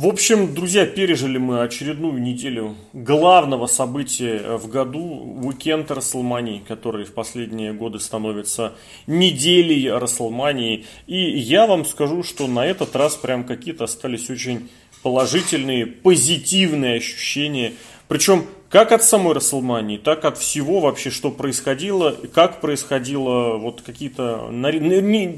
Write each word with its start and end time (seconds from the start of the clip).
В 0.00 0.06
общем, 0.06 0.54
друзья, 0.54 0.86
пережили 0.86 1.36
мы 1.36 1.60
очередную 1.60 2.22
неделю 2.22 2.74
главного 2.94 3.66
события 3.66 4.56
в 4.56 4.66
году, 4.66 5.02
уикенд 5.44 5.90
Расселмании, 5.90 6.62
который 6.66 7.04
в 7.04 7.12
последние 7.12 7.74
годы 7.74 8.00
становится 8.00 8.72
неделей 9.06 9.90
Расселмании. 9.90 10.86
И 11.06 11.18
я 11.38 11.66
вам 11.66 11.84
скажу, 11.84 12.22
что 12.22 12.46
на 12.46 12.64
этот 12.64 12.96
раз 12.96 13.14
прям 13.16 13.44
какие-то 13.44 13.84
остались 13.84 14.30
очень 14.30 14.70
положительные, 15.02 15.84
позитивные 15.86 16.96
ощущения. 16.96 17.74
Причем 18.08 18.46
как 18.70 18.92
от 18.92 19.04
самой 19.04 19.34
Расселмании, 19.34 19.98
так 19.98 20.24
от 20.24 20.38
всего 20.38 20.80
вообще, 20.80 21.10
что 21.10 21.30
происходило, 21.30 22.16
как 22.32 22.62
происходило, 22.62 23.58
вот 23.58 23.82
какие-то... 23.82 24.50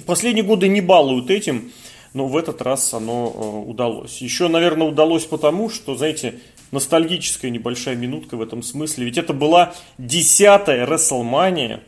Последние 0.07 0.45
годы 0.45 0.69
не 0.69 0.81
балуют 0.81 1.31
этим, 1.31 1.73
но 2.15 2.27
в 2.27 2.37
этот 2.37 2.63
раз 2.63 2.93
оно 2.95 3.33
э, 3.35 3.71
удалось. 3.71 4.19
Еще, 4.19 4.49
наверное, 4.49 4.89
удалось 4.89 5.25
потому, 5.25 5.71
что, 5.71 5.95
знаете, 5.95 6.41
ностальгическая 6.71 7.51
небольшая 7.51 7.97
минутка 7.97 8.37
в 8.37 8.43
этом 8.43 8.63
смысле. 8.63 9.07
Ведь 9.07 9.19
это 9.19 9.33
была 9.33 9.75
десятая 9.99 10.87
WrestleMania, 10.87 11.81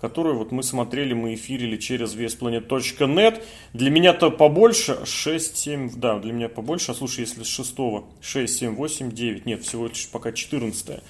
которую 0.00 0.36
вот 0.36 0.50
мы 0.50 0.62
смотрели, 0.62 1.14
мы 1.14 1.34
эфирили 1.34 1.76
через 1.76 2.14
VSPlanet.net. 2.14 3.42
Для 3.72 3.90
меня-то 3.90 4.30
побольше, 4.30 5.06
6, 5.06 5.56
7, 5.56 5.90
да, 5.96 6.18
для 6.18 6.32
меня 6.32 6.48
побольше, 6.48 6.90
а 6.92 6.94
слушай, 6.94 7.20
если 7.20 7.44
с 7.44 7.48
6, 7.48 7.76
6, 8.20 8.58
7, 8.58 8.74
8, 8.74 9.12
9, 9.12 9.46
нет, 9.46 9.62
всего 9.62 9.86
лишь 9.86 10.08
пока 10.08 10.32
14. 10.32 11.02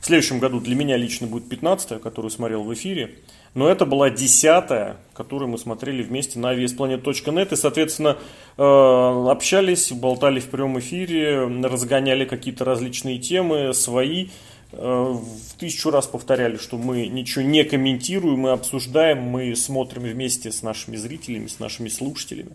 В 0.00 0.04
следующем 0.04 0.38
году 0.38 0.60
для 0.60 0.74
меня 0.74 0.96
лично 0.96 1.26
будет 1.26 1.48
15, 1.48 2.00
которую 2.00 2.30
смотрел 2.30 2.64
в 2.64 2.74
эфире. 2.74 3.18
Но 3.54 3.68
это 3.68 3.84
была 3.84 4.10
десятая, 4.10 4.96
которую 5.12 5.48
мы 5.48 5.58
смотрели 5.58 6.02
вместе 6.02 6.38
на 6.38 6.54
VSPlanet.net. 6.54 7.52
И, 7.52 7.56
соответственно, 7.56 8.16
э, 8.56 8.62
общались, 8.62 9.90
болтали 9.90 10.38
в 10.38 10.48
прямом 10.50 10.78
эфире, 10.78 11.46
разгоняли 11.64 12.24
какие-то 12.24 12.64
различные 12.64 13.18
темы, 13.18 13.74
свои. 13.74 14.28
Э, 14.72 14.78
в 14.78 15.58
тысячу 15.58 15.90
раз 15.90 16.06
повторяли, 16.06 16.58
что 16.58 16.78
мы 16.78 17.08
ничего 17.08 17.44
не 17.44 17.64
комментируем, 17.64 18.40
мы 18.40 18.50
обсуждаем, 18.50 19.18
мы 19.22 19.56
смотрим 19.56 20.02
вместе 20.02 20.52
с 20.52 20.62
нашими 20.62 20.94
зрителями, 20.94 21.48
с 21.48 21.58
нашими 21.58 21.88
слушателями. 21.88 22.52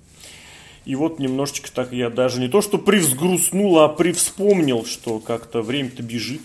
И 0.85 0.95
вот 0.95 1.19
немножечко 1.19 1.69
так 1.73 1.91
я 1.91 2.09
даже 2.09 2.39
не 2.39 2.47
то, 2.47 2.61
что 2.61 2.77
привзгрустнул, 2.77 3.79
а 3.79 3.89
привспомнил, 3.89 4.85
что 4.85 5.19
как-то 5.19 5.61
время-то 5.61 6.03
бежит. 6.03 6.41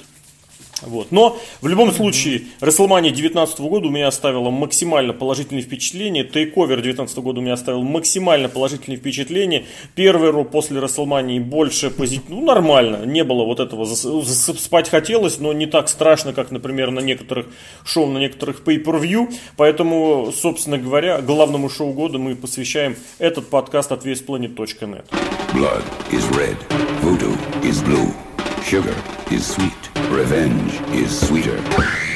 Вот. 0.82 1.12
Но 1.12 1.38
в 1.60 1.68
любом 1.68 1.92
случае, 1.92 2.42
WrestleMania 2.60 3.10
2019 3.10 3.60
года 3.60 3.88
у 3.88 3.90
меня 3.90 4.08
оставила 4.08 4.50
максимально 4.50 5.12
положительные 5.12 5.62
впечатления. 5.62 6.24
Тейковер 6.24 6.76
2019 6.76 7.18
года 7.18 7.40
у 7.40 7.42
меня 7.42 7.54
оставил 7.54 7.82
максимально 7.82 8.48
положительные 8.48 8.98
впечатления. 8.98 9.66
Первый 9.94 10.30
ро 10.30 10.44
после 10.44 10.80
WrestleMania 10.80 11.40
больше 11.40 11.90
позитивно, 11.90 12.36
ну 12.36 12.46
нормально. 12.46 13.04
Не 13.04 13.24
было 13.24 13.44
вот 13.44 13.60
этого, 13.60 13.84
спать 13.84 14.88
хотелось, 14.88 15.38
но 15.38 15.52
не 15.52 15.66
так 15.66 15.88
страшно, 15.88 16.32
как, 16.32 16.50
например, 16.50 16.90
на 16.90 17.00
некоторых 17.00 17.46
шоу, 17.84 18.06
на 18.06 18.18
некоторых 18.18 18.62
pay-per-view. 18.64 19.32
Поэтому, 19.56 20.32
собственно 20.32 20.78
говоря, 20.78 21.20
главному 21.20 21.68
шоу 21.68 21.92
года 21.92 22.18
мы 22.18 22.34
посвящаем 22.36 22.96
этот 23.18 23.48
подкаст 23.48 23.92
от 23.92 24.04
VSPlanet.net. 24.04 25.04
Blood 25.52 25.84
is 26.12 26.28
red, 26.36 26.56
voodoo 27.02 27.36
is 27.62 27.82
blue, 27.82 28.14
sugar 28.62 28.94
is 29.30 29.46
sweet. 29.46 29.90
Revenge 30.10 30.80
is 30.92 31.26
sweeter. 31.26 32.09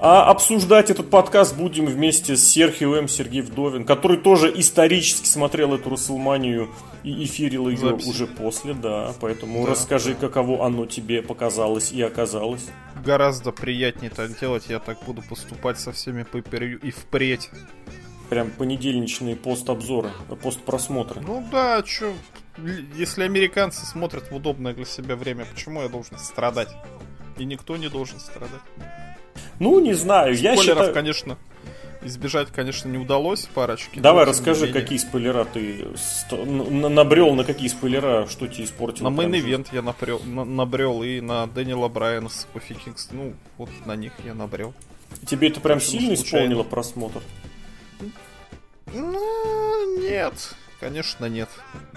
А 0.00 0.30
обсуждать 0.30 0.90
этот 0.90 1.10
подкаст 1.10 1.56
будем 1.56 1.86
вместе 1.86 2.36
с 2.36 2.46
Серхием 2.46 3.08
Сергей 3.08 3.40
Вдовин, 3.40 3.84
который 3.84 4.16
тоже 4.16 4.52
исторически 4.54 5.26
смотрел 5.26 5.74
эту 5.74 5.90
Расселманию 5.90 6.68
и 7.02 7.24
эфирил 7.24 7.68
ее 7.68 7.78
Запись. 7.78 8.06
уже 8.06 8.28
после, 8.28 8.74
да. 8.74 9.12
Поэтому 9.20 9.64
да. 9.64 9.72
расскажи, 9.72 10.14
каково 10.14 10.64
оно 10.64 10.86
тебе 10.86 11.20
показалось 11.20 11.90
и 11.90 12.00
оказалось. 12.00 12.64
Гораздо 13.04 13.50
приятнее 13.50 14.10
так 14.10 14.38
делать, 14.38 14.66
я 14.68 14.78
так 14.78 14.98
буду 15.04 15.20
поступать 15.22 15.80
со 15.80 15.90
всеми 15.90 16.22
пейперью 16.22 16.78
и 16.78 16.92
впредь. 16.92 17.50
Прям 18.30 18.52
понедельничные 18.52 19.34
постобзоры, 19.34 20.10
постпросмотры. 20.40 21.22
Ну 21.22 21.44
да, 21.50 21.82
чё, 21.82 22.12
если 22.96 23.24
американцы 23.24 23.84
смотрят 23.84 24.30
в 24.30 24.34
удобное 24.34 24.74
для 24.74 24.84
себя 24.84 25.16
время, 25.16 25.44
почему 25.44 25.82
я 25.82 25.88
должен 25.88 26.18
страдать? 26.18 26.68
И 27.36 27.44
никто 27.44 27.76
не 27.76 27.88
должен 27.88 28.20
страдать. 28.20 28.60
Ну, 29.58 29.80
не 29.80 29.94
знаю, 29.94 30.34
Спойлеров, 30.34 30.58
я 30.58 30.74
считаю... 30.74 30.94
конечно, 30.94 31.38
избежать, 32.02 32.48
конечно, 32.48 32.88
не 32.88 32.98
удалось 32.98 33.46
парочки. 33.54 33.98
Давай 33.98 34.24
расскажи, 34.24 34.72
какие 34.72 34.98
спойлера 34.98 35.44
ты 35.44 35.86
набрел, 36.30 37.34
на 37.34 37.44
какие 37.44 37.68
спойлера, 37.68 38.26
что 38.28 38.46
тебе 38.46 38.64
испортило. 38.64 39.08
На 39.08 39.16
мейн 39.16 39.34
ивент 39.34 39.68
я 39.72 39.82
напрел, 39.82 40.20
на, 40.24 40.44
набрел 40.44 41.02
и 41.02 41.20
на 41.20 41.46
Дэниела 41.46 41.88
Брайана 41.88 42.28
с 42.28 42.46
Кофи 42.52 42.74
Кингс. 42.74 43.08
Ну, 43.10 43.34
вот 43.56 43.70
на 43.86 43.96
них 43.96 44.12
я 44.24 44.34
набрел. 44.34 44.74
Тебе 45.26 45.48
это 45.48 45.60
прям 45.60 45.80
сильно 45.80 46.14
исполнило 46.14 46.62
просмотр? 46.62 47.22
Ну, 48.92 50.00
нет. 50.00 50.54
Конечно, 50.80 51.26
нет. 51.26 51.48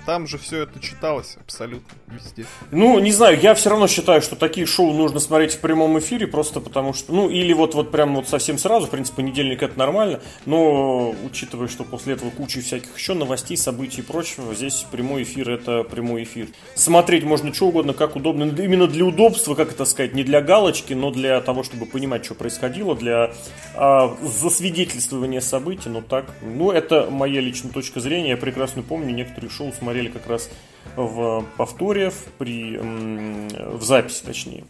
Там 0.05 0.25
же 0.25 0.37
все 0.37 0.63
это 0.63 0.79
читалось 0.79 1.37
абсолютно 1.39 1.95
везде. 2.07 2.45
Ну, 2.71 2.99
не 2.99 3.11
знаю, 3.11 3.39
я 3.39 3.53
все 3.53 3.69
равно 3.69 3.87
считаю, 3.87 4.21
что 4.21 4.35
такие 4.35 4.65
шоу 4.65 4.93
нужно 4.93 5.19
смотреть 5.19 5.53
в 5.53 5.59
прямом 5.59 5.99
эфире, 5.99 6.25
просто 6.25 6.59
потому 6.59 6.93
что, 6.93 7.13
ну, 7.13 7.29
или 7.29 7.53
вот, 7.53 7.75
вот 7.75 7.91
прям 7.91 8.15
вот 8.15 8.27
совсем 8.27 8.57
сразу, 8.57 8.87
в 8.87 8.89
принципе, 8.89 9.17
понедельник 9.17 9.61
это 9.61 9.77
нормально, 9.77 10.21
но 10.45 11.13
учитывая, 11.23 11.67
что 11.67 11.83
после 11.83 12.13
этого 12.13 12.31
куча 12.31 12.61
всяких 12.61 12.97
еще 12.97 13.13
новостей, 13.13 13.57
событий 13.57 14.01
и 14.01 14.03
прочего, 14.03 14.55
здесь 14.55 14.85
прямой 14.91 15.23
эфир 15.23 15.51
это 15.51 15.83
прямой 15.83 16.23
эфир. 16.23 16.47
Смотреть 16.73 17.23
можно 17.23 17.53
что 17.53 17.67
угодно, 17.67 17.93
как 17.93 18.15
удобно, 18.15 18.43
именно 18.43 18.87
для 18.87 19.05
удобства, 19.05 19.53
как 19.53 19.71
это 19.71 19.85
сказать, 19.85 20.15
не 20.15 20.23
для 20.23 20.41
галочки, 20.41 20.93
но 20.93 21.11
для 21.11 21.39
того, 21.41 21.63
чтобы 21.63 21.85
понимать, 21.85 22.25
что 22.25 22.33
происходило, 22.33 22.95
для 22.95 23.33
а, 23.75 24.17
засвидетельствования 24.23 25.41
событий, 25.41 25.89
ну 25.89 26.01
так, 26.01 26.25
ну, 26.41 26.71
это 26.71 27.07
моя 27.09 27.39
личная 27.39 27.71
точка 27.71 27.99
зрения, 27.99 28.31
я 28.31 28.37
прекрасно 28.37 28.81
помню, 28.81 29.13
некоторые 29.13 29.51
шоу 29.51 29.71
смотрели 29.71 29.90
как 30.09 30.27
раз 30.27 30.49
в 30.95 31.45
повторе, 31.57 32.11
при, 32.37 32.77
в 32.77 33.83
записи 33.83 34.23
точнее. 34.23 34.65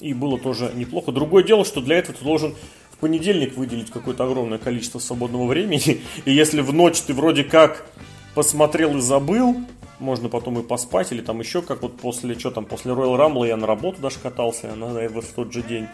И 0.00 0.12
было 0.14 0.38
тоже 0.38 0.70
неплохо. 0.74 1.12
Другое 1.12 1.44
дело, 1.44 1.64
что 1.64 1.80
для 1.80 1.96
этого 1.96 2.16
ты 2.16 2.24
должен 2.24 2.54
в 2.90 2.98
понедельник 2.98 3.56
выделить 3.56 3.90
какое-то 3.90 4.24
огромное 4.24 4.58
количество 4.58 4.98
свободного 4.98 5.46
времени. 5.46 6.00
И 6.24 6.32
если 6.32 6.60
в 6.60 6.72
ночь 6.72 7.00
ты 7.00 7.14
вроде 7.14 7.44
как 7.44 7.86
посмотрел 8.34 8.96
и 8.96 9.00
забыл, 9.00 9.56
можно 10.00 10.28
потом 10.28 10.58
и 10.58 10.62
поспать, 10.62 11.12
или 11.12 11.20
там 11.20 11.40
еще 11.40 11.62
как 11.62 11.82
вот 11.82 11.98
после, 11.98 12.38
что 12.38 12.50
там, 12.50 12.64
после 12.64 12.92
Royal 12.92 13.16
Rumble 13.16 13.46
я 13.46 13.56
на 13.56 13.66
работу 13.66 14.00
даже 14.00 14.18
катался, 14.18 14.74
на, 14.74 14.88
в 14.88 15.32
тот 15.34 15.52
же 15.52 15.62
день 15.62 15.86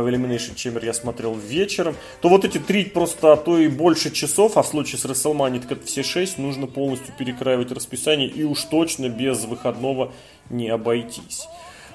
в 0.00 0.06
Elimination 0.06 0.54
Chamber 0.54 0.84
я 0.84 0.94
смотрел 0.94 1.34
вечером, 1.34 1.94
то 2.20 2.28
вот 2.28 2.44
эти 2.44 2.58
три 2.58 2.84
просто, 2.86 3.32
а 3.32 3.36
то 3.36 3.58
и 3.58 3.68
больше 3.68 4.10
часов, 4.10 4.56
а 4.56 4.62
в 4.62 4.66
случае 4.66 4.98
с 4.98 5.04
WrestleMania 5.04 5.60
так 5.60 5.72
это 5.72 5.86
все 5.86 6.02
шесть, 6.02 6.38
нужно 6.38 6.66
полностью 6.66 7.14
перекраивать 7.18 7.70
расписание 7.70 8.28
и 8.28 8.42
уж 8.42 8.62
точно 8.64 9.08
без 9.08 9.44
выходного 9.44 10.12
не 10.48 10.68
обойтись. 10.70 11.46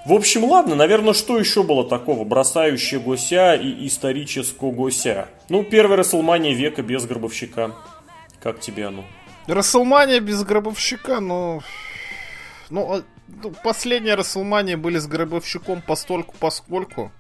В 0.06 0.14
общем, 0.14 0.46
ладно, 0.46 0.76
наверное, 0.76 1.14
что 1.14 1.38
еще 1.38 1.64
было 1.64 1.84
такого, 1.84 2.24
бросающего 2.24 3.02
гуся 3.02 3.56
и 3.56 3.88
исторического 3.88 4.72
гуся? 4.72 5.28
Ну, 5.50 5.64
первая 5.64 5.98
Расселмания 5.98 6.54
века 6.54 6.82
без 6.82 7.06
гробовщика. 7.06 7.76
Как 8.42 8.62
тебе 8.62 8.88
оно? 8.88 9.04
Расселмания 9.48 10.22
без 10.22 10.44
гробовщика, 10.44 11.20
ну... 11.20 11.62
Ну, 12.70 12.94
а, 12.94 13.04
ну 13.28 13.54
последняя 13.64 14.16
Расселмания 14.16 14.78
были 14.78 14.98
с 14.98 15.08
гробовщиком 15.08 15.82
постольку 15.82 16.36
поскольку 16.40 17.12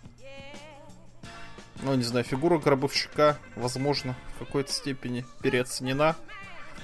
ну, 1.83 1.95
не 1.95 2.03
знаю, 2.03 2.25
фигура 2.25 2.57
гробовщика, 2.57 3.37
возможно, 3.55 4.15
в 4.35 4.39
какой-то 4.39 4.71
степени 4.71 5.25
переоценена. 5.41 6.15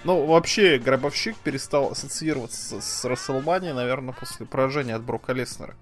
Ну, 0.03 0.25
вообще, 0.25 0.79
гробовщик 0.79 1.37
перестал 1.37 1.91
ассоциироваться 1.91 2.81
с, 2.81 2.85
с 2.85 3.05
Расселманией, 3.05 3.73
наверное, 3.73 4.13
после 4.13 4.45
поражения 4.45 4.95
от 4.95 5.03
Брока 5.03 5.33
Леснера. 5.33 5.75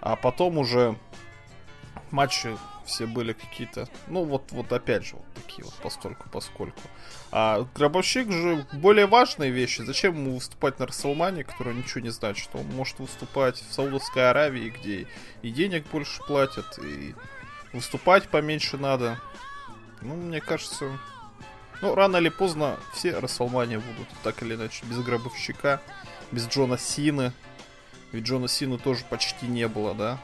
А 0.00 0.16
потом 0.16 0.58
уже 0.58 0.96
матчи 2.10 2.56
все 2.84 3.06
были 3.06 3.32
какие-то, 3.32 3.88
ну 4.08 4.24
вот, 4.24 4.50
вот 4.50 4.72
опять 4.72 5.04
же, 5.04 5.16
вот 5.16 5.24
такие 5.34 5.64
вот 5.64 5.74
постольку 5.74 6.28
поскольку. 6.30 6.80
А 7.30 7.66
Гробовщик 7.74 8.30
же 8.30 8.66
более 8.72 9.06
важные 9.06 9.50
вещи. 9.50 9.82
Зачем 9.82 10.14
ему 10.14 10.34
выступать 10.34 10.78
на 10.78 10.86
Расселмане, 10.86 11.44
который 11.44 11.74
ничего 11.74 12.00
не 12.00 12.10
значит? 12.10 12.50
Он 12.54 12.66
может 12.66 12.98
выступать 12.98 13.56
в 13.56 13.72
Саудовской 13.72 14.28
Аравии, 14.28 14.70
где 14.70 15.06
и 15.42 15.50
денег 15.50 15.86
больше 15.90 16.22
платят, 16.26 16.78
и 16.78 17.14
выступать 17.72 18.28
поменьше 18.28 18.76
надо. 18.76 19.20
Ну, 20.00 20.16
мне 20.16 20.40
кажется, 20.40 20.98
ну, 21.80 21.94
рано 21.94 22.16
или 22.16 22.28
поздно 22.28 22.78
все 22.94 23.18
Расселмания 23.18 23.78
будут, 23.78 24.08
так 24.22 24.42
или 24.42 24.54
иначе, 24.54 24.84
без 24.86 24.98
Гробовщика, 24.98 25.80
без 26.30 26.48
Джона 26.48 26.78
Сины. 26.78 27.32
Ведь 28.12 28.24
Джона 28.24 28.48
Сины 28.48 28.78
тоже 28.78 29.04
почти 29.08 29.46
не 29.46 29.68
было, 29.68 29.94
да? 29.94 30.18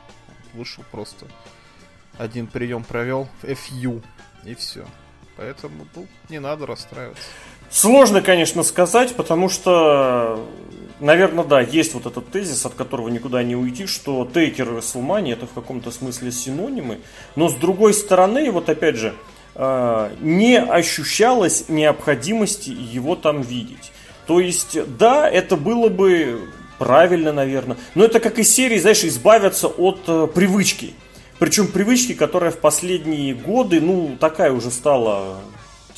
Вышел 0.53 0.85
просто 0.91 1.27
один 2.19 2.49
прием 2.49 2.85
провел, 2.85 3.29
FU, 3.43 4.05
и 4.45 4.55
все. 4.55 4.87
Поэтому 5.37 5.87
ну, 5.95 6.07
не 6.29 6.41
надо 6.41 6.67
расстраиваться. 6.67 7.23
Сложно, 7.71 8.23
конечно, 8.23 8.63
сказать, 8.63 9.15
потому 9.15 9.49
что, 9.49 10.45
наверное, 11.01 11.45
да, 11.45 11.61
есть 11.61 11.95
вот 11.95 12.07
этот 12.07 12.31
тезис, 12.31 12.65
от 12.65 12.75
которого 12.75 13.09
никуда 13.09 13.43
не 13.43 13.57
уйти, 13.57 13.87
что 13.87 14.27
Тейкер 14.33 14.73
и 14.73 14.77
Расселмани 14.77 15.33
это 15.33 15.47
в 15.47 15.53
каком-то 15.53 15.91
смысле 15.91 16.33
синонимы. 16.33 16.99
Но 17.37 17.49
с 17.49 17.55
другой 17.55 17.93
стороны, 17.93 18.51
вот 18.51 18.71
опять 18.71 18.97
же, 18.97 19.15
э, 19.55 20.11
не 20.21 20.59
ощущалось 20.59 21.67
необходимости 21.69 22.71
его 22.71 23.17
там 23.17 23.43
видеть. 23.43 23.93
То 24.27 24.41
есть, 24.41 24.79
да, 24.99 25.29
это 25.29 25.57
было 25.57 25.89
бы 25.89 26.49
правильно, 26.79 27.33
наверное. 27.33 27.77
Но 27.95 28.05
это 28.05 28.19
как 28.19 28.39
из 28.39 28.53
серии, 28.53 28.79
знаешь, 28.79 29.05
избавиться 29.05 29.69
от 29.69 30.01
э, 30.07 30.27
привычки. 30.35 30.95
Причем 31.39 31.69
привычки, 31.69 32.15
которая 32.15 32.51
в 32.51 32.59
последние 32.59 33.35
годы, 33.35 33.81
ну, 33.81 34.17
такая 34.19 34.53
уже 34.53 34.71
стала 34.71 35.39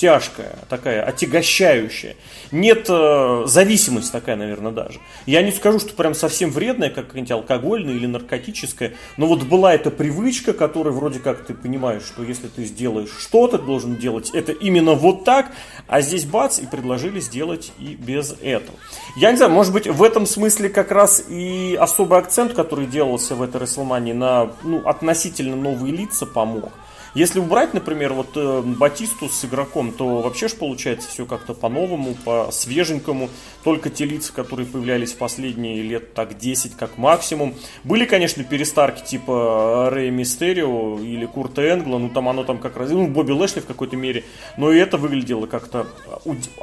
тяжкая, 0.01 0.57
такая 0.71 1.03
отягощающая. 1.03 2.17
Нет 2.53 2.87
э, 2.89 3.43
зависимость 3.47 4.11
такая, 4.11 4.35
наверное, 4.37 4.73
даже. 4.73 4.99
Я 5.27 5.43
не 5.43 5.53
скажу, 5.53 5.79
что 5.79 5.93
прям 5.93 6.15
совсем 6.15 6.51
вредная, 6.51 6.89
как 6.89 7.09
какая-нибудь 7.09 7.33
алкогольная 7.33 7.95
или 7.95 8.07
наркотическая, 8.07 8.95
но 9.19 9.27
вот 9.27 9.43
была 9.43 9.75
эта 9.75 9.91
привычка, 9.91 10.55
которая 10.55 10.95
вроде 10.95 11.19
как 11.19 11.45
ты 11.45 11.53
понимаешь, 11.53 12.03
что 12.03 12.23
если 12.23 12.47
ты 12.47 12.65
сделаешь 12.65 13.11
что-то, 13.19 13.59
ты 13.59 13.67
должен 13.67 13.97
делать 13.97 14.31
это 14.31 14.53
именно 14.53 14.95
вот 14.95 15.25
так, 15.25 15.53
а 15.87 16.01
здесь 16.01 16.25
бац, 16.25 16.59
и 16.61 16.67
предложили 16.67 17.21
сделать 17.21 17.71
и 17.79 17.95
без 17.95 18.35
этого. 18.41 18.79
Я 19.17 19.33
не 19.33 19.37
знаю, 19.37 19.53
может 19.53 19.75
быть, 19.75 19.87
в 19.87 20.03
этом 20.03 20.25
смысле 20.25 20.71
как 20.71 20.93
раз 20.93 21.25
и 21.29 21.77
особый 21.79 22.19
акцент, 22.19 22.55
который 22.55 22.87
делался 22.87 23.35
в 23.35 23.43
этой 23.43 23.61
Расселмании 23.61 24.15
на 24.15 24.53
ну, 24.63 24.81
относительно 24.87 25.57
новые 25.57 25.95
лица 25.95 26.25
помог. 26.25 26.71
Если 27.15 27.41
убрать, 27.41 27.75
например, 27.75 28.13
вот 28.13 28.37
э, 28.37 28.63
Батисту 28.63 29.29
с 29.29 29.45
игроком, 29.45 29.91
то 29.91 30.23
вообще 30.23 30.47
же 30.47 30.55
получается 30.55 31.09
все 31.09 31.27
как-то 31.27 31.55
по-новому, 31.55 32.15
по-свеженькому. 32.25 33.31
Только 33.65 33.91
те 33.91 34.05
лица, 34.05 34.33
которые 34.33 34.67
появлялись 34.67 35.13
в 35.13 35.17
последние 35.17 35.83
лет 35.83 36.15
так 36.15 36.39
10 36.39 36.77
как 36.77 36.99
максимум. 36.99 37.55
Были, 37.83 38.05
конечно, 38.05 38.45
перестарки 38.45 39.05
типа 39.05 39.89
Рэя 39.91 40.11
Мистерио 40.11 41.01
или 41.01 41.27
Курта 41.27 41.63
Энгла, 41.63 41.99
ну 41.99 42.09
там 42.09 42.29
оно 42.29 42.45
там 42.45 42.59
как 42.59 42.77
раз, 42.77 42.91
ну 42.91 43.09
Бобби 43.09 43.33
Лэшли 43.33 43.61
в 43.61 43.67
какой-то 43.67 43.97
мере, 43.97 44.25
но 44.57 44.73
и 44.73 44.79
это 44.79 44.97
выглядело 44.97 45.47
как-то 45.47 45.89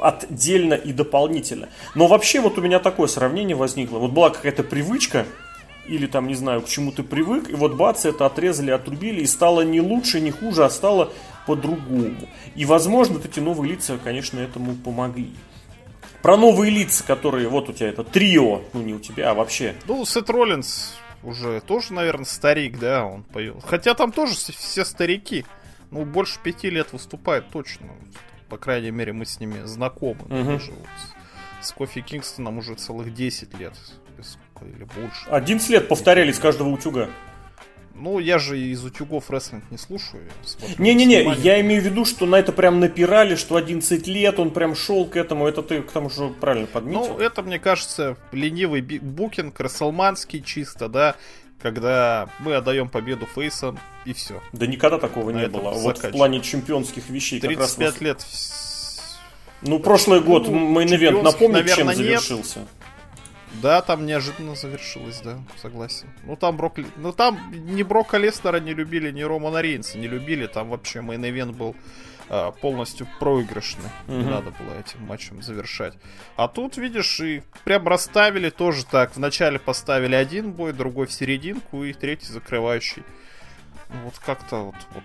отдельно 0.00 0.74
и 0.74 0.92
дополнительно. 0.92 1.68
Но 1.94 2.06
вообще 2.06 2.40
вот 2.40 2.58
у 2.58 2.62
меня 2.62 2.78
такое 2.78 3.06
сравнение 3.06 3.54
возникло. 3.54 3.98
Вот 3.98 4.12
была 4.12 4.30
какая-то 4.30 4.62
привычка, 4.62 5.26
или 5.88 6.06
там, 6.06 6.26
не 6.26 6.34
знаю, 6.34 6.62
к 6.62 6.68
чему 6.68 6.92
ты 6.92 7.02
привык, 7.02 7.48
и 7.48 7.54
вот 7.54 7.74
бац, 7.74 8.04
это 8.04 8.26
отрезали, 8.26 8.70
отрубили, 8.70 9.22
и 9.22 9.26
стало 9.26 9.62
не 9.62 9.80
лучше, 9.80 10.20
не 10.20 10.30
хуже, 10.30 10.64
а 10.64 10.70
стало 10.70 11.12
по-другому. 11.46 12.28
И, 12.54 12.64
возможно, 12.64 13.14
вот 13.14 13.24
эти 13.24 13.40
новые 13.40 13.72
лица, 13.72 13.98
конечно, 14.02 14.38
этому 14.38 14.74
помогли. 14.74 15.32
Про 16.22 16.36
новые 16.36 16.70
лица, 16.70 17.04
которые, 17.04 17.48
вот 17.48 17.68
у 17.68 17.72
тебя 17.72 17.88
это 17.88 18.04
трио, 18.04 18.62
ну 18.72 18.82
не 18.82 18.92
у 18.92 18.98
тебя, 18.98 19.30
а 19.30 19.34
вообще. 19.34 19.74
Ну, 19.86 20.04
Сет 20.04 20.28
Роллинс 20.28 20.94
уже 21.22 21.60
тоже, 21.60 21.92
наверное, 21.92 22.24
старик, 22.24 22.78
да, 22.78 23.04
он 23.04 23.22
поет. 23.22 23.56
Хотя 23.64 23.94
там 23.94 24.12
тоже 24.12 24.34
все 24.34 24.84
старики. 24.84 25.44
Ну, 25.90 26.04
больше 26.04 26.38
пяти 26.42 26.70
лет 26.70 26.92
выступает 26.92 27.48
точно. 27.50 27.88
По 28.48 28.58
крайней 28.58 28.90
мере, 28.90 29.12
мы 29.12 29.24
с 29.24 29.40
ними 29.40 29.64
знакомы. 29.64 30.22
Угу. 30.22 30.44
Даже 30.44 30.72
вот 30.72 30.88
с 31.62 31.72
Кофи 31.72 32.00
Кингстоном 32.00 32.58
уже 32.58 32.74
целых 32.74 33.14
10 33.14 33.58
лет 33.58 33.74
или 34.62 34.84
больше. 34.84 35.28
11 35.30 35.70
лет 35.70 35.88
повторяли 35.88 36.32
с 36.32 36.38
каждого 36.38 36.68
утюга. 36.68 37.08
Ну, 38.00 38.20
я 38.20 38.38
же 38.38 38.58
из 38.58 38.84
утюгов 38.84 39.28
рестлинг 39.28 39.64
не 39.70 39.78
слушаю. 39.78 40.22
Не-не-не, 40.78 41.34
я 41.38 41.60
имею 41.60 41.82
в 41.82 41.84
виду, 41.84 42.04
что 42.04 42.26
на 42.26 42.36
это 42.36 42.52
прям 42.52 42.78
напирали, 42.78 43.34
что 43.34 43.56
11 43.56 44.06
лет 44.06 44.38
он 44.38 44.52
прям 44.52 44.76
шел 44.76 45.04
к 45.04 45.16
этому. 45.16 45.48
Это 45.48 45.62
ты 45.62 45.82
к 45.82 45.90
тому 45.90 46.08
же 46.08 46.28
правильно 46.28 46.68
подметил. 46.68 47.14
Ну, 47.14 47.18
это, 47.18 47.42
мне 47.42 47.58
кажется, 47.58 48.16
ленивый 48.30 48.82
букинг, 48.82 49.58
расселманский 49.58 50.42
чисто, 50.42 50.88
да, 50.88 51.16
когда 51.60 52.28
мы 52.38 52.54
отдаем 52.54 52.88
победу 52.88 53.26
face 53.26 53.62
ам 53.62 53.80
и 54.04 54.12
все. 54.12 54.40
Да 54.52 54.66
никогда 54.66 54.98
такого 54.98 55.32
на 55.32 55.40
не 55.40 55.48
было. 55.48 55.70
Вот 55.70 55.98
в 55.98 56.10
плане 56.10 56.40
чемпионских 56.40 57.08
вещей. 57.10 57.40
35 57.40 57.76
как 57.76 57.86
раз 57.88 58.00
лет. 58.00 58.26
Ну, 59.62 59.80
прошлый 59.80 60.20
год 60.20 60.46
ну, 60.46 60.78
main 60.78 60.95
event, 60.95 61.20
напомню, 61.22 61.64
чем 61.66 61.92
завершился. 61.92 62.60
Нет. 62.60 62.68
Да, 63.62 63.80
там 63.82 64.06
неожиданно 64.06 64.54
завершилось, 64.54 65.20
да, 65.20 65.38
согласен. 65.60 66.08
Ну 66.24 66.36
там 66.36 66.56
Брок... 66.56 66.78
Ну 66.96 67.12
там 67.12 67.50
ни 67.52 67.82
Брока 67.82 68.18
Леснара 68.18 68.60
не 68.60 68.74
любили, 68.74 69.10
ни 69.10 69.22
Романа 69.22 69.60
Рейнса 69.60 69.98
не 69.98 70.06
любили. 70.06 70.46
Там 70.46 70.68
вообще 70.68 71.00
main 71.00 71.23
event 71.23 71.52
был 71.52 71.74
а, 72.28 72.52
полностью 72.52 73.08
проигрышный. 73.18 73.90
Угу. 74.06 74.16
Не 74.16 74.24
надо 74.24 74.50
было 74.50 74.78
этим 74.78 75.04
матчем 75.06 75.42
завершать. 75.42 75.94
А 76.36 76.48
тут, 76.48 76.76
видишь, 76.76 77.20
и 77.20 77.42
прям 77.64 77.88
расставили 77.88 78.50
тоже 78.50 78.84
так. 78.84 79.16
Вначале 79.16 79.58
поставили 79.58 80.14
один 80.14 80.52
бой, 80.52 80.72
другой 80.72 81.06
в 81.06 81.12
серединку 81.12 81.84
и 81.84 81.92
третий 81.92 82.32
закрывающий. 82.32 83.02
Вот 84.04 84.18
как-то 84.18 84.66
вот, 84.66 84.76
вот 84.92 85.04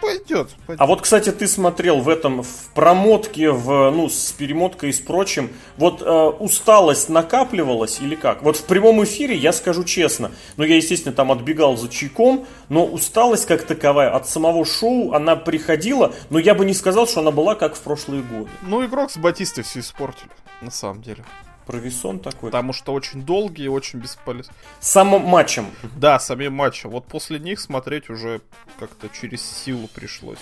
пойдет, 0.00 0.48
пойдет. 0.66 0.80
А 0.80 0.86
вот, 0.86 1.02
кстати, 1.02 1.30
ты 1.30 1.46
смотрел 1.46 2.00
в 2.00 2.08
этом, 2.08 2.42
в 2.42 2.68
промотке, 2.74 3.50
в, 3.50 3.90
ну, 3.90 4.08
с 4.08 4.32
перемоткой 4.32 4.90
и 4.90 4.92
с 4.92 5.00
прочим, 5.00 5.50
вот 5.76 6.02
э, 6.02 6.04
усталость 6.06 7.08
накапливалась 7.08 8.00
или 8.00 8.14
как? 8.14 8.42
Вот 8.42 8.56
в 8.56 8.64
прямом 8.64 9.02
эфире, 9.04 9.36
я 9.36 9.52
скажу 9.52 9.84
честно, 9.84 10.30
ну, 10.56 10.64
я, 10.64 10.76
естественно, 10.76 11.14
там 11.14 11.32
отбегал 11.32 11.76
за 11.76 11.88
чайком, 11.88 12.46
но 12.68 12.84
усталость 12.86 13.46
как 13.46 13.64
таковая 13.64 14.10
от 14.10 14.28
самого 14.28 14.64
шоу, 14.64 15.12
она 15.12 15.36
приходила, 15.36 16.14
но 16.30 16.38
я 16.38 16.54
бы 16.54 16.64
не 16.64 16.74
сказал, 16.74 17.06
что 17.06 17.20
она 17.20 17.30
была 17.30 17.54
как 17.54 17.74
в 17.74 17.80
прошлые 17.80 18.22
годы. 18.22 18.50
Ну, 18.62 18.84
игрок 18.84 19.10
с 19.10 19.16
Батистой 19.16 19.64
все 19.64 19.80
испортили, 19.80 20.30
на 20.60 20.70
самом 20.70 21.02
деле. 21.02 21.24
Провисон 21.70 22.18
такой. 22.18 22.50
Потому 22.50 22.72
что 22.72 22.92
очень 22.92 23.22
долгие 23.22 23.66
и 23.66 23.68
очень 23.68 24.00
бесполезные. 24.00 24.54
Самым 24.80 25.22
матчем. 25.22 25.66
Да, 25.96 26.18
самим 26.18 26.54
матчем. 26.54 26.90
Вот 26.90 27.06
после 27.06 27.38
них 27.38 27.60
смотреть 27.60 28.10
уже 28.10 28.40
как-то 28.78 29.08
через 29.08 29.42
силу 29.42 29.86
пришлось. 29.86 30.40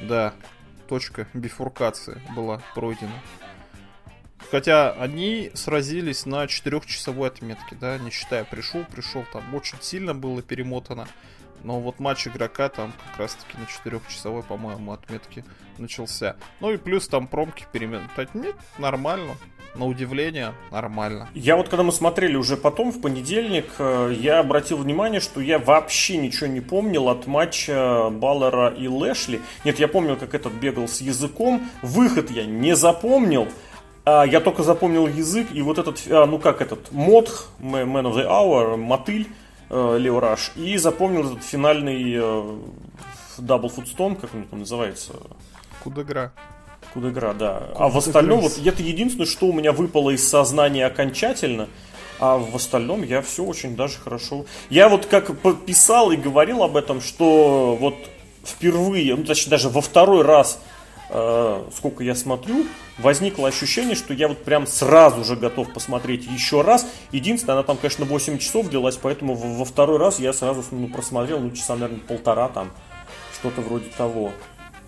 Да, 0.00 0.34
точка 0.88 1.26
бифуркации 1.34 2.20
была 2.36 2.62
пройдена. 2.74 3.20
Хотя 4.50 4.92
они 4.92 5.50
сразились 5.54 6.26
на 6.26 6.46
четырехчасовой 6.46 7.28
отметке, 7.28 7.76
да, 7.80 7.98
не 7.98 8.10
считая 8.10 8.44
пришел, 8.44 8.84
пришел, 8.84 9.24
там 9.32 9.52
очень 9.54 9.78
сильно 9.80 10.14
было 10.14 10.42
перемотано. 10.42 11.08
Но 11.64 11.80
вот 11.80 11.98
матч 11.98 12.26
игрока 12.28 12.68
там 12.68 12.92
как 13.10 13.18
раз 13.18 13.34
таки 13.34 13.58
на 13.58 13.66
четырехчасовой, 13.66 14.42
по-моему, 14.42 14.92
отметке 14.92 15.44
начался. 15.78 16.36
Ну 16.60 16.72
и 16.72 16.76
плюс 16.76 17.08
там 17.08 17.26
промки 17.26 17.66
перемотать. 17.72 18.34
Нет, 18.34 18.56
нормально 18.78 19.36
на 19.76 19.86
удивление, 19.86 20.54
нормально. 20.70 21.28
Я 21.34 21.56
вот 21.56 21.68
когда 21.68 21.82
мы 21.82 21.92
смотрели 21.92 22.36
уже 22.36 22.56
потом, 22.56 22.92
в 22.92 23.00
понедельник, 23.00 23.66
э, 23.78 24.14
я 24.18 24.40
обратил 24.40 24.78
внимание, 24.78 25.20
что 25.20 25.40
я 25.40 25.58
вообще 25.58 26.16
ничего 26.16 26.46
не 26.46 26.60
помнил 26.60 27.08
от 27.08 27.26
матча 27.26 28.08
Баллера 28.10 28.68
и 28.68 28.88
Лэшли. 28.88 29.40
Нет, 29.64 29.78
я 29.78 29.88
помнил, 29.88 30.16
как 30.16 30.34
этот 30.34 30.52
бегал 30.54 30.88
с 30.88 31.00
языком. 31.00 31.68
Выход 31.82 32.30
я 32.30 32.44
не 32.44 32.74
запомнил. 32.74 33.48
А 34.04 34.24
я 34.24 34.40
только 34.40 34.62
запомнил 34.62 35.08
язык 35.08 35.48
и 35.52 35.62
вот 35.62 35.78
этот, 35.78 36.00
а, 36.08 36.26
ну 36.26 36.38
как 36.38 36.62
этот, 36.62 36.92
мод, 36.92 37.48
Man 37.60 38.04
of 38.04 38.14
the 38.14 38.24
Hour, 38.24 38.76
мотыль, 38.76 39.26
Лео 39.70 40.20
Раш. 40.20 40.52
И 40.56 40.76
запомнил 40.76 41.32
этот 41.32 41.44
финальный 41.44 42.14
э, 42.14 42.58
Double 43.38 43.72
Foot 43.74 44.16
как 44.20 44.34
он 44.34 44.44
там 44.44 44.60
называется? 44.60 45.14
Кудегра. 45.82 46.32
Кудегра, 46.94 47.34
да. 47.34 47.68
а 47.74 47.88
в 47.88 47.98
остальном, 47.98 48.40
вот 48.40 48.58
это 48.64 48.82
единственное, 48.82 49.26
что 49.26 49.46
у 49.46 49.52
меня 49.52 49.72
выпало 49.72 50.10
из 50.10 50.26
сознания 50.26 50.86
окончательно. 50.86 51.68
А 52.18 52.38
в 52.38 52.56
остальном 52.56 53.02
я 53.02 53.20
все 53.20 53.44
очень 53.44 53.76
даже 53.76 53.98
хорошо. 53.98 54.46
Я 54.70 54.88
вот 54.88 55.04
как 55.04 55.30
писал 55.66 56.12
и 56.12 56.16
говорил 56.16 56.62
об 56.62 56.76
этом, 56.76 57.02
что 57.02 57.76
вот 57.78 57.96
впервые, 58.42 59.14
ну 59.14 59.24
точнее 59.24 59.50
даже 59.50 59.68
во 59.68 59.82
второй 59.82 60.22
раз, 60.22 60.60
э, 61.10 61.64
сколько 61.76 62.04
я 62.04 62.14
смотрю, 62.14 62.66
возникло 62.98 63.48
ощущение, 63.48 63.94
что 63.94 64.14
я 64.14 64.28
вот 64.28 64.44
прям 64.44 64.66
сразу 64.66 65.24
же 65.24 65.36
готов 65.36 65.72
посмотреть 65.72 66.26
еще 66.26 66.62
раз. 66.62 66.86
Единственное, 67.12 67.54
она 67.54 67.62
там, 67.62 67.76
конечно, 67.76 68.04
8 68.04 68.38
часов 68.38 68.68
длилась, 68.68 68.96
поэтому 68.96 69.34
во, 69.34 69.64
второй 69.64 69.98
раз 69.98 70.18
я 70.18 70.32
сразу 70.32 70.64
ну, 70.70 70.88
просмотрел, 70.88 71.40
ну, 71.40 71.50
часа, 71.50 71.74
наверное, 71.74 72.00
полтора 72.00 72.48
там, 72.48 72.70
что-то 73.32 73.60
вроде 73.60 73.86
того. 73.96 74.32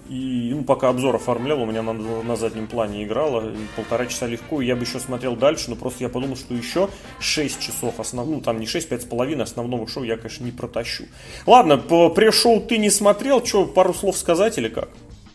И 0.08 0.52
ну, 0.54 0.64
пока 0.64 0.88
обзор 0.88 1.16
оформлял, 1.16 1.60
у 1.60 1.66
меня 1.66 1.82
на, 1.82 1.92
на 1.92 2.36
заднем 2.36 2.66
плане 2.66 3.04
играло 3.04 3.52
полтора 3.76 4.06
часа 4.06 4.26
легко, 4.26 4.62
и 4.62 4.66
я 4.66 4.74
бы 4.74 4.84
еще 4.84 5.00
смотрел 5.00 5.36
дальше, 5.36 5.68
но 5.68 5.76
просто 5.76 6.02
я 6.04 6.08
подумал, 6.08 6.36
что 6.36 6.54
еще 6.54 6.88
6 7.20 7.60
часов 7.60 8.00
основного, 8.00 8.36
ну 8.36 8.40
там 8.40 8.58
не 8.58 8.64
6, 8.64 8.90
5,5 8.90 9.42
основного 9.42 9.86
шоу 9.86 10.04
я, 10.04 10.16
конечно, 10.16 10.44
не 10.44 10.52
протащу. 10.52 11.04
Ладно, 11.46 11.76
по 11.76 12.08
пришел 12.08 12.58
ты 12.60 12.78
не 12.78 12.88
смотрел, 12.88 13.44
что, 13.44 13.66
пару 13.66 13.92
слов 13.92 14.16
сказать 14.16 14.56
или 14.56 14.68
как? 14.68 14.88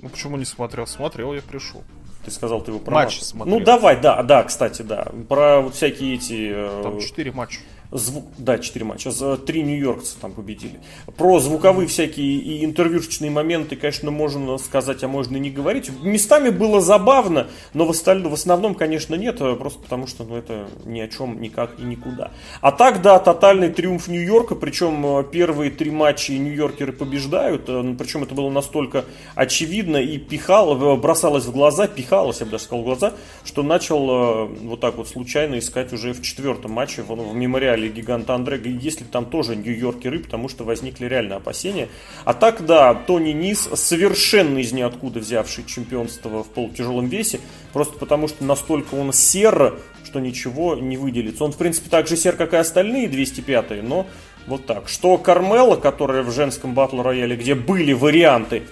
Ну 0.04 0.10
почему 0.10 0.36
не 0.36 0.44
смотрел? 0.44 0.86
Смотрел, 0.86 1.34
я 1.34 1.42
пришел. 1.42 1.82
Ты 2.26 2.32
сказал, 2.32 2.62
ты 2.62 2.72
его 2.72 2.80
про 2.80 2.94
матч 2.94 3.22
смотрел. 3.22 3.58
Ну 3.58 3.64
давай, 3.64 4.00
да, 4.00 4.22
да, 4.22 4.44
кстати, 4.44 4.82
да. 4.82 5.08
Про 5.30 5.62
вот 5.62 5.76
всякие 5.76 6.16
эти... 6.16 6.52
Э, 6.54 6.82
там 6.84 7.00
4 7.00 7.32
матча. 7.32 7.62
Звук, 7.94 8.26
да, 8.38 8.58
4 8.58 8.86
матча, 8.86 9.12
три 9.38 9.62
нью-йоркца 9.62 10.16
там 10.20 10.34
победили. 10.34 10.80
Про 11.18 11.40
звуковые 11.40 11.88
всякие 11.88 12.38
и 12.38 12.66
интервьюшечные 12.66 13.32
моменты, 13.32 13.76
конечно, 13.76 14.12
можно 14.12 14.58
сказать, 14.58 15.04
а 15.04 15.08
можно 15.08 15.38
и 15.38 15.40
не 15.40 15.52
говорить. 15.52 15.92
Местами 16.02 16.50
было 16.50 16.82
забавно, 16.82 17.48
но 17.74 17.86
в, 17.86 17.92
остальном, 17.92 18.32
в 18.32 18.34
основном, 18.34 18.76
конечно, 18.76 19.16
нет, 19.16 19.38
а 19.42 19.56
просто 19.56 19.80
потому 19.80 20.08
что 20.08 20.24
ну, 20.24 20.36
это 20.36 20.68
ни 20.86 21.00
о 21.00 21.08
чем, 21.08 21.40
никак 21.42 21.80
и 21.80 21.84
никуда. 21.84 22.32
А 22.62 22.72
так, 22.72 23.02
да, 23.02 23.20
тотальный 23.20 23.70
триумф 23.70 24.08
Нью-Йорка, 24.08 24.56
причем 24.56 25.06
э, 25.20 25.24
первые 25.32 25.72
три 25.72 25.92
матча 25.92 26.34
нью-йоркеры 26.34 26.94
побеждают, 26.94 27.70
э, 27.70 27.82
ну, 27.82 27.96
причем 27.96 28.24
это 28.24 28.34
было 28.34 28.50
настолько 28.50 29.06
очевидно 29.36 29.98
и 29.98 30.18
пихало, 30.18 30.96
бросалось 30.96 31.46
в 31.46 31.52
глаза, 31.52 31.88
пихалось, 31.88 32.40
я 32.40 32.46
бы 32.46 32.52
даже 32.54 32.64
сказал, 32.64 32.82
в 32.82 32.86
глаза, 32.86 33.14
что 33.44 33.64
начал 33.64 34.10
э, 34.10 34.46
вот 34.64 34.80
так 34.80 34.96
вот 34.96 35.08
случайно 35.08 35.60
искать 35.60 35.94
уже 35.94 36.14
в 36.14 36.22
четвертом 36.22 36.72
матче 36.72 37.04
в, 37.04 37.14
в 37.14 37.36
мемориале 37.36 37.83
гиганта 37.90 38.36
Андре, 38.36 38.60
если 38.64 39.04
там 39.04 39.26
тоже 39.26 39.56
нью-йоркеры, 39.56 40.20
потому 40.20 40.50
что 40.50 40.64
возникли 40.64 41.06
реальные 41.06 41.38
опасения. 41.38 41.90
А 42.26 42.34
так, 42.34 42.66
да, 42.66 42.94
Тони 42.94 43.32
Низ, 43.32 43.70
совершенно 43.74 44.60
из 44.60 44.72
ниоткуда 44.72 45.20
взявший 45.20 45.66
чемпионство 45.66 46.44
в 46.44 46.48
полутяжелом 46.50 47.08
весе, 47.08 47.40
просто 47.72 47.98
потому 47.98 48.28
что 48.28 48.44
настолько 48.44 48.96
он 48.96 49.14
сер, 49.14 49.80
что 50.04 50.20
ничего 50.20 50.76
не 50.76 50.98
выделится. 50.98 51.44
Он, 51.44 51.52
в 51.52 51.58
принципе, 51.58 51.90
так 51.90 52.08
же 52.08 52.18
сер, 52.18 52.36
как 52.36 52.54
и 52.54 52.58
остальные 52.58 53.08
205-е, 53.08 53.82
но 53.82 54.08
вот 54.48 54.66
так. 54.66 54.90
Что 54.90 55.18
Кармела, 55.18 55.76
которая 55.76 56.24
в 56.24 56.32
женском 56.32 56.74
батл 56.74 57.02
рояле, 57.02 57.36
где 57.36 57.56
были 57.56 57.94
варианты 57.94 58.64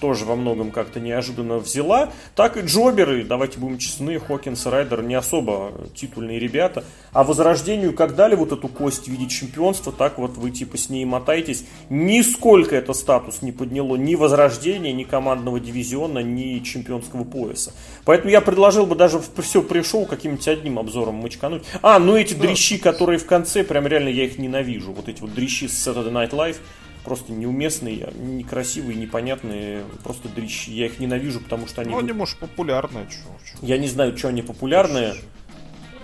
тоже 0.00 0.24
во 0.24 0.36
многом 0.36 0.70
как-то 0.70 1.00
неожиданно 1.00 1.58
взяла, 1.58 2.10
так 2.34 2.56
и 2.56 2.60
Джоберы, 2.60 3.24
давайте 3.24 3.58
будем 3.58 3.78
честны, 3.78 4.18
Хокинс 4.18 4.66
и 4.66 4.68
Райдер 4.68 5.02
не 5.02 5.14
особо 5.14 5.72
титульные 5.94 6.38
ребята. 6.38 6.84
А 7.12 7.24
Возрождению 7.24 7.92
как 7.92 8.14
дали 8.14 8.34
вот 8.34 8.52
эту 8.52 8.68
кость 8.68 9.06
в 9.06 9.08
виде 9.08 9.28
чемпионства, 9.28 9.92
так 9.92 10.18
вот 10.18 10.36
вы 10.36 10.50
типа 10.50 10.78
с 10.78 10.88
ней 10.88 11.04
мотаетесь. 11.04 11.64
Нисколько 11.88 12.76
это 12.76 12.92
статус 12.92 13.42
не 13.42 13.52
подняло 13.52 13.96
ни 13.96 14.14
Возрождения, 14.14 14.92
ни 14.92 15.04
командного 15.04 15.60
дивизиона, 15.60 16.20
ни 16.20 16.58
чемпионского 16.60 17.24
пояса. 17.24 17.72
Поэтому 18.04 18.30
я 18.30 18.40
предложил 18.40 18.86
бы 18.86 18.94
даже 18.94 19.20
все 19.42 19.62
пришел 19.62 20.06
каким-нибудь 20.06 20.48
одним 20.48 20.78
обзором 20.78 21.16
мочкануть. 21.16 21.62
А, 21.82 21.98
ну 21.98 22.16
эти 22.16 22.34
да. 22.34 22.42
дрищи, 22.42 22.78
которые 22.78 23.18
в 23.18 23.26
конце, 23.26 23.64
прям 23.64 23.86
реально 23.86 24.08
я 24.08 24.24
их 24.24 24.38
ненавижу. 24.38 24.92
Вот 24.92 25.08
эти 25.08 25.20
вот 25.20 25.34
дрищи 25.34 25.68
с 25.68 25.86
Saturday 25.86 26.12
Night 26.12 26.30
Live 26.30 26.56
просто 27.04 27.32
неуместные, 27.32 28.12
некрасивые, 28.14 28.98
непонятные, 28.98 29.84
просто 30.02 30.28
дрищи. 30.28 30.72
Я 30.72 30.86
их 30.86 30.98
ненавижу, 30.98 31.40
потому 31.40 31.66
что 31.66 31.82
они... 31.82 31.90
Ну, 31.90 31.98
они, 31.98 32.12
может, 32.12 32.38
популярные. 32.38 33.06
Чё, 33.06 33.16
чё. 33.44 33.58
Я 33.66 33.78
не 33.78 33.88
знаю, 33.88 34.16
что 34.16 34.28
они 34.28 34.42
популярные. 34.42 35.14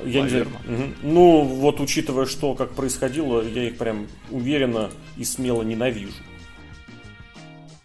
Я 0.05 0.23
не 0.23 0.29
знаю. 0.29 0.47
Угу. 0.47 0.85
Ну, 1.03 1.43
вот 1.43 1.81
учитывая, 1.81 2.27
что 2.27 2.55
как 2.55 2.75
происходило, 2.75 3.43
я 3.43 3.65
их 3.69 3.79
прям 3.79 4.09
уверенно 4.31 4.91
и 5.17 5.25
смело 5.25 5.63
ненавижу. 5.63 6.23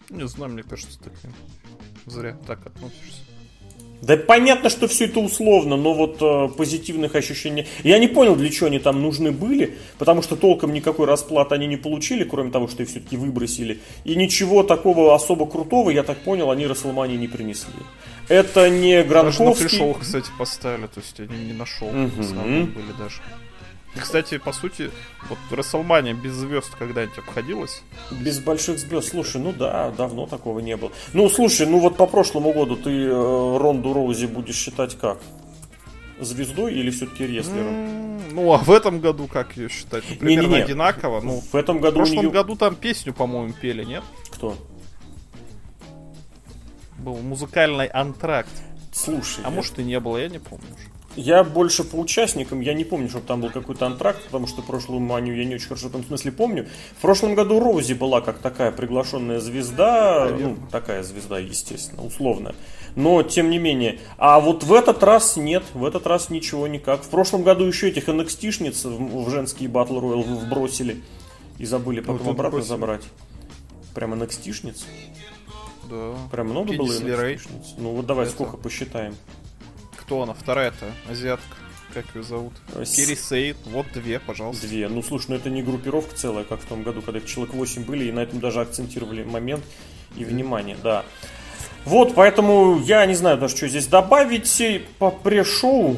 Не 0.09 0.27
знаю, 0.27 0.51
мне 0.51 0.63
кажется, 0.63 0.99
ты 0.99 1.09
зря 2.05 2.37
так 2.45 2.65
относишься. 2.65 3.20
Да 4.01 4.17
понятно, 4.17 4.69
что 4.69 4.87
все 4.87 5.05
это 5.05 5.19
условно, 5.19 5.77
но 5.77 5.93
вот 5.93 6.17
э, 6.21 6.49
позитивных 6.57 7.15
ощущений... 7.15 7.67
Я 7.83 7.99
не 7.99 8.07
понял, 8.07 8.35
для 8.35 8.49
чего 8.49 8.67
они 8.67 8.79
там 8.79 9.01
нужны 9.01 9.31
были, 9.31 9.77
потому 9.99 10.23
что 10.23 10.35
толком 10.35 10.73
никакой 10.73 11.05
расплаты 11.05 11.55
они 11.55 11.67
не 11.67 11.77
получили, 11.77 12.23
кроме 12.23 12.49
того, 12.51 12.67
что 12.67 12.81
их 12.81 12.89
все-таки 12.89 13.15
выбросили. 13.15 13.79
И 14.03 14.15
ничего 14.15 14.63
такого 14.63 15.13
особо 15.13 15.45
крутого, 15.45 15.91
я 15.91 16.01
так 16.01 16.17
понял, 16.17 16.49
они 16.49 16.65
Расселмане 16.65 17.15
не 17.17 17.27
принесли. 17.27 17.73
Это 18.27 18.69
не 18.69 19.03
Гранковский... 19.03 19.45
Даже 19.45 19.53
на 19.53 19.69
пришел, 19.69 19.93
кстати, 19.93 20.31
поставили, 20.37 20.87
то 20.87 20.99
есть 20.99 21.19
я 21.19 21.27
не, 21.27 21.45
не 21.45 21.53
нашел, 21.53 21.87
угу. 21.87 21.95
были 21.95 22.91
даже. 22.97 23.21
Кстати, 23.95 24.37
по 24.37 24.53
сути, 24.53 24.89
вот 25.29 25.37
Расселмания 25.51 26.13
без 26.13 26.33
звезд 26.33 26.71
когда-нибудь 26.77 27.17
обходилась? 27.17 27.83
Без 28.11 28.39
больших 28.39 28.79
звезд, 28.79 29.09
слушай, 29.09 29.41
ну 29.41 29.51
да, 29.51 29.91
давно 29.91 30.27
такого 30.27 30.59
не 30.59 30.77
было. 30.77 30.91
Ну, 31.13 31.29
слушай, 31.29 31.67
ну 31.67 31.79
вот 31.79 31.97
по 31.97 32.05
прошлому 32.05 32.53
году 32.53 32.77
ты 32.77 32.89
э, 32.89 33.57
Ронду 33.57 33.93
Роузи 33.93 34.27
будешь 34.27 34.55
считать 34.55 34.97
как? 34.97 35.19
Звездой 36.19 36.73
или 36.73 36.89
все-таки 36.89 37.27
рестлером? 37.27 37.73
Mm, 37.73 38.33
ну, 38.33 38.53
а 38.53 38.59
в 38.59 38.71
этом 38.71 39.01
году 39.01 39.27
как 39.27 39.57
ее 39.57 39.67
считать? 39.67 40.03
Ну, 40.09 40.15
примерно 40.17 40.47
не, 40.47 40.53
не, 40.53 40.57
не. 40.57 40.63
одинаково. 40.63 41.19
Ну, 41.21 41.41
в 41.51 41.55
этом 41.55 41.79
году 41.79 41.95
В 41.95 41.97
прошлом 41.97 42.25
нее... 42.25 42.31
году 42.31 42.55
там 42.55 42.75
песню, 42.75 43.13
по-моему, 43.13 43.53
пели, 43.53 43.83
нет? 43.83 44.03
Кто? 44.29 44.55
Был 46.97 47.17
музыкальный 47.17 47.87
антракт. 47.87 48.51
Слушай. 48.93 49.43
А 49.43 49.49
я... 49.49 49.55
может 49.55 49.79
и 49.79 49.83
не 49.83 49.99
было, 49.99 50.17
я 50.17 50.29
не 50.29 50.39
помню 50.39 50.67
уже. 50.75 50.90
Я 51.15 51.43
больше 51.43 51.83
по 51.83 51.95
участникам, 51.97 52.61
я 52.61 52.73
не 52.73 52.85
помню, 52.85 53.09
чтобы 53.09 53.25
там 53.25 53.41
был 53.41 53.49
какой-то 53.49 53.85
антракт, 53.85 54.23
потому 54.25 54.47
что 54.47 54.61
прошлую 54.61 55.01
манию 55.01 55.35
я 55.35 55.45
не 55.45 55.55
очень 55.55 55.67
хорошо 55.67 55.87
в 55.87 55.89
этом 55.89 56.05
смысле 56.05 56.31
помню. 56.31 56.67
В 56.97 57.01
прошлом 57.01 57.35
году 57.35 57.59
Роузи 57.59 57.93
была 57.93 58.21
как 58.21 58.39
такая 58.39 58.71
приглашенная 58.71 59.39
звезда, 59.39 60.27
Наверное. 60.29 60.47
ну, 60.47 60.57
такая 60.71 61.03
звезда, 61.03 61.39
естественно, 61.39 62.05
условная. 62.05 62.55
Но, 62.95 63.23
тем 63.23 63.49
не 63.49 63.57
менее, 63.57 63.99
а 64.17 64.39
вот 64.39 64.63
в 64.63 64.73
этот 64.73 65.03
раз 65.03 65.35
нет, 65.35 65.63
в 65.73 65.83
этот 65.83 66.07
раз 66.07 66.29
ничего 66.29 66.67
никак. 66.67 67.03
В 67.03 67.09
прошлом 67.09 67.43
году 67.43 67.65
еще 67.65 67.89
этих 67.89 68.07
NXT-шниц 68.07 68.87
в, 68.87 69.25
в 69.25 69.29
женские 69.29 69.69
Battle 69.69 70.01
Royale 70.01 70.45
вбросили 70.45 71.01
и 71.57 71.65
забыли 71.65 71.99
потом 71.99 72.17
вот 72.19 72.31
обратно 72.31 72.57
бросили. 72.57 72.69
забрать. 72.69 73.03
Прям 73.93 74.13
NXT-шниц? 74.13 74.83
Да. 75.89 76.13
Прям 76.31 76.47
много 76.47 76.73
было 76.73 76.87
NXT-шниц? 76.87 77.75
Ну 77.77 77.91
вот 77.91 78.05
давай, 78.05 78.25
Это... 78.25 78.33
сколько 78.33 78.55
посчитаем 78.55 79.13
кто 80.11 80.23
она? 80.23 80.33
Вторая-то 80.33 80.91
азиатка. 81.09 81.55
Как 81.93 82.03
ее 82.15 82.23
зовут? 82.23 82.51
Э, 82.75 82.83
Керри 82.83 83.15
Сейд. 83.15 83.55
Вот 83.63 83.85
две, 83.93 84.19
пожалуйста. 84.19 84.67
Две. 84.67 84.89
Ну, 84.89 85.01
слушай, 85.01 85.27
ну 85.29 85.35
это 85.37 85.49
не 85.49 85.63
группировка 85.63 86.13
целая, 86.13 86.43
как 86.43 86.59
в 86.59 86.65
том 86.65 86.83
году, 86.83 87.01
когда 87.01 87.19
их 87.19 87.25
человек 87.25 87.53
8 87.53 87.85
были, 87.85 88.03
и 88.03 88.11
на 88.11 88.19
этом 88.19 88.41
даже 88.41 88.59
акцентировали 88.59 89.23
момент 89.23 89.63
и 90.17 90.25
внимание, 90.25 90.75
да. 90.83 91.05
Вот, 91.85 92.13
поэтому 92.13 92.81
я 92.81 93.05
не 93.05 93.13
знаю 93.13 93.37
даже, 93.37 93.55
что 93.55 93.69
здесь 93.69 93.87
добавить 93.87 94.61
по 94.99 95.11
пришоу 95.11 95.97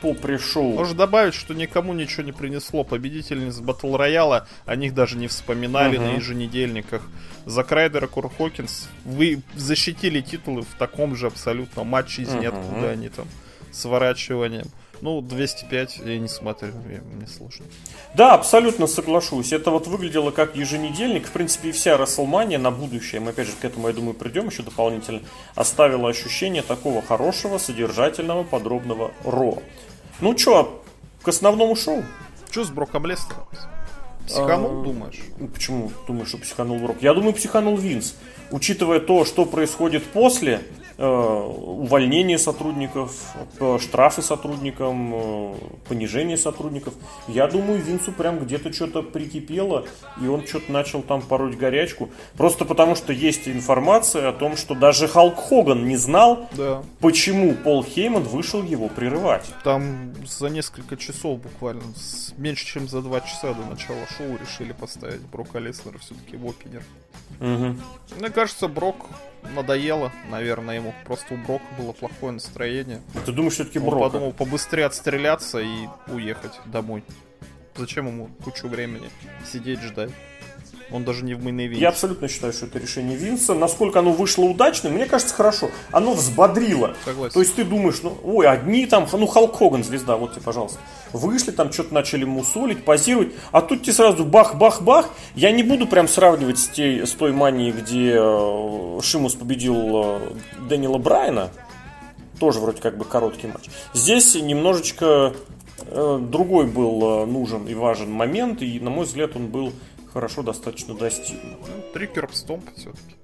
по 0.00 0.14
пришоу. 0.14 0.72
Можно 0.72 0.94
добавить, 0.94 1.34
что 1.34 1.54
никому 1.54 1.92
ничего 1.92 2.22
не 2.22 2.32
принесло. 2.32 2.84
Победительниц 2.84 3.58
Батл 3.58 3.96
Рояла 3.96 4.48
о 4.64 4.76
них 4.76 4.94
даже 4.94 5.16
не 5.16 5.28
вспоминали 5.28 5.98
uh-huh. 5.98 6.12
на 6.12 6.16
еженедельниках. 6.16 7.02
За 7.44 7.62
Крайдера 7.64 8.06
Кур 8.06 8.30
Хокинс 8.30 8.88
вы 9.04 9.42
защитили 9.54 10.20
титулы 10.20 10.62
в 10.62 10.74
таком 10.78 11.16
же 11.16 11.26
абсолютно 11.26 11.84
матче 11.84 12.22
из 12.22 12.28
uh-huh. 12.28 12.40
ниоткуда 12.40 12.90
они 12.90 13.08
там 13.08 13.26
сворачиванием. 13.72 14.66
Ну, 15.00 15.22
205 15.22 16.00
я 16.04 16.18
не 16.18 16.28
смотрю, 16.28 16.72
мне 16.74 17.26
сложно. 17.26 17.64
Да, 18.14 18.34
абсолютно 18.34 18.86
соглашусь. 18.86 19.52
Это 19.52 19.70
вот 19.70 19.86
выглядело 19.86 20.30
как 20.30 20.56
еженедельник. 20.56 21.26
В 21.26 21.30
принципе, 21.30 21.70
и 21.70 21.72
вся 21.72 21.96
Расселмания 21.96 22.58
на 22.58 22.70
будущее, 22.70 23.20
мы 23.20 23.30
опять 23.30 23.46
же 23.46 23.54
к 23.58 23.64
этому, 23.64 23.88
я 23.88 23.94
думаю, 23.94 24.14
придем 24.14 24.48
еще 24.48 24.62
дополнительно, 24.62 25.22
оставила 25.54 26.10
ощущение 26.10 26.62
такого 26.62 27.00
хорошего, 27.00 27.56
содержательного, 27.56 28.44
подробного 28.44 29.12
Ро. 29.24 29.62
Ну 30.20 30.34
чё, 30.34 30.82
к 31.22 31.28
основному 31.28 31.76
шоу? 31.76 32.04
Чё 32.50 32.64
с 32.64 32.68
Броком 32.68 33.06
Лестером? 33.06 33.46
Психанул, 34.26 34.80
а, 34.80 34.84
думаешь? 34.84 35.20
Почему 35.52 35.90
думаешь, 36.06 36.28
что 36.28 36.38
психанул 36.38 36.78
Брок? 36.78 36.98
Я 37.00 37.14
думаю, 37.14 37.32
психанул 37.32 37.76
Винс. 37.76 38.14
Учитывая 38.50 39.00
то, 39.00 39.24
что 39.24 39.44
происходит 39.44 40.04
после, 40.04 40.60
увольнение 41.06 42.38
сотрудников, 42.38 43.34
штрафы 43.80 44.22
сотрудникам, 44.22 45.14
э, 45.14 45.54
понижение 45.88 46.36
сотрудников. 46.36 46.94
Я 47.26 47.46
думаю, 47.46 47.80
Винсу 47.80 48.12
прям 48.12 48.38
где-то 48.38 48.72
что-то 48.72 49.02
прикипело, 49.02 49.86
и 50.20 50.26
он 50.26 50.46
что-то 50.46 50.70
начал 50.70 51.02
там 51.02 51.22
пороть 51.22 51.56
горячку. 51.56 52.10
Просто 52.36 52.64
потому, 52.64 52.94
что 52.94 53.12
есть 53.12 53.48
информация 53.48 54.28
о 54.28 54.32
том, 54.32 54.56
что 54.56 54.74
даже 54.74 55.08
Халк 55.08 55.36
Хоган 55.36 55.86
не 55.86 55.96
знал, 55.96 56.48
да. 56.52 56.82
почему 57.00 57.54
Пол 57.54 57.82
Хейман 57.82 58.24
вышел 58.24 58.62
его 58.62 58.88
прерывать. 58.88 59.46
Там 59.64 60.12
за 60.26 60.48
несколько 60.50 60.96
часов 60.96 61.40
буквально, 61.40 61.82
меньше 62.36 62.66
чем 62.66 62.88
за 62.88 63.00
два 63.00 63.20
часа 63.20 63.54
до 63.54 63.64
начала 63.64 64.06
шоу 64.18 64.36
решили 64.36 64.72
поставить 64.72 65.20
Брока 65.20 65.58
Леснера 65.58 65.98
все-таки 65.98 66.36
в 66.36 66.46
опенер. 66.46 66.82
Угу. 67.40 68.18
Мне 68.18 68.30
кажется, 68.30 68.68
Брок 68.68 68.96
надоело, 69.54 70.12
наверное, 70.30 70.76
ему. 70.76 70.94
Просто 71.04 71.34
у 71.34 71.36
Брока 71.36 71.64
было 71.78 71.92
плохое 71.92 72.32
настроение. 72.32 73.00
Ты 73.24 73.32
думаешь, 73.32 73.54
все-таки 73.54 73.78
Он 73.78 73.86
Брок? 73.86 74.00
подумал 74.12 74.32
побыстрее 74.32 74.86
отстреляться 74.86 75.58
и 75.60 75.88
уехать 76.08 76.52
домой. 76.66 77.02
Зачем 77.76 78.06
ему 78.08 78.28
кучу 78.44 78.68
времени 78.68 79.08
сидеть, 79.50 79.80
ждать? 79.80 80.10
Он 80.92 81.04
даже 81.04 81.24
не 81.24 81.34
в 81.34 81.44
мейн 81.44 81.58
Я 81.72 81.90
абсолютно 81.90 82.28
считаю, 82.28 82.52
что 82.52 82.66
это 82.66 82.78
решение 82.78 83.16
Винса. 83.16 83.54
Насколько 83.54 84.00
оно 84.00 84.12
вышло 84.12 84.44
удачным, 84.44 84.94
мне 84.94 85.06
кажется, 85.06 85.34
хорошо. 85.34 85.70
Оно 85.92 86.14
взбодрило. 86.14 86.96
Согласен. 87.04 87.32
То 87.32 87.40
есть 87.40 87.54
ты 87.54 87.64
думаешь, 87.64 88.00
ну, 88.02 88.18
ой, 88.24 88.46
одни 88.46 88.86
там, 88.86 89.06
ну, 89.12 89.26
Халк 89.26 89.56
Хоган, 89.56 89.84
звезда, 89.84 90.16
вот 90.16 90.32
тебе, 90.32 90.42
пожалуйста. 90.42 90.78
Вышли, 91.12 91.50
там 91.50 91.72
что-то 91.72 91.94
начали 91.94 92.24
мусолить, 92.24 92.84
позировать, 92.84 93.32
а 93.52 93.62
тут 93.62 93.82
тебе 93.82 93.92
сразу 93.92 94.24
бах-бах-бах. 94.24 95.10
Я 95.34 95.52
не 95.52 95.62
буду 95.62 95.86
прям 95.86 96.08
сравнивать 96.08 96.58
с, 96.58 96.66
той, 96.68 97.06
с 97.06 97.12
той 97.12 97.32
манией, 97.32 97.72
где 97.72 98.14
э, 98.16 99.00
Шимус 99.02 99.34
победил 99.34 99.76
э, 99.76 100.20
Дэниела 100.68 100.98
Брайана. 100.98 101.50
Тоже 102.38 102.58
вроде 102.58 102.80
как 102.80 102.96
бы 102.96 103.04
короткий 103.04 103.48
матч. 103.48 103.68
Здесь 103.92 104.34
немножечко 104.34 105.34
Э, 105.86 106.18
другой 106.20 106.66
был 106.66 107.22
э, 107.22 107.26
нужен 107.26 107.66
и 107.66 107.74
важен 107.74 108.10
момент, 108.10 108.62
и, 108.62 108.78
на 108.80 108.90
мой 108.90 109.06
взгляд, 109.06 109.34
он 109.34 109.48
был 109.48 109.72
хорошо 110.12 110.42
достаточно 110.42 110.94
достигнут. 110.94 111.60
Ну, 111.60 111.82
три 111.92 112.06
керпстомп 112.06 112.64
все-таки. 112.76 113.16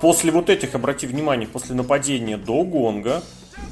После 0.00 0.32
вот 0.32 0.50
этих, 0.50 0.74
обрати 0.74 1.06
внимание, 1.06 1.48
после 1.48 1.74
нападения 1.74 2.36
до 2.36 2.64
гонга, 2.64 3.22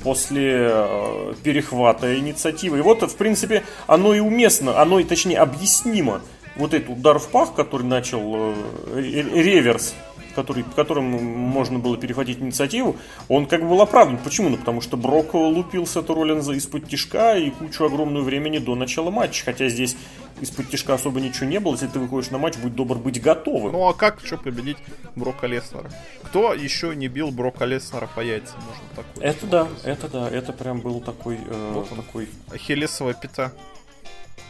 после 0.03 0.69
э, 0.71 1.35
перехвата 1.43 2.19
инициативы. 2.19 2.79
И 2.79 2.83
вот, 2.83 3.03
в 3.03 3.17
принципе, 3.17 3.65
оно 3.87 4.15
и 4.15 4.21
уместно, 4.21 4.81
оно 4.81 5.01
и 5.01 5.05
точнее 5.05 5.39
объяснимо. 5.39 6.21
Вот 6.57 6.75
этот 6.75 6.91
удар 6.91 7.19
в 7.19 7.29
пах, 7.29 7.55
который 7.55 7.87
начал 7.87 8.21
э, 8.35 8.55
реверс 8.95 9.95
который, 10.39 10.65
которым 10.77 11.05
можно 11.05 11.81
было 11.81 11.97
перехватить 11.97 12.39
инициативу, 12.39 12.97
он 13.29 13.47
как 13.47 13.63
бы 13.63 13.71
был 13.71 13.83
оправдан. 13.83 14.19
Почему? 14.19 14.51
Ну, 14.51 14.57
потому 14.57 14.81
что 14.81 14.97
Брок 14.97 15.35
лупил 15.35 15.85
Сета 15.85 16.15
Роллинза 16.15 16.53
из-под 16.53 16.89
тишка 16.89 17.37
и 17.37 17.51
кучу 17.51 17.85
огромного 17.85 18.23
времени 18.23 18.59
до 18.59 18.77
начала 18.77 19.11
матча. 19.11 19.45
Хотя 19.45 19.69
здесь 19.69 19.97
из-под 20.41 20.71
тишка 20.71 20.95
особо 20.95 21.21
ничего 21.21 21.47
не 21.47 21.59
было. 21.59 21.73
Если 21.73 21.89
ты 21.89 21.99
выходишь 21.99 22.31
на 22.31 22.39
матч, 22.39 22.57
будь 22.59 22.77
добр 22.77 22.99
быть 22.99 23.21
готовым. 23.21 23.73
Ну 23.73 23.89
а 23.89 23.95
как 23.95 24.21
что 24.25 24.37
победить 24.37 24.79
Брока 25.17 25.49
Леснера? 25.49 25.91
Кто 26.23 26.55
еще 26.55 26.95
не 26.95 27.09
бил 27.09 27.33
Брока 27.33 27.65
Леснера 27.65 28.09
по 28.15 28.21
яйцам? 28.21 28.61
Можно 28.61 28.85
такой 28.95 29.25
это 29.25 29.47
да, 29.47 29.69
это 29.83 30.09
да, 30.09 30.31
это 30.31 30.53
прям 30.53 30.81
был 30.81 31.01
такой... 31.01 31.41
Э, 31.49 31.73
вот 31.75 31.89
такой... 31.89 32.29
Ахиллесова 32.53 33.13
пята. 33.13 33.53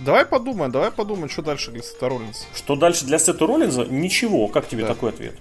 Давай 0.00 0.24
подумаем, 0.24 0.70
давай 0.70 0.92
подумаем, 0.92 1.28
что 1.28 1.42
дальше 1.42 1.72
для 1.72 1.82
Сета 1.82 2.08
Роллинза. 2.08 2.44
Что 2.54 2.76
дальше 2.76 3.04
для 3.04 3.18
Сета 3.18 3.46
Роллинза? 3.46 3.84
Ничего. 3.86 4.46
Как 4.46 4.68
тебе 4.68 4.82
да. 4.82 4.88
такой 4.88 5.10
ответ? 5.10 5.34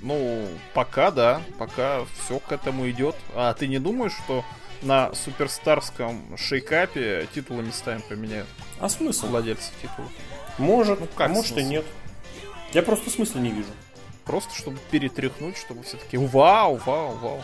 Ну, 0.00 0.46
пока 0.74 1.10
да, 1.10 1.42
пока 1.58 2.04
все 2.18 2.38
к 2.38 2.52
этому 2.52 2.88
идет. 2.90 3.16
А 3.34 3.52
ты 3.54 3.66
не 3.66 3.78
думаешь, 3.78 4.12
что 4.12 4.44
на 4.82 5.12
суперстарском 5.14 6.36
шейкапе 6.36 7.28
титулы 7.34 7.62
местами 7.62 8.00
поменяют? 8.08 8.48
А 8.80 8.88
смысл? 8.88 9.26
Владельцев 9.26 9.72
титулов. 9.82 10.10
Может, 10.58 11.00
ну, 11.00 11.06
как 11.16 11.30
а 11.30 11.32
может 11.32 11.52
смысл? 11.54 11.66
и 11.66 11.70
нет. 11.70 11.84
Я 12.72 12.82
просто 12.82 13.10
смысла 13.10 13.38
не 13.40 13.50
вижу. 13.50 13.70
Просто 14.24 14.54
чтобы 14.54 14.78
перетряхнуть, 14.90 15.56
чтобы 15.56 15.82
все-таки 15.82 16.16
вау, 16.16 16.76
вау, 16.76 17.16
вау. 17.16 17.42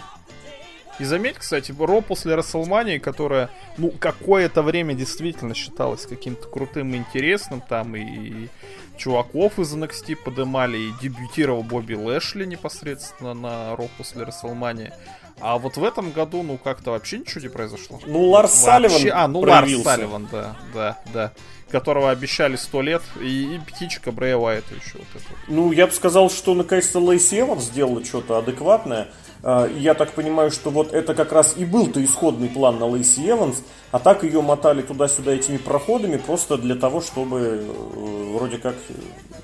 И 1.01 1.05
заметь, 1.05 1.37
кстати, 1.37 1.75
Ро 1.77 2.01
после 2.01 2.35
Расселмании, 2.35 2.99
которая, 2.99 3.51
ну, 3.79 3.91
какое-то 3.91 4.63
время 4.63 4.95
действительно 4.95 5.55
считалась 5.55 6.07
каким-то 6.07 6.47
крутым 6.49 6.95
и 6.95 6.99
интересным, 6.99 7.61
там 7.61 7.97
и 7.97 8.49
чуваков 8.97 9.59
из 9.59 9.75
NXT 9.75 10.17
подымали, 10.25 10.79
и 10.79 10.93
дебютировал 11.03 11.63
Бобби 11.63 11.95
Лэшли 11.95 12.45
непосредственно 12.45 13.35
на 13.35 13.77
Ро 13.77 13.89
после 13.99 14.23
Расселмании. 14.23 14.93
А 15.41 15.59
вот 15.59 15.77
в 15.77 15.85
этом 15.85 16.13
году, 16.13 16.43
ну, 16.43 16.59
как-то 16.59 16.93
вообще 16.93 17.19
ничего 17.19 17.41
не 17.41 17.49
произошло. 17.49 18.01
Ну, 18.07 18.31
Ларс 18.31 18.63
вообще... 18.65 18.99
Салливан 18.99 19.11
А, 19.13 19.29
ну, 19.29 19.43
проявился. 19.43 19.89
Ларс 19.89 20.01
Салливан, 20.01 20.29
да, 20.31 20.57
да, 20.73 20.99
да. 21.13 21.33
Которого 21.71 22.11
обещали 22.11 22.55
сто 22.55 22.83
лет, 22.83 23.03
и, 23.21 23.57
и 23.57 23.59
птичка 23.59 24.13
Брэя 24.13 24.37
Уайта 24.37 24.75
еще 24.75 24.99
вот 24.99 25.09
это. 25.15 25.25
Ну, 25.49 25.73
я 25.73 25.89
бы 25.89 25.93
сказал, 25.93 26.31
что 26.31 26.55
наконец-то 26.55 27.01
Лейси 27.01 27.41
Эванс 27.41 27.65
сделала 27.65 28.05
что-то 28.05 28.39
адекватное. 28.39 29.09
А, 29.47 29.69
я 29.69 29.93
так 29.93 30.13
понимаю, 30.13 30.51
что 30.51 30.71
вот 30.71 30.95
это 30.95 31.15
как 31.15 31.31
раз 31.31 31.55
и 31.59 31.67
был-то 31.67 32.03
исходный 32.03 32.49
план 32.49 32.79
на 32.79 32.87
Лейси 32.87 33.29
Эванс, 33.29 33.63
а 33.93 33.99
так 33.99 34.25
ее 34.25 34.41
мотали 34.41 34.81
туда-сюда 34.81 35.33
этими 35.33 35.59
проходами 35.59 36.17
просто 36.17 36.57
для 36.57 36.75
того, 36.75 37.03
чтобы 37.03 37.41
э, 37.41 38.33
вроде 38.33 38.57
как 38.57 38.75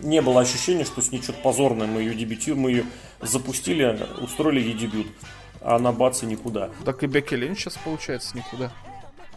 не 0.01 0.23
было 0.23 0.41
ощущения, 0.41 0.87
что 0.87 1.03
с 1.03 1.13
ней 1.13 1.21
что-то 1.21 1.43
позорное, 1.43 1.87
мы 1.87 2.01
ее 2.01 2.15
дебютируем, 2.15 2.63
мы 2.63 2.71
ее 2.71 2.85
запустили, 3.21 3.99
устроили 4.23 4.61
ей 4.61 4.73
дебют, 4.73 5.07
а 5.61 5.79
на 5.79 5.93
баце 5.93 6.25
никуда. 6.25 6.71
Так 6.87 7.03
и 7.03 7.07
Бекки 7.07 7.35
Линч 7.35 7.59
сейчас 7.59 7.77
получается 7.85 8.35
никуда. 8.39 8.73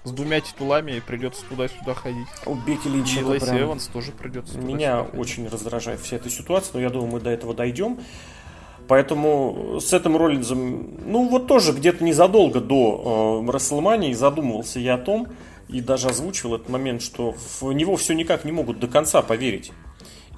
С 0.05 0.11
двумя 0.11 0.39
титулами 0.39 1.01
придется 1.05 1.43
туда-сюда 1.49 1.93
ходить. 1.93 2.27
У 2.45 2.55
Бекки 2.55 2.87
Линч 2.87 3.17
и 3.17 3.23
Лейси 3.23 3.45
прям... 3.45 3.59
Эванс 3.63 3.87
тоже 3.87 4.13
придется 4.13 4.57
Меня 4.57 5.01
очень 5.01 5.47
раздражает 5.49 5.99
вся 5.99 6.15
эта 6.15 6.29
ситуация, 6.29 6.75
но 6.75 6.79
я 6.79 6.89
думаю, 6.89 7.11
мы 7.11 7.19
до 7.19 7.31
этого 7.31 7.53
дойдем. 7.53 7.99
Поэтому 8.93 9.79
с 9.81 9.91
этим 9.91 10.15
Роллинзом, 10.15 10.99
ну 11.07 11.27
вот 11.27 11.47
тоже 11.47 11.71
где-то 11.71 12.03
незадолго 12.03 12.61
до 12.61 13.41
э, 13.43 13.51
Расселмании 13.51 14.13
задумывался 14.13 14.79
я 14.79 14.93
о 14.93 14.97
том, 14.99 15.29
и 15.67 15.81
даже 15.81 16.09
озвучивал 16.09 16.57
этот 16.57 16.69
момент, 16.69 17.01
что 17.01 17.33
в 17.59 17.73
него 17.73 17.95
все 17.95 18.13
никак 18.13 18.45
не 18.45 18.51
могут 18.51 18.79
до 18.79 18.85
конца 18.85 19.23
поверить. 19.23 19.71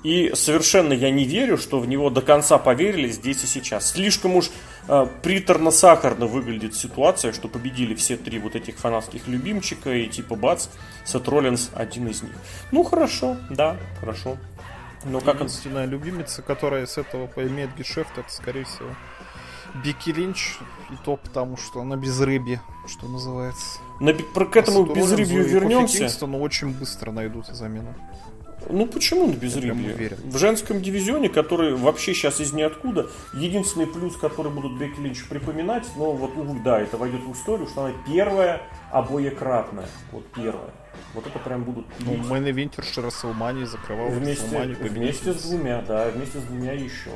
И 0.03 0.31
совершенно 0.35 0.93
я 0.93 1.11
не 1.11 1.25
верю, 1.25 1.57
что 1.57 1.81
в 1.81 1.87
него 1.89 2.09
до 2.09 2.21
конца 2.21 2.57
поверили 2.57 3.09
здесь 3.09 3.43
и 3.43 3.47
сейчас. 3.47 3.91
Слишком 3.91 4.37
уж 4.37 4.49
э, 4.87 5.05
приторно-сахарно 5.21 6.25
выглядит 6.25 6.75
ситуация, 6.75 7.33
что 7.33 7.49
победили 7.49 7.93
все 7.93 8.15
три 8.15 8.39
вот 8.39 8.55
этих 8.55 8.77
фанатских 8.77 9.27
любимчика, 9.27 9.93
и 9.93 10.07
типа 10.07 10.35
бац, 10.35 10.67
Сет 11.03 11.27
Роллинс 11.27 11.71
один 11.73 12.07
из 12.07 12.23
них. 12.23 12.31
Ну 12.71 12.85
хорошо, 12.85 13.35
да, 13.49 13.75
хорошо. 13.99 14.37
Но 15.05 15.21
как 15.21 15.35
Единственная 15.35 15.85
любимица, 15.85 16.41
которая 16.41 16.85
с 16.85 16.97
этого 16.97 17.27
поимеет 17.27 17.75
гешефт, 17.75 18.17
это, 18.17 18.29
скорее 18.29 18.65
всего, 18.65 18.89
Бики 19.83 20.09
Линч. 20.09 20.57
И 20.91 20.95
то 21.03 21.17
потому, 21.17 21.57
что 21.57 21.81
она 21.81 21.95
без 21.95 22.19
рыбья, 22.21 22.61
что 22.87 23.07
называется. 23.07 23.79
На, 23.99 24.13
про, 24.13 24.45
к 24.45 24.55
этому 24.55 24.91
а 24.91 24.93
безрыбью 24.93 25.43
вернемся. 25.43 25.99
Кингстону 25.99 26.39
очень 26.39 26.71
быстро 26.71 27.11
найдут 27.11 27.47
замену. 27.47 27.93
Ну 28.69 28.87
почему 28.87 29.27
на 29.27 29.33
безрыбье? 29.33 30.17
В 30.23 30.37
женском 30.37 30.81
дивизионе, 30.81 31.29
который 31.29 31.75
вообще 31.75 32.13
сейчас 32.13 32.39
из 32.39 32.53
ниоткуда, 32.53 33.09
единственный 33.33 33.85
плюс, 33.85 34.15
который 34.15 34.51
будут 34.51 34.79
Бекки 34.79 34.99
Линч 34.99 35.23
припоминать, 35.27 35.85
но 35.97 36.13
вот, 36.13 36.35
увы, 36.35 36.59
да, 36.63 36.79
это 36.79 36.97
войдет 36.97 37.21
в 37.21 37.31
историю, 37.31 37.67
что 37.67 37.85
она 37.85 37.93
первая 38.07 38.61
обоекратная. 38.91 39.87
Вот 40.11 40.25
первая. 40.33 40.71
Вот 41.13 41.25
это 41.27 41.39
прям 41.39 41.63
будут... 41.63 41.85
Ну, 41.99 42.17
Мэн 42.17 42.45
Винтерши 42.45 43.01
Расселмани 43.01 43.65
закрывал 43.65 44.09
вместе, 44.09 44.45
вместе 44.79 45.33
с 45.33 45.43
двумя, 45.43 45.81
да, 45.81 46.09
вместе 46.09 46.39
с 46.39 46.43
двумя 46.43 46.73
еще. 46.73 47.11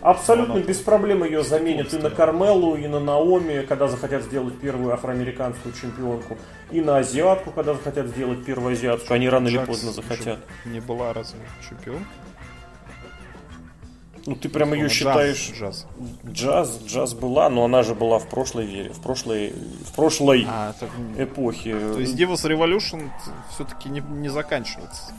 Абсолютно 0.00 0.58
без 0.58 0.78
проблем 0.78 1.24
ее 1.24 1.42
заменят 1.42 1.92
и 1.92 1.98
на 1.98 2.10
Кармелу, 2.10 2.76
и 2.76 2.86
на 2.86 3.00
Наоми, 3.00 3.64
когда 3.66 3.88
захотят 3.88 4.22
сделать 4.22 4.58
первую 4.58 4.92
афроамериканскую 4.94 5.74
чемпионку, 5.74 6.38
и 6.70 6.80
на 6.80 6.98
азиатку, 6.98 7.50
когда 7.50 7.74
захотят 7.74 8.06
сделать 8.08 8.44
первую 8.44 8.74
азиатку. 8.74 9.12
Они 9.12 9.28
рано 9.28 9.48
или 9.48 9.58
поздно 9.64 9.92
захотят. 9.92 10.38
Не 10.64 10.80
была 10.80 11.12
разве 11.12 11.40
чемпион? 11.68 12.04
Ну 14.26 14.34
ты 14.34 14.48
прям 14.48 14.74
ее 14.74 14.88
считаешь... 14.88 15.52
Джаз. 15.56 15.86
Джаз, 16.26 16.80
джаз 16.84 17.14
была, 17.14 17.48
но 17.48 17.64
она 17.64 17.82
же 17.82 17.94
была 17.94 18.18
в 18.18 18.28
прошлой 18.28 18.66
вере, 18.66 18.90
в 18.90 19.00
прошлой, 19.00 19.50
в 19.50 19.94
прошлой 19.94 20.44
а, 20.48 20.74
так... 20.80 20.90
эпохе. 21.16 21.78
То 21.78 22.00
есть 22.00 22.16
Divas 22.16 22.42
Revolution 22.44 23.08
все-таки 23.50 23.88
не, 23.88 24.00
не 24.00 24.28
заканчивается. 24.28 25.12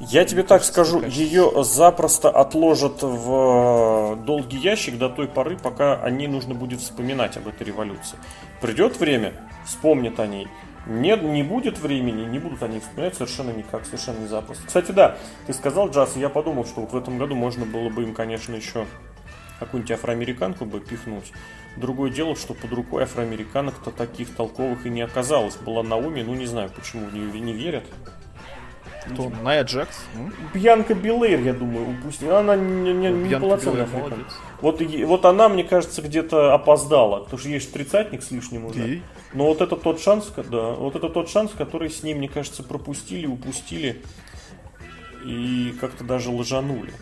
Я 0.00 0.24
тебе 0.24 0.42
так 0.42 0.64
скажу, 0.64 1.02
ее 1.02 1.62
запросто 1.62 2.30
отложат 2.30 3.02
в 3.02 4.14
э, 4.14 4.24
долгий 4.24 4.56
ящик 4.56 4.96
до 4.96 5.10
той 5.10 5.28
поры, 5.28 5.58
пока 5.58 5.96
о 5.96 6.08
ней 6.08 6.26
нужно 6.26 6.54
будет 6.54 6.80
вспоминать 6.80 7.36
об 7.36 7.48
этой 7.48 7.66
революции. 7.66 8.16
Придет 8.62 8.98
время, 8.98 9.34
вспомнят 9.66 10.18
о 10.18 10.26
ней. 10.26 10.48
Нет, 10.90 11.22
не 11.22 11.44
будет 11.44 11.78
времени, 11.78 12.24
не 12.24 12.40
будут 12.40 12.64
они 12.64 12.80
вспоминать 12.80 13.14
совершенно 13.14 13.52
никак, 13.52 13.86
совершенно 13.86 14.18
не 14.18 14.26
запросто. 14.26 14.66
Кстати, 14.66 14.90
да, 14.90 15.16
ты 15.46 15.52
сказал 15.52 15.88
джаз, 15.88 16.16
я 16.16 16.28
подумал, 16.28 16.64
что 16.64 16.80
вот 16.80 16.90
в 16.90 16.96
этом 16.96 17.16
году 17.16 17.36
можно 17.36 17.64
было 17.64 17.88
бы 17.90 18.02
им, 18.02 18.12
конечно, 18.12 18.56
еще 18.56 18.86
какую-нибудь 19.60 19.92
афроамериканку 19.92 20.64
бы 20.64 20.80
пихнуть. 20.80 21.32
Другое 21.76 22.10
дело, 22.10 22.34
что 22.34 22.54
под 22.54 22.72
рукой 22.72 23.04
афроамериканок-то 23.04 23.92
таких 23.92 24.34
толковых 24.34 24.84
и 24.84 24.90
не 24.90 25.02
оказалось. 25.02 25.54
Была 25.54 25.84
Наоми, 25.84 26.22
ну 26.22 26.34
не 26.34 26.46
знаю, 26.46 26.70
почему 26.74 27.06
в 27.06 27.14
нее 27.14 27.40
не 27.40 27.52
верят. 27.52 27.84
Кто? 29.06 29.30
Найя 29.42 29.62
Джекс? 29.62 30.04
Бьянка 30.54 30.94
Билейр, 30.94 31.40
я 31.40 31.52
думаю, 31.52 31.90
упустила. 31.90 32.40
Она 32.40 32.56
не, 32.56 32.92
не, 32.92 33.08
не 33.08 33.38
полноценная 33.38 33.88
Вот, 34.60 34.80
вот 34.80 35.24
она, 35.24 35.48
мне 35.48 35.64
кажется, 35.64 36.02
где-то 36.02 36.54
опоздала. 36.54 37.20
Потому 37.20 37.38
что 37.38 37.48
есть 37.48 37.72
тридцатник 37.72 38.22
с 38.22 38.30
лишним 38.30 38.66
уже. 38.66 38.96
И? 38.96 39.02
Но 39.32 39.46
вот 39.46 39.60
это 39.60 39.76
тот 39.76 40.00
шанс, 40.00 40.30
да, 40.36 40.72
вот 40.72 40.96
это 40.96 41.08
тот 41.08 41.28
шанс, 41.28 41.52
который 41.56 41.90
с 41.90 42.02
ним, 42.02 42.18
мне 42.18 42.28
кажется, 42.28 42.62
пропустили, 42.62 43.26
упустили. 43.26 44.02
И 45.24 45.74
как-то 45.80 46.04
даже 46.04 46.30
лажанули. 46.30 46.92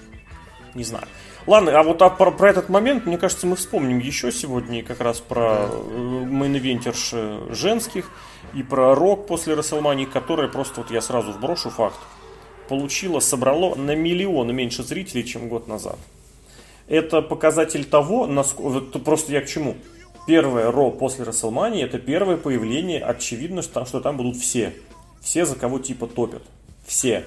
Не 0.75 0.85
знаю. 0.85 1.07
Ладно, 1.47 1.79
а 1.79 1.83
вот 1.83 2.03
а 2.03 2.11
про, 2.11 2.31
про 2.31 2.51
этот 2.51 2.69
момент, 2.69 3.07
мне 3.07 3.17
кажется, 3.17 3.47
мы 3.47 3.57
вспомним 3.57 3.99
еще 3.99 4.31
сегодня 4.33 4.83
как 4.83 5.01
раз 5.01 5.21
про 5.21 5.69
да. 5.69 5.75
main 5.95 6.44
eventer 6.44 7.30
ш 7.30 7.55
женских 7.55 8.11
и 8.55 8.63
про 8.63 8.95
Raw 8.95 9.27
после 9.27 9.55
Рестлмании, 9.55 10.05
которая 10.05 10.49
просто, 10.49 10.81
вот 10.81 10.91
я 10.91 11.01
сразу 11.01 11.33
вброшу 11.33 11.71
факт, 11.71 11.99
получила, 12.69 13.21
собрало 13.21 13.75
на 13.75 13.95
миллион 13.95 14.55
меньше 14.55 14.83
зрителей, 14.83 15.25
чем 15.25 15.49
год 15.49 15.69
назад. 15.69 15.99
Это 16.87 17.23
показатель 17.23 17.85
того, 17.85 18.27
насколько... 18.27 18.99
Просто 18.99 19.33
я 19.33 19.41
к 19.41 19.47
чему? 19.47 19.77
Первое 20.27 20.71
Raw 20.71 20.91
после 20.91 21.25
Рестлмании 21.25 21.85
это 21.85 21.99
первое 21.99 22.37
появление, 22.37 23.01
очевидно, 23.01 23.63
что 23.63 23.75
там, 23.75 23.87
что 23.87 24.01
там 24.01 24.17
будут 24.17 24.37
все. 24.37 24.75
Все, 25.23 25.47
за 25.47 25.57
кого 25.57 25.79
типа 25.79 26.07
топят. 26.07 26.43
Все. 26.87 27.25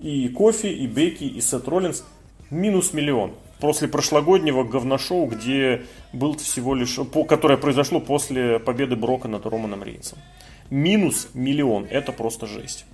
И 0.00 0.28
Кофи, 0.28 0.66
и 0.66 0.86
Бекки, 0.86 1.24
и 1.24 1.40
Сет 1.40 1.66
Роллинс. 1.68 2.04
Минус 2.50 2.92
миллион. 2.92 3.32
После 3.62 3.86
прошлогоднего 3.86 4.64
говношоу, 4.64 5.26
где 5.26 5.82
был 6.12 6.36
всего 6.36 6.74
лишь... 6.74 6.96
По, 6.96 7.22
которое 7.22 7.56
произошло 7.56 8.00
после 8.00 8.58
победы 8.58 8.96
Брока 8.96 9.28
над 9.28 9.46
Романом 9.46 9.84
Рейнсом 9.84 10.18
Минус 10.68 11.28
миллион. 11.32 11.86
Это 11.88 12.10
просто 12.10 12.48
жесть. 12.48 12.86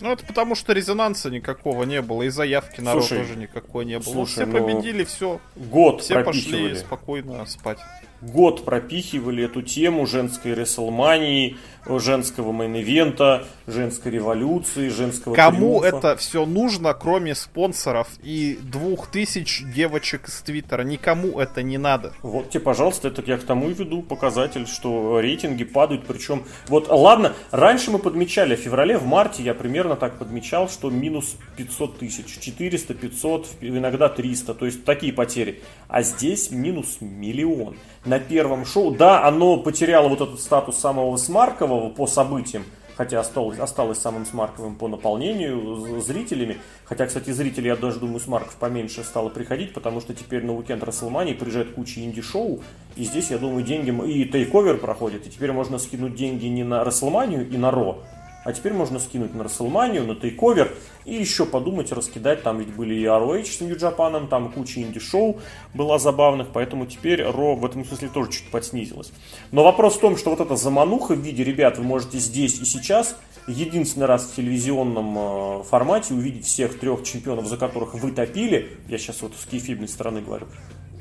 Ну, 0.00 0.10
это 0.12 0.24
потому, 0.24 0.54
что 0.54 0.72
резонанса 0.72 1.28
никакого 1.28 1.82
не 1.82 2.00
было, 2.00 2.22
и 2.22 2.30
заявки 2.30 2.80
на 2.80 2.94
тоже 2.94 3.36
никакой 3.36 3.84
не 3.84 3.98
было. 3.98 4.14
Слушай, 4.14 4.46
ну, 4.46 4.52
все 4.52 4.62
победили, 4.62 5.04
все. 5.04 5.40
Год 5.56 6.00
Все 6.00 6.24
пошли 6.24 6.74
спокойно 6.76 7.44
спать 7.44 7.80
год 8.20 8.64
пропихивали 8.64 9.44
эту 9.44 9.62
тему 9.62 10.06
женской 10.06 10.54
Рестлмании, 10.54 11.56
женского 11.86 12.52
main 12.52 12.86
event 12.86 13.27
а, 13.27 13.44
женской 13.66 14.12
революции, 14.12 14.88
женского 14.88 15.34
Кому 15.34 15.80
триумфа. 15.80 15.96
это 15.96 16.16
все 16.16 16.44
нужно, 16.44 16.92
кроме 16.94 17.34
спонсоров 17.34 18.08
и 18.22 18.58
двух 18.62 19.08
тысяч 19.08 19.62
девочек 19.74 20.28
из 20.28 20.40
Твиттера? 20.42 20.82
Никому 20.82 21.40
это 21.40 21.62
не 21.62 21.78
надо. 21.78 22.12
Вот 22.22 22.50
тебе, 22.50 22.60
пожалуйста, 22.60 23.08
это 23.08 23.22
я 23.26 23.38
к 23.38 23.44
тому 23.44 23.70
и 23.70 23.74
веду 23.74 24.02
показатель, 24.02 24.66
что 24.66 25.20
рейтинги 25.20 25.64
падают, 25.64 26.04
причем... 26.06 26.44
Вот, 26.68 26.88
ладно, 26.88 27.34
раньше 27.50 27.90
мы 27.90 27.98
подмечали, 27.98 28.56
в 28.56 28.60
феврале, 28.60 28.98
в 28.98 29.06
марте 29.06 29.42
я 29.42 29.54
примерно 29.54 29.96
так 29.96 30.18
подмечал, 30.18 30.68
что 30.68 30.90
минус 30.90 31.36
500 31.56 31.98
тысяч, 31.98 32.38
400, 32.40 32.94
500, 32.94 33.48
иногда 33.62 34.08
300, 34.08 34.54
то 34.54 34.66
есть 34.66 34.84
такие 34.84 35.12
потери. 35.12 35.62
А 35.88 36.02
здесь 36.02 36.50
минус 36.50 36.98
миллион 37.00 37.76
на 38.10 38.18
первом 38.18 38.66
шоу. 38.66 38.90
Да, 38.90 39.24
оно 39.24 39.56
потеряло 39.56 40.08
вот 40.08 40.20
этот 40.20 40.40
статус 40.40 40.76
самого 40.76 41.16
смаркового 41.16 41.90
по 41.90 42.08
событиям, 42.08 42.64
хотя 42.96 43.20
осталось, 43.20 43.60
осталось 43.60 43.98
самым 43.98 44.26
смарковым 44.26 44.74
по 44.74 44.88
наполнению 44.88 46.00
зрителями. 46.00 46.58
Хотя, 46.84 47.06
кстати, 47.06 47.30
зрители, 47.30 47.68
я 47.68 47.76
даже 47.76 48.00
думаю, 48.00 48.18
смарков 48.18 48.56
поменьше 48.56 49.04
стало 49.04 49.28
приходить, 49.28 49.72
потому 49.72 50.00
что 50.00 50.12
теперь 50.12 50.44
на 50.44 50.56
уикенд 50.56 50.82
Расселмании 50.82 51.34
приезжает 51.34 51.72
куча 51.72 52.00
инди-шоу, 52.00 52.60
и 52.96 53.04
здесь, 53.04 53.30
я 53.30 53.38
думаю, 53.38 53.62
деньги... 53.62 53.90
И 54.10 54.24
тейковер 54.24 54.78
проходит, 54.78 55.28
и 55.28 55.30
теперь 55.30 55.52
можно 55.52 55.78
скинуть 55.78 56.16
деньги 56.16 56.46
не 56.46 56.64
на 56.64 56.82
Расселманию 56.82 57.48
и 57.48 57.56
на 57.56 57.70
Ро, 57.70 57.98
а 58.44 58.52
теперь 58.52 58.72
можно 58.72 58.98
скинуть 58.98 59.34
на 59.34 59.44
Расселманию, 59.44 60.06
на 60.06 60.14
тейковер 60.14 60.74
и 61.04 61.14
еще 61.14 61.46
подумать, 61.46 61.92
раскидать. 61.92 62.42
Там 62.42 62.58
ведь 62.58 62.74
были 62.74 62.94
и 62.94 63.04
ROH 63.04 63.44
с 63.44 63.60
Japan, 63.60 64.28
там 64.28 64.52
куча 64.52 64.80
инди-шоу 64.80 65.38
была 65.74 65.98
забавных, 65.98 66.48
поэтому 66.52 66.86
теперь 66.86 67.22
Ро 67.22 67.54
в 67.54 67.64
этом 67.64 67.84
смысле 67.84 68.08
тоже 68.08 68.30
чуть 68.30 68.50
подснизилась. 68.50 69.12
Но 69.52 69.64
вопрос 69.64 69.96
в 69.96 70.00
том, 70.00 70.16
что 70.16 70.30
вот 70.30 70.40
эта 70.40 70.56
замануха 70.56 71.14
в 71.14 71.20
виде, 71.20 71.44
ребят, 71.44 71.78
вы 71.78 71.84
можете 71.84 72.18
здесь 72.18 72.60
и 72.60 72.64
сейчас 72.64 73.16
единственный 73.46 74.06
раз 74.06 74.24
в 74.24 74.36
телевизионном 74.36 75.16
э, 75.18 75.62
формате 75.64 76.14
увидеть 76.14 76.46
всех 76.46 76.78
трех 76.78 77.02
чемпионов, 77.02 77.46
за 77.46 77.56
которых 77.56 77.94
вы 77.94 78.12
топили, 78.12 78.78
я 78.88 78.98
сейчас 78.98 79.22
вот 79.22 79.32
с 79.36 79.46
кейфибной 79.46 79.88
стороны 79.88 80.20
говорю, 80.20 80.46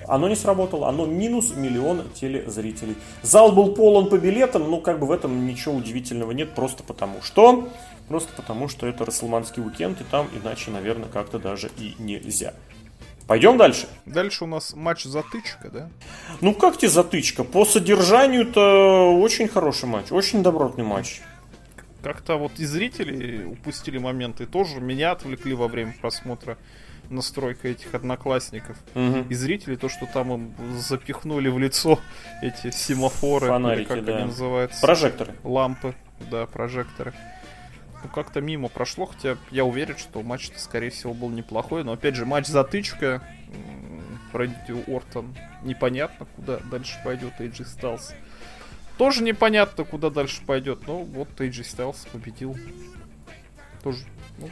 оно 0.09 0.27
не 0.27 0.35
сработало, 0.35 0.89
оно 0.89 1.05
минус 1.05 1.55
миллион 1.55 2.09
телезрителей. 2.13 2.95
Зал 3.21 3.51
был 3.51 3.73
полон 3.73 4.09
по 4.09 4.17
билетам, 4.17 4.69
но 4.69 4.81
как 4.81 4.99
бы 4.99 5.07
в 5.07 5.11
этом 5.11 5.47
ничего 5.47 5.75
удивительного 5.75 6.31
нет, 6.31 6.53
просто 6.55 6.83
потому 6.83 7.21
что... 7.21 7.69
Просто 8.07 8.33
потому 8.33 8.67
что 8.67 8.87
это 8.87 9.05
Расселманский 9.05 9.61
уикенд, 9.61 10.01
и 10.01 10.03
там 10.03 10.27
иначе, 10.33 10.71
наверное, 10.71 11.07
как-то 11.07 11.37
даже 11.37 11.69
и 11.77 11.93
нельзя. 11.99 12.55
Пойдем 13.27 13.59
дальше. 13.59 13.87
Дальше 14.07 14.45
у 14.45 14.47
нас 14.47 14.73
матч 14.73 15.03
затычка, 15.03 15.69
да? 15.69 15.89
Ну 16.41 16.55
как 16.55 16.77
тебе 16.77 16.89
затычка? 16.89 17.43
По 17.43 17.63
содержанию-то 17.65 19.15
очень 19.15 19.47
хороший 19.47 19.87
матч, 19.87 20.11
очень 20.11 20.41
добротный 20.41 20.83
матч. 20.83 21.21
Как-то 22.01 22.37
вот 22.37 22.53
и 22.57 22.65
зрители 22.65 23.43
упустили 23.43 23.99
моменты, 23.99 24.47
тоже 24.47 24.81
меня 24.81 25.11
отвлекли 25.11 25.53
во 25.53 25.67
время 25.67 25.93
просмотра 26.01 26.57
настройка 27.09 27.69
этих 27.69 27.93
одноклассников. 27.93 28.77
Угу. 28.95 29.25
И 29.29 29.33
зрители, 29.33 29.75
то, 29.75 29.89
что 29.89 30.05
там 30.05 30.33
им 30.33 30.53
запихнули 30.77 31.49
в 31.49 31.59
лицо 31.59 31.99
эти 32.41 32.71
семафоры, 32.71 33.47
Фонарики, 33.47 33.87
как 33.87 34.05
да. 34.05 34.17
они 34.17 34.25
называются. 34.27 34.81
Прожекторы. 34.81 35.35
Лампы, 35.43 35.95
да, 36.31 36.45
прожекторы. 36.45 37.13
Ну, 38.03 38.09
как-то 38.09 38.39
мимо 38.39 38.69
прошло, 38.69 39.07
хотя 39.07 39.37
я 39.51 39.65
уверен, 39.65 39.97
что 39.97 40.21
матч-то, 40.21 40.59
скорее 40.59 40.89
всего, 40.89 41.13
был 41.13 41.29
неплохой. 41.29 41.83
Но, 41.83 41.93
опять 41.93 42.15
же, 42.15 42.25
матч-затычка. 42.25 43.21
Пройдите 44.31 44.83
Ортон. 44.87 45.35
Непонятно, 45.63 46.27
куда 46.35 46.59
дальше 46.59 46.99
пойдет 47.03 47.33
AJ 47.39 47.65
Styles. 47.65 48.13
Тоже 48.97 49.23
непонятно, 49.23 49.83
куда 49.83 50.09
дальше 50.09 50.41
пойдет. 50.45 50.87
Но 50.87 50.99
вот 50.99 51.29
AJ 51.39 51.61
Styles 51.61 52.07
победил. 52.11 52.55
Тоже 53.83 54.05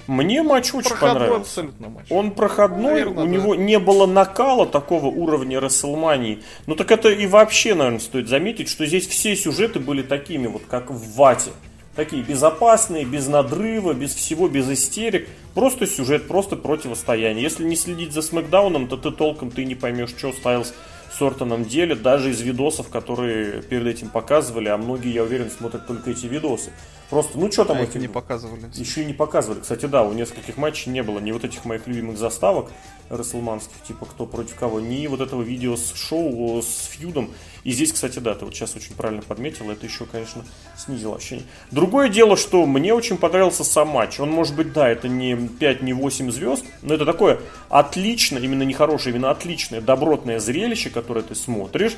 мне 0.08 0.43
матч 0.43 0.73
очень 0.73 0.89
проходной 0.89 1.13
понравился. 1.13 1.41
абсолютно 1.41 1.89
матч. 1.89 2.06
Он 2.10 2.32
проходной, 2.32 2.91
Наверное, 3.04 3.23
у 3.23 3.26
да. 3.26 3.32
него 3.32 3.56
не 3.56 3.80
было 3.80 4.06
накала 4.06 4.65
такого 4.65 5.08
уровня 5.08 5.60
Расселмании. 5.60 6.43
Ну 6.65 6.76
так 6.76 6.91
это 6.91 7.10
и 7.10 7.26
вообще, 7.28 7.73
наверное, 7.76 8.00
стоит 8.00 8.28
заметить, 8.28 8.69
что 8.69 8.86
здесь 8.86 9.08
все 9.08 9.36
сюжеты 9.36 9.80
были 9.80 10.02
такими, 10.02 10.47
вот 10.47 10.63
как 10.69 10.89
в 10.91 11.15
Вате. 11.15 11.52
Такие 11.95 12.21
безопасные, 12.21 13.06
без 13.06 13.28
надрыва, 13.28 13.93
без 13.93 14.13
всего, 14.13 14.47
без 14.47 14.69
истерик. 14.69 15.28
Просто 15.56 15.88
сюжет, 15.88 16.28
просто 16.28 16.56
противостояние. 16.56 17.41
Если 17.43 17.63
не 17.63 17.76
следить 17.76 18.13
за 18.13 18.21
Смакдауном, 18.21 18.88
то 18.88 18.97
ты 18.97 19.10
толком 19.10 19.50
ты 19.50 19.65
не 19.65 19.73
поймешь, 19.73 20.10
что 20.10 20.32
Стайлз 20.32 20.73
с 21.12 21.21
Ортоном 21.21 21.65
делит, 21.65 22.04
даже 22.04 22.30
из 22.30 22.41
видосов, 22.41 22.89
которые 22.89 23.63
перед 23.63 23.88
этим 23.88 24.10
показывали, 24.10 24.67
а 24.69 24.78
многие, 24.78 25.12
я 25.12 25.23
уверен, 25.23 25.50
смотрят 25.50 25.88
только 25.88 26.12
эти 26.12 26.28
видосы. 26.28 26.71
Просто, 27.10 27.38
ну 27.38 27.50
что 27.52 27.63
там 27.63 27.78
а 27.78 27.82
эти... 27.82 27.98
не 27.98 28.10
показывали. 28.10 28.65
Еще 28.74 29.04
и 29.04 29.06
не 29.06 29.13
показывали. 29.13 29.62
Кстати, 29.62 29.86
да, 29.86 30.04
у 30.04 30.12
нескольких 30.12 30.58
матчей 30.58 30.91
не 30.91 31.04
было 31.04 31.20
ни 31.20 31.32
вот 31.32 31.46
этих 31.46 31.63
моих 31.63 31.88
любимых 31.88 32.17
заставок 32.17 32.70
расселманских, 33.10 33.82
типа 33.88 34.06
кто 34.06 34.26
против 34.26 34.56
кого, 34.56 34.82
ни 34.82 35.08
вот 35.08 35.22
этого 35.22 35.41
видео 35.41 35.78
с 35.78 35.93
шоу 35.93 36.62
с 36.62 36.88
фьюдом. 36.88 37.32
И 37.63 37.72
здесь, 37.72 37.93
кстати, 37.93 38.20
да, 38.20 38.36
ты 38.36 38.43
вот 38.43 38.54
сейчас 38.54 38.76
очень 38.76 38.93
правильно 38.96 39.22
подметил, 39.22 39.70
это 39.72 39.86
еще, 39.86 40.06
конечно, 40.06 40.46
снизило 40.78 41.15
ощущение. 41.15 41.46
Другое 41.72 42.10
дело, 42.10 42.36
что 42.36 42.65
мне 42.65 42.93
очень 42.93 43.17
понравился 43.17 43.63
сам 43.63 43.89
матч. 43.89 44.20
Он, 44.20 44.30
может 44.30 44.56
быть, 44.56 44.74
да, 44.74 44.89
это 44.89 45.08
не 45.08 45.36
5, 45.36 45.82
не 45.82 45.93
8 45.93 46.32
звезд, 46.32 46.65
но 46.82 46.93
это 46.93 47.06
такое 47.06 47.39
отличное, 47.70 48.41
именно 48.41 48.63
не 48.63 48.74
хорошее, 48.74 49.15
именно 49.15 49.32
отличное, 49.32 49.80
добротное 49.80 50.39
зрелище, 50.39 50.89
которое 50.89 51.22
ты 51.22 51.36
смотришь 51.36 51.96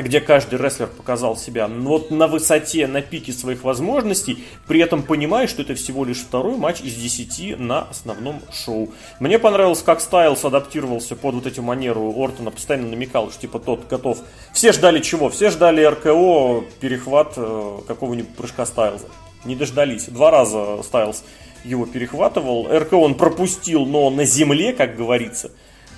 где 0.00 0.20
каждый 0.20 0.58
рестлер 0.58 0.86
показал 0.86 1.36
себя 1.36 1.68
вот 1.68 2.10
на 2.10 2.26
высоте, 2.26 2.86
на 2.86 3.02
пике 3.02 3.32
своих 3.32 3.64
возможностей, 3.64 4.44
при 4.66 4.80
этом 4.80 5.02
понимая, 5.02 5.46
что 5.46 5.62
это 5.62 5.74
всего 5.74 6.04
лишь 6.04 6.18
второй 6.18 6.56
матч 6.56 6.80
из 6.80 6.94
10 6.94 7.58
на 7.58 7.82
основном 7.82 8.40
шоу. 8.52 8.90
Мне 9.20 9.38
понравилось, 9.38 9.82
как 9.82 10.00
Стайлс 10.00 10.44
адаптировался 10.44 11.16
под 11.16 11.34
вот 11.34 11.46
эту 11.46 11.62
манеру 11.62 12.12
Ортона, 12.16 12.50
постоянно 12.50 12.88
намекал, 12.88 13.30
что 13.30 13.42
типа 13.42 13.58
тот 13.58 13.86
готов. 13.88 14.18
Все 14.54 14.72
ждали 14.72 15.00
чего? 15.00 15.28
Все 15.28 15.50
ждали 15.50 15.84
РКО, 15.84 16.64
перехват 16.80 17.34
э, 17.36 17.78
какого-нибудь 17.86 18.34
прыжка 18.34 18.64
Стайлза. 18.64 19.06
Не 19.44 19.56
дождались. 19.56 20.04
Два 20.06 20.30
раза 20.30 20.82
Стайлз 20.82 21.24
его 21.64 21.86
перехватывал. 21.86 22.68
РКО 22.70 22.94
он 22.94 23.14
пропустил, 23.14 23.84
но 23.86 24.10
на 24.10 24.24
земле, 24.24 24.72
как 24.72 24.96
говорится. 24.96 25.50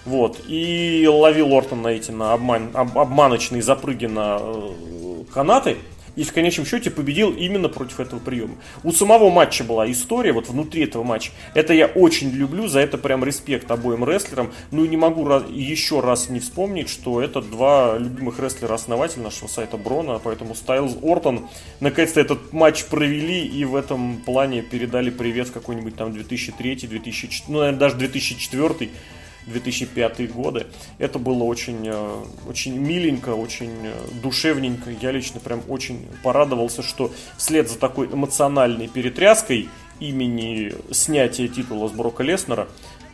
Вот. 0.05 0.41
И 0.49 1.09
ловил 1.11 1.53
Ортон 1.55 1.83
на 1.83 1.89
эти 1.89 2.11
на 2.11 2.33
обман, 2.33 2.71
об, 2.75 2.99
обманочные 2.99 3.63
запрыги 3.63 4.07
на 4.07 4.39
э, 4.41 5.25
канаты. 5.33 5.79
И 6.17 6.23
в 6.23 6.33
конечном 6.33 6.65
счете 6.65 6.91
победил 6.91 7.33
именно 7.33 7.69
против 7.69 7.99
этого 7.99 8.21
приема. 8.21 8.55
У 8.85 8.93
самого 8.93 9.31
матча 9.31 9.65
была 9.65 9.91
история, 9.91 10.33
вот 10.33 10.49
внутри 10.49 10.85
этого 10.85 11.03
матча. 11.03 11.33
Это 11.55 11.75
я 11.75 11.87
очень 11.87 12.31
люблю, 12.31 12.69
за 12.69 12.81
это 12.81 12.99
прям 12.99 13.25
респект 13.25 13.69
обоим 13.71 14.05
рестлерам. 14.05 14.53
Ну 14.71 14.85
и 14.85 14.89
не 14.89 14.97
могу 14.97 15.27
раз, 15.27 15.43
еще 15.51 15.99
раз 15.99 16.29
не 16.29 16.39
вспомнить, 16.39 16.89
что 16.89 17.21
это 17.21 17.41
два 17.43 17.99
любимых 17.99 18.39
рестлера-основателя 18.39 19.25
нашего 19.25 19.49
сайта 19.49 19.77
Брона, 19.77 20.21
поэтому 20.23 20.55
Стайлз 20.55 20.97
Ортон 21.03 21.49
наконец-то 21.81 22.21
этот 22.21 22.53
матч 22.53 22.85
провели 22.85 23.45
и 23.45 23.65
в 23.65 23.75
этом 23.75 24.19
плане 24.19 24.63
передали 24.63 25.11
привет 25.11 25.51
какой-нибудь 25.51 25.97
там 25.97 26.13
2003, 26.13 26.77
2004, 26.77 27.45
ну, 27.49 27.59
наверное, 27.59 27.81
даже 27.81 27.97
2004 27.97 28.91
2005 29.47 30.33
годы. 30.33 30.67
Это 30.99 31.19
было 31.19 31.45
очень, 31.45 31.87
э, 31.87 32.25
очень 32.49 32.79
миленько, 32.79 33.31
очень 33.31 33.87
э, 33.87 33.93
душевненько. 34.23 34.91
Я 34.91 35.13
лично 35.13 35.41
прям 35.41 35.63
очень 35.69 36.09
порадовался, 36.23 36.83
что 36.83 37.13
вслед 37.37 37.69
за 37.69 37.79
такой 37.79 38.07
эмоциональной 38.07 38.89
перетряской 38.89 39.69
имени 40.01 40.75
снятия 40.93 41.49
титула 41.49 41.89
с 41.89 41.93
Брока 41.93 42.23
Леснера 42.23 42.69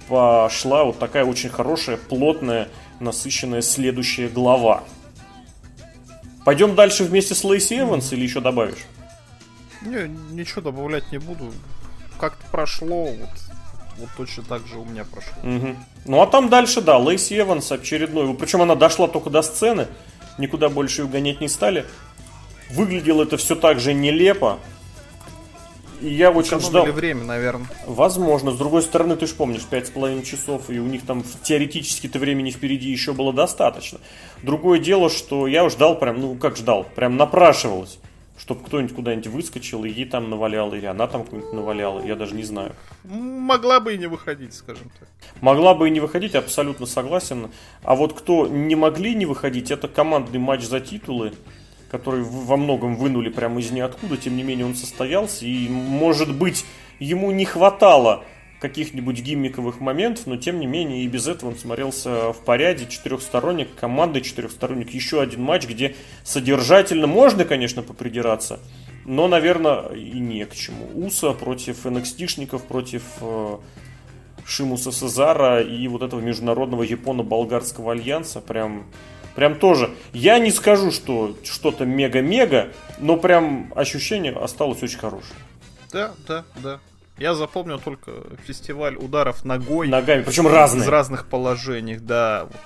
пошла 0.08 0.84
вот 0.84 0.98
такая 0.98 1.24
очень 1.24 1.50
хорошая, 1.50 1.96
плотная, 1.96 2.68
насыщенная 3.00 3.62
следующая 3.62 4.28
глава. 4.28 4.84
Пойдем 6.44 6.74
дальше 6.74 7.04
вместе 7.04 7.34
с 7.34 7.44
Лейси 7.44 7.80
Эванс 7.80 8.12
или 8.12 8.22
еще 8.22 8.40
добавишь? 8.40 8.86
Не, 9.82 10.08
ничего 10.34 10.62
добавлять 10.62 11.10
не 11.12 11.18
буду. 11.18 11.52
Как-то 12.18 12.44
прошло, 12.50 13.06
вот 13.06 13.28
вот 14.00 14.08
точно 14.16 14.42
так 14.42 14.66
же 14.66 14.78
у 14.78 14.84
меня 14.84 15.04
прошло. 15.04 15.32
Угу. 15.42 15.76
Ну 16.06 16.20
а 16.20 16.26
там 16.26 16.48
дальше, 16.48 16.80
да, 16.80 16.98
Лейси 16.98 17.38
Эванс 17.38 17.70
очередной. 17.70 18.34
Причем 18.34 18.62
она 18.62 18.74
дошла 18.74 19.08
только 19.08 19.30
до 19.30 19.42
сцены, 19.42 19.86
никуда 20.38 20.68
больше 20.68 21.02
ее 21.02 21.08
гонять 21.08 21.40
не 21.40 21.48
стали. 21.48 21.86
Выглядело 22.70 23.24
это 23.24 23.36
все 23.36 23.54
так 23.54 23.80
же 23.80 23.92
нелепо. 23.92 24.58
И 26.00 26.08
я 26.08 26.30
очень 26.30 26.60
ждал. 26.60 26.86
время, 26.86 27.24
наверное. 27.24 27.66
Возможно. 27.86 28.52
С 28.52 28.56
другой 28.56 28.80
стороны, 28.82 29.16
ты 29.16 29.26
же 29.26 29.34
помнишь, 29.34 29.64
пять 29.64 29.88
с 29.88 29.90
половиной 29.90 30.24
часов, 30.24 30.70
и 30.70 30.78
у 30.78 30.86
них 30.86 31.04
там 31.04 31.22
теоретически-то 31.42 32.18
времени 32.18 32.50
впереди 32.50 32.90
еще 32.90 33.12
было 33.12 33.34
достаточно. 33.34 33.98
Другое 34.42 34.78
дело, 34.78 35.10
что 35.10 35.46
я 35.46 35.68
ждал 35.68 35.98
прям, 35.98 36.20
ну 36.20 36.34
как 36.36 36.56
ждал, 36.56 36.86
прям 36.94 37.18
напрашивалось 37.18 37.98
чтобы 38.50 38.64
кто-нибудь 38.64 38.96
куда-нибудь 38.96 39.28
выскочил, 39.28 39.84
и 39.84 39.90
ей 39.90 40.06
там 40.06 40.28
навалял, 40.28 40.74
или 40.74 40.84
она 40.84 41.06
там 41.06 41.22
куда-нибудь 41.22 41.52
наваляла, 41.52 42.04
я 42.04 42.16
даже 42.16 42.34
не 42.34 42.42
знаю. 42.42 42.72
Могла 43.04 43.78
бы 43.78 43.94
и 43.94 43.98
не 43.98 44.08
выходить, 44.08 44.54
скажем 44.54 44.90
так. 44.98 45.08
Могла 45.40 45.72
бы 45.72 45.86
и 45.86 45.90
не 45.92 46.00
выходить, 46.00 46.34
абсолютно 46.34 46.86
согласен. 46.86 47.52
А 47.84 47.94
вот 47.94 48.12
кто 48.12 48.48
не 48.48 48.74
могли 48.74 49.14
не 49.14 49.24
выходить, 49.24 49.70
это 49.70 49.86
командный 49.86 50.40
матч 50.40 50.64
за 50.64 50.80
титулы, 50.80 51.32
который 51.92 52.24
во 52.24 52.56
многом 52.56 52.96
вынули 52.96 53.28
прямо 53.28 53.60
из 53.60 53.70
ниоткуда, 53.70 54.16
тем 54.16 54.36
не 54.36 54.42
менее 54.42 54.66
он 54.66 54.74
состоялся, 54.74 55.46
и, 55.46 55.68
может 55.68 56.36
быть, 56.36 56.64
ему 56.98 57.30
не 57.30 57.44
хватало 57.44 58.24
каких-нибудь 58.60 59.20
гиммиковых 59.20 59.80
моментов, 59.80 60.26
но 60.26 60.36
тем 60.36 60.60
не 60.60 60.66
менее 60.66 61.04
и 61.04 61.08
без 61.08 61.26
этого 61.26 61.50
он 61.50 61.56
смотрелся 61.56 62.32
в 62.32 62.44
порядке. 62.44 62.86
Четырехсторонник, 62.86 63.74
команда 63.74 64.20
четырехсторонник. 64.20 64.90
Еще 64.90 65.20
один 65.20 65.42
матч, 65.42 65.66
где 65.66 65.96
содержательно 66.22 67.06
можно, 67.06 67.44
конечно, 67.44 67.82
попридираться, 67.82 68.60
но, 69.06 69.28
наверное, 69.28 69.88
и 69.94 70.18
не 70.18 70.44
к 70.44 70.54
чему. 70.54 70.88
Уса 70.94 71.32
против 71.32 71.86
NXT-шников, 71.86 72.62
против 72.62 73.02
э, 73.22 73.56
Шимуса 74.44 74.92
Сезара 74.92 75.62
и 75.62 75.88
вот 75.88 76.02
этого 76.02 76.20
международного 76.20 76.82
японо-болгарского 76.82 77.92
альянса. 77.92 78.40
Прям, 78.42 78.86
прям 79.34 79.54
тоже. 79.54 79.90
Я 80.12 80.38
не 80.38 80.50
скажу, 80.50 80.90
что 80.90 81.34
что-то 81.44 81.86
мега-мега, 81.86 82.68
но 82.98 83.16
прям 83.16 83.72
ощущение 83.74 84.32
осталось 84.32 84.82
очень 84.82 84.98
хорошее. 84.98 85.38
Да, 85.92 86.12
да, 86.28 86.44
да. 86.62 86.80
Я 87.20 87.34
запомнил 87.34 87.78
только 87.78 88.12
фестиваль 88.46 88.96
ударов 88.96 89.44
ногой. 89.44 89.88
Ногами, 89.88 90.22
причем 90.22 90.48
разные. 90.48 90.84
Из 90.84 90.88
разных 90.88 91.26
положений, 91.26 91.96
да. 91.96 92.44
Вот. 92.44 92.56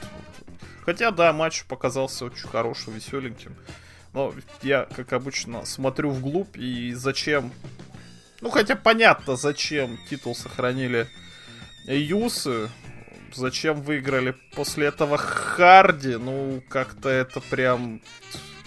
Хотя, 0.85 1.11
да, 1.11 1.33
матч 1.33 1.64
показался 1.64 2.25
очень 2.27 2.47
хорошим, 2.47 2.95
веселеньким. 2.95 3.57
Но 4.12 4.33
я, 4.62 4.87
как 4.95 5.12
обычно, 5.12 5.64
смотрю 5.64 6.11
вглубь 6.11 6.57
и 6.57 6.95
зачем... 6.95 7.51
Ну, 8.40 8.51
хотя 8.51 8.77
понятно, 8.77 9.35
зачем 9.35 9.99
титул 10.09 10.37
сохранили 10.37 11.09
Юсы, 11.88 12.71
зачем 13.35 13.83
выиграли 13.83 14.37
после 14.55 14.87
этого 14.87 15.17
Харди, 15.17 16.14
ну, 16.14 16.62
как-то 16.69 17.09
это 17.09 17.40
прям 17.40 18.03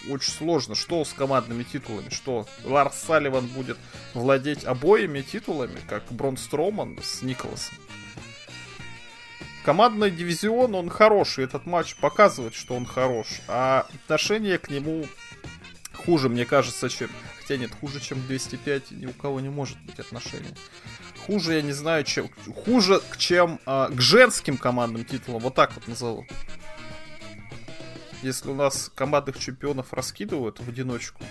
очень 0.09 0.31
сложно. 0.31 0.75
Что 0.75 1.03
с 1.03 1.13
командными 1.13 1.63
титулами? 1.63 2.09
Что 2.09 2.47
Ларс 2.63 2.97
Салливан 2.97 3.47
будет 3.47 3.77
владеть 4.13 4.65
обоими 4.65 5.21
титулами, 5.21 5.79
как 5.87 6.03
Брон 6.11 6.37
Строман 6.37 6.97
с 7.01 7.21
Николасом? 7.21 7.75
Командный 9.67 10.11
дивизион, 10.11 10.75
он 10.75 10.89
хороший. 10.89 11.43
Этот 11.43 11.65
матч 11.65 11.95
показывает, 11.97 12.53
что 12.53 12.73
он 12.73 12.85
хорош. 12.85 13.41
А 13.49 13.85
отношение 13.93 14.57
к 14.57 14.69
нему 14.69 15.05
хуже, 15.93 16.29
мне 16.29 16.45
кажется, 16.45 16.87
чем... 16.87 17.09
Хотя 17.41 17.57
нет, 17.57 17.71
хуже, 17.79 17.99
чем 17.99 18.25
205 18.25 18.91
ни 18.91 19.07
у 19.07 19.13
кого 19.13 19.41
не 19.41 19.49
может 19.49 19.77
быть 19.81 19.99
отношения. 19.99 20.55
Хуже, 21.25 21.55
я 21.55 21.61
не 21.61 21.73
знаю, 21.73 22.05
чем... 22.05 22.29
Хуже, 22.63 23.01
чем 23.17 23.59
а, 23.65 23.89
к 23.89 23.99
женским 23.99 24.57
командным 24.57 25.03
титулам. 25.03 25.41
Вот 25.41 25.55
так 25.55 25.73
вот 25.75 25.85
назову. 25.89 26.25
Если 28.23 28.49
у 28.49 28.55
нас 28.55 28.91
командных 28.95 29.37
чемпионов 29.39 29.93
раскидывают 29.93 30.59
в 30.59 30.67
одиночку, 30.67 31.23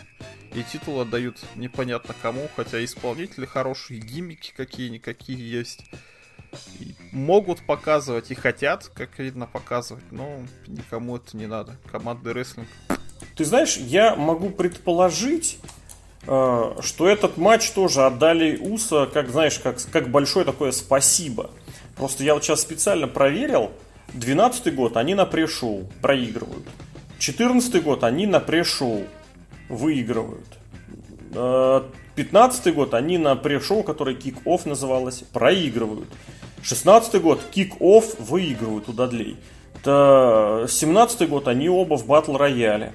и 0.54 0.62
титул 0.62 1.00
отдают 1.00 1.36
непонятно 1.56 2.14
кому, 2.22 2.48
хотя 2.56 2.82
исполнители 2.84 3.44
хорошие, 3.44 4.00
гиммики 4.00 4.54
какие-никакие 4.56 5.50
есть. 5.50 5.84
И 6.80 6.94
могут 7.12 7.66
показывать 7.66 8.30
и 8.30 8.34
хотят, 8.34 8.90
как 8.94 9.18
видно, 9.18 9.46
показывать, 9.46 10.04
но 10.10 10.40
никому 10.66 11.16
это 11.16 11.36
не 11.36 11.46
надо. 11.46 11.76
Командный 11.90 12.32
рестлинг. 12.32 12.68
Ты 13.34 13.44
знаешь, 13.44 13.76
я 13.76 14.16
могу 14.16 14.48
предположить, 14.48 15.58
э, 16.26 16.76
что 16.80 17.08
этот 17.08 17.36
матч 17.36 17.70
тоже 17.72 18.06
отдали 18.06 18.56
Уса, 18.56 19.06
как 19.12 19.28
знаешь, 19.28 19.58
как, 19.58 19.76
как 19.92 20.08
большое 20.08 20.46
такое 20.46 20.72
спасибо. 20.72 21.50
Просто 21.96 22.24
я 22.24 22.34
вот 22.34 22.44
сейчас 22.44 22.62
специально 22.62 23.08
проверил, 23.08 23.72
12 24.16 24.74
год 24.74 24.96
они 24.96 25.14
на 25.14 25.26
пре-шоу 25.26 25.86
проигрывают. 26.00 26.64
14 27.18 27.82
год 27.82 28.04
они 28.04 28.26
на 28.26 28.40
пре-шоу 28.40 29.04
выигрывают. 29.68 30.46
15 32.14 32.74
год 32.74 32.94
они 32.94 33.18
на 33.18 33.36
пре-шоу, 33.36 33.82
которое 33.82 34.16
Kick-Off 34.16 34.68
называлось, 34.68 35.22
проигрывают. 35.32 36.08
16 36.62 37.20
год 37.20 37.40
Kick-Off 37.54 38.22
выигрывают 38.22 38.88
у 38.88 38.92
Дадлей. 38.92 39.36
17 39.84 41.28
год 41.28 41.48
они 41.48 41.68
оба 41.68 41.96
в 41.96 42.06
батл 42.06 42.36
рояле. 42.36 42.94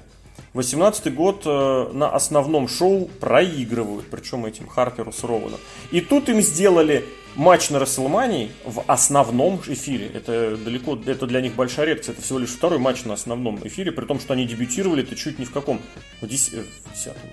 18 0.53 1.13
год 1.13 1.43
э, 1.45 1.89
на 1.93 2.09
основном 2.09 2.67
шоу 2.67 3.05
проигрывают, 3.21 4.07
причем 4.11 4.45
этим 4.45 4.67
Харперу 4.67 5.13
с 5.13 5.23
Роуэном. 5.23 5.59
И 5.91 6.01
тут 6.01 6.27
им 6.27 6.41
сделали 6.41 7.05
матч 7.35 7.69
на 7.69 7.79
Расселмании 7.79 8.51
в 8.65 8.83
основном 8.87 9.61
эфире. 9.67 10.07
Это 10.07 10.57
далеко, 10.57 10.97
это 11.05 11.27
для 11.27 11.41
них 11.41 11.55
большая 11.55 11.87
редкость. 11.87 12.09
Это 12.09 12.21
всего 12.21 12.39
лишь 12.39 12.49
второй 12.49 12.79
матч 12.79 13.03
на 13.05 13.13
основном 13.13 13.59
эфире, 13.67 13.91
при 13.91 14.05
том, 14.05 14.19
что 14.19 14.33
они 14.33 14.45
дебютировали 14.45 15.03
это 15.03 15.15
чуть 15.15 15.39
не 15.39 15.45
в 15.45 15.51
каком? 15.51 15.81
В, 16.21 16.27
дес... 16.27 16.51
Э, 16.53 16.63
в 16.63 16.93
десятом. 16.93 17.29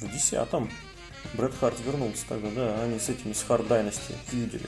В 0.00 0.12
десятом. 0.12 0.70
Брэд 1.34 1.52
Харт 1.60 1.74
вернулся 1.84 2.24
тогда, 2.28 2.48
да, 2.54 2.82
они 2.82 2.98
с 2.98 3.08
этими, 3.08 3.32
с 3.32 3.42
Хард 3.42 3.66
Дайности 3.66 4.14
фьюдили. 4.30 4.66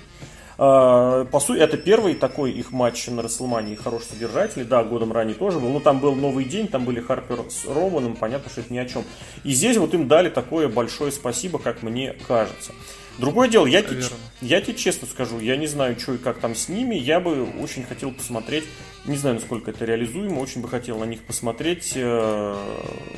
А, 0.62 1.24
по 1.24 1.40
сути, 1.40 1.58
это 1.58 1.78
первый 1.78 2.14
такой 2.14 2.52
их 2.52 2.70
матч 2.70 3.06
на 3.06 3.22
Расселмании, 3.22 3.74
хороший 3.76 4.08
содержатель. 4.08 4.64
Да, 4.64 4.84
годом 4.84 5.10
ранее 5.10 5.34
тоже 5.34 5.58
был. 5.58 5.70
Но 5.70 5.80
там 5.80 6.00
был 6.00 6.14
новый 6.14 6.44
день, 6.44 6.68
там 6.68 6.84
были 6.84 7.00
Харпер 7.00 7.44
с 7.48 7.64
Романом, 7.64 8.14
понятно, 8.14 8.50
что 8.50 8.60
это 8.60 8.70
ни 8.70 8.76
о 8.76 8.84
чем. 8.84 9.04
И 9.42 9.52
здесь 9.52 9.78
вот 9.78 9.94
им 9.94 10.06
дали 10.06 10.28
такое 10.28 10.68
большое 10.68 11.12
спасибо, 11.12 11.58
как 11.58 11.82
мне 11.82 12.14
кажется. 12.28 12.72
Другое 13.20 13.48
дело, 13.48 13.66
я, 13.66 13.83
тебе, 13.83 14.02
я 14.40 14.61
тебе 14.61 14.74
честно 14.74 15.06
скажу, 15.06 15.38
я 15.40 15.56
не 15.56 15.66
знаю, 15.66 15.98
что 16.00 16.14
и 16.14 16.18
как 16.18 16.38
там 16.38 16.54
с 16.54 16.68
ними. 16.68 16.94
Я 16.94 17.20
бы 17.20 17.44
очень 17.61 17.85
хотел 17.85 18.12
посмотреть, 18.12 18.64
не 19.04 19.16
знаю, 19.16 19.37
насколько 19.37 19.70
это 19.70 19.85
реализуемо, 19.85 20.38
очень 20.38 20.62
бы 20.62 20.68
хотел 20.68 20.98
на 20.98 21.04
них 21.04 21.22
посмотреть 21.22 21.92
э, 21.94 22.56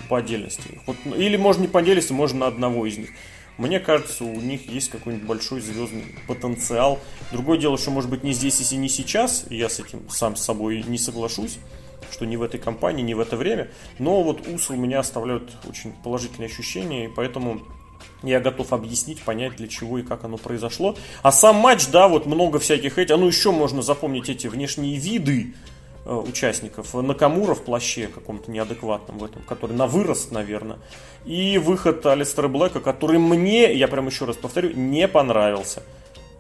по 0.09 0.19
отдельности. 0.19 0.81
Вот, 0.87 0.97
или 1.17 1.37
можно 1.37 1.62
не 1.62 1.69
по 1.69 1.79
отдельности, 1.79 2.12
можно 2.12 2.41
на 2.41 2.47
одного 2.49 2.85
из 2.85 2.99
них. 2.99 3.11
Мне 3.59 3.79
кажется, 3.79 4.25
у 4.25 4.41
них 4.41 4.67
есть 4.69 4.91
какой-нибудь 4.91 5.27
большой 5.27 5.61
звездный 5.61 6.05
потенциал. 6.27 6.99
Другое 7.31 7.59
дело, 7.59 7.79
что 7.79 7.91
может 7.91 8.11
быть 8.11 8.25
не 8.25 8.33
здесь, 8.33 8.59
если 8.59 8.77
не 8.77 8.88
сейчас, 8.88 9.45
я 9.51 9.69
с 9.69 9.79
этим 9.79 10.09
сам 10.11 10.35
с 10.35 10.43
собой 10.43 10.83
не 10.87 10.99
соглашусь, 10.99 11.59
что 12.11 12.25
не 12.25 12.37
в 12.37 12.43
этой 12.43 12.59
компании, 12.59 13.03
не 13.03 13.15
в 13.15 13.21
это 13.21 13.37
время. 13.37 13.71
Но 13.99 14.23
вот 14.23 14.49
усы 14.49 14.73
у 14.73 14.77
меня 14.77 15.01
оставляют 15.01 15.53
очень 15.69 15.93
положительные 16.03 16.47
ощущения, 16.49 17.05
и 17.05 17.09
поэтому 17.09 17.62
я 18.23 18.41
готов 18.41 18.73
объяснить, 18.73 19.23
понять, 19.23 19.57
для 19.57 19.69
чего 19.69 19.99
и 19.99 20.03
как 20.03 20.25
оно 20.25 20.37
произошло. 20.37 20.97
А 21.23 21.33
сам 21.33 21.57
матч, 21.57 21.89
да, 21.89 22.09
вот 22.09 22.27
много 22.27 22.59
всяких 22.59 22.99
этих, 22.99 23.15
а 23.15 23.19
ну 23.19 23.27
еще 23.27 23.51
можно 23.51 23.83
запомнить 23.83 24.29
эти 24.29 24.47
внешние 24.47 24.97
виды 24.97 25.55
э, 26.05 26.15
участников. 26.15 26.95
Накамура 26.95 27.55
в 27.55 27.63
плаще 27.63 28.07
каком-то 28.07 28.51
неадекватном 28.51 29.19
в 29.19 29.25
этом, 29.25 29.43
который 29.43 29.77
на 29.77 29.87
вырост, 29.87 30.31
наверное. 30.31 30.79
И 31.25 31.59
выход 31.59 32.05
Алистера 32.07 32.49
Блэка, 32.49 32.81
который 32.81 33.19
мне, 33.19 33.75
я 33.75 33.89
прям 33.89 34.07
еще 34.07 34.25
раз 34.25 34.37
повторю, 34.37 34.73
не 34.75 35.09
понравился. 35.09 35.83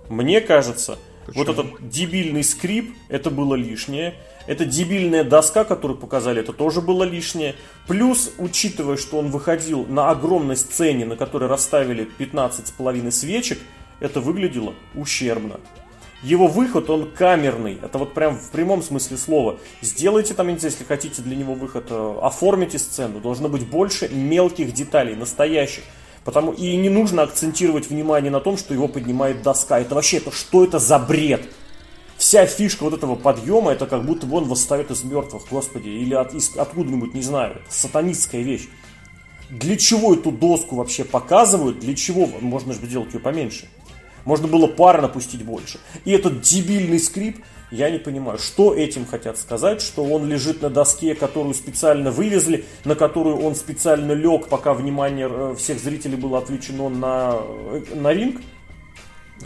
Мне 0.08 0.40
кажется, 0.40 0.98
Почему? 1.26 1.44
вот 1.44 1.52
этот 1.52 1.88
дебильный 1.88 2.44
скрип, 2.44 2.94
это 3.08 3.30
было 3.30 3.54
лишнее. 3.54 4.14
Это 4.46 4.64
дебильная 4.64 5.24
доска, 5.24 5.64
которую 5.64 5.98
показали, 5.98 6.40
это 6.40 6.52
тоже 6.52 6.80
было 6.80 7.04
лишнее. 7.04 7.54
Плюс, 7.86 8.32
учитывая, 8.38 8.96
что 8.96 9.18
он 9.18 9.30
выходил 9.30 9.86
на 9.86 10.10
огромной 10.10 10.56
сцене, 10.56 11.04
на 11.04 11.16
которой 11.16 11.48
расставили 11.48 12.08
15,5 12.18 13.10
свечек, 13.10 13.58
это 14.00 14.20
выглядело 14.20 14.74
ущербно. 14.94 15.60
Его 16.22 16.46
выход, 16.46 16.88
он 16.88 17.10
камерный. 17.10 17.78
Это 17.82 17.98
вот 17.98 18.14
прям 18.14 18.36
в 18.36 18.50
прямом 18.50 18.82
смысле 18.82 19.16
слова. 19.16 19.58
Сделайте 19.80 20.34
там, 20.34 20.48
если 20.48 20.84
хотите 20.84 21.20
для 21.20 21.34
него 21.34 21.54
выход, 21.54 21.86
э, 21.90 22.18
оформите 22.22 22.78
сцену. 22.78 23.18
Должно 23.18 23.48
быть 23.48 23.66
больше 23.66 24.08
мелких 24.08 24.72
деталей, 24.72 25.16
настоящих. 25.16 25.82
Потому 26.24 26.52
и 26.52 26.76
не 26.76 26.88
нужно 26.88 27.22
акцентировать 27.22 27.90
внимание 27.90 28.30
на 28.30 28.38
том, 28.38 28.56
что 28.56 28.72
его 28.72 28.86
поднимает 28.86 29.42
доска. 29.42 29.80
Это 29.80 29.96
вообще, 29.96 30.18
это 30.18 30.30
что 30.30 30.62
это 30.62 30.78
за 30.78 31.00
бред? 31.00 31.42
Вся 32.22 32.46
фишка 32.46 32.84
вот 32.84 32.94
этого 32.94 33.16
подъема, 33.16 33.72
это 33.72 33.86
как 33.86 34.04
будто 34.04 34.26
бы 34.26 34.36
он 34.36 34.44
восстает 34.44 34.92
из 34.92 35.02
мертвых, 35.02 35.42
господи, 35.50 35.88
или 35.88 36.14
от, 36.14 36.34
из, 36.34 36.56
откуда-нибудь, 36.56 37.14
не 37.14 37.22
знаю, 37.22 37.56
это 37.56 37.64
сатанистская 37.68 38.42
вещь. 38.42 38.68
Для 39.50 39.76
чего 39.76 40.14
эту 40.14 40.30
доску 40.30 40.76
вообще 40.76 41.04
показывают, 41.04 41.80
для 41.80 41.96
чего, 41.96 42.28
можно 42.40 42.74
же 42.74 42.78
сделать 42.82 43.12
ее 43.12 43.18
поменьше. 43.18 43.66
Можно 44.24 44.46
было 44.46 44.68
пара 44.68 45.02
напустить 45.02 45.44
больше. 45.44 45.80
И 46.04 46.12
этот 46.12 46.42
дебильный 46.42 47.00
скрип, 47.00 47.44
я 47.72 47.90
не 47.90 47.98
понимаю, 47.98 48.38
что 48.38 48.72
этим 48.72 49.04
хотят 49.04 49.36
сказать, 49.36 49.82
что 49.82 50.04
он 50.04 50.28
лежит 50.28 50.62
на 50.62 50.70
доске, 50.70 51.16
которую 51.16 51.54
специально 51.54 52.12
вывезли, 52.12 52.64
на 52.84 52.94
которую 52.94 53.40
он 53.40 53.56
специально 53.56 54.12
лег, 54.12 54.46
пока 54.46 54.74
внимание 54.74 55.28
э, 55.28 55.54
всех 55.58 55.80
зрителей 55.80 56.16
было 56.16 56.38
отвлечено 56.38 56.88
на, 56.88 57.40
э, 57.40 57.82
на 57.96 58.12
ринг. 58.12 58.40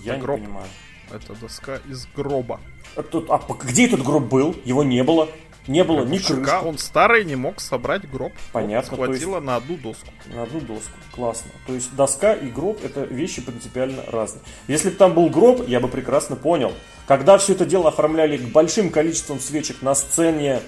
Я 0.02 0.16
Это 0.16 0.20
не 0.20 0.26
понимаю. 0.26 0.66
Это 1.12 1.34
доска 1.34 1.80
из 1.88 2.06
гроба. 2.14 2.60
А, 2.96 3.02
тут, 3.02 3.30
а 3.30 3.40
где 3.64 3.86
этот 3.86 4.02
гроб 4.02 4.24
был? 4.24 4.56
Его 4.64 4.82
не 4.82 5.02
было. 5.02 5.28
Не 5.68 5.82
было 5.82 6.04
ни 6.04 6.18
Гробовщика, 6.18 6.34
крышки. 6.34 6.64
Он 6.64 6.78
старый, 6.78 7.24
не 7.24 7.34
мог 7.34 7.60
собрать 7.60 8.08
гроб. 8.08 8.32
Понятно, 8.52 8.96
то 8.96 9.06
есть- 9.06 9.24
Хватило 9.24 9.40
на 9.40 9.56
одну 9.56 9.76
доску. 9.76 10.06
На 10.26 10.44
одну 10.44 10.60
доску. 10.60 10.92
Классно. 11.12 11.50
То 11.66 11.74
есть 11.74 11.94
доска 11.96 12.34
и 12.34 12.48
гроб 12.48 12.78
это 12.84 13.02
вещи 13.02 13.42
принципиально 13.42 14.04
разные. 14.12 14.42
Если 14.68 14.90
бы 14.90 14.96
там 14.96 15.14
был 15.14 15.28
гроб, 15.28 15.66
я 15.66 15.80
бы 15.80 15.88
прекрасно 15.88 16.36
понял. 16.36 16.72
Когда 17.06 17.36
все 17.38 17.54
это 17.54 17.66
дело 17.66 17.88
оформляли 17.88 18.36
большим 18.36 18.90
количеством 18.90 19.40
свечек 19.40 19.82
на 19.82 19.96
сцене 19.96 20.60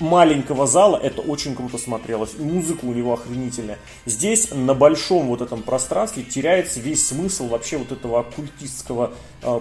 маленького 0.00 0.66
зала, 0.66 0.96
это 1.02 1.20
очень 1.20 1.54
круто 1.54 1.78
смотрелось. 1.78 2.38
Музыка 2.38 2.84
у 2.84 2.92
него 2.92 3.12
охренительная. 3.14 3.78
Здесь 4.06 4.50
на 4.52 4.74
большом 4.74 5.28
вот 5.28 5.40
этом 5.40 5.62
пространстве 5.62 6.22
теряется 6.24 6.80
весь 6.80 7.06
смысл 7.06 7.48
вообще 7.48 7.76
вот 7.76 7.92
этого 7.92 8.20
оккультистского 8.20 9.12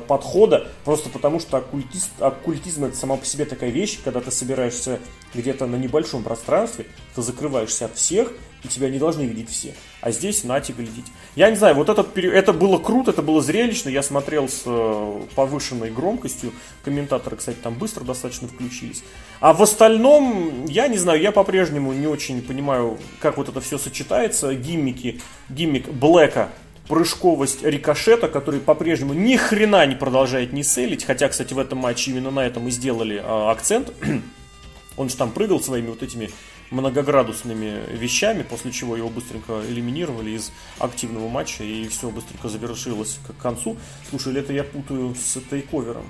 подхода. 0.08 0.67
Просто 0.86 1.10
потому 1.10 1.39
что 1.39 1.58
оккультист, 1.58 2.10
оккультизм 2.19 2.86
это 2.86 2.96
сама 2.96 3.17
по 3.17 3.26
себе 3.26 3.46
такая 3.46 3.69
вещь, 3.69 4.00
когда 4.04 4.22
ты 4.22 4.32
собираешься 4.32 5.00
где-то 5.34 5.65
на 5.65 5.76
небольшом 5.76 6.24
пространстве, 6.24 6.86
ты 7.15 7.22
закрываешься 7.22 7.86
от 7.86 7.96
всех, 7.96 8.32
и 8.63 8.67
тебя 8.67 8.89
не 8.89 8.98
должны 8.98 9.24
видеть 9.24 9.50
все. 9.50 9.74
А 10.02 10.12
здесь 10.12 10.43
на 10.43 10.62
тебе 10.62 10.86
глядеть. 10.86 11.06
Я 11.36 11.50
не 11.50 11.56
знаю, 11.56 11.76
вот 11.76 11.89
этот, 11.89 12.13
пере- 12.13 12.32
это 12.32 12.54
было 12.54 12.78
круто, 12.78 13.12
это 13.12 13.22
было 13.22 13.41
зрелищно. 13.41 13.89
Я 13.89 14.02
смотрел 14.04 14.48
с 14.48 14.63
э, 14.65 15.22
повышенной 15.36 15.91
громкостью. 15.91 16.54
Комментаторы, 16.84 17.36
кстати, 17.36 17.58
там 17.62 17.74
быстро 17.74 18.04
достаточно 18.04 18.48
включились. 18.48 19.04
А 19.41 19.54
в 19.54 19.62
остальном, 19.62 20.65
я 20.65 20.88
не 20.88 20.98
знаю, 20.98 21.22
я 21.22 21.32
по-прежнему 21.32 21.91
не 21.93 22.08
очень 22.08 22.41
понимаю, 22.41 22.98
как 23.19 23.38
вот 23.38 23.50
это 23.50 23.60
все 23.60 23.78
сочетается. 23.78 24.54
Гиммики, 24.56 25.22
гиммик 25.50 25.89
Блэка, 25.89 26.50
прыжковость 26.93 27.63
рикошета, 27.63 28.27
который 28.27 28.60
по-прежнему 28.60 29.15
ни 29.15 29.36
хрена 29.36 29.84
не 29.88 29.95
продолжает 29.95 30.53
не 30.53 30.62
селить. 30.62 31.03
Хотя, 31.03 31.27
кстати, 31.27 31.51
в 31.51 31.58
этом 31.58 31.79
матче 31.79 32.12
именно 32.12 32.29
на 32.29 32.41
этом 32.41 32.67
и 32.67 32.71
сделали 32.71 33.15
э, 33.15 33.49
акцент. 33.49 33.91
Он 34.97 35.10
же 35.10 35.15
там 35.15 35.32
прыгал 35.32 35.60
своими 35.60 35.88
вот 35.88 36.03
этими 36.03 36.29
многоградусными 36.69 37.82
вещами, 37.97 38.43
после 38.43 38.71
чего 38.71 38.95
его 38.95 39.10
быстренько 39.10 39.62
элиминировали 39.67 40.29
из 40.38 40.51
активного 40.77 41.29
матча, 41.29 41.63
и 41.63 41.88
все 41.88 42.12
быстренько 42.12 42.47
завершилось 42.47 43.17
к 43.27 43.41
концу. 43.41 43.75
Слушай, 44.12 44.34
или 44.34 44.41
это 44.41 44.53
я 44.53 44.63
путаю 44.63 45.15
с 45.15 45.39
тейковером? 45.49 46.06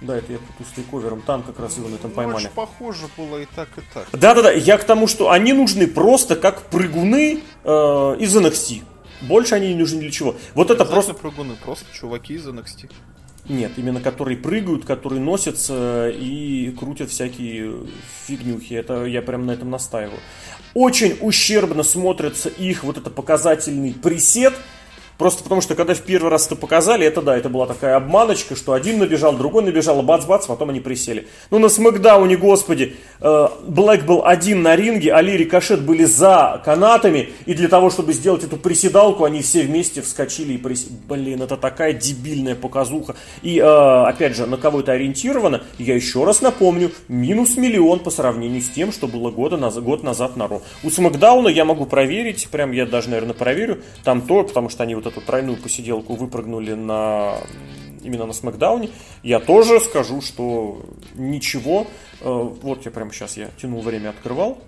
Да, 0.00 0.16
это 0.16 0.32
я 0.32 0.38
путаю 0.38 0.66
с 0.66 0.74
тейковером, 0.74 1.20
там 1.20 1.42
как 1.42 1.60
раз 1.60 1.76
его 1.76 1.88
на 1.88 1.96
этом 1.96 2.08
Ну, 2.08 2.16
поймали. 2.16 2.36
очень 2.36 2.48
похоже 2.54 3.04
было 3.18 3.36
и 3.36 3.46
так, 3.54 3.68
и 3.76 3.82
так. 3.92 4.08
Да-да-да, 4.12 4.50
я 4.50 4.78
к 4.78 4.84
тому, 4.84 5.08
что 5.08 5.30
они 5.30 5.52
нужны 5.52 5.86
просто 5.86 6.36
как 6.36 6.70
прыгуны 6.70 7.42
э, 7.64 7.68
из 8.18 8.34
NXT. 8.34 8.82
Больше 9.22 9.54
они 9.54 9.68
не 9.68 9.80
нужны 9.80 10.00
для 10.00 10.10
чего. 10.10 10.36
Вот 10.54 10.70
это 10.70 10.84
Просто 10.84 11.14
прыгуны, 11.14 11.54
просто 11.62 11.86
чуваки 11.92 12.34
из 12.34 12.46
NXT. 12.46 12.90
Нет, 13.48 13.72
именно 13.76 14.00
которые 14.00 14.36
прыгают, 14.36 14.84
которые 14.84 15.20
носятся 15.20 16.08
и 16.10 16.70
крутят 16.78 17.10
всякие 17.10 17.74
фигнюхи. 18.26 18.74
Это 18.74 19.04
я 19.04 19.20
прям 19.20 19.46
на 19.46 19.50
этом 19.52 19.70
настаиваю. 19.70 20.20
Очень 20.74 21.18
ущербно 21.20 21.82
смотрится 21.82 22.48
их 22.48 22.84
вот 22.84 22.98
это 22.98 23.10
показательный 23.10 23.94
пресет. 23.94 24.54
Просто 25.18 25.42
потому 25.42 25.60
что 25.60 25.74
когда 25.74 25.94
в 25.94 26.00
первый 26.00 26.30
раз 26.30 26.46
это 26.46 26.56
показали, 26.56 27.06
это 27.06 27.22
да, 27.22 27.36
это 27.36 27.48
была 27.48 27.66
такая 27.66 27.96
обманочка, 27.96 28.56
что 28.56 28.72
один 28.72 28.98
набежал, 28.98 29.32
другой 29.34 29.62
набежал, 29.62 30.00
и 30.00 30.02
бац-бац, 30.02 30.46
потом 30.46 30.70
они 30.70 30.80
присели. 30.80 31.28
Ну 31.50 31.58
на 31.58 31.68
Смакдауне, 31.68 32.36
господи, 32.36 32.96
э, 33.20 33.48
Блэк 33.66 34.04
был 34.04 34.22
один 34.24 34.62
на 34.62 34.74
ринге, 34.74 35.12
Али 35.12 35.34
и 35.34 35.36
Рикошет 35.36 35.82
были 35.82 36.04
за 36.04 36.60
канатами, 36.64 37.30
и 37.46 37.54
для 37.54 37.68
того, 37.68 37.90
чтобы 37.90 38.12
сделать 38.12 38.44
эту 38.44 38.56
приседалку, 38.56 39.24
они 39.24 39.42
все 39.42 39.62
вместе 39.62 40.02
вскочили 40.02 40.54
и 40.54 40.58
присели. 40.58 40.92
Блин, 41.08 41.42
это 41.42 41.56
такая 41.56 41.92
дебильная 41.92 42.54
показуха. 42.54 43.14
И, 43.42 43.58
э, 43.58 43.62
опять 43.62 44.36
же, 44.36 44.46
на 44.46 44.56
кого 44.56 44.80
это 44.80 44.92
ориентировано, 44.92 45.62
я 45.78 45.94
еще 45.94 46.24
раз 46.24 46.40
напомню, 46.40 46.90
минус 47.08 47.56
миллион 47.56 48.00
по 48.00 48.10
сравнению 48.10 48.62
с 48.62 48.68
тем, 48.68 48.92
что 48.92 49.06
было 49.06 49.30
года 49.30 49.56
наз- 49.56 49.80
год 49.80 50.02
назад 50.02 50.36
на 50.36 50.48
Ро. 50.48 50.62
У 50.82 50.90
Смакдауна 50.90 51.48
я 51.48 51.64
могу 51.64 51.86
проверить, 51.86 52.48
прям 52.50 52.72
я 52.72 52.86
даже, 52.86 53.10
наверное, 53.10 53.34
проверю, 53.34 53.82
там 54.04 54.22
то, 54.22 54.42
потому 54.42 54.68
что 54.68 54.82
они 54.82 54.94
вот 55.02 55.12
эту 55.12 55.20
тройную 55.20 55.56
посиделку 55.56 56.14
выпрыгнули 56.14 56.74
на 56.74 57.38
именно 58.02 58.26
на 58.26 58.32
Смакдауне, 58.32 58.90
я 59.22 59.38
тоже 59.38 59.78
скажу, 59.80 60.20
что 60.20 60.82
ничего, 61.14 61.86
э, 62.20 62.24
вот 62.24 62.84
я 62.84 62.90
прямо 62.90 63.12
сейчас 63.12 63.36
я 63.36 63.48
тянул 63.60 63.80
время, 63.80 64.10
открывал, 64.10 64.58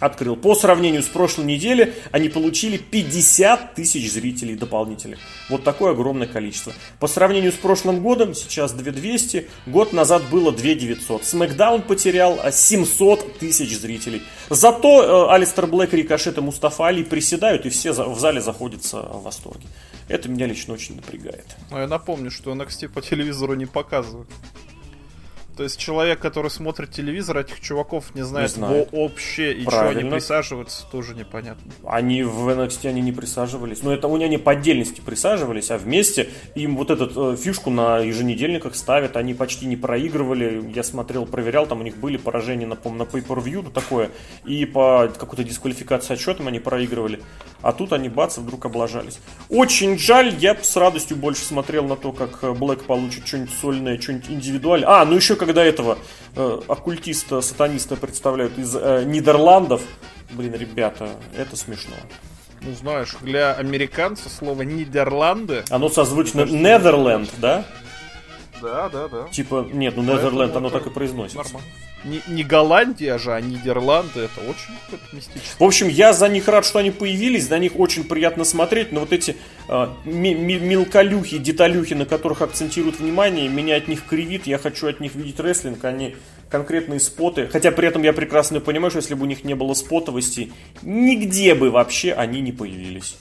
открыл. 0.00 0.34
По 0.36 0.54
сравнению 0.54 1.02
с 1.02 1.06
прошлой 1.06 1.44
неделей, 1.44 1.92
они 2.10 2.28
получили 2.28 2.76
50 2.78 3.74
тысяч 3.74 4.10
зрителей 4.10 4.56
дополнительных. 4.56 5.18
Вот 5.48 5.62
такое 5.62 5.92
огромное 5.92 6.26
количество. 6.26 6.72
По 6.98 7.06
сравнению 7.06 7.52
с 7.52 7.56
прошлым 7.56 8.00
годом, 8.00 8.34
сейчас 8.34 8.72
2200, 8.72 9.48
год 9.66 9.92
назад 9.92 10.22
было 10.30 10.50
2900. 10.52 11.24
Смакдаун 11.24 11.82
потерял 11.82 12.40
а, 12.42 12.50
700 12.50 13.38
тысяч 13.38 13.78
зрителей. 13.78 14.22
Зато 14.48 15.28
э, 15.28 15.34
Алистер 15.34 15.66
Блэк, 15.66 15.92
Рикошет 15.92 16.38
и 16.38 16.40
Мустафа 16.40 16.88
Али 16.88 17.04
приседают, 17.04 17.66
и 17.66 17.70
все 17.70 17.92
за- 17.92 18.06
в 18.06 18.18
зале 18.18 18.40
заходятся 18.40 19.02
в 19.02 19.22
восторге. 19.22 19.66
Это 20.08 20.28
меня 20.28 20.46
лично 20.46 20.74
очень 20.74 20.96
напрягает. 20.96 21.46
Но 21.70 21.80
я 21.80 21.86
напомню, 21.86 22.30
что 22.30 22.52
NXT 22.52 22.88
по 22.88 23.00
телевизору 23.00 23.54
не 23.54 23.66
показывают. 23.66 24.28
То 25.56 25.64
есть 25.64 25.78
человек, 25.78 26.20
который 26.20 26.50
смотрит 26.50 26.90
телевизор, 26.90 27.38
этих 27.38 27.60
чуваков 27.60 28.14
не 28.14 28.22
знает, 28.22 28.50
знает. 28.50 28.90
вообще, 28.92 29.52
и 29.52 29.62
что 29.62 29.80
они 29.80 29.90
Правильно. 29.92 30.10
присаживаются, 30.12 30.86
тоже 30.90 31.14
непонятно. 31.14 31.70
Они 31.84 32.22
в 32.22 32.48
NXT 32.48 32.88
они 32.88 33.00
не 33.00 33.12
присаживались. 33.12 33.82
Но 33.82 33.92
это 33.92 34.08
у 34.08 34.16
них 34.16 34.26
они 34.26 34.38
по 34.38 34.52
отдельности 34.52 35.00
присаживались, 35.00 35.70
а 35.70 35.78
вместе 35.78 36.30
им 36.54 36.76
вот 36.76 36.90
эту 36.90 37.36
фишку 37.36 37.70
на 37.70 37.98
еженедельниках 37.98 38.74
ставят. 38.74 39.16
Они 39.16 39.34
почти 39.34 39.66
не 39.66 39.76
проигрывали. 39.76 40.72
Я 40.74 40.82
смотрел, 40.82 41.26
проверял, 41.26 41.66
там 41.66 41.80
у 41.80 41.82
них 41.82 41.96
были 41.96 42.16
поражения, 42.16 42.66
напомню, 42.66 43.00
на 43.00 43.02
Pay-Per-View 43.02 43.70
такое. 43.72 44.10
И 44.44 44.64
по 44.64 45.10
какой-то 45.18 45.44
дисквалификации 45.44 46.14
отчетам 46.14 46.48
они 46.48 46.60
проигрывали. 46.60 47.20
А 47.62 47.72
тут 47.72 47.92
они, 47.92 48.08
бац, 48.08 48.38
вдруг 48.38 48.64
облажались. 48.64 49.18
Очень 49.48 49.98
жаль, 49.98 50.34
я 50.38 50.56
с 50.60 50.76
радостью 50.76 51.16
больше 51.16 51.44
смотрел 51.44 51.84
на 51.84 51.96
то, 51.96 52.12
как 52.12 52.42
э, 52.42 52.52
Блэк 52.52 52.84
получит 52.84 53.26
что-нибудь 53.26 53.52
сольное, 53.60 54.00
что-нибудь 54.00 54.30
индивидуальное. 54.30 54.88
А, 54.88 55.04
ну 55.04 55.16
еще 55.16 55.36
когда 55.40 55.64
этого 55.64 55.98
э, 56.36 56.60
оккультиста, 56.68 57.40
сатаниста 57.40 57.96
представляют 57.96 58.58
из 58.58 58.76
э, 58.76 59.04
Нидерландов, 59.04 59.82
блин, 60.32 60.54
ребята, 60.54 61.08
это 61.36 61.56
смешно. 61.56 61.96
Ну, 62.60 62.74
знаешь, 62.74 63.16
для 63.22 63.54
американца 63.54 64.28
слово 64.28 64.62
Нидерланды... 64.62 65.64
Оно 65.70 65.88
созвучно 65.88 66.42
Netherland, 66.42 67.30
да? 67.38 67.64
Да, 68.60 68.90
да, 68.90 69.08
да. 69.08 69.28
Типа, 69.28 69.66
нет, 69.72 69.96
ну 69.96 70.02
Netherland, 70.02 70.54
оно 70.54 70.68
так 70.68 70.86
и 70.86 70.90
произносится. 70.90 71.42
Нормально. 71.42 71.68
Не, 72.04 72.42
Голландия 72.44 73.18
же, 73.18 73.32
а 73.32 73.40
Нидерланды, 73.40 74.20
это 74.20 74.40
очень 74.40 74.74
какое-то 74.84 75.14
мистическое. 75.14 75.56
В 75.58 75.64
общем, 75.64 75.88
я 75.88 76.12
за 76.12 76.28
них 76.28 76.48
рад, 76.48 76.64
что 76.64 76.78
они 76.78 76.90
появились, 76.90 77.50
на 77.50 77.58
них 77.58 77.78
очень 77.78 78.04
приятно 78.04 78.44
смотреть, 78.44 78.90
но 78.92 79.00
вот 79.00 79.12
эти 79.12 79.36
ми- 80.04 80.34
мелколюхи, 80.34 81.38
деталюхи, 81.38 81.94
на 81.94 82.06
которых 82.06 82.42
акцентируют 82.42 83.00
внимание, 83.00 83.48
меня 83.48 83.76
от 83.76 83.88
них 83.88 84.04
кривит, 84.06 84.46
я 84.46 84.58
хочу 84.58 84.88
от 84.88 85.00
них 85.00 85.14
видеть 85.14 85.40
рестлинг, 85.40 85.84
а 85.84 85.92
не 85.92 86.16
конкретные 86.48 87.00
споты. 87.00 87.46
Хотя 87.46 87.70
при 87.70 87.86
этом 87.86 88.02
я 88.02 88.12
прекрасно 88.12 88.60
понимаю, 88.60 88.90
что 88.90 88.98
если 88.98 89.14
бы 89.14 89.22
у 89.22 89.26
них 89.26 89.44
не 89.44 89.54
было 89.54 89.74
спотовости, 89.74 90.52
нигде 90.82 91.54
бы 91.54 91.70
вообще 91.70 92.12
они 92.12 92.40
не 92.40 92.52
появились. 92.52 93.16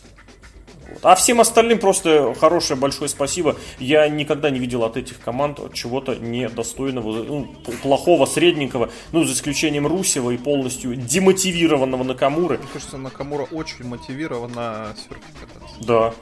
А 1.01 1.15
всем 1.15 1.39
остальным 1.39 1.79
просто 1.79 2.33
хорошее 2.39 2.79
большое 2.79 3.09
спасибо. 3.09 3.55
Я 3.79 4.07
никогда 4.09 4.49
не 4.49 4.59
видел 4.59 4.83
от 4.83 4.97
этих 4.97 5.19
команд 5.19 5.59
чего-то 5.73 6.15
недостойного, 6.15 7.23
ну, 7.23 7.55
плохого, 7.81 8.25
средненького, 8.25 8.89
ну, 9.11 9.23
за 9.23 9.33
исключением 9.33 9.87
Русева 9.87 10.31
и 10.31 10.37
полностью 10.37 10.95
демотивированного 10.95 12.03
Накамуры. 12.03 12.57
Мне 12.57 12.67
кажется, 12.71 12.97
Накамура 12.97 13.43
очень 13.43 13.85
мотивирован 13.85 14.51
на 14.51 14.95
серфе 14.95 15.23
кататься. 15.39 15.75
Да. 15.81 16.13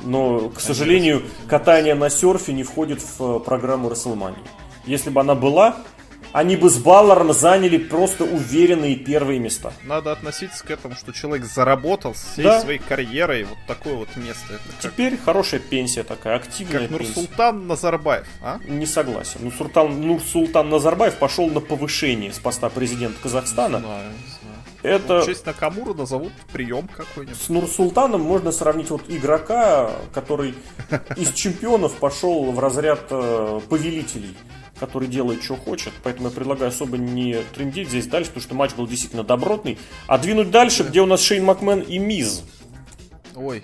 Но, 0.00 0.48
к 0.48 0.60
сожалению, 0.60 1.22
катание 1.48 1.94
на 1.94 2.10
серфе 2.10 2.52
не 2.52 2.64
входит 2.64 3.00
в 3.00 3.36
э, 3.36 3.40
программу 3.40 3.88
Расселмании. 3.88 4.42
Если 4.86 5.10
бы 5.10 5.20
она 5.20 5.34
была, 5.34 5.76
они 6.34 6.56
бы 6.56 6.68
с 6.68 6.76
Балларом 6.78 7.32
заняли 7.32 7.78
просто 7.78 8.24
уверенные 8.24 8.96
первые 8.96 9.38
места. 9.38 9.72
Надо 9.84 10.10
относиться 10.12 10.64
к 10.64 10.70
этому, 10.70 10.96
что 10.96 11.12
человек 11.12 11.46
заработал 11.46 12.12
всей 12.14 12.42
Да. 12.42 12.60
своей 12.60 12.80
карьерой 12.80 13.44
вот 13.44 13.56
такое 13.68 13.94
вот 13.94 14.08
место. 14.16 14.54
Это 14.54 14.62
как, 14.82 14.92
Теперь 14.92 15.16
хорошая 15.16 15.60
пенсия 15.60 16.02
такая, 16.02 16.36
активная 16.36 16.88
как 16.88 16.98
пенсия. 16.98 17.04
Нурсултан 17.20 17.66
Назарбаев, 17.68 18.26
а? 18.42 18.58
Не 18.66 18.84
согласен. 18.84 19.40
Ну, 19.42 19.52
Суртан, 19.52 20.00
Нурсултан 20.00 20.68
Назарбаев 20.68 21.14
пошел 21.14 21.48
на 21.48 21.60
повышение 21.60 22.32
с 22.32 22.38
поста 22.40 22.68
президента 22.68 23.16
Казахстана. 23.22 23.78
Знаю, 23.78 24.10
не 24.10 24.28
знаю. 24.28 24.54
Это 24.82 25.22
В 25.22 25.26
честь 25.26 25.46
Накамура 25.46 25.94
назовут 25.94 26.32
прием 26.52 26.88
какой-нибудь. 26.88 27.40
с 27.40 27.48
Нурсултаном 27.48 28.20
можно 28.20 28.52
сравнить 28.52 28.90
вот 28.90 29.02
игрока, 29.08 29.90
который 30.12 30.54
из 31.16 31.32
чемпионов 31.32 31.94
пошел 31.94 32.50
в 32.52 32.58
разряд 32.58 33.06
э, 33.08 33.60
повелителей, 33.70 34.36
который 34.78 35.08
делает, 35.08 35.42
что 35.42 35.56
хочет. 35.56 35.92
Поэтому 36.02 36.28
я 36.28 36.34
предлагаю 36.34 36.68
особо 36.68 36.98
не 36.98 37.42
трендить 37.54 37.88
здесь 37.88 38.06
дальше, 38.06 38.30
потому 38.30 38.42
что 38.42 38.54
матч 38.54 38.74
был 38.74 38.86
действительно 38.86 39.24
добротный. 39.24 39.78
А 40.06 40.18
двинуть 40.18 40.50
дальше, 40.50 40.82
где 40.82 41.00
у 41.00 41.06
нас 41.06 41.20
Шейн 41.20 41.44
Макмен 41.44 41.80
и 41.80 41.98
Миз. 41.98 42.42
Ой, 43.34 43.62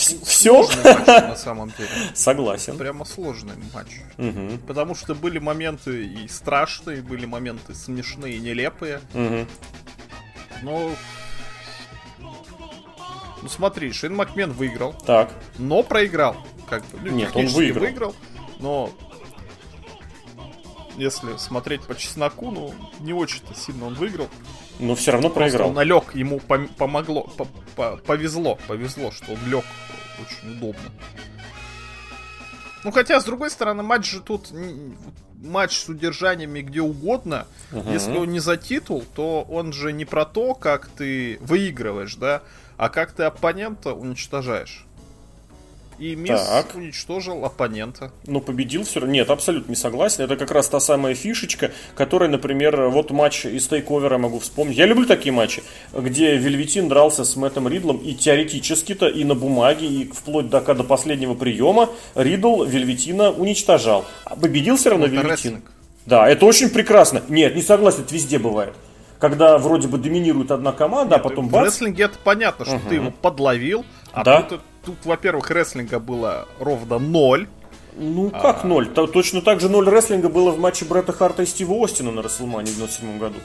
Вс- 0.00 0.24
Все. 0.24 0.62
Матч, 0.62 1.06
на 1.06 1.36
самом 1.36 1.70
деле. 1.76 1.90
Согласен. 2.14 2.78
Прямо 2.78 3.04
сложный 3.04 3.54
матч. 3.74 4.00
Угу. 4.18 4.58
Потому 4.66 4.94
что 4.94 5.14
были 5.14 5.38
моменты 5.38 6.06
и 6.06 6.28
страшные, 6.28 7.02
были 7.02 7.26
моменты 7.26 7.74
смешные, 7.74 8.38
нелепые. 8.38 9.00
Угу. 9.12 9.46
Но... 10.62 10.90
Ну 13.42 13.48
смотри, 13.48 13.92
Шейн 13.92 14.14
Макмен 14.14 14.52
выиграл. 14.52 14.94
Так. 15.06 15.30
Но 15.58 15.82
проиграл. 15.82 16.36
Как 16.70 16.82
бы, 16.86 17.00
ну, 17.02 17.10
Нет, 17.10 17.34
он 17.34 17.46
выиграл. 17.48 17.84
выиграл. 17.84 18.14
Но 18.60 18.90
если 20.96 21.36
смотреть 21.36 21.82
по 21.82 21.96
чесноку, 21.96 22.50
ну, 22.50 22.72
не 23.00 23.12
очень-то 23.12 23.54
сильно 23.54 23.86
он 23.86 23.94
выиграл. 23.94 24.28
Но 24.78 24.94
все 24.94 25.10
равно 25.10 25.28
проиграл. 25.28 25.66
Просто 25.66 25.68
он 25.68 25.74
налег, 25.74 26.14
ему 26.14 26.36
пом- 26.38 26.72
помогло, 26.74 27.24
по- 27.24 27.48
по- 27.74 27.96
повезло, 27.96 28.58
повезло, 28.68 29.10
что 29.10 29.32
он 29.32 29.38
лег 29.46 29.64
очень 30.20 30.52
удобно. 30.52 30.90
Ну, 32.84 32.92
хотя, 32.92 33.20
с 33.20 33.24
другой 33.24 33.50
стороны, 33.50 33.82
матч 33.82 34.08
же 34.08 34.20
тут 34.20 34.50
матч 35.42 35.78
с 35.78 35.88
удержаниями 35.88 36.60
где 36.60 36.80
угодно. 36.80 37.46
Uh-huh. 37.72 37.92
Если 37.92 38.16
он 38.16 38.30
не 38.30 38.40
за 38.40 38.56
титул, 38.56 39.04
то 39.14 39.42
он 39.42 39.72
же 39.72 39.92
не 39.92 40.04
про 40.04 40.24
то, 40.24 40.54
как 40.54 40.88
ты 40.88 41.38
выигрываешь, 41.40 42.14
да, 42.14 42.42
а 42.76 42.88
как 42.88 43.12
ты 43.12 43.24
оппонента 43.24 43.92
уничтожаешь. 43.92 44.86
И 46.00 46.16
Мисс 46.16 46.40
так. 46.40 46.74
уничтожил 46.74 47.44
оппонента. 47.44 48.10
Ну, 48.26 48.40
победил 48.40 48.84
все 48.84 49.00
равно. 49.00 49.12
Нет, 49.12 49.28
абсолютно 49.28 49.72
не 49.72 49.76
согласен. 49.76 50.24
Это 50.24 50.36
как 50.36 50.50
раз 50.50 50.66
та 50.68 50.80
самая 50.80 51.14
фишечка, 51.14 51.72
которая, 51.94 52.30
например, 52.30 52.88
вот 52.88 53.10
матч 53.10 53.44
из 53.44 53.68
тейковера 53.68 54.16
могу 54.16 54.38
вспомнить. 54.38 54.78
Я 54.78 54.86
люблю 54.86 55.04
такие 55.04 55.30
матчи, 55.30 55.62
где 55.92 56.38
Вельветин 56.38 56.88
дрался 56.88 57.24
с 57.24 57.36
Мэттом 57.36 57.68
Ридлом, 57.68 57.98
и 57.98 58.14
теоретически-то, 58.14 59.08
и 59.08 59.24
на 59.24 59.34
бумаге, 59.34 59.86
и 59.86 60.10
вплоть 60.10 60.48
до, 60.48 60.62
до 60.62 60.84
последнего 60.84 61.34
приема 61.34 61.90
Ридл 62.14 62.64
Вельветина 62.64 63.30
уничтожал. 63.30 64.06
А 64.24 64.36
победил 64.36 64.78
все 64.78 64.90
равно 64.90 65.04
Вельветин. 65.04 65.30
Рестлинг. 65.30 65.64
Да, 66.06 66.26
это 66.26 66.46
очень 66.46 66.70
прекрасно. 66.70 67.22
Нет, 67.28 67.54
не 67.54 67.62
согласен, 67.62 68.04
это 68.04 68.14
везде 68.14 68.38
бывает 68.38 68.74
когда 69.18 69.58
вроде 69.58 69.86
бы 69.86 69.98
доминирует 69.98 70.50
одна 70.50 70.72
команда, 70.72 71.16
Нет, 71.16 71.26
а 71.26 71.28
потом 71.28 71.48
в 71.48 71.50
бац. 71.50 71.60
В 71.60 71.64
рестлинге 71.66 72.04
это 72.04 72.18
понятно, 72.24 72.64
что 72.64 72.76
угу. 72.76 72.88
ты 72.88 72.94
его 72.94 73.10
подловил, 73.10 73.84
а 74.12 74.24
да. 74.24 74.42
тут 74.42 74.62
тут, 74.84 75.04
во-первых, 75.04 75.50
рестлинга 75.50 75.98
было 75.98 76.48
ровно 76.58 76.98
ноль. 76.98 77.48
Ну, 77.96 78.30
как 78.30 78.64
а... 78.64 78.66
ноль? 78.66 78.88
Точно 78.88 79.42
так 79.42 79.60
же 79.60 79.68
ноль 79.68 79.88
рестлинга 79.88 80.28
было 80.28 80.50
в 80.50 80.58
матче 80.58 80.84
Бретта 80.84 81.12
Харта 81.12 81.42
и 81.42 81.46
Стива 81.46 81.84
Остина 81.84 82.10
на 82.10 82.22
Расселмане 82.22 82.70
в 82.70 82.76
97 82.76 83.18
году 83.18 83.38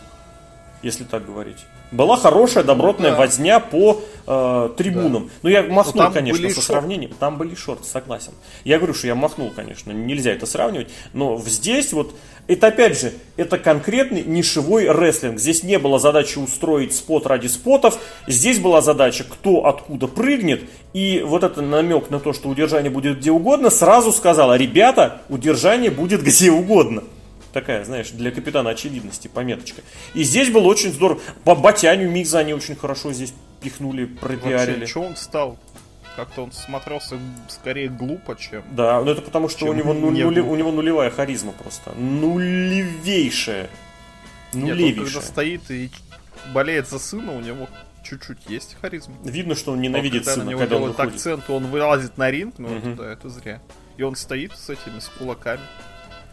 если 0.86 1.04
так 1.04 1.26
говорить. 1.26 1.66
Была 1.92 2.16
хорошая, 2.16 2.64
добротная 2.64 3.10
ну, 3.12 3.18
да. 3.18 3.22
возня 3.24 3.60
по 3.60 4.02
э, 4.28 4.70
трибунам. 4.78 5.26
Да. 5.26 5.32
Ну, 5.42 5.50
я 5.50 5.64
махнул, 5.64 6.12
конечно, 6.12 6.48
со 6.52 6.62
сравнением. 6.62 7.12
Там 7.20 7.38
были 7.38 7.56
шорты, 7.56 7.86
согласен. 7.86 8.34
Я 8.64 8.78
говорю, 8.78 8.94
что 8.94 9.08
я 9.08 9.16
махнул, 9.16 9.52
конечно, 9.56 9.92
нельзя 9.92 10.32
это 10.32 10.46
сравнивать. 10.46 10.90
Но 11.14 11.40
здесь 11.40 11.92
вот, 11.92 12.14
это 12.48 12.68
опять 12.68 13.00
же, 13.00 13.14
это 13.38 13.58
конкретный 13.58 14.24
нишевой 14.24 14.92
рестлинг. 14.92 15.40
Здесь 15.40 15.64
не 15.64 15.80
было 15.80 16.00
задачи 16.00 16.38
устроить 16.38 16.94
спот 16.94 17.26
ради 17.26 17.48
спотов. 17.48 18.00
Здесь 18.28 18.60
была 18.60 18.82
задача, 18.82 19.24
кто 19.24 19.66
откуда 19.66 20.08
прыгнет. 20.08 20.64
И 20.94 21.22
вот 21.26 21.44
это 21.44 21.62
намек 21.62 22.10
на 22.10 22.20
то, 22.20 22.34
что 22.34 22.50
удержание 22.50 22.92
будет 22.92 23.18
где 23.20 23.32
угодно, 23.32 23.70
сразу 23.70 24.12
сказала, 24.12 24.56
ребята, 24.58 25.22
удержание 25.30 25.92
будет 25.92 26.24
где 26.24 26.52
угодно 26.52 27.04
такая, 27.56 27.86
знаешь, 27.86 28.10
для 28.10 28.32
капитана 28.32 28.72
очевидности, 28.72 29.30
пометочка. 29.30 29.82
И 30.14 30.24
здесь 30.24 30.50
было 30.50 30.66
очень 30.68 30.92
здорово. 30.92 31.22
По 31.46 31.56
Батяню 31.56 32.12
Мигза 32.12 32.40
они 32.40 32.54
очень 32.54 32.76
хорошо 32.76 33.14
здесь 33.14 33.34
пихнули, 33.62 34.04
пропиарили. 34.04 34.80
Вообще, 34.80 34.86
что 34.86 35.02
он 35.02 35.16
стал? 35.16 35.58
Как-то 36.16 36.44
он 36.44 36.52
смотрелся 36.52 37.20
скорее 37.50 37.90
глупо, 37.90 38.38
чем... 38.38 38.64
Да, 38.72 39.02
но 39.02 39.12
это 39.12 39.22
потому, 39.22 39.50
что 39.50 39.66
у 39.66 39.74
него, 39.74 39.94
нули, 39.94 40.24
у 40.24 40.56
него 40.56 40.72
нулевая 40.72 41.10
харизма 41.10 41.52
просто. 41.52 41.92
Нулевейшая. 41.92 43.70
Нулевейшая. 44.54 44.88
Нет, 44.88 45.00
он 45.00 45.06
когда 45.06 45.22
стоит 45.22 45.72
и 45.72 45.92
болеет 46.54 46.88
за 46.88 47.00
сына, 47.00 47.34
у 47.34 47.42
него 47.42 47.68
чуть-чуть 48.04 48.38
есть 48.48 48.78
харизма. 48.80 49.16
Видно, 49.24 49.56
что 49.56 49.74
он 49.74 49.82
ненавидит 49.82 50.24
когда 50.24 50.34
сына, 50.34 50.46
на 50.46 50.50
него 50.50 50.60
когда 50.60 50.78
делает 50.78 51.00
он 51.00 51.08
акцент, 51.08 51.50
он 51.50 51.66
вылазит 51.68 52.18
на 52.18 52.32
ринг, 52.32 52.60
но 52.60 52.70
угу. 52.70 52.96
да, 52.96 53.12
это 53.12 53.30
зря. 53.30 53.62
И 53.98 54.04
он 54.04 54.16
стоит 54.16 54.54
с 54.56 54.70
этими, 54.70 55.00
с 55.00 55.10
кулаками 55.10 55.62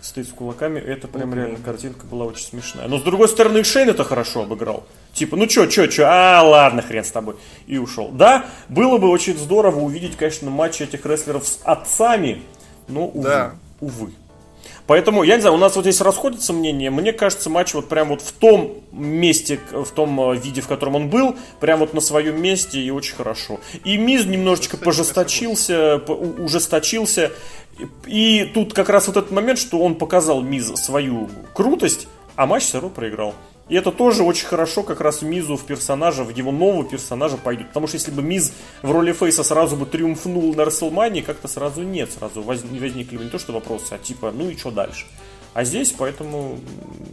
стоит 0.02 0.28
с 0.28 0.32
кулаками, 0.32 0.80
это 0.80 1.08
прям 1.08 1.32
реально 1.34 1.58
картинка 1.64 2.06
была 2.06 2.24
очень 2.24 2.44
смешная. 2.44 2.88
Но 2.88 2.98
с 2.98 3.02
другой 3.02 3.28
стороны, 3.28 3.58
и 3.58 3.62
Шейн 3.62 3.88
это 3.88 4.04
хорошо 4.04 4.42
обыграл. 4.42 4.84
Типа, 5.14 5.36
ну 5.36 5.46
чё, 5.46 5.66
чё, 5.66 5.86
чё, 5.86 6.04
а, 6.06 6.42
ладно, 6.42 6.82
хрен 6.82 7.04
с 7.04 7.10
тобой. 7.10 7.36
И 7.66 7.78
ушел. 7.78 8.08
Да, 8.08 8.46
было 8.68 8.98
бы 8.98 9.08
очень 9.08 9.38
здорово 9.38 9.80
увидеть, 9.80 10.16
конечно, 10.16 10.50
матч 10.50 10.80
этих 10.80 11.06
рестлеров 11.06 11.46
с 11.46 11.60
отцами, 11.62 12.42
но, 12.88 13.06
увы, 13.06 13.22
да. 13.22 13.54
увы. 13.80 14.12
Поэтому, 14.86 15.22
я 15.22 15.36
не 15.36 15.40
знаю, 15.40 15.54
у 15.54 15.58
нас 15.58 15.76
вот 15.76 15.82
здесь 15.82 16.00
расходятся 16.00 16.52
мнения. 16.52 16.90
Мне 16.90 17.12
кажется, 17.12 17.48
матч 17.48 17.72
вот 17.74 17.88
прям 17.88 18.08
вот 18.08 18.20
в 18.20 18.32
том 18.32 18.82
месте, 18.90 19.60
в 19.70 19.88
том 19.90 20.32
э, 20.32 20.36
виде, 20.36 20.60
в 20.60 20.66
котором 20.66 20.96
он 20.96 21.08
был, 21.08 21.36
прям 21.60 21.78
вот 21.78 21.94
на 21.94 22.00
своем 22.00 22.42
месте 22.42 22.80
и 22.80 22.90
очень 22.90 23.14
хорошо. 23.14 23.60
И 23.84 23.96
Миз 23.96 24.26
немножечко 24.26 24.76
пожесточился, 24.76 25.96
ужесточился. 25.96 27.30
И 28.06 28.50
тут 28.54 28.74
как 28.74 28.88
раз 28.88 29.06
вот 29.06 29.16
этот 29.16 29.30
момент, 29.30 29.58
что 29.58 29.78
он 29.80 29.94
показал 29.94 30.42
Миз 30.42 30.68
свою 30.74 31.28
крутость, 31.54 32.08
а 32.36 32.46
матч 32.46 32.64
все 32.64 32.74
равно 32.74 32.90
проиграл. 32.90 33.34
И 33.68 33.74
это 33.74 33.90
тоже 33.90 34.22
очень 34.22 34.46
хорошо 34.46 34.82
как 34.82 35.00
раз 35.00 35.22
Мизу 35.22 35.56
в 35.56 35.64
персонажа, 35.64 36.24
в 36.24 36.30
его 36.30 36.52
нового 36.52 36.84
персонажа 36.84 37.36
пойдет. 37.36 37.68
Потому 37.68 37.86
что 37.86 37.96
если 37.96 38.10
бы 38.10 38.20
Миз 38.22 38.52
в 38.82 38.90
роли 38.90 39.12
Фейса 39.12 39.44
сразу 39.44 39.76
бы 39.76 39.86
триумфнул 39.86 40.54
на 40.54 40.64
Расселмане, 40.64 41.22
как-то 41.22 41.48
сразу 41.48 41.82
нет, 41.82 42.10
сразу 42.12 42.42
возникли 42.42 43.16
бы 43.16 43.24
не 43.24 43.30
то 43.30 43.38
что 43.38 43.52
вопросы, 43.52 43.92
а 43.92 43.98
типа, 43.98 44.32
ну 44.32 44.50
и 44.50 44.56
что 44.56 44.70
дальше. 44.70 45.06
А 45.54 45.64
здесь, 45.64 45.92
поэтому, 45.92 46.56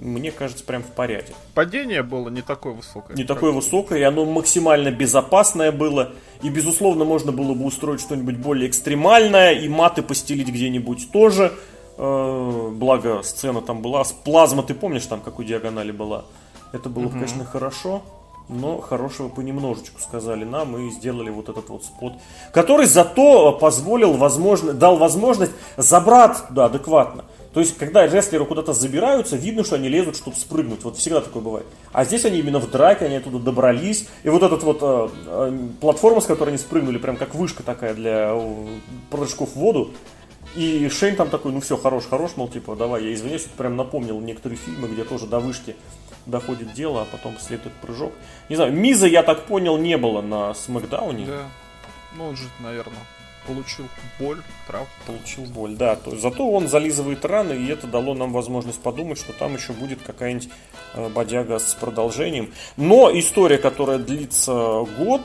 мне 0.01 0.31
кажется, 0.31 0.63
прям 0.63 0.81
в 0.81 0.87
порядке. 0.87 1.33
Падение 1.53 2.03
было 2.03 2.29
не 2.29 2.41
такое 2.41 2.73
высокое. 2.73 3.17
Не 3.17 3.25
такое 3.25 3.51
высокое, 3.51 3.99
и 3.99 4.03
оно 4.03 4.25
максимально 4.25 4.91
безопасное 4.91 5.73
было. 5.73 6.11
И, 6.41 6.49
безусловно, 6.49 7.03
можно 7.03 7.33
было 7.33 7.53
бы 7.53 7.65
устроить 7.65 7.99
что-нибудь 7.99 8.37
более 8.37 8.69
экстремальное, 8.69 9.53
и 9.53 9.67
маты 9.67 10.01
постелить 10.03 10.47
где-нибудь 10.47 11.11
тоже. 11.11 11.51
Э, 11.97 12.69
благо, 12.71 13.21
сцена 13.23 13.61
там 13.61 13.81
была. 13.81 14.03
Плазма, 14.23 14.63
ты 14.63 14.73
помнишь, 14.73 15.05
там 15.05 15.19
какой 15.19 15.43
диагонали 15.45 15.91
была? 15.91 16.23
Это 16.71 16.87
было, 16.87 17.05
угу. 17.05 17.13
конечно, 17.13 17.43
хорошо 17.43 18.03
но 18.49 18.81
хорошего 18.81 19.29
понемножечку 19.29 20.01
сказали 20.01 20.43
нам 20.43 20.75
и 20.75 20.89
сделали 20.89 21.29
вот 21.29 21.49
этот 21.49 21.69
вот 21.69 21.85
спот, 21.85 22.13
который 22.51 22.87
зато 22.87 23.53
позволил, 23.53 24.13
возможно, 24.13 24.73
дал 24.73 24.97
возможность 24.97 25.51
забрать, 25.77 26.37
да, 26.49 26.65
адекватно. 26.65 27.25
То 27.53 27.61
есть, 27.61 27.77
когда 27.77 28.05
рестлеры 28.05 28.45
куда-то 28.45 28.73
забираются, 28.73 29.35
видно, 29.35 29.63
что 29.63 29.75
они 29.75 29.89
лезут, 29.89 30.15
чтобы 30.15 30.35
спрыгнуть. 30.35 30.83
Вот 30.83 30.97
всегда 30.97 31.19
такое 31.21 31.41
бывает. 31.41 31.65
А 31.91 32.05
здесь 32.05 32.25
они 32.25 32.39
именно 32.39 32.59
в 32.59 32.69
драке, 32.69 33.05
они 33.05 33.15
оттуда 33.15 33.39
добрались. 33.39 34.07
И 34.23 34.29
вот 34.29 34.43
этот 34.43 34.61
вот 34.61 34.79
э, 34.81 35.09
э, 35.25 35.59
платформа, 35.81 36.21
с 36.21 36.25
которой 36.25 36.49
они 36.49 36.57
спрыгнули, 36.59 36.99
прям 36.99 37.17
как 37.17 37.33
вышка 37.33 37.63
такая 37.63 37.95
для 37.95 38.33
э, 38.33 38.67
прыжков 39.09 39.49
в 39.53 39.55
воду. 39.55 39.91
И 40.55 40.87
Шейн 40.89 41.15
там 41.15 41.29
такой, 41.29 41.51
ну 41.51 41.59
все, 41.59 41.77
хорош, 41.77 42.05
хорош, 42.07 42.31
мол, 42.35 42.47
типа, 42.47 42.75
давай, 42.75 43.03
я 43.03 43.13
извиняюсь, 43.13 43.45
это 43.45 43.55
прям 43.55 43.75
напомнил 43.75 44.19
некоторые 44.19 44.57
фильмы, 44.57 44.87
где 44.87 45.03
тоже 45.03 45.27
до 45.27 45.39
вышки 45.39 45.75
доходит 46.25 46.73
дело, 46.73 47.03
а 47.03 47.05
потом 47.05 47.37
следует 47.39 47.73
прыжок. 47.75 48.13
Не 48.49 48.55
знаю, 48.55 48.73
Миза, 48.73 49.07
я 49.07 49.23
так 49.23 49.45
понял, 49.45 49.77
не 49.77 49.97
было 49.97 50.21
на 50.21 50.53
Смакдауне. 50.53 51.25
Да. 51.25 51.43
Ну, 52.17 52.29
он 52.29 52.35
же, 52.35 52.45
наверное, 52.59 52.97
получил 53.49 53.87
боль, 54.19 54.41
травму. 54.67 54.87
Получил 55.07 55.45
боль, 55.45 55.75
да. 55.75 55.95
То 55.95 56.11
есть, 56.11 56.21
зато 56.21 56.49
он 56.49 56.67
зализывает 56.67 57.25
раны, 57.25 57.53
и 57.53 57.67
это 57.67 57.87
дало 57.87 58.13
нам 58.13 58.31
возможность 58.31 58.81
подумать, 58.81 59.17
что 59.17 59.33
там 59.33 59.55
еще 59.55 59.73
будет 59.73 60.01
какая-нибудь 60.01 60.49
э, 60.93 61.09
бодяга 61.09 61.57
с 61.57 61.73
продолжением. 61.73 62.53
Но 62.77 63.09
история, 63.17 63.57
которая 63.57 63.97
длится 63.97 64.85
год, 64.97 65.21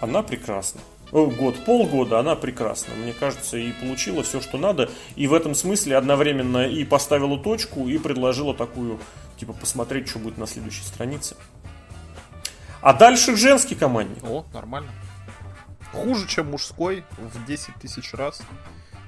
она 0.00 0.22
прекрасна. 0.22 0.80
О, 1.12 1.26
год, 1.26 1.56
полгода, 1.64 2.18
она 2.18 2.34
прекрасна. 2.34 2.94
Мне 2.94 3.12
кажется, 3.12 3.58
и 3.58 3.70
получила 3.72 4.22
все, 4.22 4.40
что 4.40 4.56
надо. 4.56 4.90
И 5.14 5.26
в 5.26 5.34
этом 5.34 5.54
смысле 5.54 5.96
одновременно 5.96 6.66
и 6.66 6.84
поставила 6.84 7.38
точку, 7.38 7.86
и 7.86 7.98
предложила 7.98 8.54
такую, 8.54 8.98
типа, 9.38 9.52
посмотреть, 9.52 10.08
что 10.08 10.18
будет 10.18 10.38
на 10.38 10.46
следующей 10.46 10.82
странице. 10.82 11.36
А 12.80 12.92
дальше 12.92 13.34
к 13.34 13.36
женской 13.36 13.76
команде. 13.76 14.20
О, 14.22 14.44
нормально 14.52 14.90
хуже, 15.96 16.28
чем 16.28 16.50
мужской 16.50 17.04
в 17.18 17.44
10 17.46 17.74
тысяч 17.76 18.14
раз. 18.14 18.42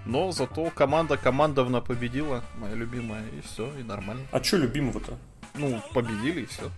Но 0.04 0.32
зато 0.32 0.70
команда 0.74 1.16
командовна 1.16 1.80
победила, 1.80 2.42
моя 2.56 2.74
любимая, 2.74 3.22
и 3.36 3.40
все, 3.42 3.70
и 3.78 3.82
нормально. 3.82 4.22
А 4.30 4.42
что 4.42 4.56
любимого-то? 4.56 5.18
Ну, 5.54 5.80
победили, 5.92 6.42
и 6.42 6.46
все. 6.46 6.70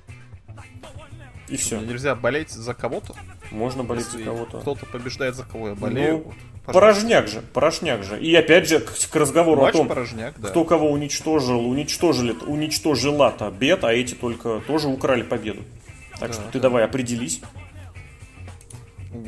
И 1.49 1.57
все. 1.57 1.81
Нельзя 1.81 2.15
болеть 2.15 2.51
за 2.51 2.75
кого-то. 2.75 3.15
Можно 3.51 3.85
болеть 3.85 4.07
Если 4.07 4.19
за 4.19 4.25
кого-то. 4.25 4.61
Кто-то 4.61 4.87
побеждает 4.87 5.35
за 5.35 5.45
кого 5.45 5.69
я 5.69 5.75
болею. 5.75 6.19
Ну, 6.19 6.33
вот, 6.67 6.75
порожняк 6.75 7.29
же, 7.29 7.41
порожняк 7.41 8.05
же. 8.05 8.21
И 8.21 8.35
опять 8.35 8.69
же, 8.69 8.81
к, 8.81 8.93
к 8.93 9.17
разговору 9.17 9.63
Матч 9.63 9.75
о 9.75 9.79
том, 9.79 9.89
порожняк, 9.89 10.39
да. 10.39 10.49
кто 10.49 10.65
кого 10.65 10.91
уничтожил, 10.91 11.69
уничтожили, 11.69 12.33
уничтожила-то 12.33 13.51
бед, 13.51 13.85
а 13.85 13.93
эти 13.93 14.15
только 14.15 14.61
тоже 14.67 14.89
украли 14.89 15.23
победу. 15.23 15.63
Так 16.19 16.31
да, 16.31 16.35
что 16.35 16.43
ты 16.45 16.59
да. 16.59 16.63
давай 16.69 16.85
определись. 16.85 17.41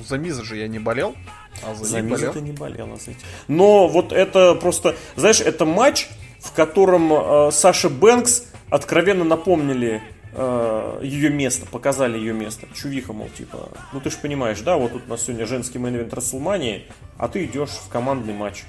За 0.09 0.17
Миза 0.17 0.45
же 0.45 0.57
я 0.57 0.69
не 0.69 0.79
болел. 0.79 1.15
А 1.63 1.75
за, 1.75 1.85
за 1.85 2.01
Миза 2.03 2.33
ты 2.33 2.41
не 2.41 2.53
болел, 2.53 2.89
а 2.93 2.97
за 2.97 3.13
Но 3.49 3.89
вот 3.89 4.13
это 4.13 4.55
просто, 4.55 4.95
знаешь, 5.17 5.41
это 5.41 5.65
матч, 5.65 6.09
в 6.39 6.53
котором 6.53 7.13
э, 7.13 7.51
Саша 7.53 7.89
Бэнкс 7.89 8.45
откровенно 8.71 9.25
напомнили 9.25 10.03
э, 10.35 11.01
ее 11.03 11.31
место, 11.31 11.67
показали 11.67 12.17
ее 12.17 12.33
место. 12.33 12.67
Чувиха, 12.75 13.13
мол, 13.13 13.29
типа, 13.37 13.71
ну 13.93 14.01
ты 14.01 14.11
же 14.11 14.17
понимаешь, 14.23 14.61
да, 14.61 14.77
вот 14.77 14.93
тут 14.93 15.03
у 15.07 15.11
нас 15.11 15.23
сегодня 15.23 15.47
женский 15.47 15.79
main 15.79 15.95
event 15.95 16.15
Рестлмании, 16.15 16.87
а 17.19 17.29
ты 17.29 17.45
идешь 17.45 17.71
в 17.71 17.89
командный 17.89 18.35
матч. 18.35 18.65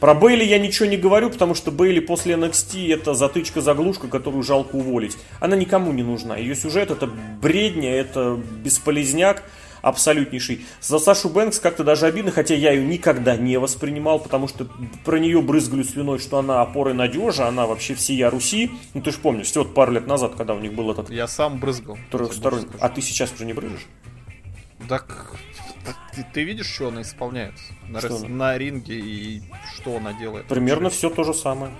Про 0.00 0.14
Бейли 0.14 0.44
я 0.44 0.60
ничего 0.60 0.86
не 0.86 0.96
говорю, 0.96 1.28
потому 1.30 1.56
что 1.56 1.72
Бейли 1.72 1.98
после 1.98 2.34
NXT 2.34 2.94
это 2.94 3.14
затычка-заглушка, 3.14 4.06
которую 4.06 4.44
жалко 4.44 4.76
уволить. 4.76 5.18
Она 5.40 5.56
никому 5.56 5.92
не 5.92 6.04
нужна. 6.04 6.36
Ее 6.36 6.54
сюжет 6.54 6.92
это 6.92 7.08
бредня, 7.08 7.90
это 7.90 8.38
бесполезняк 8.62 9.42
абсолютнейший. 9.82 10.66
За 10.80 10.98
Сашу 10.98 11.28
Бэнкс 11.28 11.60
как-то 11.60 11.84
даже 11.84 12.06
обидно, 12.06 12.30
хотя 12.30 12.54
я 12.54 12.72
ее 12.72 12.84
никогда 12.84 13.36
не 13.36 13.58
воспринимал, 13.58 14.18
потому 14.18 14.48
что 14.48 14.66
про 15.04 15.18
нее 15.18 15.40
брызгали 15.42 15.82
слюной, 15.82 16.18
что 16.18 16.38
она 16.38 16.62
опоры 16.62 16.94
надежа, 16.94 17.48
она 17.48 17.66
вообще 17.66 17.94
всея 17.94 18.30
Руси. 18.30 18.70
Ну 18.94 19.02
ты 19.02 19.10
же 19.10 19.18
помнишь, 19.18 19.46
всего 19.46 19.64
пару 19.64 19.92
лет 19.92 20.06
назад, 20.06 20.34
когда 20.36 20.54
у 20.54 20.60
них 20.60 20.74
был 20.74 20.90
этот... 20.90 21.10
Я 21.10 21.26
сам 21.26 21.58
брызгал. 21.58 21.98
Трехсторонний. 22.10 22.68
А 22.80 22.88
ты 22.88 23.00
сейчас 23.00 23.32
уже 23.32 23.44
не 23.44 23.52
брызжешь? 23.52 23.86
Так 24.88 25.34
ты, 26.14 26.26
ты 26.32 26.44
видишь, 26.44 26.66
что 26.66 26.88
она 26.88 27.02
исполняет 27.02 27.54
на, 27.88 28.00
рас... 28.00 28.22
на 28.22 28.56
ринге 28.58 28.98
и 28.98 29.42
что 29.74 29.96
она 29.96 30.12
делает? 30.12 30.46
Примерно 30.46 30.90
все 30.90 31.10
то 31.10 31.24
же 31.24 31.34
самое. 31.34 31.72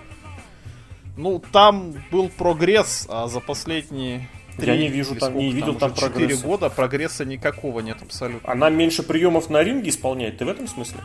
Ну, 1.16 1.42
там 1.52 1.94
был 2.12 2.28
прогресс, 2.28 3.06
а 3.08 3.26
за 3.26 3.40
последние 3.40 4.28
я 4.58 4.76
не 4.76 4.88
вижу 4.88 5.14
там, 5.16 5.36
не 5.36 5.52
видел 5.52 5.74
там, 5.74 5.92
там 5.92 5.94
прогресса. 5.94 6.36
4 6.36 6.48
года 6.48 6.70
прогресса 6.70 7.24
никакого 7.24 7.80
нет 7.80 7.98
абсолютно. 8.02 8.50
Она 8.50 8.70
меньше 8.70 9.02
приемов 9.02 9.50
на 9.50 9.62
ринге 9.62 9.90
исполняет, 9.90 10.38
ты 10.38 10.44
в 10.44 10.48
этом 10.48 10.66
смысле? 10.68 11.00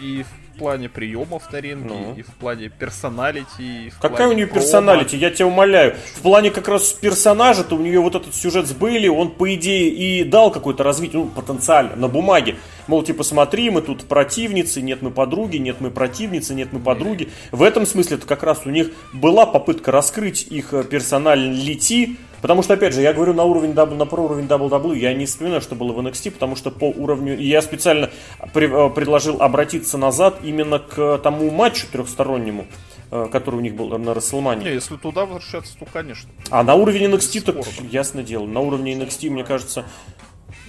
И 0.00 0.24
в 0.24 0.58
плане 0.58 0.88
приемов 0.88 1.52
на 1.52 1.60
ринге, 1.60 1.88
ну. 1.88 2.14
и 2.16 2.22
в 2.22 2.28
плане 2.34 2.68
персоналити. 2.68 3.92
Какая 4.00 4.28
у 4.28 4.32
нее 4.32 4.46
персоналити? 4.46 5.16
Я 5.16 5.30
тебя 5.30 5.46
умоляю. 5.46 5.96
В 6.14 6.22
плане 6.22 6.50
как 6.50 6.68
раз 6.68 6.92
персонажа-то 6.92 7.76
у 7.76 7.78
нее 7.78 8.00
вот 8.00 8.14
этот 8.14 8.34
сюжет 8.34 8.66
с 8.66 8.72
Бейли, 8.72 9.08
он 9.08 9.30
по 9.30 9.54
идее 9.54 9.90
и 9.90 10.24
дал 10.24 10.50
какое-то 10.50 10.82
развитие, 10.82 11.22
ну, 11.22 11.28
потенциально, 11.28 11.94
на 11.96 12.08
бумаге. 12.08 12.56
Мол, 12.86 13.02
типа, 13.02 13.22
смотри, 13.22 13.70
мы 13.70 13.82
тут 13.82 14.04
противницы, 14.04 14.80
нет, 14.80 15.02
мы 15.02 15.10
подруги, 15.10 15.58
нет, 15.58 15.76
мы 15.80 15.90
противницы, 15.90 16.54
нет, 16.54 16.72
мы 16.72 16.80
подруги. 16.80 17.28
В 17.52 17.62
этом 17.62 17.84
смысле 17.84 18.16
это 18.16 18.26
как 18.26 18.42
раз 18.42 18.62
у 18.64 18.70
них 18.70 18.90
была 19.12 19.46
попытка 19.46 19.92
раскрыть 19.92 20.46
их 20.48 20.72
э, 20.72 20.84
персоналити, 20.84 22.16
Потому 22.46 22.62
что, 22.62 22.74
опять 22.74 22.94
же, 22.94 23.00
я 23.00 23.12
говорю 23.12 23.34
на 23.34 23.42
уровень 23.42 23.74
на 23.74 24.06
про 24.06 24.22
уровень 24.22 24.46
WWE, 24.46 24.96
я 24.96 25.12
не 25.14 25.26
вспоминаю, 25.26 25.60
что 25.60 25.74
было 25.74 25.92
в 25.92 25.98
NXT, 25.98 26.30
потому 26.30 26.54
что 26.54 26.70
по 26.70 26.84
уровню... 26.84 27.36
Я 27.36 27.60
специально 27.60 28.08
при, 28.54 28.68
э, 28.68 28.88
предложил 28.88 29.42
обратиться 29.42 29.98
назад 29.98 30.38
именно 30.44 30.78
к 30.78 31.18
тому 31.24 31.50
матчу 31.50 31.88
трехстороннему, 31.90 32.66
э, 33.10 33.26
который 33.32 33.56
у 33.56 33.60
них 33.60 33.74
был 33.74 33.88
на 33.98 34.10
WrestleMania. 34.10 34.62
Не, 34.62 34.74
если 34.74 34.94
туда 34.94 35.26
возвращаться, 35.26 35.76
то 35.76 35.86
конечно. 35.92 36.30
А 36.50 36.62
на 36.62 36.76
уровне 36.76 37.06
NXT, 37.06 37.40
так 37.40 37.56
ясно 37.90 38.22
дело. 38.22 38.46
На 38.46 38.60
уровне 38.60 38.92
NXT, 38.94 39.28
мне 39.28 39.42
кажется, 39.42 39.84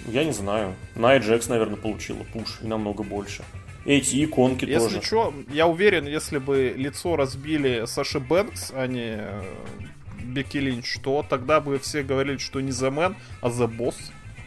я 0.07 0.23
не 0.23 0.33
знаю. 0.33 0.73
Найя 0.95 1.19
Джекс, 1.19 1.47
наверное, 1.47 1.77
получила 1.77 2.23
пуш 2.33 2.57
и 2.63 2.65
намного 2.65 3.03
больше. 3.03 3.43
Эти 3.85 4.25
иконки 4.25 4.65
если 4.65 4.79
тоже. 4.79 4.95
Если 4.95 5.05
что, 5.05 5.31
я 5.51 5.67
уверен, 5.67 6.07
если 6.07 6.39
бы 6.39 6.73
лицо 6.75 7.15
разбили 7.15 7.85
Саши 7.85 8.19
Бэнкс, 8.19 8.71
а 8.73 8.87
не 8.87 9.17
э, 9.19 9.43
Бекки 10.27 10.57
Линч, 10.57 10.97
то 11.03 11.25
тогда 11.27 11.59
бы 11.59 11.79
все 11.79 12.03
говорили, 12.03 12.37
что 12.37 12.61
не 12.61 12.71
The 12.71 12.91
Man, 12.93 13.15
а 13.41 13.49
The 13.49 13.67
Boss. 13.67 13.95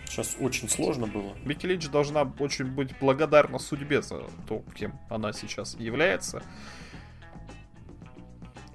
Сейчас 0.07 0.37
очень 0.41 0.69
сложно 0.69 1.07
было. 1.07 1.35
Бекки 1.45 1.67
Линч 1.67 1.89
должна 1.89 2.23
очень 2.39 2.67
быть 2.67 2.91
благодарна 3.01 3.59
судьбе 3.59 4.03
за 4.03 4.25
то, 4.49 4.63
кем 4.75 4.99
она 5.09 5.33
сейчас 5.33 5.77
является. 5.79 6.43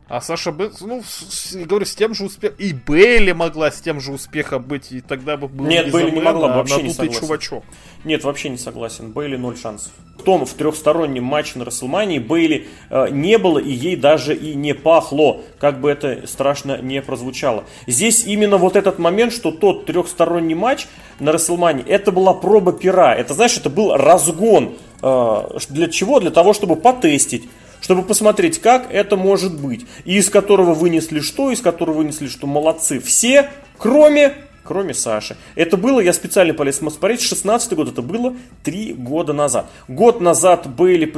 А 0.08 0.22
Саша 0.22 0.51
Бэнкс, 0.51 0.82
ну, 0.82 1.01
с, 1.03 1.56
говорю, 1.56 1.86
с 1.86 1.95
тем 1.95 2.14
же 2.14 2.26
успехом. 2.26 2.58
И 2.60 2.74
Бейли 2.74 3.32
могла 3.32 3.72
с 3.72 3.82
тем 3.82 3.99
же 3.99 4.12
успехом 4.12 4.62
быть, 4.62 4.91
и 4.91 5.01
тогда 5.01 5.36
бы 5.36 5.47
был 5.47 5.66
Нет, 5.66 5.91
Бейли 5.91 6.12
не 6.12 6.22
могла, 6.22 6.53
а 6.53 6.58
вообще 6.58 6.84
не 6.84 6.91
согласен. 6.91 7.22
чувачок. 7.22 7.64
Нет, 8.03 8.24
вообще 8.24 8.49
не 8.49 8.58
согласен. 8.58 9.12
Бейли 9.12 9.36
ноль 9.36 9.58
шансов. 9.58 9.91
В 10.20 10.22
том, 10.22 10.45
в 10.45 10.53
трехстороннем 10.53 11.24
матче 11.24 11.58
на 11.58 11.66
Расселмании 11.66 12.20
Бейли 12.20 12.68
э, 12.91 13.08
не 13.10 13.39
было, 13.39 13.58
и 13.58 13.72
ей 13.72 13.95
даже 13.95 14.36
и 14.36 14.53
не 14.53 14.74
пахло, 14.76 15.41
как 15.60 15.82
бы 15.82 15.89
это 15.89 16.28
страшно 16.28 16.80
не 16.80 17.01
прозвучало. 17.01 17.64
Здесь 17.88 18.26
именно 18.26 18.58
вот 18.58 18.76
этот 18.76 18.99
момент, 18.99 19.34
что 19.34 19.51
тот 19.51 19.88
трехсторонний 19.88 20.56
матч 20.56 20.88
на 21.20 21.32
Расселмании, 21.32 21.84
это 21.84 22.12
была 22.12 22.36
проба 22.36 22.74
пера. 22.74 23.16
Это, 23.16 23.34
знаешь, 23.34 23.58
это 23.58 23.72
был 23.72 23.95
разгон. 23.95 24.76
Э, 25.01 25.58
для 25.70 25.89
чего? 25.89 26.20
Для 26.20 26.32
того, 26.32 26.53
чтобы 26.53 26.76
потестить 26.76 27.49
чтобы 27.86 28.02
посмотреть, 28.02 28.60
как 28.62 28.92
это 28.92 29.16
может 29.16 29.62
быть. 29.62 29.86
И 30.06 30.18
из 30.18 30.32
которого 30.32 30.74
вынесли 30.74 31.20
что, 31.20 31.52
из 31.52 31.62
которого 31.62 31.98
вынесли 31.98 32.26
что. 32.26 32.48
Молодцы 32.48 33.00
все, 33.00 33.52
кроме 33.78 34.34
кроме 34.64 34.96
Саши. 34.96 35.38
Это 35.54 35.78
было, 35.78 36.00
я 36.00 36.12
специально 36.12 36.56
полез 36.56 36.78
смотреть, 36.78 37.22
16 37.22 37.74
год, 37.74 37.90
это 37.90 38.02
было 38.02 38.34
3 38.64 38.94
года 38.94 39.34
назад. 39.34 39.70
Год 39.88 40.20
назад 40.20 40.68
Бейли 40.68 41.14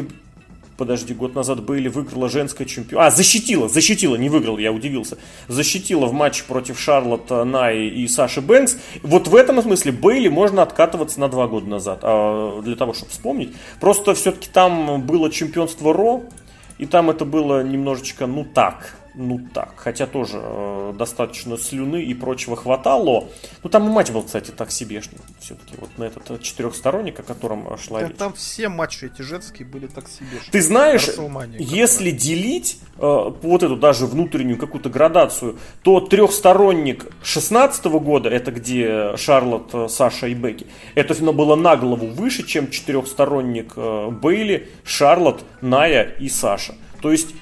подожди, 0.75 1.13
год 1.13 1.35
назад 1.35 1.63
Бейли 1.63 1.87
выиграла 1.87 2.27
женская 2.27 2.65
чемпион. 2.65 3.01
А, 3.01 3.11
защитила, 3.11 3.69
защитила, 3.69 4.17
не 4.17 4.27
выиграла, 4.27 4.57
я 4.57 4.73
удивился. 4.73 5.17
Защитила 5.47 6.07
в 6.07 6.11
матче 6.11 6.43
против 6.45 6.77
Шарлотта 6.77 7.45
Най 7.45 7.87
и 7.87 8.05
Саши 8.09 8.41
Бэнкс. 8.41 8.75
Вот 9.03 9.29
в 9.29 9.35
этом 9.37 9.61
смысле 9.61 9.93
Бейли 9.93 10.27
можно 10.27 10.63
откатываться 10.63 11.21
на 11.21 11.29
два 11.29 11.47
года 11.47 11.67
назад, 11.67 11.99
а, 12.03 12.61
для 12.61 12.75
того, 12.75 12.93
чтобы 12.93 13.13
вспомнить. 13.13 13.55
Просто 13.79 14.13
все-таки 14.13 14.49
там 14.51 15.01
было 15.03 15.31
чемпионство 15.31 15.93
Ро, 15.93 16.23
и 16.77 16.85
там 16.85 17.09
это 17.09 17.25
было 17.25 17.63
немножечко, 17.63 18.27
ну 18.27 18.45
так, 18.45 18.95
ну 19.17 19.39
так. 19.51 19.73
Хотя 19.77 20.05
тоже 20.05 20.39
э, 20.41 20.93
достаточно 20.95 21.57
слюны 21.57 22.03
и 22.03 22.13
прочего 22.13 22.55
хватало. 22.55 23.27
Ну 23.63 23.69
там 23.69 23.87
и 23.87 23.91
матч 23.91 24.11
был, 24.11 24.21
кстати, 24.21 24.51
так 24.51 24.71
себешный. 24.71 25.17
Все-таки 25.39 25.75
вот 25.79 25.89
на 25.97 26.03
этот 26.03 26.29
э, 26.29 26.37
четырехсторонник, 26.39 27.19
о 27.19 27.23
котором 27.23 27.67
э, 27.67 27.77
шла 27.77 28.01
да, 28.01 28.07
речь. 28.07 28.17
Там 28.17 28.33
все 28.33 28.69
матчи 28.69 29.05
эти 29.05 29.23
женские 29.23 29.67
были 29.67 29.87
так 29.87 30.07
себешные. 30.07 30.51
Ты 30.51 30.61
знаешь, 30.61 31.09
если 31.57 32.11
делить 32.11 32.79
э, 32.97 32.99
вот 32.99 33.63
эту 33.63 33.75
даже 33.75 34.05
внутреннюю 34.05 34.59
какую-то 34.59 34.89
градацию, 34.89 35.57
то 35.81 35.99
трехсторонник 35.99 37.07
16 37.23 37.85
года, 37.85 38.29
это 38.29 38.51
где 38.51 39.17
Шарлот, 39.17 39.71
э, 39.73 39.87
Саша 39.89 40.27
и 40.27 40.35
Бекки, 40.35 40.67
это 40.93 41.15
было 41.33 41.55
на 41.55 41.75
голову 41.75 42.05
выше, 42.05 42.45
чем 42.45 42.69
четырехсторонник 42.69 43.73
э, 43.75 44.09
Бейли, 44.11 44.69
Шарлот, 44.83 45.43
Ная 45.61 46.03
и 46.03 46.29
Саша. 46.29 46.75
То 47.01 47.11
есть 47.11 47.33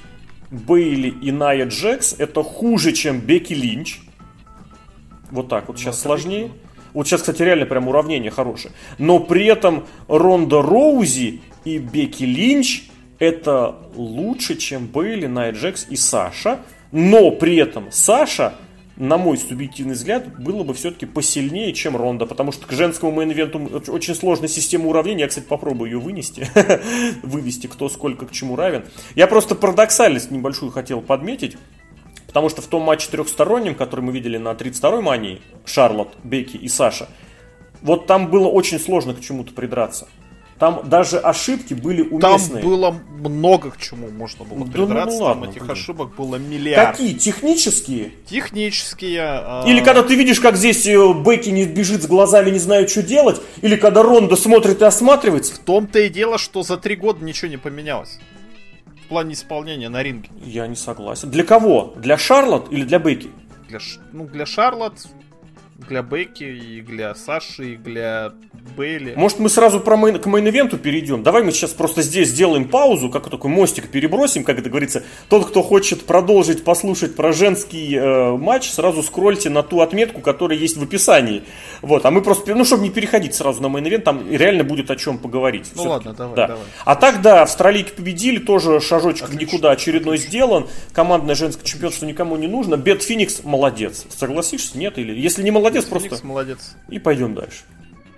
Бейли 0.51 1.09
и 1.09 1.31
Ная 1.31 1.65
Джекс 1.65 2.15
это 2.17 2.43
хуже, 2.43 2.91
чем 2.91 3.19
Бекки 3.19 3.53
Линч. 3.53 3.99
Вот 5.31 5.49
так 5.49 5.67
вот. 5.67 5.79
Сейчас 5.79 5.99
сложнее. 5.99 6.51
Вот 6.93 7.07
сейчас, 7.07 7.21
кстати, 7.21 7.41
реально 7.41 7.65
прям 7.65 7.87
уравнение 7.87 8.31
хорошее. 8.31 8.73
Но 8.97 9.19
при 9.19 9.45
этом 9.45 9.85
Ронда 10.07 10.61
Роузи 10.61 11.41
и 11.65 11.77
Бекки 11.77 12.23
Линч 12.23 12.83
это 13.19 13.75
лучше, 13.95 14.55
чем 14.55 14.87
Бейли, 14.87 15.27
Ная 15.27 15.51
Джекс 15.51 15.87
и 15.89 15.95
Саша. 15.95 16.59
Но 16.91 17.31
при 17.31 17.57
этом 17.57 17.91
Саша 17.91 18.55
на 18.97 19.17
мой 19.17 19.37
субъективный 19.37 19.95
взгляд, 19.95 20.39
было 20.39 20.63
бы 20.63 20.73
все-таки 20.73 21.05
посильнее, 21.05 21.73
чем 21.73 21.97
Ронда, 21.97 22.25
потому 22.25 22.51
что 22.51 22.65
к 22.65 22.71
женскому 22.71 23.11
мейн-ивенту 23.11 23.91
очень 23.91 24.15
сложная 24.15 24.47
система 24.47 24.87
уравнений. 24.87 25.21
Я, 25.21 25.27
кстати, 25.27 25.45
попробую 25.45 25.91
ее 25.91 25.99
вынести, 25.99 26.47
вывести, 27.23 27.67
кто 27.67 27.89
сколько 27.89 28.25
к 28.25 28.31
чему 28.31 28.55
равен. 28.55 28.85
Я 29.15 29.27
просто 29.27 29.55
парадоксальность 29.55 30.31
небольшую 30.31 30.71
хотел 30.71 31.01
подметить. 31.01 31.57
Потому 32.27 32.49
что 32.49 32.61
в 32.61 32.67
том 32.67 32.81
матче 32.81 33.09
трехстороннем, 33.09 33.75
который 33.75 34.01
мы 34.01 34.11
видели 34.11 34.35
на 34.35 34.49
32-й 34.49 35.01
мании, 35.01 35.41
Шарлот, 35.63 36.17
Бекки 36.21 36.57
и 36.57 36.67
Саша, 36.67 37.07
вот 37.81 38.07
там 38.07 38.29
было 38.29 38.49
очень 38.49 38.77
сложно 38.77 39.13
к 39.13 39.21
чему-то 39.21 39.53
придраться. 39.53 40.09
Там 40.59 40.83
даже 40.85 41.17
ошибки 41.19 41.73
были 41.73 42.01
уместные. 42.01 42.61
Там 42.61 42.69
было 42.69 42.95
много 43.19 43.71
к 43.71 43.77
чему 43.77 44.09
можно 44.09 44.45
было 44.45 44.65
да 44.65 44.71
придраться. 44.71 45.17
Ну, 45.17 45.23
ладно, 45.25 45.41
там 45.43 45.51
этих 45.51 45.61
блин. 45.63 45.71
ошибок 45.71 46.15
было 46.15 46.37
миллиард. 46.37 46.91
Какие? 46.91 47.13
Технические? 47.13 48.11
Технические. 48.25 49.21
А... 49.21 49.65
Или 49.67 49.81
когда 49.81 50.01
ты 50.01 50.15
видишь, 50.15 50.39
как 50.39 50.55
здесь 50.55 50.87
э, 50.87 50.95
Бекки 51.25 51.49
не 51.49 51.65
бежит 51.65 52.03
с 52.03 52.07
глазами, 52.07 52.51
не 52.51 52.59
знает, 52.59 52.89
что 52.89 53.03
делать. 53.03 53.41
Или 53.61 53.75
когда 53.75 54.01
Ронда 54.01 54.37
смотрит 54.37 54.81
и 54.81 54.85
осматривается. 54.85 55.55
В 55.55 55.59
том-то 55.59 55.99
и 55.99 56.09
дело, 56.09 56.37
что 56.37 56.63
за 56.63 56.77
три 56.77 56.95
года 56.95 57.23
ничего 57.23 57.49
не 57.49 57.57
поменялось. 57.57 58.17
В 59.05 59.09
плане 59.09 59.33
исполнения 59.33 59.89
на 59.89 60.01
ринге. 60.03 60.29
Я 60.41 60.67
не 60.67 60.77
согласен. 60.77 61.29
Для 61.31 61.43
кого? 61.43 61.93
Для 61.97 62.17
Шарлот 62.17 62.71
или 62.71 62.85
для 62.85 62.99
Бекки? 62.99 63.29
Для, 63.67 63.79
ну, 64.13 64.25
для 64.25 64.45
Шарлот 64.45 65.05
Для 65.75 66.01
Бекки, 66.01 66.43
и 66.43 66.81
для 66.81 67.13
Саши, 67.15 67.73
и 67.73 67.75
для 67.75 68.31
Бейли. 68.77 69.13
Может, 69.15 69.39
мы 69.39 69.49
сразу 69.49 69.81
про 69.81 69.97
main, 69.97 70.19
к 70.19 70.25
main 70.25 70.46
event 70.46 70.72
у 70.72 70.77
перейдем? 70.77 71.21
Давай 71.21 71.43
мы 71.43 71.51
сейчас 71.51 71.71
просто 71.71 72.01
здесь 72.01 72.29
сделаем 72.29 72.69
паузу, 72.69 73.09
как 73.09 73.29
такой 73.29 73.51
мостик 73.51 73.89
перебросим, 73.89 74.45
как 74.45 74.57
это 74.57 74.69
говорится. 74.69 75.03
Тот, 75.27 75.47
кто 75.47 75.61
хочет 75.61 76.05
продолжить 76.05 76.63
послушать 76.63 77.15
про 77.15 77.33
женский 77.33 77.95
э, 77.95 78.37
матч, 78.37 78.69
сразу 78.69 79.03
скрольте 79.03 79.49
на 79.49 79.63
ту 79.63 79.81
отметку, 79.81 80.21
которая 80.21 80.57
есть 80.57 80.77
в 80.77 80.83
описании. 80.83 81.43
Вот, 81.81 82.05
а 82.05 82.11
мы 82.11 82.21
просто, 82.21 82.55
ну, 82.55 82.63
чтобы 82.63 82.83
не 82.83 82.89
переходить 82.89 83.35
сразу 83.35 83.61
на 83.61 83.67
main 83.67 83.81
event, 83.81 84.03
там 84.03 84.31
реально 84.31 84.63
будет 84.63 84.89
о 84.91 84.95
чем 84.95 85.17
поговорить. 85.17 85.71
Ну 85.75 85.83
ладно, 85.83 86.13
давай, 86.13 86.35
да. 86.37 86.47
давай. 86.47 86.63
А 86.85 86.95
так, 86.95 87.21
да, 87.21 87.41
австралийки 87.41 87.91
победили, 87.91 88.39
тоже 88.39 88.79
шажочек 88.79 89.25
Отлично. 89.25 89.45
никуда 89.45 89.71
очередной 89.71 90.15
Отлично. 90.15 90.29
сделан. 90.29 90.67
Командное 90.93 91.35
женское 91.35 91.65
чемпионство 91.65 92.05
никому 92.05 92.37
не 92.37 92.47
нужно. 92.47 92.77
Бет 92.77 93.03
Феникс 93.03 93.43
молодец. 93.43 94.05
Согласишься? 94.09 94.77
Нет? 94.77 94.97
Или 94.97 95.19
если 95.19 95.43
не 95.43 95.51
молодец, 95.51 95.64
Бет 95.73 95.89
просто... 95.89 96.09
Феникс 96.09 96.23
молодец. 96.23 96.75
И 96.89 96.99
пойдем 96.99 97.33
дальше. 97.35 97.63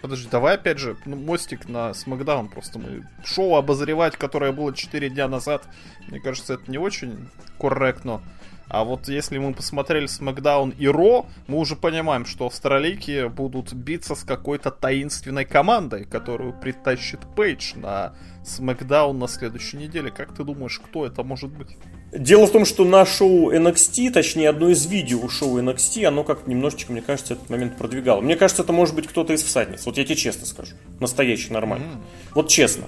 Подожди, 0.01 0.27
давай 0.29 0.55
опять 0.55 0.77
же 0.77 0.95
ну, 1.05 1.15
мостик 1.15 1.67
на 1.67 1.93
Смакдаун 1.93 2.49
просто 2.49 2.77
мы 2.77 3.07
шоу 3.25 3.55
обозревать, 3.55 4.15
которое 4.15 4.51
было 4.51 4.73
4 4.73 5.09
дня 5.09 5.27
назад. 5.27 5.67
Мне 6.07 6.19
кажется, 6.19 6.53
это 6.53 6.69
не 6.69 6.77
очень 6.77 7.29
корректно. 7.59 8.21
А 8.69 8.83
вот 8.83 9.07
если 9.07 9.37
мы 9.37 9.53
посмотрели 9.53 10.07
Смакдаун 10.07 10.71
и 10.71 10.87
Ро, 10.87 11.25
мы 11.47 11.57
уже 11.57 11.75
понимаем, 11.75 12.25
что 12.25 12.47
австралийки 12.47 13.27
будут 13.27 13.73
биться 13.73 14.13
с 14.13 14.23
какой-то 14.23 14.71
таинственной 14.71 15.45
командой, 15.45 16.03
которую 16.03 16.53
притащит 16.53 17.21
Пейдж 17.35 17.75
на 17.75 18.13
Смакдаун 18.43 19.17
на 19.19 19.27
следующей 19.29 19.77
неделе. 19.77 20.11
Как 20.11 20.35
ты 20.35 20.43
думаешь, 20.43 20.79
кто 20.79 21.05
это 21.05 21.23
может 21.23 21.49
быть? 21.49 21.77
Дело 22.17 22.47
в 22.47 22.51
том, 22.51 22.65
что 22.65 22.83
на 22.83 23.05
шоу 23.05 23.51
NXT, 23.51 24.11
точнее 24.11 24.49
одно 24.49 24.69
из 24.69 24.87
видео 24.87 25.27
шоу 25.29 25.59
NXT, 25.59 26.05
оно 26.05 26.23
как 26.23 26.47
немножечко, 26.47 26.91
мне 26.91 27.01
кажется, 27.01 27.33
этот 27.35 27.49
момент 27.51 27.77
продвигало. 27.77 28.21
Мне 28.21 28.35
кажется, 28.35 28.63
это 28.63 28.73
может 28.73 28.95
быть 28.95 29.07
кто-то 29.07 29.33
из 29.33 29.43
всадниц. 29.43 29.85
Вот 29.85 29.97
я 29.97 30.03
тебе 30.03 30.15
честно 30.15 30.47
скажу. 30.47 30.75
Настоящий, 30.99 31.53
нормальный. 31.53 31.85
Mm. 31.85 32.01
Вот 32.33 32.47
честно. 32.49 32.85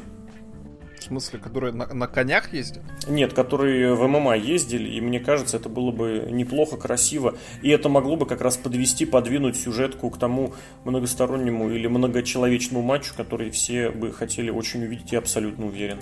В 0.99 1.03
смысле, 1.03 1.39
которые 1.39 1.73
на, 1.73 1.85
на 1.93 2.07
конях 2.07 2.53
ездят? 2.53 2.83
Нет, 3.07 3.33
которые 3.33 3.93
в 3.93 4.07
ММА 4.07 4.35
ездили, 4.35 4.89
и 4.89 5.01
мне 5.01 5.19
кажется, 5.19 5.57
это 5.57 5.69
было 5.69 5.91
бы 5.91 6.27
неплохо, 6.31 6.77
красиво, 6.77 7.35
и 7.61 7.69
это 7.69 7.87
могло 7.87 8.15
бы 8.15 8.25
как 8.25 8.41
раз 8.41 8.57
подвести, 8.57 9.05
подвинуть 9.05 9.57
сюжетку 9.57 10.09
к 10.09 10.17
тому 10.17 10.53
многостороннему 10.85 11.69
или 11.69 11.87
многочеловечному 11.87 12.83
матчу, 12.83 13.13
который 13.15 13.51
все 13.51 13.91
бы 13.91 14.11
хотели 14.11 14.49
очень 14.49 14.83
увидеть, 14.83 15.11
я 15.11 15.19
абсолютно 15.19 15.67
уверен. 15.67 15.99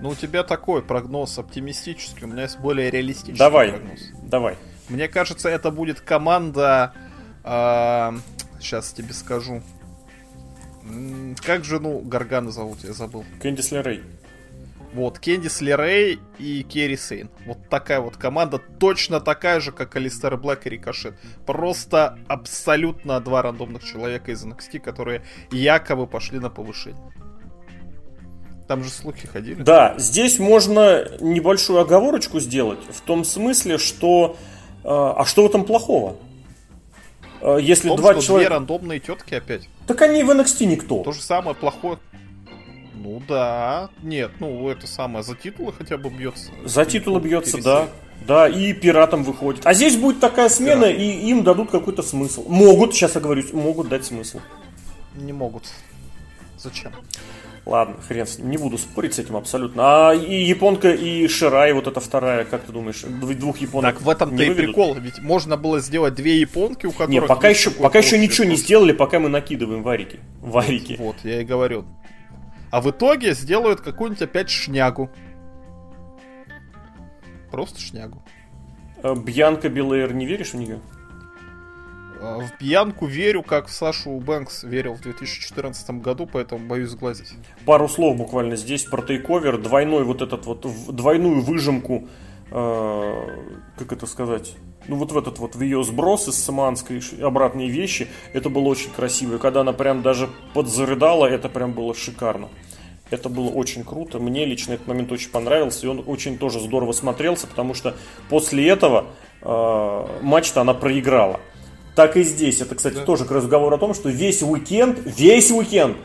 Ну, 0.00 0.10
у 0.10 0.14
тебя 0.14 0.42
такой 0.42 0.82
прогноз 0.82 1.38
оптимистический, 1.38 2.24
у 2.24 2.28
меня 2.28 2.42
есть 2.42 2.58
более 2.58 2.90
реалистичный 2.90 3.38
давай, 3.38 3.70
прогноз. 3.70 4.00
Давай, 4.22 4.56
Мне 4.88 5.08
кажется, 5.08 5.48
это 5.48 5.70
будет 5.70 6.00
команда... 6.00 6.94
Э, 7.44 8.12
сейчас 8.58 8.92
тебе 8.92 9.12
скажу. 9.12 9.62
Как 11.44 11.64
жену 11.64 12.00
Гаргана 12.00 12.50
зовут, 12.50 12.78
я 12.82 12.92
забыл. 12.94 13.24
Кэндис 13.42 13.72
Лерей. 13.72 14.02
Вот, 14.92 15.20
Кендис 15.20 15.60
Лерей 15.60 16.18
и 16.38 16.62
Керри 16.64 16.96
Сейн. 16.96 17.30
Вот 17.46 17.68
такая 17.68 18.00
вот 18.00 18.16
команда, 18.16 18.58
точно 18.58 19.20
такая 19.20 19.60
же, 19.60 19.70
как 19.70 19.94
Алистер 19.94 20.36
Блэк 20.36 20.62
и 20.64 20.70
Рикошет. 20.70 21.14
Просто 21.46 22.18
абсолютно 22.26 23.20
два 23.20 23.42
рандомных 23.42 23.84
человека 23.84 24.32
из 24.32 24.44
NXT, 24.44 24.80
которые 24.80 25.22
якобы 25.52 26.08
пошли 26.08 26.40
на 26.40 26.50
повышение. 26.50 27.00
Там 28.70 28.84
же 28.84 28.90
слухи 28.90 29.26
ходили. 29.26 29.60
Да, 29.60 29.96
здесь 29.98 30.38
можно 30.38 31.04
небольшую 31.18 31.80
оговорочку 31.80 32.38
сделать, 32.38 32.78
в 32.88 33.00
том 33.00 33.24
смысле, 33.24 33.78
что... 33.78 34.36
Э, 34.84 34.88
а 35.16 35.24
что 35.24 35.42
в 35.42 35.46
этом 35.46 35.64
плохого? 35.64 36.14
Э, 37.40 37.58
если 37.60 37.88
том, 37.88 37.96
два 37.96 38.14
человека... 38.14 38.36
две 38.36 38.46
рандомные 38.46 39.00
тетки 39.00 39.34
опять. 39.34 39.68
Так 39.88 40.02
они 40.02 40.22
в 40.22 40.30
NXT 40.30 40.66
никто. 40.66 41.02
То 41.02 41.10
же 41.10 41.20
самое 41.20 41.56
плохое. 41.56 41.98
Ну 42.94 43.20
да. 43.26 43.90
Нет, 44.04 44.30
ну 44.38 44.68
это 44.68 44.86
самое, 44.86 45.24
за 45.24 45.34
титулы 45.34 45.72
хотя 45.72 45.96
бы 45.96 46.08
бьется. 46.08 46.52
За 46.64 46.84
титулы 46.84 47.18
бьется, 47.18 47.60
да. 47.60 47.88
Да, 48.24 48.48
и 48.48 48.72
пиратом 48.72 49.24
выходит. 49.24 49.66
А 49.66 49.74
здесь 49.74 49.96
будет 49.96 50.20
такая 50.20 50.48
смена, 50.48 50.84
Пират. 50.84 51.00
и 51.00 51.28
им 51.28 51.42
дадут 51.42 51.72
какой-то 51.72 52.04
смысл. 52.04 52.44
Могут, 52.46 52.94
сейчас 52.94 53.16
я 53.16 53.20
говорю, 53.20 53.42
могут 53.52 53.88
дать 53.88 54.04
смысл. 54.04 54.38
Не 55.16 55.32
могут. 55.32 55.64
Зачем? 56.56 56.92
Ладно, 57.70 57.94
хрен 58.08 58.26
с 58.26 58.36
ним, 58.38 58.50
не 58.50 58.56
буду 58.56 58.78
спорить 58.78 59.14
с 59.14 59.20
этим 59.20 59.36
абсолютно. 59.36 60.08
А 60.08 60.12
и 60.12 60.42
японка, 60.42 60.90
и 60.90 61.28
Ширай, 61.28 61.72
вот 61.72 61.86
эта 61.86 62.00
вторая, 62.00 62.44
как 62.44 62.64
ты 62.64 62.72
думаешь, 62.72 63.02
двух 63.02 63.58
японок 63.58 63.94
Так 63.94 64.02
в 64.02 64.10
этом-то 64.10 64.42
и 64.42 64.52
прикол, 64.52 64.96
ведь 64.96 65.20
можно 65.20 65.56
было 65.56 65.78
сделать 65.78 66.14
две 66.14 66.40
японки, 66.40 66.86
у 66.86 66.90
которых... 66.90 67.10
Не, 67.10 67.22
пока 67.22 67.48
еще, 67.48 67.70
пока 67.70 68.00
еще 68.00 68.18
ничего 68.18 68.44
не 68.44 68.56
сделали, 68.56 68.90
пока 68.90 69.20
мы 69.20 69.28
накидываем 69.28 69.84
варики. 69.84 70.18
Варики. 70.40 70.96
Вот, 70.98 71.14
вот, 71.22 71.30
я 71.30 71.42
и 71.42 71.44
говорю. 71.44 71.84
А 72.72 72.80
в 72.80 72.90
итоге 72.90 73.34
сделают 73.34 73.80
какую-нибудь 73.82 74.22
опять 74.22 74.50
шнягу. 74.50 75.08
Просто 77.52 77.80
шнягу. 77.80 78.20
А 79.04 79.14
Бьянка 79.14 79.68
Белэйр, 79.68 80.12
не 80.12 80.26
веришь 80.26 80.54
в 80.54 80.56
нее? 80.56 80.80
А, 82.20 82.40
в 82.40 82.58
пьянку 82.58 83.06
верю, 83.06 83.42
как 83.42 83.68
в 83.68 83.72
Сашу 83.72 84.10
Бэнкс 84.18 84.64
верил 84.64 84.94
в 84.94 85.00
2014 85.00 85.90
году, 86.02 86.28
поэтому 86.30 86.66
боюсь 86.66 86.90
сглазить. 86.90 87.32
Пару 87.64 87.88
слов 87.88 88.16
буквально 88.16 88.56
здесь 88.56 88.84
про 88.84 89.02
тейковер. 89.02 89.58
Двойной 89.58 90.04
вот 90.04 90.20
этот 90.20 90.44
вот, 90.46 90.66
двойную 90.88 91.40
выжимку, 91.40 92.08
э, 92.50 93.26
как 93.78 93.92
это 93.92 94.06
сказать, 94.06 94.54
ну 94.86 94.96
вот 94.96 95.12
в 95.12 95.18
этот 95.18 95.38
вот, 95.38 95.54
в 95.54 95.62
ее 95.62 95.82
сброс 95.82 96.28
из 96.28 96.34
Саманской 96.34 97.00
обратные 97.22 97.70
вещи, 97.70 98.08
это 98.34 98.50
было 98.50 98.68
очень 98.68 98.90
красиво. 98.90 99.36
И 99.36 99.38
когда 99.38 99.60
она 99.62 99.72
прям 99.72 100.02
даже 100.02 100.28
подзарыдала, 100.52 101.26
это 101.26 101.48
прям 101.48 101.72
было 101.72 101.94
шикарно. 101.94 102.48
Это 103.10 103.28
было 103.28 103.48
очень 103.48 103.82
круто. 103.82 104.18
Мне 104.18 104.44
лично 104.44 104.74
этот 104.74 104.86
момент 104.86 105.10
очень 105.10 105.30
понравился. 105.30 105.86
И 105.86 105.88
он 105.88 106.04
очень 106.06 106.38
тоже 106.38 106.60
здорово 106.60 106.92
смотрелся, 106.92 107.48
потому 107.48 107.74
что 107.74 107.96
после 108.28 108.68
этого 108.68 109.06
э, 109.42 110.06
матч-то 110.22 110.60
она 110.60 110.74
проиграла 110.74 111.40
так 112.00 112.16
и 112.16 112.22
здесь. 112.22 112.62
Это, 112.62 112.76
кстати, 112.76 112.94
да. 112.94 113.04
тоже 113.04 113.26
к 113.26 113.30
разговору 113.30 113.76
о 113.76 113.78
том, 113.78 113.92
что 113.92 114.08
весь 114.08 114.42
уикенд, 114.42 115.00
весь 115.04 115.50
уикенд 115.50 115.98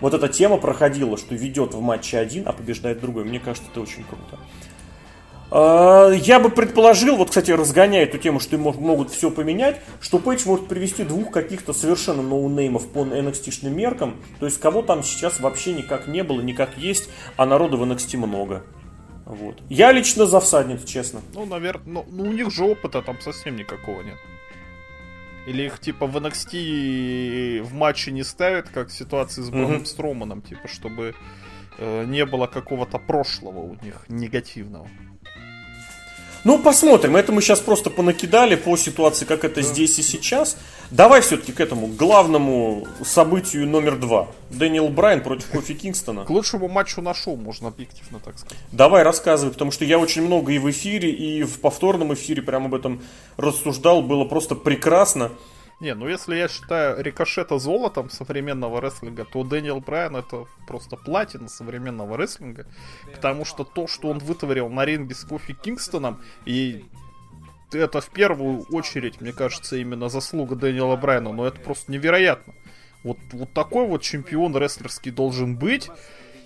вот 0.00 0.12
эта 0.12 0.26
тема 0.26 0.56
проходила, 0.56 1.16
что 1.16 1.36
ведет 1.36 1.72
в 1.72 1.80
матче 1.80 2.18
один, 2.18 2.48
а 2.48 2.52
побеждает 2.52 3.00
другой. 3.00 3.22
Мне 3.22 3.38
кажется, 3.38 3.68
это 3.70 3.80
очень 3.80 4.02
круто. 4.02 4.40
А, 5.52 6.10
я 6.10 6.40
бы 6.40 6.48
предположил, 6.48 7.14
вот, 7.14 7.28
кстати, 7.28 7.52
разгоняя 7.52 8.02
эту 8.02 8.18
тему, 8.18 8.40
что 8.40 8.58
могут 8.58 9.12
все 9.12 9.30
поменять, 9.30 9.80
что 10.00 10.18
Пейдж 10.18 10.42
может 10.46 10.66
привести 10.66 11.04
двух 11.04 11.30
каких-то 11.30 11.72
совершенно 11.72 12.22
ноунеймов 12.22 12.88
по 12.88 13.04
NXT-шным 13.04 13.70
меркам. 13.70 14.16
То 14.40 14.46
есть, 14.46 14.58
кого 14.58 14.82
там 14.82 15.04
сейчас 15.04 15.38
вообще 15.38 15.74
никак 15.74 16.08
не 16.08 16.24
было, 16.24 16.40
никак 16.40 16.76
есть, 16.76 17.08
а 17.36 17.46
народу 17.46 17.76
в 17.76 17.84
NXT 17.84 18.16
много. 18.16 18.64
Вот. 19.26 19.62
Я 19.68 19.92
лично 19.92 20.26
за 20.26 20.40
всадниц, 20.40 20.82
честно. 20.84 21.20
Ну, 21.34 21.46
наверное, 21.46 21.86
ну, 21.86 22.06
ну 22.10 22.24
у 22.24 22.32
них 22.32 22.50
же 22.50 22.64
опыта 22.64 23.00
там 23.00 23.20
совсем 23.20 23.54
никакого 23.54 24.02
нет. 24.02 24.16
Или 25.46 25.62
их 25.64 25.78
типа 25.78 26.06
в 26.06 26.16
NXT 26.16 27.62
в 27.62 27.74
матче 27.74 28.10
не 28.10 28.24
ставят, 28.24 28.68
как 28.68 28.88
в 28.88 28.92
ситуации 28.92 29.42
с 29.42 29.50
Броном 29.50 29.82
mm-hmm. 29.82 29.86
Строманом, 29.86 30.42
типа, 30.42 30.66
чтобы 30.66 31.14
э, 31.78 32.04
не 32.04 32.26
было 32.26 32.46
какого-то 32.48 32.98
прошлого 32.98 33.60
у 33.60 33.76
них 33.82 34.04
негативного. 34.08 34.88
Ну, 36.46 36.58
посмотрим. 36.60 37.16
Это 37.16 37.32
мы 37.32 37.42
сейчас 37.42 37.60
просто 37.60 37.90
понакидали 37.90 38.54
по 38.54 38.76
ситуации, 38.76 39.24
как 39.24 39.44
это 39.44 39.56
да. 39.56 39.62
здесь 39.62 39.98
и 39.98 40.02
сейчас. 40.02 40.56
Давай 40.90 41.20
все-таки 41.20 41.52
к 41.52 41.60
этому 41.60 41.88
главному 41.88 42.86
событию 43.04 43.66
номер 43.66 43.96
два. 43.96 44.28
Дэниел 44.50 44.88
Брайан 44.88 45.20
против 45.20 45.50
Кофи 45.50 45.74
Кингстона. 45.74 46.24
К 46.24 46.30
лучшему 46.30 46.68
матчу 46.68 47.02
нашел, 47.02 47.36
можно 47.36 47.68
объективно 47.68 48.20
так 48.20 48.38
сказать. 48.38 48.58
Давай 48.70 49.02
рассказывай, 49.02 49.52
потому 49.52 49.72
что 49.72 49.84
я 49.84 49.98
очень 49.98 50.22
много 50.22 50.52
и 50.52 50.58
в 50.58 50.70
эфире, 50.70 51.10
и 51.10 51.42
в 51.42 51.60
повторном 51.60 52.14
эфире 52.14 52.42
прямо 52.42 52.66
об 52.66 52.74
этом 52.74 53.02
рассуждал. 53.36 54.02
Было 54.02 54.24
просто 54.24 54.54
прекрасно. 54.54 55.32
Не, 55.80 55.94
ну 55.94 56.08
если 56.08 56.36
я 56.36 56.48
считаю 56.48 57.02
рикошета 57.02 57.58
золотом 57.58 58.08
современного 58.08 58.80
рестлинга, 58.80 59.26
то 59.26 59.42
Дэниел 59.42 59.80
Брайан 59.80 60.16
это 60.16 60.46
просто 60.66 60.96
платина 60.96 61.48
современного 61.48 62.16
рестлинга. 62.16 62.66
Потому 63.12 63.44
что 63.44 63.64
то, 63.64 63.86
что 63.86 64.08
он 64.08 64.18
вытворил 64.18 64.68
на 64.68 64.84
ринге 64.84 65.14
с 65.14 65.24
Кофи 65.24 65.52
Кингстоном, 65.52 66.22
и 66.46 66.86
это 67.72 68.00
в 68.00 68.10
первую 68.10 68.62
очередь, 68.72 69.20
мне 69.20 69.32
кажется, 69.32 69.76
именно 69.76 70.08
заслуга 70.08 70.56
Дэниела 70.56 70.96
Брайана, 70.96 71.32
но 71.32 71.46
это 71.46 71.60
просто 71.60 71.92
невероятно. 71.92 72.54
Вот, 73.02 73.18
вот 73.32 73.52
такой 73.52 73.86
вот 73.86 74.02
чемпион 74.02 74.56
рестлерский 74.56 75.10
должен 75.10 75.56
быть. 75.56 75.88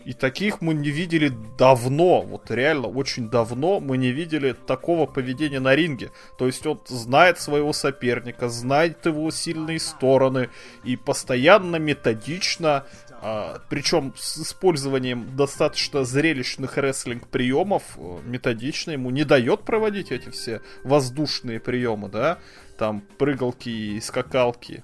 И 0.05 0.15
таких 0.15 0.63
мы 0.63 0.73
не 0.73 0.91
видели 0.91 1.31
давно, 1.59 2.23
вот 2.23 2.51
реально 2.51 2.89
очень 2.89 3.29
давно 3.29 3.81
мы 3.81 3.99
не 3.99 4.13
видели 4.13 4.53
такого 4.53 5.05
поведения 5.07 5.61
на 5.61 5.75
ринге. 5.75 6.11
То 6.39 6.47
есть 6.47 6.67
он 6.67 6.81
знает 6.87 7.39
своего 7.39 7.75
соперника, 7.75 8.49
знает 8.49 9.05
его 9.05 9.31
сильные 9.31 9.79
стороны 9.79 10.49
и 10.85 10.97
постоянно 10.97 11.77
методично 11.77 12.87
А, 13.23 13.61
причем 13.69 14.15
с 14.17 14.39
использованием 14.39 15.37
достаточно 15.37 16.05
зрелищных 16.05 16.79
рестлинг 16.79 17.29
приемов, 17.29 17.83
э, 17.97 18.19
методично 18.25 18.93
ему 18.93 19.11
не 19.11 19.25
дает 19.25 19.63
проводить 19.63 20.11
эти 20.11 20.31
все 20.31 20.63
воздушные 20.85 21.61
приемы, 21.61 22.09
да, 22.09 22.39
там 22.79 23.03
прыгалки 23.19 23.69
и 23.69 24.01
скакалки. 24.01 24.83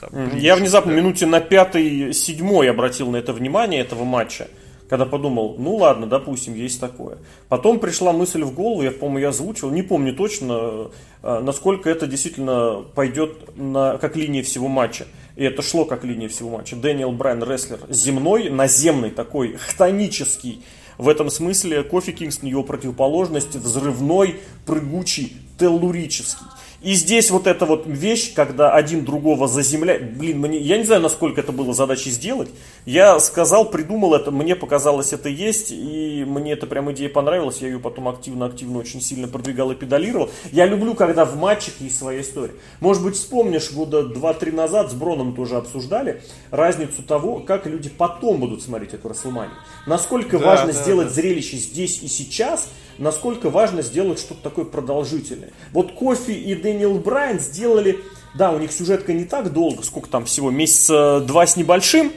Там, 0.00 0.36
Я 0.36 0.56
внезапно 0.56 0.90
минуте 0.90 1.24
на 1.24 1.40
пятой, 1.40 2.12
седьмой 2.12 2.70
обратил 2.70 3.10
на 3.10 3.16
это 3.16 3.32
внимание 3.32 3.80
этого 3.80 4.04
матча 4.04 4.48
когда 4.92 5.06
подумал, 5.06 5.56
ну 5.58 5.76
ладно, 5.76 6.06
допустим, 6.06 6.54
есть 6.54 6.78
такое. 6.78 7.16
Потом 7.48 7.78
пришла 7.78 8.12
мысль 8.12 8.42
в 8.42 8.52
голову, 8.52 8.82
я, 8.82 8.90
по-моему, 8.90 9.20
я 9.20 9.28
озвучил, 9.30 9.70
не 9.70 9.80
помню 9.80 10.14
точно, 10.14 10.90
э, 11.22 11.40
насколько 11.40 11.88
это 11.88 12.06
действительно 12.06 12.84
пойдет 12.94 13.56
на, 13.56 13.96
как 13.96 14.16
линия 14.16 14.42
всего 14.42 14.68
матча. 14.68 15.06
И 15.42 15.44
это 15.44 15.60
шло 15.60 15.84
как 15.84 16.04
линия 16.04 16.28
всего 16.28 16.50
матча. 16.50 16.76
Дэниел 16.76 17.10
Брайан 17.10 17.42
рестлер 17.42 17.80
земной, 17.88 18.48
наземный 18.48 19.10
такой, 19.10 19.56
хтонический. 19.56 20.62
В 20.98 21.08
этом 21.08 21.30
смысле 21.30 21.82
Кофи 21.82 22.12
Кингстон 22.12 22.48
его 22.48 22.62
противоположность, 22.62 23.56
взрывной, 23.56 24.36
прыгучий, 24.66 25.36
теллурический. 25.58 26.46
И 26.82 26.94
здесь 26.94 27.30
вот 27.30 27.46
эта 27.46 27.64
вот 27.64 27.84
вещь, 27.86 28.34
когда 28.34 28.72
один 28.72 29.04
другого 29.04 29.46
заземляет, 29.46 30.16
блин, 30.16 30.40
мне, 30.40 30.58
я 30.58 30.78
не 30.78 30.84
знаю, 30.84 31.00
насколько 31.00 31.40
это 31.40 31.52
было 31.52 31.72
задачей 31.72 32.10
сделать. 32.10 32.48
Я 32.86 33.20
сказал, 33.20 33.70
придумал 33.70 34.14
это, 34.14 34.32
мне 34.32 34.56
показалось 34.56 35.12
это 35.12 35.28
есть, 35.28 35.70
и 35.70 36.24
мне 36.26 36.54
эта 36.54 36.66
прям 36.66 36.90
идея 36.90 37.08
понравилась, 37.08 37.58
я 37.58 37.68
ее 37.68 37.78
потом 37.78 38.08
активно-активно 38.08 38.80
очень 38.80 39.00
сильно 39.00 39.28
продвигал 39.28 39.70
и 39.70 39.76
педалировал. 39.76 40.30
Я 40.50 40.66
люблю, 40.66 40.94
когда 40.94 41.24
в 41.24 41.36
матчах 41.36 41.74
есть 41.78 41.98
своя 41.98 42.20
история. 42.20 42.54
Может 42.80 43.04
быть, 43.04 43.14
вспомнишь, 43.14 43.70
года 43.70 44.00
2-3 44.02 44.52
назад 44.52 44.90
с 44.90 44.94
Броном 44.94 45.36
тоже 45.36 45.56
обсуждали 45.56 46.22
разницу 46.50 47.04
того, 47.04 47.38
как 47.38 47.66
люди 47.66 47.90
потом 47.90 48.40
будут 48.40 48.60
смотреть 48.60 48.94
эту 48.94 49.08
Расселманию. 49.08 49.54
Насколько 49.86 50.40
да, 50.40 50.46
важно 50.46 50.72
да, 50.72 50.82
сделать 50.82 51.08
да. 51.08 51.14
зрелище 51.14 51.58
здесь 51.58 52.02
и 52.02 52.08
сейчас– 52.08 52.68
насколько 53.02 53.50
важно 53.50 53.82
сделать 53.82 54.20
что-то 54.20 54.42
такое 54.42 54.64
продолжительное. 54.64 55.50
Вот 55.72 55.92
Кофи 55.92 56.30
и 56.30 56.54
Дэниел 56.54 56.94
Брайан 56.98 57.40
сделали, 57.40 57.98
да, 58.34 58.52
у 58.52 58.58
них 58.58 58.72
сюжетка 58.72 59.12
не 59.12 59.24
так 59.24 59.52
долго, 59.52 59.82
сколько 59.82 60.08
там 60.08 60.24
всего, 60.24 60.50
месяца 60.50 61.20
два 61.20 61.46
с 61.46 61.56
небольшим, 61.56 62.12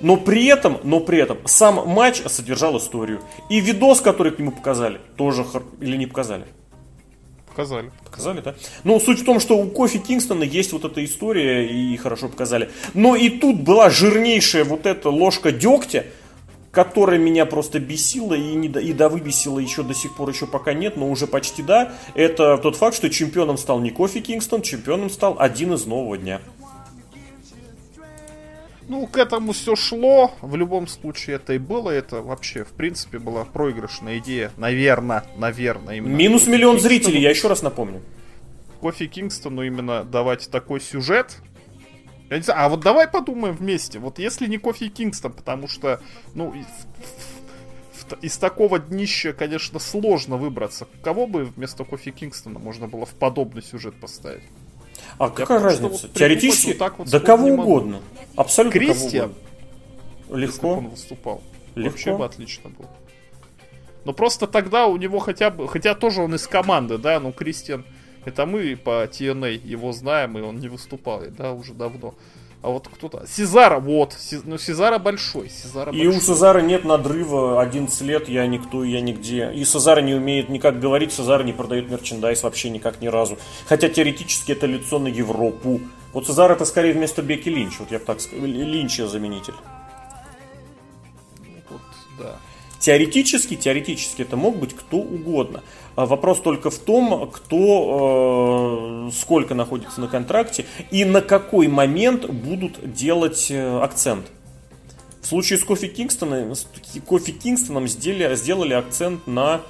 но 0.00 0.16
при 0.16 0.46
этом, 0.46 0.78
но 0.84 1.00
при 1.00 1.18
этом 1.18 1.38
сам 1.46 1.88
матч 1.88 2.22
содержал 2.26 2.78
историю. 2.78 3.20
И 3.50 3.58
видос, 3.58 4.00
который 4.00 4.30
к 4.30 4.38
нему 4.38 4.52
показали, 4.52 5.00
тоже 5.16 5.44
или 5.80 5.96
не 5.96 6.06
показали? 6.06 6.44
Показали. 7.48 7.90
Показали, 8.04 8.40
да? 8.40 8.54
Ну, 8.84 9.00
суть 9.00 9.20
в 9.20 9.24
том, 9.24 9.40
что 9.40 9.58
у 9.58 9.68
Кофи 9.68 9.98
Кингстона 9.98 10.44
есть 10.44 10.72
вот 10.72 10.84
эта 10.84 11.04
история, 11.04 11.66
и 11.66 11.96
хорошо 11.96 12.28
показали. 12.28 12.70
Но 12.94 13.16
и 13.16 13.28
тут 13.28 13.62
была 13.62 13.90
жирнейшая 13.90 14.62
вот 14.62 14.86
эта 14.86 15.10
ложка 15.10 15.50
дегтя, 15.50 16.06
которая 16.78 17.18
меня 17.18 17.44
просто 17.44 17.80
бесила 17.80 18.34
и, 18.34 18.54
не, 18.54 18.68
и 18.68 18.92
да 18.92 19.08
выбесила 19.08 19.58
еще 19.58 19.82
до 19.82 19.94
сих 19.94 20.14
пор 20.14 20.28
еще 20.28 20.46
пока 20.46 20.74
нет, 20.74 20.96
но 20.96 21.10
уже 21.10 21.26
почти 21.26 21.60
да, 21.60 21.92
это 22.14 22.56
тот 22.56 22.76
факт, 22.76 22.94
что 22.94 23.10
чемпионом 23.10 23.58
стал 23.58 23.80
не 23.80 23.90
Кофи 23.90 24.20
Кингстон, 24.20 24.62
чемпионом 24.62 25.10
стал 25.10 25.34
один 25.40 25.74
из 25.74 25.86
нового 25.86 26.16
дня. 26.16 26.40
Ну, 28.86 29.08
к 29.08 29.16
этому 29.16 29.50
все 29.50 29.74
шло. 29.74 30.30
В 30.40 30.54
любом 30.54 30.86
случае 30.86 31.36
это 31.36 31.54
и 31.54 31.58
было. 31.58 31.90
Это 31.90 32.22
вообще, 32.22 32.62
в 32.62 32.68
принципе, 32.68 33.18
была 33.18 33.44
проигрышная 33.44 34.18
идея. 34.18 34.52
Наверное, 34.56 35.24
наверное. 35.36 35.96
Именно 35.96 36.14
Минус 36.14 36.46
миллион 36.46 36.76
Кингстону. 36.76 36.94
зрителей, 36.94 37.20
я 37.20 37.30
еще 37.30 37.48
раз 37.48 37.62
напомню. 37.62 38.02
Кофи 38.80 39.08
Кингстону 39.08 39.62
именно 39.62 40.04
давать 40.04 40.48
такой 40.48 40.80
сюжет, 40.80 41.38
я 42.30 42.36
не 42.36 42.42
знаю, 42.42 42.60
а 42.60 42.68
вот 42.68 42.80
давай 42.80 43.08
подумаем 43.08 43.54
вместе. 43.54 43.98
Вот 43.98 44.18
если 44.18 44.46
не 44.46 44.58
Кофи 44.58 44.88
Кингстон, 44.88 45.32
потому 45.32 45.68
что, 45.68 46.00
ну, 46.34 46.54
из 48.22 48.38
такого 48.38 48.78
днища, 48.78 49.32
конечно, 49.32 49.78
сложно 49.78 50.36
выбраться. 50.36 50.86
Кого 51.02 51.26
бы 51.26 51.44
вместо 51.44 51.84
Кофи 51.84 52.10
Кингстона 52.10 52.58
можно 52.58 52.86
было 52.86 53.06
в 53.06 53.14
подобный 53.14 53.62
сюжет 53.62 53.94
поставить? 54.00 54.44
А 55.18 55.24
Я 55.24 55.30
какая 55.30 55.60
разница? 55.60 56.06
Вот 56.06 56.12
Теоретически, 56.12 56.68
вот 56.68 56.78
так 56.78 56.98
вот 56.98 57.10
да 57.10 57.20
кого 57.20 57.48
угодно. 57.48 58.00
Абсолютно 58.36 58.78
Кристиан. 58.78 59.30
кого 59.30 59.34
угодно. 60.28 60.40
Легко. 60.40 60.72
он 60.72 60.88
выступал. 60.88 61.42
Легко. 61.74 61.90
Вообще 61.90 62.16
бы 62.16 62.24
отлично 62.24 62.70
был. 62.70 62.86
Но 64.04 64.12
просто 64.12 64.46
тогда 64.46 64.86
у 64.86 64.96
него 64.96 65.18
хотя 65.18 65.50
бы, 65.50 65.68
хотя 65.68 65.94
тоже 65.94 66.22
он 66.22 66.34
из 66.34 66.46
команды, 66.46 66.98
да, 66.98 67.20
ну 67.20 67.32
Кристиан 67.32 67.84
это 68.24 68.46
мы 68.46 68.76
по 68.76 69.04
TNA 69.04 69.66
его 69.66 69.92
знаем, 69.92 70.38
и 70.38 70.40
он 70.40 70.58
не 70.58 70.68
выступал, 70.68 71.22
да, 71.36 71.52
уже 71.52 71.74
давно. 71.74 72.14
А 72.60 72.70
вот 72.70 72.88
кто-то... 72.88 73.24
Сезара, 73.26 73.78
вот. 73.78 74.14
Сез... 74.14 74.42
Ну, 74.44 74.58
Сезара 74.58 74.98
большой. 74.98 75.48
Сезара 75.48 75.92
и 75.92 76.04
большой. 76.04 76.16
у 76.16 76.20
Сезара 76.20 76.60
нет 76.60 76.84
надрыва 76.84 77.60
11 77.62 78.00
лет, 78.00 78.28
я 78.28 78.46
никто, 78.48 78.82
я 78.82 79.00
нигде. 79.00 79.52
И 79.54 79.64
Сезара 79.64 80.00
не 80.00 80.14
умеет 80.14 80.48
никак 80.48 80.80
говорить, 80.80 81.12
Сезара 81.12 81.44
не 81.44 81.52
продает 81.52 81.88
мерчендайз 81.88 82.42
вообще 82.42 82.70
никак 82.70 83.00
ни 83.00 83.06
разу. 83.06 83.38
Хотя 83.66 83.88
теоретически 83.88 84.52
это 84.52 84.66
лицо 84.66 84.98
на 84.98 85.06
Европу. 85.06 85.80
Вот 86.12 86.26
Сезар 86.26 86.50
это 86.50 86.64
скорее 86.64 86.94
вместо 86.94 87.22
Беки 87.22 87.48
Линч. 87.48 87.78
Вот 87.78 87.92
я 87.92 88.00
бы 88.00 88.04
так 88.04 88.20
сказал. 88.20 88.44
Линча 88.44 89.06
заменитель. 89.06 89.54
Вот, 91.70 91.80
да. 92.18 92.36
Теоретически, 92.80 93.54
теоретически 93.54 94.22
это 94.22 94.36
мог 94.36 94.56
быть 94.56 94.74
кто 94.74 94.96
угодно. 94.96 95.62
А 95.98 96.06
вопрос 96.06 96.40
только 96.40 96.70
в 96.70 96.78
том, 96.78 97.28
кто 97.28 99.08
э, 99.08 99.10
сколько 99.12 99.56
находится 99.56 100.00
на 100.00 100.06
контракте 100.06 100.64
и 100.92 101.04
на 101.04 101.20
какой 101.20 101.66
момент 101.66 102.30
будут 102.30 102.92
делать 102.92 103.48
э, 103.50 103.80
акцент. 103.80 104.30
В 105.20 105.26
случае 105.26 105.58
с 105.58 105.64
Кофи 105.64 105.88
Кингстоном, 105.88 106.54
Кингстоном 107.32 107.88
сделали, 107.88 108.36
сделали 108.36 108.74
акцент 108.74 109.26
на 109.26 109.62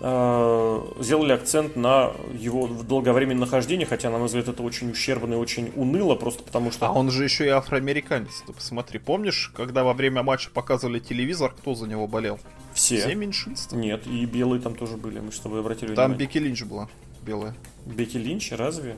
сделали 0.00 1.32
акцент 1.32 1.76
на 1.76 2.12
его 2.32 2.66
долговременное 2.66 3.40
нахождение, 3.40 3.86
хотя, 3.86 4.10
на 4.10 4.16
мой 4.16 4.28
взгляд, 4.28 4.48
это 4.48 4.62
очень 4.62 4.90
ущербно 4.90 5.34
и 5.34 5.36
очень 5.36 5.72
уныло, 5.76 6.14
просто 6.14 6.42
потому 6.42 6.72
что... 6.72 6.86
А 6.86 6.92
он 6.92 7.10
же 7.10 7.22
еще 7.24 7.44
и 7.44 7.50
афроамериканец, 7.50 8.42
ты 8.46 8.52
посмотри. 8.54 8.98
Помнишь, 8.98 9.52
когда 9.54 9.84
во 9.84 9.92
время 9.92 10.22
матча 10.22 10.48
показывали 10.50 11.00
телевизор, 11.00 11.52
кто 11.52 11.74
за 11.74 11.86
него 11.86 12.06
болел? 12.06 12.38
Все. 12.72 13.00
Все 13.00 13.14
меньшинства? 13.14 13.76
Нет, 13.76 14.06
и 14.06 14.24
белые 14.24 14.62
там 14.62 14.74
тоже 14.74 14.96
были, 14.96 15.20
мы 15.20 15.32
с 15.32 15.38
тобой 15.38 15.60
обратили 15.60 15.94
Там 15.94 16.14
Бекки 16.14 16.38
Линч 16.38 16.62
была, 16.62 16.88
белая. 17.22 17.54
Бекки 17.84 18.16
Линч, 18.16 18.52
разве? 18.52 18.96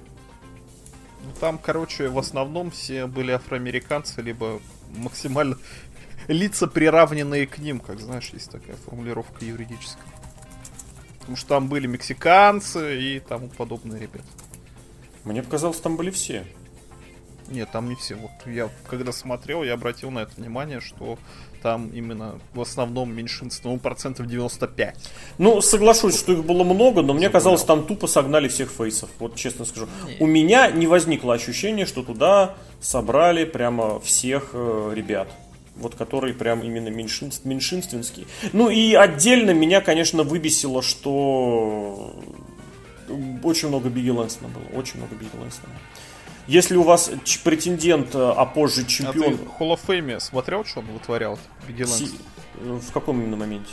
Ну, 1.24 1.30
там, 1.40 1.59
короче, 1.59 2.09
в 2.09 2.18
основном 2.18 2.70
все 2.70 3.07
были 3.07 3.32
афроамериканцы, 3.32 4.22
либо 4.22 4.61
максимально 4.96 5.59
лица 6.28 6.68
приравненные 6.68 7.48
к 7.48 7.59
ним, 7.59 7.80
как 7.80 7.98
знаешь, 7.98 8.30
есть 8.32 8.53
такая 8.53 8.76
формулировка 8.76 9.44
юридическая. 9.44 10.11
Потому 11.23 11.37
что 11.37 11.49
там 11.49 11.68
были 11.68 11.87
мексиканцы 11.87 13.01
и 13.01 13.20
тому 13.20 13.49
подобные 13.49 14.01
ребята. 14.01 14.27
Мне 15.25 15.43
показалось, 15.43 15.81
там 15.81 15.97
были 15.97 16.11
все. 16.11 16.45
Нет, 17.49 17.70
там 17.70 17.89
не 17.89 17.95
все. 17.95 18.16
Вот 18.16 18.31
я 18.47 18.68
когда 18.89 19.12
смотрел, 19.12 19.62
я 19.62 19.75
обратил 19.75 20.11
на 20.11 20.20
это 20.20 20.33
внимание, 20.37 20.81
что 20.81 21.18
там 21.62 21.91
именно 21.91 22.41
в 22.55 22.61
основном 22.61 23.14
меньшинство, 23.14 23.70
ну, 23.70 23.79
процентов 23.79 24.27
95. 24.27 24.97
Ну, 25.39 25.61
соглашусь, 25.61 26.18
что 26.18 26.33
их 26.33 26.45
было 26.45 26.64
много, 26.64 27.03
но 27.03 27.14
мне 27.14 27.31
казалось, 27.31 27.62
там 27.62 27.87
тупо 27.87 28.07
согнали 28.07 28.49
всех 28.49 28.70
фейсов. 28.70 29.11
Вот 29.18 29.37
честно 29.37 29.64
скажу. 29.64 29.87
Нет. 30.07 30.16
У 30.20 30.27
меня 30.27 30.70
не 30.70 30.87
возникло 30.87 31.35
ощущения, 31.35 31.87
что 31.87 32.03
туда 32.03 32.57
собрали 32.81 33.45
прямо 33.45 34.01
всех 34.01 34.51
э, 34.55 34.93
ребят. 34.95 35.29
Вот 35.77 35.95
которые 35.95 36.35
прям 36.35 36.61
именно 36.61 36.89
меньшинств, 36.89 37.45
меньшинственские. 37.45 38.27
Ну 38.53 38.68
и 38.68 38.95
отдельно 38.95 39.53
меня, 39.53 39.81
конечно, 39.81 40.23
выбесило, 40.23 40.83
что 40.83 42.14
очень 43.43 43.68
много 43.68 43.89
Бигги 43.89 44.11
Лэнсона 44.11 44.49
было. 44.49 44.79
Очень 44.79 44.99
много 44.99 45.14
Бигги 45.14 45.37
Лэнсона. 45.37 45.68
Если 46.47 46.77
у 46.77 46.83
вас 46.83 47.11
претендент, 47.45 48.14
э, 48.14 48.18
а 48.18 48.45
позже 48.47 48.85
чемпион... 48.85 49.35
А 49.35 49.37
ты 49.37 49.45
Hall 49.64 49.75
of 49.75 49.81
Fame 49.87 50.18
смотрел, 50.20 50.64
что 50.64 50.81
он 50.81 50.87
вытворял? 50.87 51.39
Си... 51.87 52.11
В 52.61 52.93
каком 52.93 53.20
именно 53.20 53.37
моменте? 53.37 53.70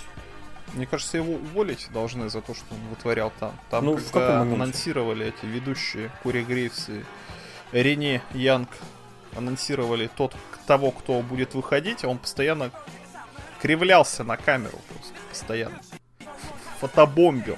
Мне 0.73 0.85
кажется, 0.85 1.17
его 1.17 1.33
уволить 1.33 1.87
должны 1.91 2.29
за 2.29 2.41
то, 2.41 2.53
что 2.53 2.65
он 2.71 2.79
вытворял 2.89 3.33
там. 3.39 3.53
Там 3.71 3.85
ну, 3.85 3.95
в 3.97 4.11
каком 4.11 4.53
анонсировали 4.53 5.27
эти 5.27 5.45
ведущие 5.45 6.11
Кури 6.21 6.43
Грейвс 6.43 6.89
и 6.89 7.03
Рене 7.71 8.21
Янг 8.33 8.69
анонсировали 9.35 10.09
тот, 10.15 10.35
того, 10.65 10.91
кто 10.91 11.21
будет 11.21 11.53
выходить, 11.53 12.03
а 12.03 12.07
он 12.07 12.17
постоянно 12.17 12.71
кривлялся 13.61 14.23
на 14.23 14.37
камеру 14.37 14.79
просто, 14.89 15.13
постоянно. 15.29 15.79
Фотобомбил. 16.79 17.57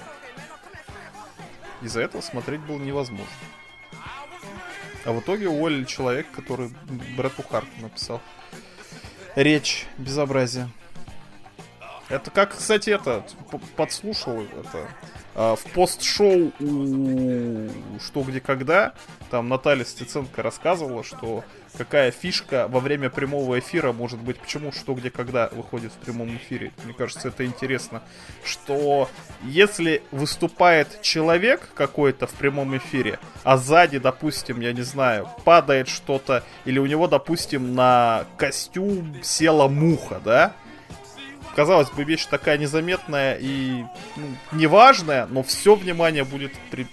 Из-за 1.81 2.01
этого 2.01 2.21
смотреть 2.21 2.61
было 2.61 2.77
невозможно. 2.77 3.25
А 5.03 5.11
в 5.11 5.19
итоге 5.19 5.47
уволили 5.47 5.85
человек, 5.85 6.27
который 6.31 6.71
Брэду 7.17 7.43
Харту 7.43 7.81
написал. 7.81 8.21
Речь, 9.35 9.87
безобразие. 9.97 10.69
Это 12.09 12.29
как, 12.29 12.55
кстати, 12.57 12.89
это 12.89 13.25
подслушал 13.77 14.41
это 14.41 14.89
а, 15.33 15.55
в 15.55 15.63
пост-шоу 15.71 16.51
у 16.59 17.69
«Что, 17.99 18.21
где, 18.23 18.41
когда» 18.41 18.93
там 19.29 19.47
Наталья 19.47 19.85
Стеценко 19.85 20.43
рассказывала, 20.43 21.03
что 21.03 21.45
какая 21.77 22.11
фишка 22.11 22.67
во 22.67 22.79
время 22.79 23.09
прямого 23.09 23.59
эфира 23.59 23.91
может 23.91 24.19
быть, 24.19 24.39
почему 24.39 24.71
«Что, 24.71 24.93
где, 24.93 25.09
когда» 25.09 25.49
выходит 25.51 25.91
в 25.91 25.97
прямом 25.97 26.35
эфире. 26.37 26.71
Мне 26.83 26.93
кажется, 26.93 27.29
это 27.29 27.45
интересно, 27.45 28.01
что 28.43 29.09
если 29.43 30.03
выступает 30.11 31.01
человек 31.01 31.69
какой-то 31.73 32.27
в 32.27 32.33
прямом 32.33 32.75
эфире, 32.77 33.19
а 33.43 33.57
сзади, 33.57 33.99
допустим, 33.99 34.59
я 34.61 34.73
не 34.73 34.81
знаю, 34.81 35.29
падает 35.43 35.87
что-то, 35.87 36.43
или 36.65 36.79
у 36.79 36.85
него, 36.85 37.07
допустим, 37.07 37.75
на 37.75 38.25
костюм 38.37 39.15
села 39.23 39.67
муха, 39.67 40.21
да, 40.23 40.53
казалось 41.55 41.89
бы, 41.89 42.03
вещь 42.03 42.25
такая 42.25 42.57
незаметная 42.57 43.37
и 43.39 43.83
ну, 44.15 44.27
неважная, 44.51 45.25
но 45.27 45.43
все 45.43 45.75
внимание 45.75 46.23
будет 46.23 46.53
при, 46.69 46.87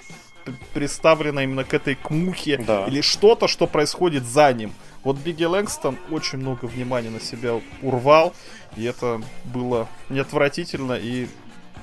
при, 0.49 0.57
представлено 0.75 1.41
именно 1.41 1.65
к 1.65 1.75
этой 1.75 1.95
к 1.95 2.11
мухе 2.11 2.59
да. 2.59 2.87
или 2.87 3.01
что-то, 3.01 3.49
что 3.49 3.67
происходит 3.67 4.25
за 4.25 4.53
ним. 4.53 4.73
Вот 5.05 5.17
Бигги 5.17 5.45
Лэнгстон 5.45 5.97
очень 6.11 6.39
много 6.39 6.67
внимания 6.67 7.11
на 7.11 7.21
себя 7.21 7.61
урвал, 7.83 8.35
и 8.77 8.85
это 8.85 9.23
было 9.45 9.89
неотвратительно 10.09 10.95
и 10.95 11.29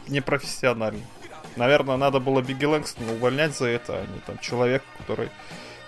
непрофессионально. 0.07 1.01
Наверное, 1.55 1.97
надо 1.97 2.19
было 2.19 2.41
Бигги 2.41 2.65
Лэнгстона 2.65 3.13
увольнять 3.13 3.55
за 3.55 3.67
это, 3.67 3.93
а 3.93 4.01
не 4.01 4.19
там 4.25 4.37
человек, 4.39 4.83
который 4.97 5.29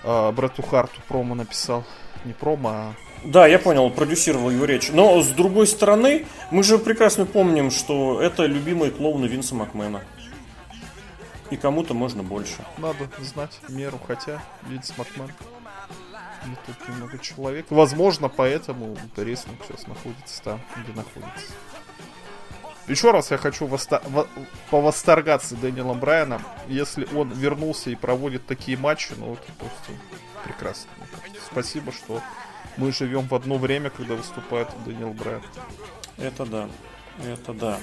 э, 0.03 0.31
Брэтту 0.31 0.61
Харту 0.63 1.01
промо 1.07 1.35
написал. 1.35 1.83
Не 2.23 2.33
промо, 2.33 2.69
а 2.69 2.93
да, 3.23 3.47
я 3.47 3.59
понял, 3.59 3.89
продюсировал 3.89 4.49
его 4.49 4.65
речь. 4.65 4.89
Но 4.91 5.21
с 5.21 5.27
другой 5.29 5.67
стороны, 5.67 6.25
мы 6.51 6.63
же 6.63 6.77
прекрасно 6.77 7.25
помним, 7.25 7.71
что 7.71 8.21
это 8.21 8.45
любимые 8.45 8.91
клоуны 8.91 9.25
Винса 9.25 9.55
Макмена. 9.55 10.03
И 11.49 11.57
кому-то 11.57 11.93
можно 11.93 12.23
больше. 12.23 12.65
Надо 12.77 13.09
знать 13.21 13.59
меру, 13.69 13.99
хотя 14.05 14.43
Винс 14.63 14.97
Макмен 14.97 15.31
не 16.45 16.55
тут 16.65 16.87
немного 16.87 17.17
человек. 17.19 17.65
Возможно, 17.69 18.29
поэтому 18.29 18.97
рестлинг 19.15 19.59
сейчас 19.67 19.87
находится 19.87 20.43
там, 20.43 20.61
где 20.75 20.93
находится. 20.93 21.53
Еще 22.87 23.11
раз 23.11 23.31
я 23.31 23.37
хочу 23.37 23.65
восто... 23.65 24.01
повосторгаться 24.69 25.55
Дэниелом 25.55 25.99
Брайаном. 25.99 26.41
Если 26.67 27.05
он 27.13 27.31
вернулся 27.31 27.89
и 27.89 27.95
проводит 27.95 28.45
такие 28.45 28.77
матчи, 28.77 29.13
ну 29.17 29.33
это 29.33 29.51
просто 29.53 29.91
прекрасно. 30.45 30.89
Спасибо, 31.51 31.91
что 31.91 32.21
мы 32.77 32.93
живем 32.93 33.27
в 33.27 33.35
одно 33.35 33.57
время, 33.57 33.89
когда 33.89 34.15
выступает 34.15 34.69
Дэниел 34.85 35.13
Брайан. 35.13 35.43
Это 36.17 36.45
да. 36.45 36.69
Это 37.25 37.53
да. 37.53 37.79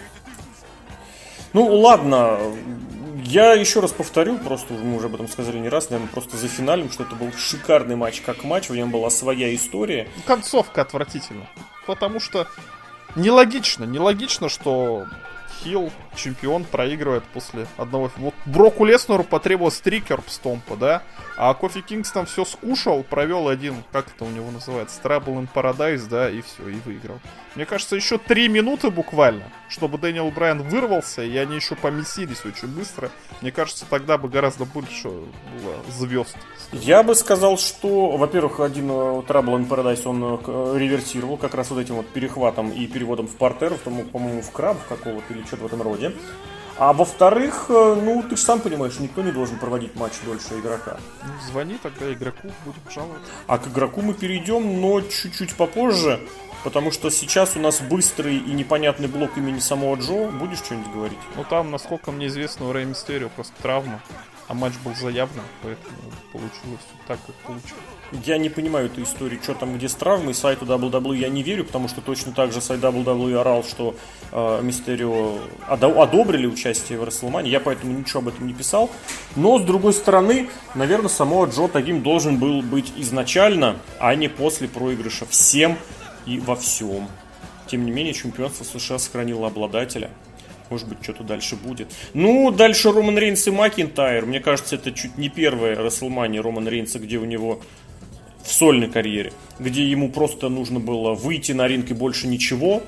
Ну, 1.54 1.72
ладно, 1.72 2.40
я 3.22 3.52
еще 3.52 3.78
раз 3.78 3.92
повторю, 3.92 4.38
просто 4.38 4.74
мы 4.74 4.96
уже 4.96 5.06
об 5.06 5.14
этом 5.14 5.28
сказали 5.28 5.56
не 5.58 5.68
раз, 5.68 5.88
наверное, 5.88 6.10
просто 6.10 6.36
за 6.36 6.48
финалем, 6.48 6.90
что 6.90 7.04
это 7.04 7.14
был 7.14 7.30
шикарный 7.32 7.94
матч 7.94 8.22
как 8.22 8.42
матч, 8.42 8.68
в 8.68 8.74
нем 8.74 8.90
была 8.90 9.08
своя 9.08 9.54
история. 9.54 10.08
Концовка 10.26 10.82
отвратительна, 10.82 11.46
потому 11.86 12.18
что 12.18 12.48
нелогично, 13.14 13.84
нелогично, 13.84 14.48
что 14.48 15.06
Хилл, 15.62 15.92
чемпион, 16.16 16.64
проигрывает 16.64 17.22
после 17.32 17.68
одного... 17.76 18.10
Вот 18.16 18.34
Броку 18.46 18.84
Леснеру 18.84 19.22
потребовалось 19.22 19.80
три 19.80 20.00
керпстомпа, 20.00 20.74
да? 20.76 21.02
А 21.36 21.54
Кофи 21.54 21.80
Кингстон 21.80 22.26
все 22.26 22.44
скушал, 22.44 23.04
провел 23.04 23.48
один, 23.48 23.76
как 23.92 24.08
это 24.08 24.24
у 24.24 24.28
него 24.28 24.50
называется, 24.50 25.00
Trouble 25.02 25.36
in 25.36 25.48
Paradise, 25.54 26.06
да, 26.08 26.28
и 26.28 26.42
все, 26.42 26.68
и 26.68 26.80
выиграл. 26.84 27.20
Мне 27.54 27.64
кажется, 27.64 27.94
еще 27.96 28.18
три 28.18 28.48
минуты 28.48 28.90
буквально, 28.90 29.44
чтобы 29.74 29.98
Дэниел 29.98 30.30
Брайан 30.30 30.62
вырвался, 30.62 31.22
и 31.22 31.36
они 31.36 31.56
еще 31.56 31.74
помесились 31.74 32.44
очень 32.44 32.68
быстро. 32.68 33.10
Мне 33.40 33.50
кажется, 33.50 33.84
тогда 33.90 34.18
бы 34.18 34.28
гораздо 34.28 34.64
больше 34.64 35.08
было 35.08 35.74
звезд. 35.90 36.36
Я 36.72 37.02
бы 37.02 37.14
сказал, 37.16 37.58
что, 37.58 38.16
во-первых, 38.16 38.60
один 38.60 38.88
э, 38.88 38.92
Trouble 39.26 39.58
in 39.58 39.68
Paradise 39.68 40.06
он 40.06 40.22
э, 40.22 40.78
реверсировал 40.78 41.36
как 41.36 41.54
раз 41.54 41.70
вот 41.70 41.80
этим 41.80 41.96
вот 41.96 42.06
перехватом 42.08 42.70
и 42.70 42.86
переводом 42.86 43.26
в 43.26 43.34
портер, 43.34 43.74
по-моему, 43.74 44.42
в 44.42 44.50
краб 44.52 44.78
какого-то 44.88 45.34
или 45.34 45.44
что-то 45.44 45.64
в 45.64 45.66
этом 45.66 45.82
роде. 45.82 46.12
А 46.76 46.92
во-вторых, 46.92 47.66
э, 47.68 48.00
ну, 48.00 48.22
ты 48.22 48.36
же 48.36 48.42
сам 48.42 48.60
понимаешь, 48.60 48.98
никто 49.00 49.22
не 49.22 49.32
должен 49.32 49.58
проводить 49.58 49.96
матч 49.96 50.12
дольше 50.24 50.58
игрока. 50.60 50.98
Ну, 51.24 51.32
звони 51.50 51.78
тогда 51.82 52.12
игроку, 52.12 52.48
будем 52.64 52.80
жаловаться. 52.92 53.30
А 53.48 53.58
к 53.58 53.66
игроку 53.68 54.02
мы 54.02 54.14
перейдем, 54.14 54.80
но 54.80 55.00
чуть-чуть 55.00 55.54
попозже, 55.54 56.20
потому 56.64 56.90
что 56.90 57.10
сейчас 57.10 57.56
у 57.56 57.60
нас 57.60 57.80
быстрый 57.80 58.38
и 58.38 58.52
непонятный 58.52 59.06
блок 59.06 59.36
имени 59.36 59.60
самого 59.60 59.96
Джо. 59.96 60.30
Будешь 60.30 60.58
что-нибудь 60.58 60.92
говорить? 60.92 61.18
Ну, 61.36 61.44
там, 61.44 61.70
насколько 61.70 62.10
мне 62.10 62.26
известно, 62.26 62.68
у 62.68 62.72
Рэй 62.72 62.86
Мистерио 62.86 63.28
просто 63.28 63.52
травма, 63.62 64.00
а 64.48 64.54
матч 64.54 64.72
был 64.84 64.94
заявлен, 64.94 65.42
поэтому 65.62 65.96
получилось 66.32 66.80
так, 67.06 67.18
как 67.26 67.34
получилось. 67.36 67.72
Я 68.24 68.38
не 68.38 68.48
понимаю 68.48 68.86
эту 68.86 69.02
историю, 69.02 69.40
что 69.42 69.54
там 69.54 69.76
где 69.76 69.88
с 69.88 69.94
травмой. 69.94 70.34
Сайту 70.34 70.64
WWE 70.64 71.16
я 71.16 71.28
не 71.28 71.42
верю, 71.42 71.64
потому 71.64 71.88
что 71.88 72.00
точно 72.00 72.32
так 72.32 72.52
же 72.52 72.60
сайт 72.60 72.80
WWE 72.80 73.38
орал, 73.38 73.64
что 73.64 73.96
э, 74.32 74.60
Мистерио 74.62 75.38
одобрили 75.66 76.46
участие 76.46 76.98
в 76.98 77.02
WrestleMania. 77.02 77.48
Я 77.48 77.60
поэтому 77.60 77.92
ничего 77.92 78.20
об 78.20 78.28
этом 78.28 78.46
не 78.46 78.54
писал. 78.54 78.90
Но, 79.36 79.58
с 79.58 79.62
другой 79.62 79.92
стороны, 79.92 80.48
наверное, 80.74 81.08
само 81.08 81.44
Джо 81.46 81.68
таким 81.68 82.02
должен 82.02 82.38
был 82.38 82.62
быть 82.62 82.92
изначально, 82.96 83.76
а 83.98 84.14
не 84.14 84.28
после 84.28 84.68
проигрыша 84.68 85.26
всем 85.26 85.76
и 86.26 86.38
во 86.38 86.56
всем. 86.56 87.08
Тем 87.66 87.84
не 87.84 87.90
менее, 87.90 88.14
чемпионство 88.14 88.64
США 88.64 88.98
сохранило 88.98 89.46
обладателя. 89.46 90.10
Может 90.70 90.88
быть, 90.88 90.98
что-то 91.02 91.24
дальше 91.24 91.56
будет. 91.56 91.92
Ну, 92.14 92.50
дальше 92.50 92.90
Роман 92.90 93.18
Рейнс 93.18 93.46
и 93.46 93.50
Макинтайр. 93.50 94.26
Мне 94.26 94.40
кажется, 94.40 94.76
это 94.76 94.92
чуть 94.92 95.18
не 95.18 95.28
первая 95.28 95.76
Расселмания 95.76 96.42
Романа 96.42 96.68
Рейнса, 96.68 96.98
где 96.98 97.18
у 97.18 97.24
него 97.24 97.60
в 98.44 98.52
сольной 98.52 98.88
карьере, 98.88 99.32
где 99.58 99.88
ему 99.88 100.10
просто 100.10 100.48
нужно 100.48 100.78
было 100.78 101.14
выйти 101.14 101.52
на 101.52 101.66
ринг 101.66 101.90
и 101.90 101.94
больше 101.94 102.26
ничего. 102.26 102.82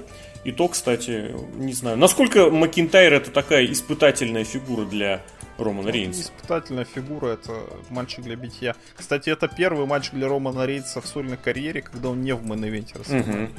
И 0.44 0.52
то, 0.52 0.68
кстати, 0.68 1.34
не 1.56 1.72
знаю, 1.72 1.96
насколько 1.96 2.50
Макинтайр 2.50 3.14
это 3.14 3.30
такая 3.30 3.66
испытательная 3.66 4.44
фигура 4.44 4.84
для 4.84 5.22
Романа 5.58 5.88
Рейнса. 5.88 6.22
Испытательная 6.22 6.84
фигура, 6.84 7.28
это 7.28 7.64
мальчик 7.90 8.24
для 8.24 8.36
битья. 8.36 8.76
Кстати, 8.96 9.30
это 9.30 9.48
первый 9.48 9.86
матч 9.86 10.10
для 10.10 10.28
Романа 10.28 10.66
Рейнса 10.66 11.00
в 11.00 11.06
сольной 11.06 11.36
карьере, 11.36 11.82
когда 11.82 12.10
он 12.10 12.22
не 12.22 12.34
в 12.34 12.42
main 12.44 12.66
event 12.66 12.93
е 12.93 12.98
угу. 12.98 13.52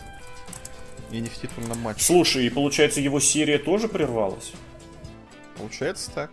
И 1.12 1.20
не 1.20 1.30
в 1.30 1.34
титульном 1.36 1.80
матче. 1.80 2.04
Слушай, 2.04 2.46
и 2.46 2.50
получается 2.50 3.00
его 3.00 3.20
серия 3.20 3.58
тоже 3.58 3.88
прервалась? 3.88 4.54
Получается 5.58 6.12
так. 6.12 6.32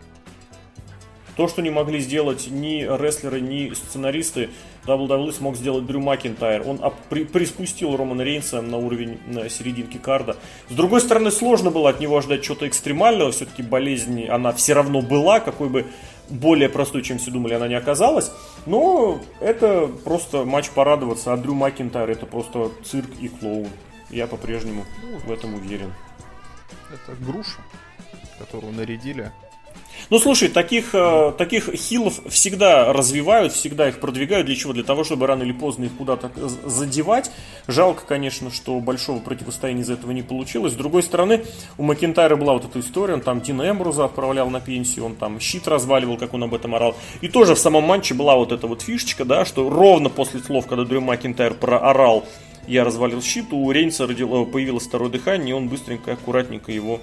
То, 1.35 1.47
что 1.47 1.61
не 1.61 1.69
могли 1.69 1.99
сделать 1.99 2.47
ни 2.49 2.83
рестлеры, 2.83 3.41
ни 3.41 3.73
сценаристы, 3.73 4.49
WWE 4.85 5.31
смог 5.31 5.55
сделать 5.55 5.85
Дрю 5.85 5.99
Макинтайр. 5.99 6.67
Он 6.67 6.79
при, 7.09 7.23
приспустил 7.23 7.95
Романа 7.95 8.21
Рейнса 8.21 8.61
на 8.61 8.77
уровень 8.77 9.19
на 9.27 9.49
серединке 9.49 9.99
карда. 9.99 10.37
С 10.69 10.73
другой 10.73 11.01
стороны, 11.01 11.31
сложно 11.31 11.71
было 11.71 11.89
от 11.89 11.99
него 11.99 12.17
ожидать 12.17 12.43
чего-то 12.43 12.67
экстремального. 12.67 13.31
Все-таки 13.31 13.63
болезнь, 13.63 14.25
она 14.25 14.51
все 14.51 14.73
равно 14.73 15.01
была, 15.01 15.39
какой 15.39 15.69
бы 15.69 15.85
более 16.29 16.69
простой, 16.69 17.01
чем 17.03 17.17
все 17.17 17.31
думали, 17.31 17.53
она 17.53 17.67
не 17.67 17.75
оказалась. 17.75 18.31
Но 18.65 19.19
это 19.39 19.87
просто 20.03 20.45
матч 20.45 20.69
порадоваться. 20.69 21.33
А 21.33 21.37
Дрю 21.37 21.53
Макинтайр 21.53 22.09
это 22.09 22.25
просто 22.25 22.71
цирк 22.83 23.09
и 23.19 23.27
клоун. 23.27 23.69
Я 24.09 24.27
по-прежнему 24.27 24.85
в 25.25 25.31
этом 25.31 25.55
уверен. 25.55 25.93
Это 26.93 27.15
груша, 27.19 27.61
которую 28.39 28.73
нарядили 28.73 29.31
ну, 30.09 30.19
слушай, 30.19 30.49
таких, 30.49 30.93
э, 30.93 31.33
таких 31.37 31.73
хилов 31.73 32.19
всегда 32.29 32.93
развивают, 32.93 33.53
всегда 33.53 33.89
их 33.89 33.99
продвигают. 33.99 34.45
Для 34.45 34.55
чего? 34.55 34.73
Для 34.73 34.83
того, 34.83 35.03
чтобы 35.03 35.27
рано 35.27 35.43
или 35.43 35.51
поздно 35.51 35.85
их 35.85 35.95
куда-то 35.97 36.31
задевать. 36.65 37.31
Жалко, 37.67 38.03
конечно, 38.05 38.51
что 38.51 38.79
большого 38.79 39.19
противостояния 39.19 39.81
из 39.81 39.89
этого 39.89 40.11
не 40.11 40.21
получилось. 40.21 40.73
С 40.73 40.75
другой 40.75 41.03
стороны, 41.03 41.43
у 41.77 41.83
Макентайра 41.83 42.35
была 42.35 42.53
вот 42.53 42.65
эта 42.65 42.79
история. 42.79 43.15
Он 43.15 43.21
там 43.21 43.41
Дина 43.41 43.69
Эмбруза 43.69 44.05
отправлял 44.05 44.49
на 44.49 44.59
пенсию, 44.59 45.05
он 45.05 45.15
там 45.15 45.39
щит 45.39 45.67
разваливал, 45.67 46.17
как 46.17 46.33
он 46.33 46.43
об 46.43 46.53
этом 46.53 46.75
орал. 46.75 46.95
И 47.21 47.27
тоже 47.27 47.55
в 47.55 47.59
самом 47.59 47.83
матче 47.83 48.13
была 48.13 48.35
вот 48.35 48.51
эта 48.51 48.67
вот 48.67 48.81
фишечка, 48.81 49.25
да, 49.25 49.45
что 49.45 49.69
ровно 49.69 50.09
после 50.09 50.39
слов, 50.39 50.67
когда 50.67 50.85
Дрю 50.85 51.01
Макентайр 51.01 51.53
проорал 51.53 52.25
я 52.67 52.83
развалил 52.83 53.21
щит, 53.21 53.45
у 53.51 53.71
Рейнса 53.71 54.07
появилось 54.07 54.87
второе 54.87 55.09
дыхание, 55.09 55.51
и 55.51 55.53
он 55.53 55.69
быстренько, 55.69 56.13
аккуратненько 56.13 56.71
его 56.71 56.99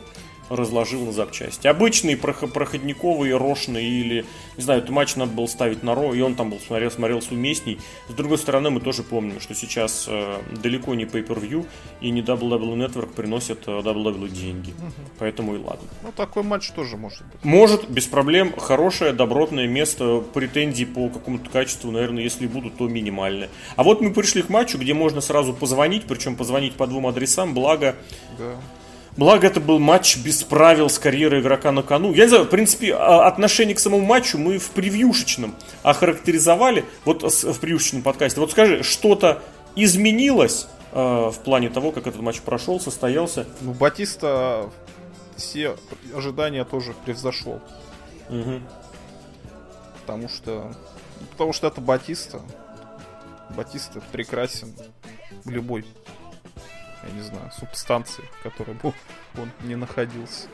разложил 0.48 1.04
на 1.04 1.12
запчасти. 1.12 1.66
Обычные 1.66 2.16
проходниковые, 2.16 3.36
рошные 3.36 3.88
или, 3.88 4.26
не 4.56 4.62
знаю, 4.62 4.80
этот 4.80 4.90
матч 4.90 5.16
надо 5.16 5.32
было 5.32 5.46
ставить 5.46 5.82
на 5.82 5.94
Ро, 5.94 6.14
и 6.14 6.20
он 6.20 6.34
там 6.34 6.50
был, 6.50 6.60
смотрел, 6.60 6.90
смотрелся 6.90 7.32
уместней. 7.34 7.78
С 8.08 8.14
другой 8.14 8.38
стороны, 8.38 8.70
мы 8.70 8.80
тоже 8.80 9.02
помним, 9.02 9.40
что 9.40 9.54
сейчас 9.54 10.06
э, 10.08 10.38
далеко 10.62 10.94
не 10.94 11.04
Pay-Per-View 11.04 11.66
и 12.00 12.10
не 12.10 12.20
WWE 12.22 12.76
Network 12.76 13.12
приносят 13.14 13.66
э, 13.66 13.70
WWE 13.70 14.28
деньги. 14.28 14.70
Угу. 14.70 15.10
Поэтому 15.18 15.54
и 15.54 15.58
ладно. 15.58 15.88
Ну, 16.02 16.12
такой 16.12 16.42
матч 16.42 16.70
тоже 16.70 16.96
может 16.96 17.22
быть. 17.26 17.44
Может, 17.44 17.88
без 17.88 18.06
проблем. 18.06 18.52
Хорошее, 18.56 19.12
добротное 19.12 19.66
место. 19.66 20.22
Претензий 20.34 20.84
по 20.84 21.08
какому-то 21.08 21.48
качеству, 21.50 21.90
наверное, 21.90 22.22
если 22.22 22.46
будут, 22.46 22.76
то 22.76 22.88
минимальные. 22.88 23.48
А 23.76 23.82
вот 23.82 24.00
мы 24.00 24.12
пришли 24.12 24.42
к 24.42 24.48
матчу, 24.48 24.78
где 24.78 24.94
можно 24.94 25.20
сразу 25.20 25.52
позвонить, 25.52 26.04
причем 26.04 26.36
позвонить 26.36 26.74
по 26.74 26.86
двум 26.86 27.06
адресам, 27.06 27.54
благо... 27.54 27.96
Да 28.38 28.56
Благо, 29.16 29.46
это 29.46 29.60
был 29.60 29.78
матч 29.78 30.16
без 30.18 30.42
правил 30.42 30.88
с 30.88 30.98
карьерой 30.98 31.42
игрока 31.42 31.70
на 31.70 31.82
кону. 31.82 32.14
Я 32.14 32.24
не 32.24 32.28
знаю, 32.28 32.44
в 32.44 32.48
принципе, 32.48 32.94
а, 32.94 33.26
отношение 33.26 33.74
к 33.74 33.78
самому 33.78 34.06
матчу 34.06 34.38
мы 34.38 34.58
в 34.58 34.70
превьюшечном 34.70 35.54
охарактеризовали, 35.82 36.86
вот 37.04 37.22
в 37.22 37.60
превьюшечном 37.60 38.02
подкасте. 38.02 38.40
Вот 38.40 38.52
скажи, 38.52 38.82
что-то 38.82 39.42
изменилось 39.76 40.66
э, 40.92 40.96
в 40.98 41.38
плане 41.44 41.68
того, 41.68 41.92
как 41.92 42.06
этот 42.06 42.22
матч 42.22 42.40
прошел, 42.40 42.80
состоялся? 42.80 43.46
Ну, 43.60 43.72
Батиста 43.72 44.70
все 45.36 45.76
ожидания 46.14 46.64
тоже 46.64 46.94
превзошел. 47.04 47.60
Угу. 48.30 48.60
Потому 50.00 50.28
что... 50.28 50.72
Потому 51.32 51.52
что 51.52 51.66
это 51.66 51.80
Батиста. 51.80 52.40
Батиста 53.50 54.00
прекрасен 54.10 54.74
любой 55.44 55.84
я 57.06 57.10
не 57.14 57.20
знаю, 57.20 57.50
субстанции, 57.52 58.24
в 58.38 58.42
которой 58.42 58.74
бы 58.74 58.92
он 59.36 59.50
не 59.62 59.76
находился. 59.76 60.48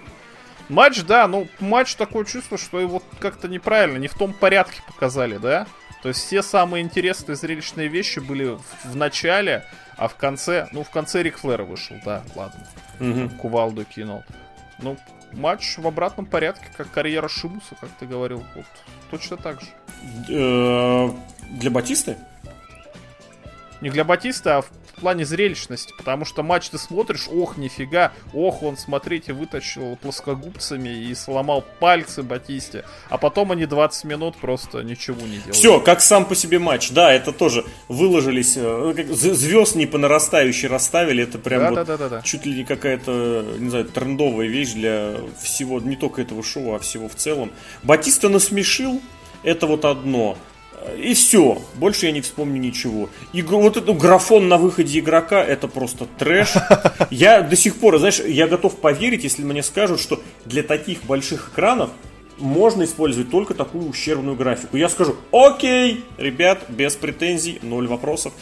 Матч, 0.68 1.02
да, 1.02 1.26
ну, 1.26 1.48
матч 1.60 1.94
такое 1.94 2.24
чувство, 2.24 2.58
что 2.58 2.78
его 2.78 3.02
как-то 3.20 3.48
неправильно, 3.48 3.96
не 3.96 4.08
в 4.08 4.14
том 4.14 4.34
порядке 4.34 4.82
показали, 4.86 5.38
да? 5.38 5.66
То 6.02 6.08
есть 6.08 6.20
все 6.20 6.42
самые 6.42 6.82
интересные 6.82 7.36
зрелищные 7.36 7.88
вещи 7.88 8.18
были 8.18 8.54
в, 8.54 8.62
в 8.84 8.96
начале, 8.96 9.64
а 9.96 10.08
в 10.08 10.16
конце, 10.16 10.68
ну, 10.72 10.84
в 10.84 10.90
конце 10.90 11.22
Рик 11.22 11.38
Флэр 11.38 11.62
вышел, 11.62 11.96
да, 12.04 12.22
ладно. 12.36 12.66
Угу. 13.00 13.30
Кувалду 13.38 13.84
кинул. 13.84 14.24
Ну, 14.78 14.96
матч 15.32 15.78
в 15.78 15.86
обратном 15.86 16.26
порядке, 16.26 16.66
как 16.76 16.90
карьера 16.90 17.28
Шимуса, 17.28 17.74
как 17.80 17.90
ты 17.98 18.06
говорил, 18.06 18.44
вот 18.54 18.66
точно 19.10 19.36
так 19.36 19.60
же. 19.60 19.68
Э, 20.28 21.10
для 21.50 21.70
Батисты? 21.70 22.16
Не 23.80 23.90
для 23.90 24.04
Батиста, 24.04 24.58
а 24.58 24.62
в 24.62 24.70
в 24.98 25.00
плане 25.00 25.24
зрелищности, 25.24 25.94
потому 25.96 26.24
что 26.24 26.42
матч 26.42 26.68
ты 26.70 26.78
смотришь, 26.78 27.28
ох, 27.32 27.56
нифига, 27.56 28.12
ох, 28.34 28.62
он, 28.62 28.76
смотрите, 28.76 29.32
вытащил 29.32 29.96
плоскогубцами 29.96 30.88
и 30.88 31.14
сломал 31.14 31.64
пальцы 31.78 32.22
Батисте, 32.22 32.84
а 33.08 33.16
потом 33.16 33.52
они 33.52 33.66
20 33.66 34.04
минут 34.04 34.36
просто 34.36 34.82
ничего 34.82 35.20
не 35.22 35.36
делают. 35.36 35.54
Все, 35.54 35.80
как 35.80 36.00
сам 36.00 36.24
по 36.24 36.34
себе 36.34 36.58
матч, 36.58 36.90
да, 36.90 37.12
это 37.12 37.32
тоже 37.32 37.64
выложились, 37.86 38.54
э, 38.56 38.94
звезд 39.12 39.76
не 39.76 39.86
по 39.86 39.98
нарастающей 39.98 40.68
расставили, 40.68 41.22
это 41.22 41.38
прям 41.38 41.60
да, 41.60 41.68
вот 41.68 41.74
да, 41.76 41.84
да, 41.84 41.96
да, 41.96 42.08
да. 42.08 42.22
чуть 42.22 42.44
ли 42.44 42.56
не 42.56 42.64
какая-то, 42.64 43.46
не 43.58 43.70
знаю, 43.70 43.84
трендовая 43.84 44.48
вещь 44.48 44.72
для 44.72 45.16
всего, 45.40 45.80
не 45.80 45.96
только 45.96 46.22
этого 46.22 46.42
шоу, 46.42 46.74
а 46.74 46.78
всего 46.80 47.08
в 47.08 47.14
целом. 47.14 47.52
Батиста 47.84 48.28
насмешил, 48.28 49.00
это 49.44 49.66
вот 49.66 49.84
одно. 49.84 50.36
И 50.96 51.14
все, 51.14 51.60
больше 51.74 52.06
я 52.06 52.12
не 52.12 52.20
вспомню 52.20 52.60
ничего. 52.60 53.08
И 53.32 53.42
вот 53.42 53.76
этот 53.76 53.96
графон 53.96 54.48
на 54.48 54.58
выходе 54.58 54.98
игрока, 54.98 55.42
это 55.42 55.68
просто 55.68 56.06
трэш. 56.18 56.54
Я 57.10 57.42
до 57.42 57.56
сих 57.56 57.76
пор, 57.76 57.98
знаешь, 57.98 58.20
я 58.20 58.46
готов 58.48 58.76
поверить, 58.76 59.24
если 59.24 59.42
мне 59.42 59.62
скажут, 59.62 60.00
что 60.00 60.20
для 60.44 60.62
таких 60.62 61.04
больших 61.04 61.50
экранов 61.52 61.90
можно 62.38 62.84
использовать 62.84 63.30
только 63.30 63.54
такую 63.54 63.88
ущербную 63.88 64.36
графику. 64.36 64.76
Я 64.76 64.88
скажу, 64.88 65.16
окей, 65.32 66.04
ребят, 66.16 66.64
без 66.68 66.94
претензий, 66.96 67.58
ноль 67.62 67.86
вопросов. 67.86 68.32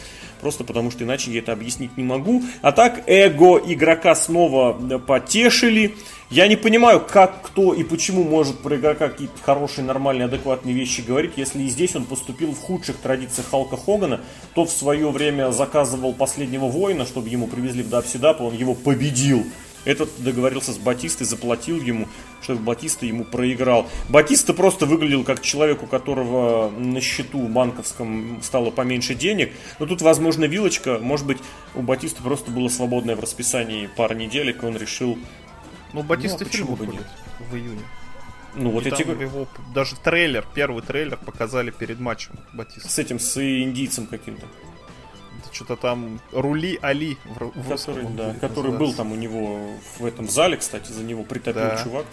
Просто 0.41 0.63
потому 0.63 0.91
что 0.91 1.03
иначе 1.03 1.31
я 1.31 1.39
это 1.39 1.53
объяснить 1.53 1.97
не 1.97 2.03
могу. 2.03 2.43
А 2.61 2.71
так, 2.71 3.03
эго 3.07 3.57
игрока 3.57 4.15
снова 4.15 4.73
потешили. 4.99 5.95
Я 6.29 6.47
не 6.47 6.57
понимаю, 6.57 6.99
как, 6.99 7.41
кто 7.41 7.73
и 7.73 7.83
почему 7.83 8.23
может 8.23 8.59
про 8.59 8.75
игрока 8.75 9.07
какие-то 9.07 9.41
хорошие, 9.41 9.85
нормальные, 9.85 10.25
адекватные 10.25 10.75
вещи 10.75 10.99
говорить, 10.99 11.33
если 11.37 11.63
и 11.63 11.69
здесь 11.69 11.95
он 11.95 12.03
поступил 12.03 12.51
в 12.51 12.59
худших 12.59 12.97
традициях 12.97 13.47
Халка 13.49 13.77
Хогана. 13.77 14.19
Тот 14.53 14.69
в 14.69 14.77
свое 14.77 15.09
время 15.09 15.51
заказывал 15.51 16.13
последнего 16.13 16.65
воина, 16.65 17.05
чтобы 17.05 17.29
ему 17.29 17.47
привезли 17.47 17.81
в 17.81 17.89
Дапсидап, 17.89 18.41
он 18.41 18.53
его 18.53 18.75
победил. 18.75 19.45
Этот 19.87 20.09
договорился 20.21 20.73
с 20.73 20.77
Батистой, 20.77 21.25
заплатил 21.25 21.79
ему, 21.79 22.09
чтобы 22.41 22.61
Батиста 22.61 23.05
ему 23.05 23.23
проиграл. 23.23 23.87
Батиста 24.09 24.53
просто 24.53 24.85
выглядел 24.85 25.23
как 25.23 25.41
человек, 25.41 25.81
у 25.81 25.87
которого 25.87 26.69
на 26.69 26.99
счету 26.99 27.39
банковском 27.47 28.41
стало 28.43 28.69
поменьше 28.69 29.15
денег. 29.15 29.53
Но 29.79 29.85
тут, 29.85 30.01
возможно, 30.01 30.43
вилочка. 30.43 30.99
Может 30.99 31.25
быть, 31.25 31.37
у 31.73 31.83
Батиста 31.83 32.21
просто 32.21 32.51
было 32.51 32.67
свободное 32.67 33.15
в 33.15 33.21
расписании 33.21 33.87
пара 33.95 34.13
неделек, 34.13 34.61
и 34.61 34.65
он 34.65 34.75
решил 34.75 35.17
ну, 35.93 36.03
Батиста 36.03 36.43
ну, 36.43 36.47
а 36.47 36.49
фильм 36.49 36.67
выходит 36.67 37.07
в 37.49 37.55
июне. 37.55 37.81
Ну, 38.55 38.71
вот 38.71 38.85
эти... 38.85 39.03
его 39.03 39.47
даже 39.73 39.95
трейлер, 39.95 40.45
первый 40.53 40.83
трейлер 40.83 41.15
показали 41.15 41.71
перед 41.71 42.01
матчем 42.01 42.33
Батиста. 42.51 42.89
С 42.89 42.99
этим, 42.99 43.19
с 43.19 43.37
индийцем 43.37 44.05
каким-то. 44.05 44.47
Что-то 45.51 45.75
там 45.75 46.19
Рули 46.31 46.77
Али 46.81 47.17
в, 47.25 47.51
в 47.59 47.69
который, 47.69 48.05
да, 48.05 48.33
который 48.41 48.71
был 48.71 48.93
там 48.93 49.11
у 49.11 49.15
него 49.15 49.59
в 49.97 50.05
этом 50.05 50.27
зале, 50.29 50.57
кстати, 50.57 50.91
за 50.91 51.03
него 51.03 51.23
притопил 51.23 51.61
да. 51.61 51.83
чувак. 51.83 52.05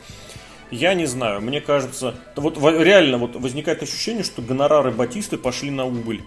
Я 0.71 0.95
не 0.95 1.07
знаю, 1.07 1.41
мне 1.41 1.61
кажется, 1.61 2.15
вот 2.37 2.59
реально 2.59 3.19
вот 3.19 3.37
возникает 3.37 3.83
ощущение, 3.83 4.25
что 4.25 4.43
гонорары 4.43 4.91
Батисты 4.91 5.37
пошли 5.37 5.71
на 5.71 5.85
убыль. 5.85 6.23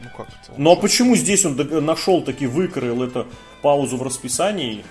Ну 0.00 0.08
как 0.16 0.28
это? 0.28 0.54
Ну 0.56 0.70
а 0.72 0.76
почему 0.76 1.16
здесь 1.16 1.44
он 1.44 1.56
нашел 1.84 2.22
таки 2.22 2.46
выкроил 2.46 3.02
эту 3.02 3.26
паузу 3.62 3.96
в 3.96 4.02
расписании? 4.02 4.84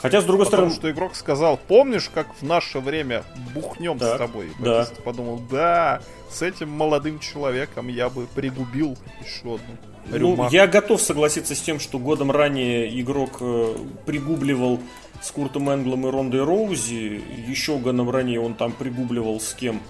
Хотя, 0.00 0.20
с 0.20 0.24
другой 0.24 0.46
Потому 0.46 0.70
стороны... 0.70 0.74
что 0.74 0.90
игрок 0.90 1.14
сказал, 1.14 1.56
помнишь, 1.56 2.10
как 2.12 2.26
в 2.40 2.42
наше 2.42 2.80
время 2.80 3.24
бухнем 3.54 3.98
так, 3.98 4.16
с 4.16 4.18
тобой? 4.18 4.52
Да. 4.58 4.86
Подумал, 5.04 5.40
да, 5.50 6.00
с 6.30 6.42
этим 6.42 6.70
молодым 6.70 7.18
человеком 7.18 7.88
я 7.88 8.08
бы 8.08 8.26
пригубил 8.34 8.96
еще 9.20 9.56
одну 9.56 9.76
ну, 10.06 10.48
я 10.50 10.66
готов 10.66 11.00
согласиться 11.00 11.54
с 11.54 11.60
тем, 11.60 11.78
что 11.80 11.98
годом 11.98 12.30
ранее 12.30 13.00
игрок 13.00 13.38
э, 13.40 13.76
пригубливал 14.04 14.80
с 15.20 15.30
Куртом 15.30 15.70
Энглом 15.70 16.06
и 16.06 16.10
Рондой 16.10 16.44
Роузи. 16.44 17.22
Еще 17.46 17.78
годом 17.78 18.10
ранее 18.10 18.40
он 18.40 18.54
там 18.54 18.72
пригубливал 18.72 19.40
с 19.40 19.54
кем? 19.54 19.80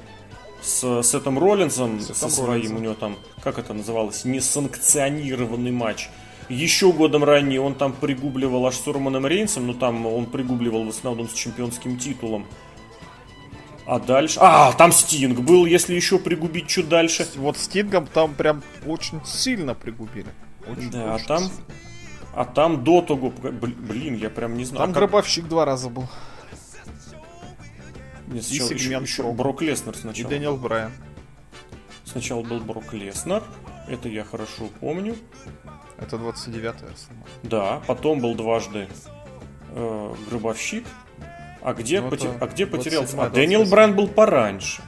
С 0.62 1.02
Сетом 1.02 1.38
Роллинсом, 1.38 2.00
с 2.00 2.14
со 2.14 2.28
своим, 2.28 2.50
Роллинсом. 2.50 2.76
у 2.76 2.80
него 2.80 2.94
там, 2.94 3.16
как 3.42 3.58
это 3.58 3.72
называлось, 3.74 4.24
несанкционированный 4.24 5.72
матч. 5.72 6.08
Еще 6.48 6.92
годом 6.92 7.24
ранее 7.24 7.60
он 7.60 7.74
там 7.74 7.92
пригубливал 7.92 8.66
аж 8.66 8.76
с 8.76 8.86
Романом 8.86 9.26
Рейнсом, 9.26 9.66
но 9.66 9.74
там 9.74 10.06
он 10.06 10.26
пригубливал 10.26 10.84
в 10.84 10.88
основном 10.88 11.28
с 11.28 11.32
чемпионским 11.32 11.98
титулом. 11.98 12.46
А 13.86 13.98
дальше... 13.98 14.38
А, 14.40 14.72
там 14.72 14.92
Стинг 14.92 15.40
был, 15.40 15.66
если 15.66 15.94
еще 15.94 16.18
пригубить 16.18 16.70
что 16.70 16.82
дальше. 16.84 17.26
Вот 17.36 17.56
Стингом 17.56 18.06
там 18.06 18.34
прям 18.34 18.62
очень 18.86 19.24
сильно 19.24 19.74
пригубили. 19.74 20.28
Очень, 20.66 20.90
да, 20.90 21.14
очень 21.14 21.24
а 21.24 21.26
там... 21.26 21.38
Сильно. 21.38 21.64
А 22.34 22.44
там 22.44 22.84
до 22.84 23.02
того... 23.02 23.30
Блин, 23.30 24.16
я 24.16 24.30
прям 24.30 24.56
не 24.56 24.64
знаю. 24.64 24.86
Там 24.86 24.90
а 24.90 24.94
гробовщик 24.94 25.48
два 25.48 25.64
раза 25.64 25.90
был. 25.90 26.08
Нет, 28.28 28.44
сначала, 28.44 28.70
еще, 28.70 28.90
еще 28.92 29.32
Брок 29.32 29.60
Леснер 29.60 29.94
сначала. 29.94 30.26
И 30.26 30.30
Дэниел 30.30 30.56
Брайан. 30.56 30.92
Сначала 32.04 32.42
был 32.42 32.60
Брок 32.60 32.92
Леснер. 32.94 33.42
Это 33.88 34.08
я 34.08 34.24
хорошо 34.24 34.68
помню. 34.80 35.16
Это 36.02 36.16
29-я 36.16 36.74
Да, 37.42 37.80
потом 37.86 38.20
был 38.20 38.34
дважды 38.34 38.88
э, 39.70 40.14
Гробовщик. 40.28 40.84
А 41.62 41.74
где, 41.74 42.00
ну, 42.00 42.10
поте... 42.10 42.28
а 42.40 42.46
где 42.46 42.66
потерялся? 42.66 43.22
А 43.22 43.30
Дэниел 43.30 43.64
Брайан 43.64 43.94
был 43.94 44.08
пораньше. 44.08 44.82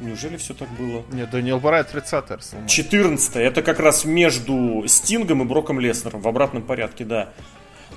Неужели 0.00 0.36
все 0.36 0.54
так 0.54 0.68
было? 0.70 1.02
Нет, 1.10 1.30
Дэниел 1.30 1.58
Брайан 1.58 1.84
30 1.84 2.30
Рестлмания. 2.30 2.68
14 2.68 3.36
Это 3.36 3.62
как 3.62 3.80
раз 3.80 4.04
между 4.04 4.84
Стингом 4.86 5.42
и 5.42 5.44
Броком 5.44 5.80
Леснером. 5.80 6.20
В 6.20 6.28
обратном 6.28 6.62
порядке, 6.62 7.04
да. 7.04 7.30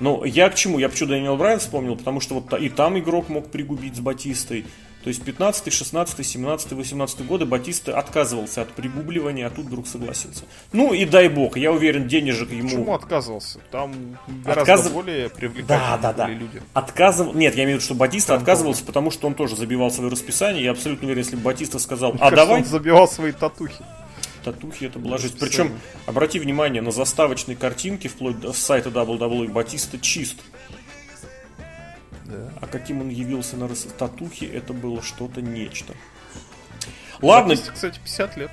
Но 0.00 0.24
я 0.24 0.50
к 0.50 0.56
чему? 0.56 0.80
Я 0.80 0.88
почему 0.88 1.10
Дэниел 1.10 1.36
Брайан 1.36 1.60
вспомнил? 1.60 1.96
Потому 1.96 2.18
что 2.18 2.34
вот 2.34 2.52
и 2.60 2.68
там 2.68 2.98
Игрок 2.98 3.28
мог 3.28 3.52
пригубить 3.52 3.94
с 3.94 4.00
Батистой. 4.00 4.66
То 5.02 5.08
есть 5.08 5.22
15, 5.24 5.72
16, 5.72 6.24
17, 6.24 6.72
18 6.72 7.26
годы 7.26 7.44
Батиста 7.44 7.98
отказывался 7.98 8.62
от 8.62 8.72
пригубливания, 8.72 9.48
а 9.48 9.50
тут 9.50 9.66
вдруг 9.66 9.88
согласился. 9.88 10.44
Ну 10.72 10.94
и 10.94 11.04
дай 11.04 11.28
бог, 11.28 11.56
я 11.56 11.72
уверен, 11.72 12.06
денежек 12.06 12.52
ему... 12.52 12.68
Почему 12.68 12.94
отказывался? 12.94 13.58
Там 13.72 14.18
гораздо 14.44 14.74
Отказ... 14.74 14.90
более 14.92 15.28
привлекательные 15.28 15.98
да, 15.98 15.98
да, 15.98 16.12
да. 16.12 16.28
люди. 16.28 16.62
Отказыв... 16.72 17.34
Нет, 17.34 17.56
я 17.56 17.64
имею 17.64 17.78
в 17.78 17.80
виду, 17.80 17.84
что 17.84 17.94
Батиста 17.94 18.34
Там 18.34 18.42
отказывался, 18.42 18.82
тоже. 18.82 18.86
потому 18.86 19.10
что 19.10 19.26
он 19.26 19.34
тоже 19.34 19.56
забивал 19.56 19.90
свое 19.90 20.08
расписание. 20.08 20.62
Я 20.62 20.70
абсолютно 20.70 21.06
уверен, 21.06 21.22
если 21.22 21.34
бы 21.34 21.42
Батиста 21.42 21.80
сказал, 21.80 22.14
а 22.20 22.30
давай... 22.30 22.60
он 22.60 22.64
забивал 22.64 23.08
свои 23.08 23.32
татухи. 23.32 23.84
Татухи 24.44 24.86
это 24.86 24.98
была 24.98 25.18
жизнь. 25.18 25.36
Причем, 25.38 25.72
обрати 26.06 26.38
внимание, 26.38 26.82
на 26.82 26.90
заставочной 26.90 27.54
картинке, 27.54 28.08
вплоть 28.08 28.38
до 28.40 28.52
сайта 28.52 28.90
WWE, 28.90 29.48
Батиста 29.50 29.98
чист. 29.98 30.36
Да. 32.32 32.52
А 32.60 32.66
каким 32.66 33.02
он 33.02 33.10
явился 33.10 33.56
на 33.56 33.68
татухе, 33.68 34.46
это 34.46 34.72
было 34.72 35.02
что-то 35.02 35.42
нечто. 35.42 35.94
Ладно. 37.20 37.54
Запись, 37.54 37.70
кстати, 37.72 38.00
50 38.02 38.36
лет. 38.38 38.50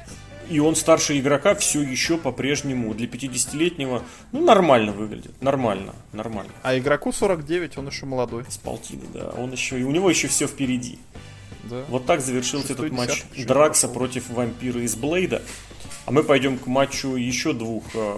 И 0.50 0.60
он 0.60 0.76
старше 0.76 1.18
игрока 1.20 1.54
все 1.56 1.82
еще 1.82 2.18
по-прежнему 2.18 2.94
для 2.96 3.08
50-летнего, 3.08 4.04
ну, 4.32 4.44
нормально 4.44 4.92
выглядит. 4.92 5.40
Нормально, 5.42 5.94
нормально. 6.12 6.52
А 6.64 6.78
игроку 6.78 7.12
49, 7.12 7.78
он 7.78 7.88
еще 7.88 8.06
молодой. 8.08 8.46
С 8.50 8.58
полтины, 8.58 9.04
да. 9.14 9.30
Он 9.38 9.52
еще, 9.52 9.80
и 9.80 9.84
у 9.84 9.92
него 9.92 10.10
еще 10.10 10.28
все 10.28 10.48
впереди. 10.48 10.98
Да. 11.64 11.84
Вот 11.88 12.08
так 12.08 12.22
завершился 12.22 12.74
этот 12.74 12.92
матч 12.92 13.26
Дракса 13.46 13.88
против 13.88 14.30
вампира 14.30 14.82
из 14.82 14.96
Блейда. 14.96 15.44
А 16.10 16.12
мы 16.12 16.24
пойдем 16.24 16.58
к 16.58 16.66
матчу 16.66 17.10
еще 17.10 17.54
двух 17.54 17.84
э, 17.94 18.18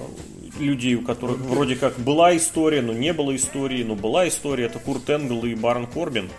людей, 0.60 0.96
у 0.96 1.02
которых 1.02 1.40
вроде 1.40 1.76
как 1.76 2.00
была 2.00 2.38
история, 2.38 2.82
но 2.82 2.94
не 2.94 3.12
было 3.12 3.36
истории, 3.36 3.84
но 3.84 3.96
была 3.96 4.30
история, 4.30 4.68
это 4.68 4.80
Курт 4.80 5.10
Энгл 5.10 5.44
и 5.44 5.56
Барон 5.56 5.88
Корбин. 5.88 6.30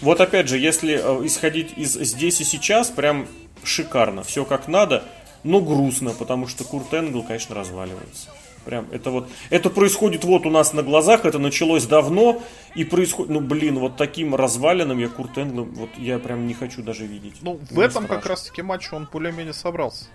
Вот 0.00 0.22
опять 0.22 0.48
же, 0.48 0.56
если 0.56 0.94
э, 0.94 1.26
исходить 1.26 1.76
из 1.76 1.92
здесь 1.92 2.40
и 2.40 2.44
сейчас, 2.44 2.88
прям 2.88 3.28
шикарно, 3.62 4.22
все 4.22 4.46
как 4.46 4.66
надо, 4.66 5.04
но 5.44 5.60
грустно, 5.60 6.14
потому 6.18 6.46
что 6.46 6.64
Курт 6.64 6.94
Энгл, 6.94 7.22
конечно, 7.22 7.54
разваливается. 7.54 8.30
Прям 8.64 8.86
это 8.92 9.10
вот, 9.10 9.28
это 9.48 9.70
происходит 9.70 10.24
вот 10.24 10.44
у 10.44 10.50
нас 10.50 10.74
на 10.74 10.82
глазах, 10.82 11.24
это 11.24 11.38
началось 11.38 11.86
давно, 11.86 12.42
и 12.74 12.84
происходит, 12.84 13.30
ну 13.30 13.40
блин, 13.40 13.78
вот 13.78 13.96
таким 13.96 14.34
развалином 14.34 14.98
я 14.98 15.08
Курт 15.08 15.38
Энгл, 15.38 15.64
вот 15.64 15.90
я 15.96 16.18
прям 16.18 16.46
не 16.46 16.52
хочу 16.52 16.82
даже 16.82 17.06
видеть. 17.06 17.36
Ну, 17.40 17.54
в 17.54 17.72
Мне 17.72 17.84
этом 17.84 18.04
страшно. 18.04 18.08
как 18.08 18.26
раз 18.26 18.42
таки 18.42 18.60
матче 18.60 18.94
он 18.94 19.08
более-менее 19.10 19.54
собрался. 19.54 20.06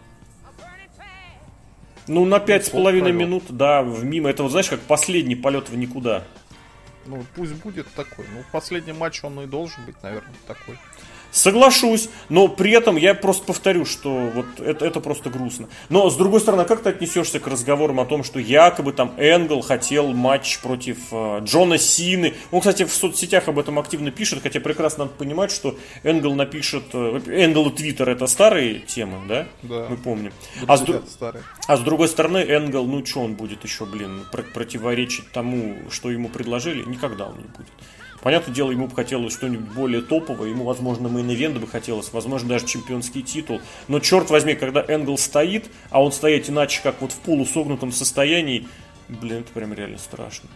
Ну, 2.08 2.24
на 2.26 2.40
пять 2.40 2.66
с 2.66 2.70
половиной 2.70 3.14
минут, 3.14 3.46
да, 3.50 3.82
в 3.82 4.04
мимо. 4.04 4.30
Это 4.30 4.44
вот, 4.44 4.52
знаешь, 4.52 4.70
как 4.70 4.80
последний 4.82 5.36
полет 5.36 5.70
в 5.70 5.76
никуда. 5.76 6.24
Ну, 7.08 7.24
пусть 7.36 7.54
будет 7.54 7.88
такой. 7.96 8.26
Ну, 8.34 8.44
последний 8.52 8.94
матч 8.94 9.24
он 9.24 9.40
и 9.42 9.48
должен 9.48 9.84
быть, 9.86 9.96
наверное, 10.04 10.36
такой. 10.48 10.78
Соглашусь, 11.36 12.08
но 12.30 12.48
при 12.48 12.72
этом 12.72 12.96
я 12.96 13.14
просто 13.14 13.44
повторю, 13.44 13.84
что 13.84 14.32
вот 14.34 14.46
это, 14.62 14.86
это 14.86 15.02
просто 15.02 15.30
грустно. 15.30 15.68
Но 15.90 16.10
с 16.10 16.16
другой 16.16 16.40
стороны, 16.40 16.64
как 16.64 16.82
ты 16.82 16.88
отнесешься 16.88 17.42
к 17.42 17.48
разговорам 17.48 18.00
о 18.00 18.06
том, 18.06 18.24
что 18.24 18.40
якобы 18.40 18.94
там 18.94 19.14
Энгл 19.18 19.60
хотел 19.60 20.14
матч 20.14 20.60
против 20.60 20.98
э, 21.12 21.42
Джона 21.44 21.78
Сины? 21.78 22.36
Он, 22.52 22.62
кстати, 22.62 22.86
в 22.86 22.94
соцсетях 22.94 23.50
об 23.50 23.60
этом 23.60 23.78
активно 23.80 24.12
пишет, 24.12 24.44
хотя 24.44 24.62
прекрасно 24.62 25.04
надо 25.04 25.18
понимать, 25.18 25.52
что 25.52 25.76
Энгл 26.04 26.36
напишет... 26.36 26.86
Э, 26.94 27.20
Энгл 27.28 27.68
и 27.68 27.76
Твиттер 27.76 28.10
это 28.12 28.28
старые 28.28 28.80
темы, 28.80 29.18
да? 29.28 29.46
Да. 29.64 29.88
Мы 29.90 29.98
помним. 29.98 30.32
А 30.68 30.78
с, 30.78 30.86
а 31.68 31.76
с 31.76 31.82
другой 31.82 32.08
стороны, 32.08 32.38
Энгл, 32.38 32.86
ну 32.86 33.06
что 33.06 33.20
он 33.20 33.34
будет 33.34 33.62
еще, 33.66 33.86
блин, 33.86 34.24
противоречить 34.32 35.30
тому, 35.34 35.80
что 35.90 36.10
ему 36.10 36.30
предложили? 36.30 36.84
Никогда 36.84 37.26
он 37.26 37.40
не 37.40 37.44
будет. 37.44 37.74
Понятное 38.26 38.56
дело, 38.56 38.72
ему 38.72 38.88
бы 38.88 38.96
хотелось 38.96 39.34
что-нибудь 39.34 39.72
более 39.76 40.02
топовое, 40.02 40.50
ему, 40.50 40.64
возможно, 40.64 41.06
main 41.06 41.30
event 41.30 41.60
бы 41.60 41.68
хотелось, 41.68 42.12
возможно, 42.12 42.50
даже 42.50 42.66
чемпионский 42.66 43.22
титул. 43.22 43.62
Но, 43.88 44.00
черт 44.00 44.32
возьми, 44.32 44.56
когда 44.56 44.84
Энгл 44.88 45.16
стоит, 45.20 45.70
а 45.92 46.02
он 46.02 46.12
стоит 46.12 46.50
иначе, 46.50 46.82
как 46.82 47.02
вот 47.02 47.12
в 47.12 47.18
полусогнутом 47.18 47.92
состоянии, 47.92 48.68
блин, 49.10 49.42
это 49.42 49.52
прям 49.54 49.74
реально 49.74 50.00
страшно. 50.00 50.50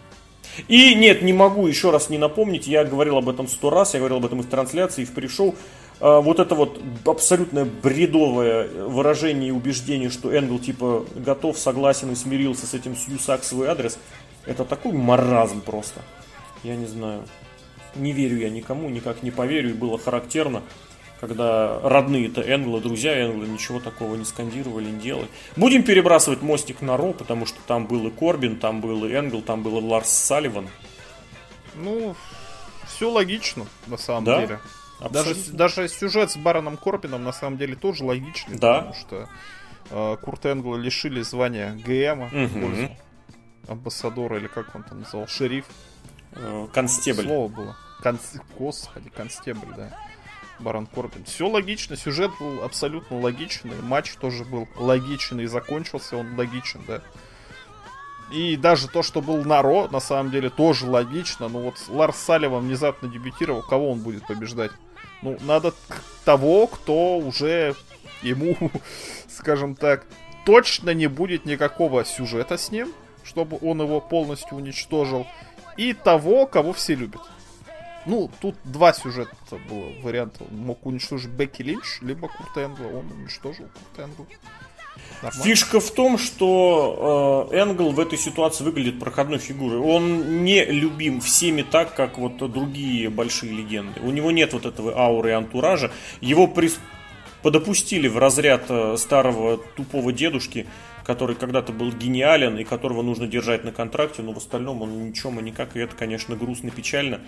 И 0.68 0.96
нет, 0.96 1.22
не 1.22 1.32
могу 1.32 1.68
еще 1.68 1.92
раз 1.92 2.10
не 2.10 2.18
напомнить, 2.18 2.66
я 2.66 2.84
говорил 2.84 3.18
об 3.18 3.30
этом 3.30 3.48
сто 3.48 3.70
раз, 3.70 3.94
я 3.94 4.00
говорил 4.00 4.18
об 4.18 4.26
этом 4.26 4.40
и 4.40 4.42
в 4.42 4.48
трансляции, 4.48 5.04
и 5.04 5.06
в 5.06 5.12
pre-show. 5.12 5.54
А, 6.00 6.22
вот 6.22 6.40
это 6.40 6.56
вот 6.56 6.82
абсолютно 7.06 7.66
бредовое 7.66 8.68
выражение 8.88 9.50
и 9.50 9.52
убеждение, 9.52 10.10
что 10.10 10.36
Энгл 10.36 10.58
типа 10.58 11.06
готов, 11.18 11.56
согласен 11.56 12.12
и 12.14 12.16
смирился 12.16 12.66
с 12.66 12.74
этим 12.74 12.96
Сью 12.96 13.20
свой 13.20 13.68
адрес, 13.68 14.00
это 14.48 14.66
такой 14.66 14.92
маразм 14.94 15.62
просто. 15.62 16.02
Я 16.64 16.76
не 16.76 16.88
знаю 16.88 17.26
не 17.96 18.12
верю 18.12 18.38
я 18.38 18.50
никому, 18.50 18.90
никак 18.90 19.24
не 19.24 19.32
поверю, 19.32 19.72
и 19.72 19.74
было 19.74 19.98
характерно, 19.98 20.64
когда 21.20 21.80
родные-то 21.82 22.42
Энглы, 22.42 22.80
друзья 22.82 23.26
Энглы, 23.26 23.48
ничего 23.48 23.80
такого 23.80 24.16
не 24.16 24.26
скандировали, 24.26 24.90
не 24.90 25.00
делали. 25.00 25.28
Будем 25.56 25.84
перебрасывать 25.84 26.42
мостик 26.42 26.82
на 26.82 26.98
Ро, 26.98 27.14
потому 27.14 27.46
что 27.46 27.60
там 27.68 27.88
был 27.88 28.08
и 28.08 28.12
Корбин, 28.12 28.58
там 28.58 28.82
был 28.82 29.06
и 29.06 29.12
Энгл, 29.12 29.42
там 29.42 29.64
был 29.64 29.80
и 29.80 29.84
Ларс 29.84 30.10
Салливан. 30.10 30.70
Ну, 31.76 32.16
все 32.88 33.10
логично, 33.10 33.66
на 33.88 33.98
самом 33.98 34.24
да? 34.24 34.42
деле. 34.42 34.60
Даже, 35.12 35.36
даже 35.54 35.88
сюжет 35.88 36.32
с 36.32 36.38
Бароном 36.38 36.78
Корбином 36.78 37.24
на 37.24 37.32
самом 37.32 37.58
деле 37.58 37.76
тоже 37.76 38.04
логичный, 38.04 38.58
да. 38.58 38.80
потому 38.80 38.94
что 38.94 39.30
э, 39.92 40.18
Курт 40.22 40.46
Энгла 40.46 40.76
лишили 40.76 41.22
звания 41.22 41.74
ГМа, 41.86 42.26
угу. 42.26 42.96
амбассадора 43.70 44.38
или 44.38 44.48
как 44.48 44.76
он 44.76 44.84
там 44.84 45.00
называл, 45.02 45.28
шериф. 45.28 45.66
Э, 46.34 46.68
констебль. 46.74 47.24
Слово 47.24 47.48
было. 47.48 47.78
Кон... 48.02 48.20
Господи, 48.58 49.10
констебль, 49.10 49.74
да. 49.76 49.98
Барон 50.60 50.88
Корбин. 50.88 51.24
Все 51.24 51.48
логично, 51.48 51.96
сюжет 51.96 52.32
был 52.40 52.64
абсолютно 52.64 53.20
логичный, 53.20 53.82
матч 53.82 54.16
тоже 54.16 54.44
был 54.44 54.68
логичный, 54.76 55.46
и 55.46 55.48
закончился 55.48 56.18
он 56.18 56.36
логичен, 56.38 56.82
да. 56.86 57.02
И 58.32 58.58
даже 58.58 58.88
то, 58.88 59.02
что 59.02 59.22
был 59.22 59.44
Наро, 59.44 59.88
на 59.88 60.00
самом 60.00 60.32
деле, 60.32 60.50
тоже 60.50 60.86
логично. 60.86 61.48
Но 61.48 61.60
вот 61.62 61.76
Ларс 61.88 62.18
Салливан 62.18 62.68
внезапно 62.68 63.10
дебютировал, 63.10 63.64
кого 63.64 63.92
он 63.92 64.00
будет 64.00 64.28
побеждать? 64.28 64.72
Ну, 65.22 65.38
надо 65.42 65.74
того, 66.26 66.68
кто 66.68 67.18
уже 67.18 67.76
ему, 68.22 68.56
скажем 69.28 69.76
так, 69.76 70.06
точно 70.46 70.94
не 70.94 71.08
будет 71.08 71.46
никакого 71.46 72.06
сюжета 72.06 72.58
с 72.58 72.70
ним, 72.72 72.94
чтобы 73.24 73.58
он 73.62 73.82
его 73.82 74.00
полностью 74.00 74.58
уничтожил 74.58 75.26
и 75.80 75.94
того, 75.94 76.46
кого 76.46 76.74
все 76.74 76.94
любят. 76.94 77.22
Ну, 78.06 78.30
тут 78.42 78.56
два 78.66 78.92
сюжета 78.92 79.36
было 79.70 79.94
варианта. 80.04 80.44
Мог 80.52 80.86
уничтожить 80.86 81.30
Бекки 81.30 81.62
Линч, 81.62 82.00
либо 82.02 82.28
Курт 82.28 82.58
Энгла. 82.58 82.88
Он 82.88 83.10
уничтожил 83.12 83.66
Курт 83.66 84.10
Энгла. 84.10 84.26
Нормально. 85.22 85.44
Фишка 85.44 85.80
в 85.80 85.92
том, 85.92 86.18
что 86.18 87.50
э, 87.54 87.58
Энгл 87.58 87.92
в 87.92 88.00
этой 88.00 88.18
ситуации 88.18 88.66
выглядит 88.66 89.00
проходной 89.00 89.38
фигурой. 89.38 89.80
Он 89.80 90.44
не 90.44 90.66
любим 90.66 91.22
всеми 91.22 91.62
так, 91.62 91.96
как 91.96 92.18
вот 92.18 92.38
другие 92.52 93.10
большие 93.10 93.54
легенды. 93.54 94.02
У 94.02 94.12
него 94.12 94.32
нет 94.32 94.52
вот 94.52 94.66
этого 94.66 94.98
ауры 94.98 95.30
и 95.30 95.34
антуража. 95.34 95.92
Его 96.20 96.48
при... 96.48 96.72
подопустили 97.42 98.10
в 98.10 98.18
разряд 98.18 98.66
э, 98.68 98.98
старого 98.98 99.58
тупого 99.78 100.12
дедушки, 100.12 100.68
который 101.10 101.36
когда-то 101.36 101.74
был 101.74 101.92
гениален 101.92 102.60
и 102.60 102.64
которого 102.64 103.02
нужно 103.02 103.26
держать 103.26 103.64
на 103.64 103.72
контракте, 103.72 104.22
но 104.22 104.32
в 104.32 104.38
остальном 104.38 104.84
он 104.84 105.08
ничем 105.08 105.40
и 105.40 105.42
никак, 105.42 105.76
и 105.76 105.80
это, 105.80 105.96
конечно, 105.96 106.36
грустно, 106.36 106.70
печально. 106.70 107.20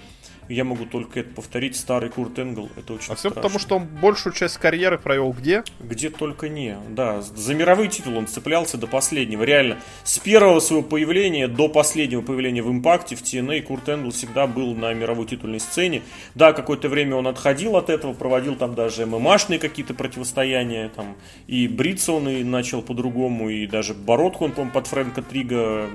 Я 0.50 0.64
могу 0.64 0.86
только 0.86 1.22
это 1.22 1.34
повторить. 1.34 1.76
Старый 1.76 2.10
Курт 2.10 2.38
Энгл, 2.40 2.70
это 2.76 2.94
очень 2.94 3.12
А 3.12 3.16
все 3.16 3.32
потому, 3.32 3.60
что 3.60 3.78
он 3.78 3.86
большую 3.86 4.34
часть 4.34 4.58
карьеры 4.58 4.98
провел 4.98 5.32
где? 5.32 5.64
Где 5.80 6.10
только 6.10 6.50
не. 6.50 6.78
Да, 6.90 7.22
за 7.22 7.54
мировой 7.54 7.88
титул 7.88 8.18
он 8.18 8.28
цеплялся 8.28 8.78
до 8.78 8.88
последнего. 8.88 9.44
Реально, 9.44 9.78
с 10.04 10.20
первого 10.20 10.60
своего 10.60 10.84
появления 10.84 11.48
до 11.48 11.70
последнего 11.70 12.22
появления 12.22 12.62
в 12.62 12.70
Импакте, 12.70 13.16
в 13.16 13.22
TNA, 13.22 13.62
Курт 13.62 13.90
Энгл 13.90 14.12
всегда 14.12 14.48
был 14.48 14.76
на 14.76 14.94
мировой 14.94 15.26
титульной 15.26 15.60
сцене. 15.60 16.02
Да, 16.36 16.54
какое-то 16.54 16.90
время 16.90 17.16
он 17.16 17.28
отходил 17.28 17.78
от 17.78 17.90
этого, 17.90 18.14
проводил 18.14 18.56
там 18.56 18.76
даже 18.76 19.06
ММАшные 19.06 19.60
какие-то 19.60 19.94
противостояния, 19.94 20.90
там, 20.90 21.16
и 21.48 21.68
бриться 21.68 22.14
он 22.14 22.30
и 22.30 22.44
начал 22.44 22.82
по-другому, 22.82 23.50
и 23.50 23.68
даже 23.68 23.94
бородку 23.94 24.46
он, 24.46 24.52
по-моему, 24.52 24.74
под 24.74 24.88
Фрэнка 24.88 25.22
Трига 25.22 25.90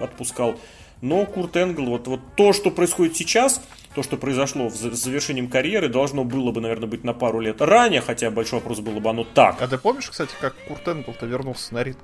отпускал. 0.00 0.58
Но 1.02 1.26
Курт 1.26 1.56
Энгл, 1.56 1.86
вот, 1.86 2.06
вот 2.06 2.20
то, 2.36 2.52
что 2.52 2.70
происходит 2.70 3.16
сейчас, 3.16 3.60
то, 3.94 4.02
что 4.02 4.16
произошло 4.16 4.70
с 4.70 4.74
завершением 4.78 5.48
карьеры, 5.48 5.88
должно 5.88 6.24
было 6.24 6.52
бы, 6.52 6.60
наверное, 6.60 6.88
быть 6.88 7.04
на 7.04 7.12
пару 7.12 7.40
лет 7.40 7.60
ранее, 7.60 8.00
хотя 8.00 8.30
большой 8.30 8.60
вопрос 8.60 8.80
было 8.80 8.98
бы 8.98 9.10
оно 9.10 9.24
так. 9.24 9.60
А 9.60 9.68
ты 9.68 9.78
помнишь, 9.78 10.08
кстати, 10.08 10.32
как 10.40 10.54
Курт 10.68 10.88
Энгл-то 10.88 11.26
вернулся 11.26 11.74
на 11.74 11.82
ринг? 11.82 11.98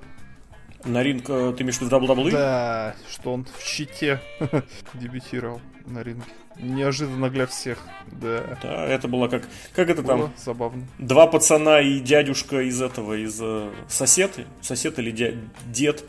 На 0.84 1.02
ринг, 1.02 1.24
э, 1.28 1.54
ты 1.56 1.62
имеешь 1.62 1.78
в 1.78 1.82
виду 1.82 1.96
WWE? 1.96 2.32
Да, 2.32 2.96
что 3.10 3.32
он 3.32 3.46
в 3.56 3.62
щите 3.64 4.20
дебютировал 4.94 5.60
на 5.86 6.02
ринге. 6.02 6.24
Неожиданно 6.58 7.30
для 7.30 7.46
всех, 7.46 7.78
да. 8.06 8.58
Да, 8.62 8.84
это 8.86 9.08
было 9.08 9.28
как, 9.28 9.44
как 9.74 9.88
это 9.88 10.02
было 10.02 10.24
там? 10.24 10.32
забавно. 10.36 10.86
Два 10.98 11.26
пацана 11.26 11.80
и 11.80 11.98
дядюшка 12.00 12.60
из 12.62 12.82
этого, 12.82 13.14
из 13.14 13.38
э, 13.40 13.70
сосед, 13.88 14.38
сосед 14.60 14.98
или 14.98 15.10
дя, 15.12 15.30
дед. 15.66 16.04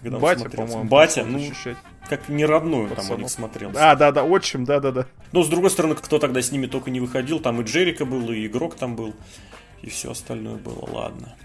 Когда 0.00 0.18
Батя, 0.18 0.50
по-моему. 0.50 0.84
Батя, 0.84 1.24
ну, 1.24 1.38
защищать 1.38 1.76
как 2.10 2.28
не 2.28 2.44
родную 2.44 2.88
Пацанов. 2.88 3.08
там 3.08 3.18
у 3.18 3.20
них 3.20 3.30
смотрелся. 3.30 3.74
Да, 3.74 3.94
да, 3.94 4.12
да, 4.12 4.24
отчим, 4.24 4.64
да, 4.64 4.80
да, 4.80 4.90
да. 4.90 5.06
Но 5.32 5.42
с 5.42 5.48
другой 5.48 5.70
стороны, 5.70 5.94
кто 5.94 6.18
тогда 6.18 6.42
с 6.42 6.50
ними 6.50 6.66
только 6.66 6.90
не 6.90 7.00
выходил, 7.00 7.40
там 7.40 7.60
и 7.60 7.64
Джерика 7.64 8.04
был, 8.04 8.30
и 8.32 8.46
игрок 8.46 8.74
там 8.74 8.96
был, 8.96 9.14
и 9.80 9.88
все 9.88 10.10
остальное 10.10 10.56
было, 10.56 10.86
ладно. 10.90 11.36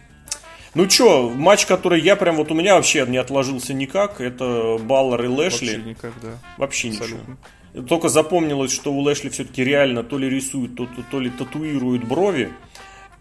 Ну 0.73 0.87
чё, 0.87 1.29
матч, 1.29 1.65
который 1.67 2.01
я 2.01 2.15
прям 2.17 2.35
вот 2.35 2.51
у 2.51 2.55
меня 2.55 2.75
вообще 2.75 3.05
не 3.07 3.17
отложился 3.17 3.73
никак, 3.73 4.19
это 4.19 4.77
Баллар 4.81 5.23
и 5.23 5.27
Лэшли. 5.27 5.75
Вообще 5.75 5.89
никак, 5.89 6.13
да. 6.21 6.39
Вообще 6.57 6.89
Абсолютно. 6.89 7.37
ничего. 7.73 7.87
Только 7.87 8.09
запомнилось, 8.09 8.71
что 8.73 8.91
у 8.91 8.99
Лэшли 8.99 9.29
все-таки 9.29 9.63
реально 9.63 10.03
то 10.03 10.17
ли 10.17 10.29
рисуют, 10.29 10.75
то, 10.75 10.85
то, 10.85 11.03
то 11.11 11.19
ли 11.19 11.29
татуируют 11.29 12.03
брови. 12.03 12.51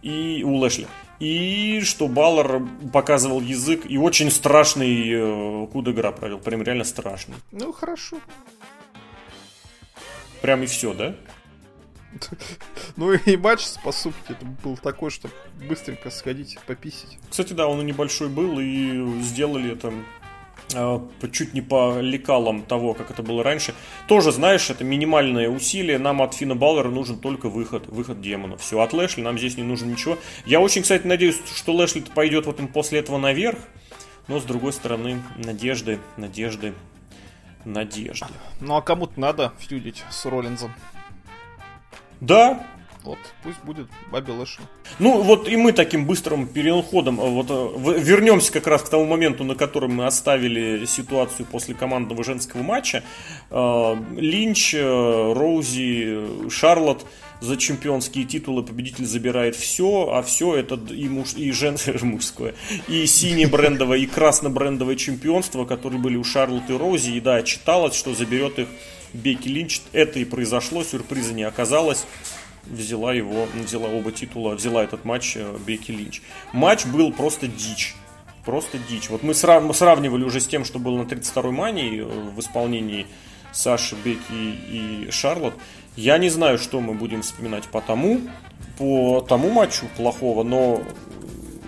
И 0.02 0.42
у 0.44 0.56
Лэшли. 0.56 0.86
И 1.20 1.80
что 1.82 2.08
Баллар 2.08 2.62
показывал 2.92 3.40
язык 3.40 3.82
и 3.88 3.96
очень 3.98 4.30
страшный 4.30 5.10
э, 5.10 5.66
Кудегра 5.68 6.10
провел. 6.12 6.38
Прям 6.38 6.62
реально 6.62 6.84
страшный. 6.84 7.36
Ну, 7.52 7.72
хорошо. 7.72 8.18
Прям 10.42 10.62
и 10.62 10.66
все, 10.66 10.92
да? 10.92 11.14
Ну 12.96 13.12
и 13.12 13.36
матч, 13.36 13.62
по 13.82 13.92
сути, 13.92 14.16
это 14.28 14.44
был 14.62 14.76
такой, 14.76 15.10
что 15.10 15.28
быстренько 15.68 16.10
сходить, 16.10 16.58
пописить. 16.66 17.18
Кстати, 17.28 17.52
да, 17.52 17.66
он 17.66 17.80
и 17.80 17.84
небольшой 17.84 18.28
был, 18.28 18.58
и 18.60 19.20
сделали 19.22 19.72
это 19.72 19.92
чуть 21.32 21.54
не 21.54 21.60
по 21.60 22.00
лекалам 22.00 22.62
того, 22.62 22.94
как 22.94 23.10
это 23.10 23.22
было 23.22 23.42
раньше. 23.42 23.74
Тоже, 24.08 24.32
знаешь, 24.32 24.70
это 24.70 24.84
минимальное 24.84 25.48
усилие. 25.48 25.98
Нам 25.98 26.22
от 26.22 26.34
Фина 26.34 26.54
Баллера 26.54 26.88
нужен 26.88 27.18
только 27.18 27.48
выход, 27.48 27.86
выход 27.86 28.20
демона. 28.20 28.56
Все, 28.56 28.80
от 28.80 28.92
Лэшли 28.92 29.22
нам 29.22 29.38
здесь 29.38 29.56
не 29.56 29.62
нужно 29.62 29.86
ничего. 29.86 30.18
Я 30.46 30.60
очень, 30.60 30.82
кстати, 30.82 31.06
надеюсь, 31.06 31.40
что 31.54 31.72
Лэшли 31.72 32.00
пойдет 32.00 32.46
вот 32.46 32.60
после 32.72 33.00
этого 33.00 33.18
наверх. 33.18 33.58
Но, 34.26 34.40
с 34.40 34.44
другой 34.44 34.72
стороны, 34.72 35.22
надежды, 35.36 35.98
надежды, 36.16 36.72
надежды. 37.64 38.26
Ну, 38.60 38.74
а 38.74 38.82
кому-то 38.82 39.20
надо 39.20 39.52
фьюдить 39.58 40.02
с 40.10 40.24
Роллинзом. 40.24 40.72
Да, 42.20 42.66
вот, 43.04 43.18
пусть 43.42 43.62
будет 43.64 43.86
Баби 44.10 44.30
Лэшли. 44.30 44.64
Ну, 44.98 45.20
вот 45.20 45.46
и 45.46 45.56
мы 45.56 45.72
таким 45.72 46.06
быстрым 46.06 46.46
переходом 46.46 47.20
э, 47.20 47.28
вот, 47.28 47.46
э, 47.50 48.00
вернемся 48.00 48.50
как 48.50 48.66
раз 48.66 48.82
к 48.82 48.88
тому 48.88 49.04
моменту, 49.04 49.44
на 49.44 49.54
котором 49.54 49.96
мы 49.96 50.06
оставили 50.06 50.86
ситуацию 50.86 51.44
после 51.44 51.74
командного 51.74 52.24
женского 52.24 52.62
матча. 52.62 53.04
Э, 53.50 53.96
Линч, 54.16 54.74
Роузи, 54.74 56.48
Шарлотт 56.48 57.04
за 57.40 57.58
чемпионские 57.58 58.24
титулы 58.24 58.62
победитель 58.62 59.04
забирает 59.04 59.54
все, 59.54 60.08
а 60.10 60.22
все 60.22 60.56
это 60.56 60.76
и, 60.90 61.06
муж, 61.06 61.34
и 61.34 61.52
женское, 61.52 61.98
мужское, 62.02 62.54
и 62.88 63.04
синее 63.04 63.48
брендовое, 63.48 63.98
и 63.98 64.06
красно-брендовое 64.06 64.96
чемпионство, 64.96 65.66
которые 65.66 66.00
были 66.00 66.16
у 66.16 66.24
Шарлотт 66.24 66.70
и 66.70 66.72
Роузи, 66.72 67.10
и 67.10 67.20
да, 67.20 67.42
читалось, 67.42 67.94
что 67.94 68.14
заберет 68.14 68.58
их 68.58 68.68
Бекки 69.12 69.48
Линч. 69.48 69.82
Это 69.92 70.18
и 70.18 70.24
произошло, 70.24 70.82
сюрприза 70.82 71.34
не 71.34 71.44
оказалось 71.44 72.06
взяла 72.66 73.12
его, 73.12 73.46
взяла 73.54 73.88
оба 73.88 74.12
титула, 74.12 74.54
взяла 74.54 74.84
этот 74.84 75.04
матч 75.04 75.36
э, 75.36 75.56
Бекки 75.66 75.92
Линч. 75.92 76.22
Матч 76.52 76.86
был 76.86 77.12
просто 77.12 77.46
дичь. 77.48 77.94
Просто 78.44 78.78
дичь. 78.78 79.08
Вот 79.08 79.22
мы, 79.22 79.34
срав, 79.34 79.62
мы 79.62 79.74
сравнивали 79.74 80.24
уже 80.24 80.40
с 80.40 80.46
тем, 80.46 80.64
что 80.64 80.78
было 80.78 80.98
на 80.98 81.02
32-й 81.02 81.52
мании 81.52 82.00
э, 82.00 82.04
в 82.04 82.38
исполнении 82.40 83.06
Саши, 83.52 83.96
Бекки 84.04 84.32
и 84.32 85.08
Шарлот. 85.10 85.54
Я 85.96 86.18
не 86.18 86.28
знаю, 86.28 86.58
что 86.58 86.80
мы 86.80 86.94
будем 86.94 87.22
вспоминать 87.22 87.64
по 87.64 87.80
тому, 87.80 88.20
по 88.78 89.20
тому 89.20 89.50
матчу 89.50 89.86
плохого, 89.96 90.42
но 90.42 90.82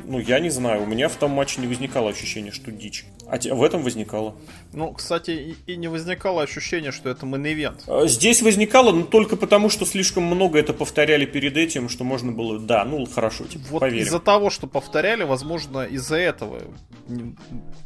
ну, 0.06 0.20
я 0.20 0.38
не 0.40 0.50
знаю, 0.50 0.82
у 0.82 0.86
меня 0.86 1.08
в 1.08 1.16
том 1.16 1.32
матче 1.32 1.60
не 1.60 1.66
возникало 1.66 2.10
ощущения, 2.10 2.52
что 2.52 2.70
дичь. 2.70 3.04
А 3.28 3.38
в 3.38 3.62
этом 3.62 3.82
возникало. 3.82 4.36
Ну, 4.72 4.92
кстати, 4.92 5.56
и, 5.66 5.76
не 5.76 5.88
возникало 5.88 6.42
ощущения, 6.42 6.92
что 6.92 7.10
это 7.10 7.26
main 7.26 7.49
event. 7.49 7.82
А, 7.88 8.06
здесь 8.06 8.40
возникало, 8.40 8.92
но 8.92 9.02
только 9.02 9.36
потому, 9.36 9.68
что 9.68 9.84
слишком 9.84 10.22
много 10.22 10.58
это 10.58 10.72
повторяли 10.72 11.26
перед 11.26 11.56
этим, 11.56 11.88
что 11.88 12.04
можно 12.04 12.30
было, 12.30 12.60
да, 12.60 12.84
ну, 12.84 13.04
хорошо, 13.06 13.44
типа, 13.44 13.64
Вот 13.70 13.82
из-за 13.92 14.20
того, 14.20 14.50
что 14.50 14.68
повторяли, 14.68 15.24
возможно, 15.24 15.82
из-за 15.84 16.16
этого 16.16 16.62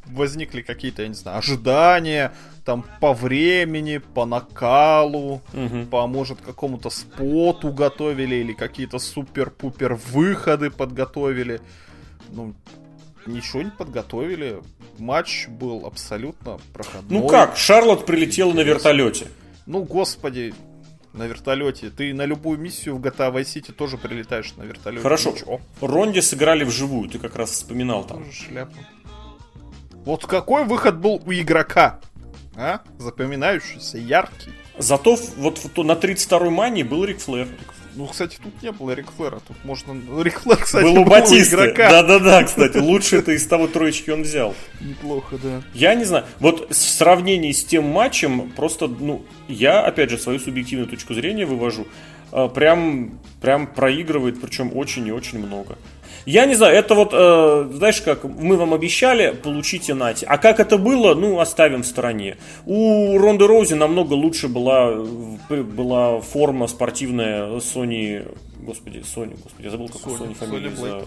возникли 0.06 0.60
какие-то, 0.60 1.02
я 1.02 1.08
не 1.08 1.14
знаю, 1.14 1.38
ожидания, 1.38 2.32
там, 2.64 2.84
по 3.00 3.14
времени, 3.14 3.98
по 3.98 4.26
накалу, 4.26 5.40
угу. 5.54 5.86
по, 5.90 6.06
может, 6.06 6.40
какому-то 6.40 6.90
споту 6.90 7.72
готовили, 7.72 8.36
или 8.36 8.52
какие-то 8.52 8.98
супер-пупер 8.98 9.94
выходы 9.94 10.70
подготовили 10.70 11.60
ну, 12.32 12.54
ничего 13.26 13.62
не 13.62 13.70
подготовили. 13.70 14.62
Матч 14.98 15.48
был 15.48 15.86
абсолютно 15.86 16.58
проходной. 16.72 17.20
Ну 17.20 17.28
как, 17.28 17.56
Шарлот 17.56 18.06
прилетел 18.06 18.52
на 18.52 18.60
вертолете. 18.60 19.28
Ну, 19.66 19.82
господи, 19.84 20.54
на 21.12 21.26
вертолете. 21.26 21.90
Ты 21.90 22.14
на 22.14 22.24
любую 22.24 22.58
миссию 22.58 22.96
в 22.96 23.00
GTA 23.00 23.32
Vice 23.32 23.56
City 23.56 23.72
тоже 23.72 23.98
прилетаешь 23.98 24.54
на 24.56 24.62
вертолете. 24.62 25.02
Хорошо. 25.02 25.30
Ничего. 25.30 25.60
Ронди 25.80 26.20
сыграли 26.20 26.64
вживую, 26.64 27.08
ты 27.08 27.18
как 27.18 27.36
раз 27.36 27.50
вспоминал 27.50 28.04
там. 28.04 28.24
Тоже 28.24 28.32
шляпа. 28.32 28.76
Вот 30.04 30.26
какой 30.26 30.64
выход 30.64 30.98
был 30.98 31.22
у 31.24 31.32
игрока? 31.32 32.00
А? 32.56 32.80
Запоминающийся, 32.98 33.98
яркий. 33.98 34.52
Зато 34.78 35.16
вот 35.36 35.60
на 35.76 35.92
32-й 35.92 36.50
мании 36.50 36.82
был 36.82 37.04
Рик 37.04 37.20
Флэр. 37.20 37.48
Ну, 37.94 38.06
кстати, 38.06 38.38
тут 38.42 38.62
не 38.62 38.72
было 38.72 38.92
Рик 38.92 39.10
Флэра. 39.16 39.40
Тут 39.46 39.56
можно... 39.64 40.00
Рик 40.22 40.40
Флэр, 40.40 40.58
кстати, 40.58 40.84
был 40.84 41.00
у 41.00 41.04
Батисты. 41.04 41.54
игрока. 41.54 41.90
Да-да-да, 41.90 42.44
кстати. 42.44 42.78
Лучше 42.78 43.16
это 43.16 43.32
из 43.32 43.46
того 43.46 43.66
троечки 43.66 44.10
он 44.10 44.22
взял. 44.22 44.54
Неплохо, 44.80 45.36
да. 45.42 45.62
Я 45.74 45.94
не 45.94 46.04
знаю. 46.04 46.24
Вот 46.38 46.70
в 46.70 46.74
сравнении 46.74 47.52
с 47.52 47.64
тем 47.64 47.84
матчем, 47.84 48.50
просто, 48.56 48.88
ну, 48.88 49.24
я, 49.48 49.82
опять 49.82 50.10
же, 50.10 50.18
свою 50.18 50.38
субъективную 50.38 50.88
точку 50.88 51.14
зрения 51.14 51.46
вывожу. 51.46 51.86
А, 52.32 52.48
прям, 52.48 53.18
прям 53.40 53.66
проигрывает, 53.66 54.40
причем 54.40 54.76
очень 54.76 55.06
и 55.06 55.12
очень 55.12 55.38
много. 55.38 55.78
Я 56.30 56.46
не 56.46 56.54
знаю, 56.54 56.76
это 56.76 56.94
вот, 56.94 57.10
э, 57.12 57.70
знаешь 57.72 58.00
как, 58.02 58.22
мы 58.22 58.56
вам 58.56 58.72
обещали, 58.72 59.32
получите 59.32 59.94
нати. 59.94 60.24
А 60.24 60.38
как 60.38 60.60
это 60.60 60.78
было, 60.78 61.14
ну, 61.14 61.40
оставим 61.40 61.82
в 61.82 61.86
стороне. 61.86 62.36
У 62.66 63.18
Ронды 63.18 63.48
Роузи 63.48 63.74
намного 63.74 64.14
лучше 64.14 64.46
была, 64.46 64.94
была 65.48 66.20
форма 66.20 66.68
спортивная 66.68 67.58
Sony, 67.58 68.32
господи, 68.60 68.98
Sony, 68.98 69.36
господи, 69.42 69.64
я 69.64 69.70
забыл, 69.70 69.88
какую 69.88 70.16
Sony, 70.16 70.30
Sony 70.30 70.34
фамилию. 70.34 70.70
Sony 70.70 71.04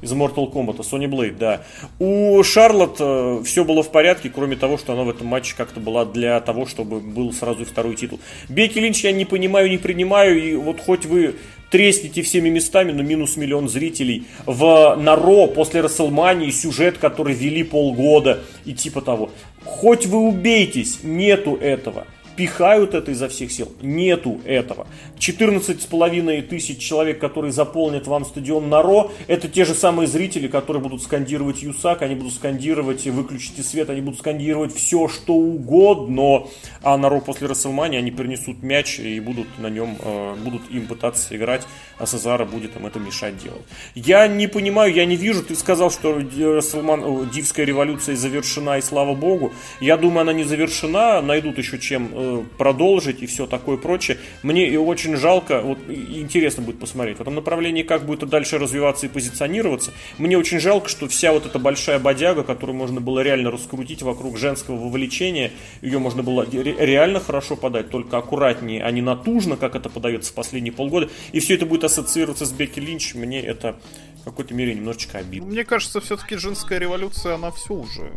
из 0.00 0.12
Mortal 0.12 0.50
Kombat, 0.50 0.78
Sony 0.78 1.06
Blade, 1.06 1.36
да. 1.36 1.62
У 1.98 2.42
Шарлот 2.42 2.96
э, 3.00 3.42
все 3.44 3.64
было 3.64 3.82
в 3.82 3.90
порядке, 3.90 4.30
кроме 4.30 4.56
того, 4.56 4.78
что 4.78 4.92
она 4.92 5.02
в 5.02 5.10
этом 5.10 5.26
матче 5.26 5.54
как-то 5.56 5.80
была 5.80 6.04
для 6.04 6.40
того, 6.40 6.66
чтобы 6.66 7.00
был 7.00 7.32
сразу 7.32 7.62
и 7.62 7.64
второй 7.64 7.96
титул. 7.96 8.20
Бекки 8.48 8.78
Линч 8.78 9.02
я 9.04 9.12
не 9.12 9.24
понимаю, 9.24 9.68
не 9.68 9.78
принимаю, 9.78 10.42
и 10.42 10.54
вот 10.54 10.80
хоть 10.80 11.04
вы 11.04 11.34
тресните 11.70 12.22
всеми 12.22 12.48
местами, 12.48 12.92
но 12.92 13.02
минус 13.02 13.36
миллион 13.36 13.68
зрителей. 13.68 14.24
В 14.46 14.96
Наро 14.96 15.46
после 15.46 15.80
Расселмании 15.80 16.50
сюжет, 16.50 16.98
который 16.98 17.34
вели 17.34 17.62
полгода 17.62 18.40
и 18.64 18.72
типа 18.72 19.00
того. 19.00 19.30
Хоть 19.64 20.06
вы 20.06 20.18
убейтесь, 20.18 21.00
нету 21.02 21.56
этого 21.56 22.06
пихают 22.38 22.94
это 22.94 23.10
изо 23.10 23.28
всех 23.28 23.50
сил. 23.50 23.72
Нету 23.82 24.40
этого. 24.44 24.86
14,5 25.18 26.42
тысяч 26.42 26.78
человек, 26.78 27.18
которые 27.18 27.50
заполнят 27.50 28.06
вам 28.06 28.24
стадион 28.24 28.68
Наро, 28.68 29.10
это 29.26 29.48
те 29.48 29.64
же 29.64 29.74
самые 29.74 30.06
зрители, 30.06 30.46
которые 30.46 30.80
будут 30.80 31.02
скандировать 31.02 31.62
Юсак, 31.62 32.02
они 32.02 32.14
будут 32.14 32.34
скандировать 32.34 33.04
«Выключите 33.06 33.64
свет», 33.64 33.90
они 33.90 34.02
будут 34.02 34.20
скандировать 34.20 34.72
все, 34.72 35.08
что 35.08 35.34
угодно. 35.34 36.46
А 36.80 36.96
Наро 36.96 37.18
после 37.18 37.48
Расселмани 37.48 37.96
они 37.96 38.12
принесут 38.12 38.62
мяч 38.62 39.00
и 39.00 39.18
будут 39.18 39.48
на 39.58 39.68
нем, 39.68 39.98
э, 40.00 40.36
будут 40.36 40.62
им 40.70 40.86
пытаться 40.86 41.36
играть, 41.36 41.66
а 41.98 42.06
Сазара 42.06 42.44
будет 42.44 42.76
им 42.76 42.86
это 42.86 43.00
мешать 43.00 43.36
делать. 43.42 43.62
Я 43.96 44.28
не 44.28 44.46
понимаю, 44.46 44.94
я 44.94 45.06
не 45.06 45.16
вижу, 45.16 45.42
ты 45.42 45.56
сказал, 45.56 45.90
что 45.90 46.14
Расселман, 46.14 47.28
Дивская 47.30 47.66
революция 47.66 48.14
завершена, 48.14 48.78
и 48.78 48.80
слава 48.80 49.16
богу. 49.16 49.52
Я 49.80 49.96
думаю, 49.96 50.20
она 50.20 50.32
не 50.32 50.44
завершена, 50.44 51.20
найдут 51.20 51.58
еще 51.58 51.80
чем 51.80 52.10
э, 52.12 52.27
продолжить 52.56 53.22
и 53.22 53.26
все 53.26 53.46
такое 53.46 53.76
прочее. 53.76 54.18
Мне 54.42 54.68
и 54.68 54.76
очень 54.76 55.16
жалко, 55.16 55.60
вот 55.62 55.78
интересно 55.88 56.62
будет 56.62 56.78
посмотреть 56.78 57.18
в 57.18 57.20
этом 57.20 57.34
направлении, 57.34 57.82
как 57.82 58.04
будет 58.04 58.28
дальше 58.28 58.58
развиваться 58.58 59.06
и 59.06 59.08
позиционироваться. 59.08 59.92
Мне 60.18 60.38
очень 60.38 60.60
жалко, 60.60 60.88
что 60.88 61.08
вся 61.08 61.32
вот 61.32 61.46
эта 61.46 61.58
большая 61.58 61.98
бодяга, 61.98 62.42
которую 62.42 62.76
можно 62.76 63.00
было 63.00 63.20
реально 63.20 63.50
раскрутить 63.50 64.02
вокруг 64.02 64.36
женского 64.38 64.76
вовлечения, 64.76 65.52
ее 65.82 65.98
можно 65.98 66.22
было 66.22 66.46
реально 66.50 67.20
хорошо 67.20 67.56
подать, 67.56 67.90
только 67.90 68.18
аккуратнее, 68.18 68.82
а 68.82 68.90
не 68.90 69.02
натужно, 69.02 69.56
как 69.56 69.74
это 69.74 69.88
подается 69.88 70.32
в 70.32 70.34
последние 70.34 70.72
полгода. 70.72 71.08
И 71.32 71.40
все 71.40 71.54
это 71.54 71.66
будет 71.66 71.84
ассоциироваться 71.84 72.44
с 72.44 72.52
Бекки 72.52 72.80
Линч. 72.80 73.14
Мне 73.14 73.40
это 73.40 73.78
в 74.20 74.24
какой-то 74.24 74.54
мере 74.54 74.74
немножечко 74.74 75.18
обидно. 75.18 75.48
Мне 75.48 75.64
кажется, 75.64 76.00
все-таки 76.00 76.36
женская 76.36 76.78
революция, 76.78 77.34
она 77.34 77.50
все 77.50 77.74
уже 77.74 78.12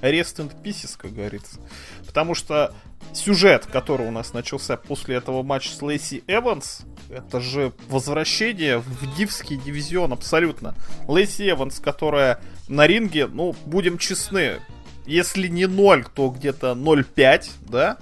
rest 0.00 0.38
in 0.38 0.52
pieces, 0.62 0.96
как 0.96 1.12
говорится. 1.14 1.60
Потому 2.06 2.34
что 2.34 2.74
сюжет, 3.12 3.66
который 3.66 4.06
у 4.06 4.10
нас 4.10 4.32
начался 4.32 4.76
после 4.76 5.16
этого 5.16 5.42
матча 5.42 5.70
с 5.70 5.82
Лейси 5.82 6.24
Эванс, 6.26 6.82
это 7.10 7.40
же 7.40 7.72
возвращение 7.88 8.78
в 8.78 9.16
дивский 9.16 9.56
дивизион 9.56 10.12
абсолютно. 10.12 10.74
Лейси 11.08 11.50
Эванс, 11.50 11.78
которая 11.78 12.40
на 12.68 12.86
ринге, 12.86 13.26
ну, 13.26 13.54
будем 13.66 13.98
честны, 13.98 14.60
если 15.06 15.48
не 15.48 15.66
0, 15.66 16.06
то 16.14 16.30
где-то 16.30 16.72
0,5, 16.72 17.50
да? 17.68 17.98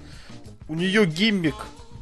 У 0.68 0.74
нее 0.74 1.06
гиммик 1.06 1.56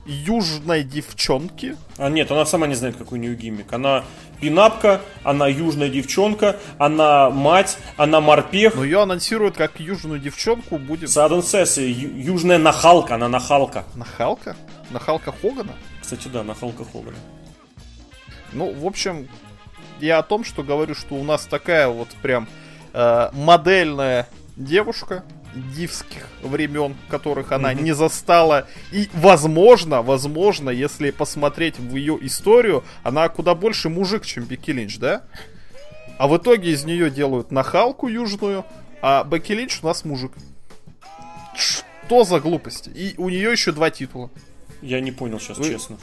южной 0.07 0.83
девчонки. 0.83 1.77
А 1.97 2.09
нет, 2.09 2.31
она 2.31 2.45
сама 2.47 2.67
не 2.67 2.75
знает, 2.75 2.97
какой 2.97 3.19
у 3.19 3.23
нее 3.23 3.35
гиммик. 3.35 3.73
Она 3.73 4.05
пинапка, 4.41 5.01
она 5.23 5.47
южная 5.49 5.89
девчонка, 5.89 6.57
она 6.79 7.31
мать, 7.31 7.79
она 7.97 8.21
морпех. 8.21 8.75
Но 8.77 8.85
ее 8.85 9.03
анонсируют 9.03 9.57
как 9.57 9.81
южную 9.81 10.21
девчонку 10.21 10.79
будет... 10.79 11.11
Саден 11.11 11.43
Сесси, 11.43 11.91
южная 11.91 12.59
нахалка, 12.59 13.17
она 13.17 13.29
нахалка. 13.29 13.85
Нахалка? 13.95 14.57
Нахалка 14.91 15.33
Хогана? 15.33 15.73
Кстати, 16.01 16.29
да, 16.29 16.43
нахалка 16.43 16.85
Хогана. 16.85 17.17
Ну, 18.53 18.73
в 18.73 18.87
общем, 18.87 19.29
я 20.01 20.19
о 20.19 20.23
том, 20.23 20.45
что 20.45 20.63
говорю, 20.63 20.95
что 20.95 21.15
у 21.15 21.25
нас 21.25 21.47
такая 21.47 21.89
вот 21.89 22.09
прям 22.23 22.49
э, 22.95 23.31
модельная 23.33 24.29
девушка, 24.57 25.25
дивских 25.75 26.27
времен, 26.43 26.97
которых 27.09 27.53
она 27.53 27.73
mm-hmm. 27.73 27.83
не 27.83 27.93
застала. 27.93 28.67
И, 28.93 29.09
возможно, 29.13 30.03
возможно, 30.03 30.71
если 30.71 31.11
посмотреть 31.11 31.79
в 31.79 31.95
ее 31.95 32.19
историю, 32.23 32.85
она 33.03 33.29
куда 33.29 33.55
больше 33.55 33.89
мужик, 33.89 34.25
чем 34.25 34.45
Бекки 34.45 34.71
Линч, 34.71 34.99
да? 34.99 35.23
А 36.19 36.27
в 36.27 36.37
итоге 36.37 36.73
из 36.73 36.85
нее 36.85 37.11
делают 37.11 37.53
нахалку 37.53 38.09
южную, 38.09 38.65
А 39.01 39.25
Бекки 39.25 39.53
Линч 39.53 39.81
у 39.83 39.87
нас 39.87 40.05
мужик. 40.05 40.33
Что 41.55 42.25
за 42.25 42.41
глупости? 42.41 42.91
И 42.91 43.15
у 43.19 43.29
нее 43.29 43.53
еще 43.53 43.73
два 43.73 43.91
титула. 43.91 44.31
Я 44.83 45.01
не 45.01 45.13
понял 45.13 45.39
сейчас, 45.39 45.59
Вы... 45.59 45.71
честно. 45.71 45.99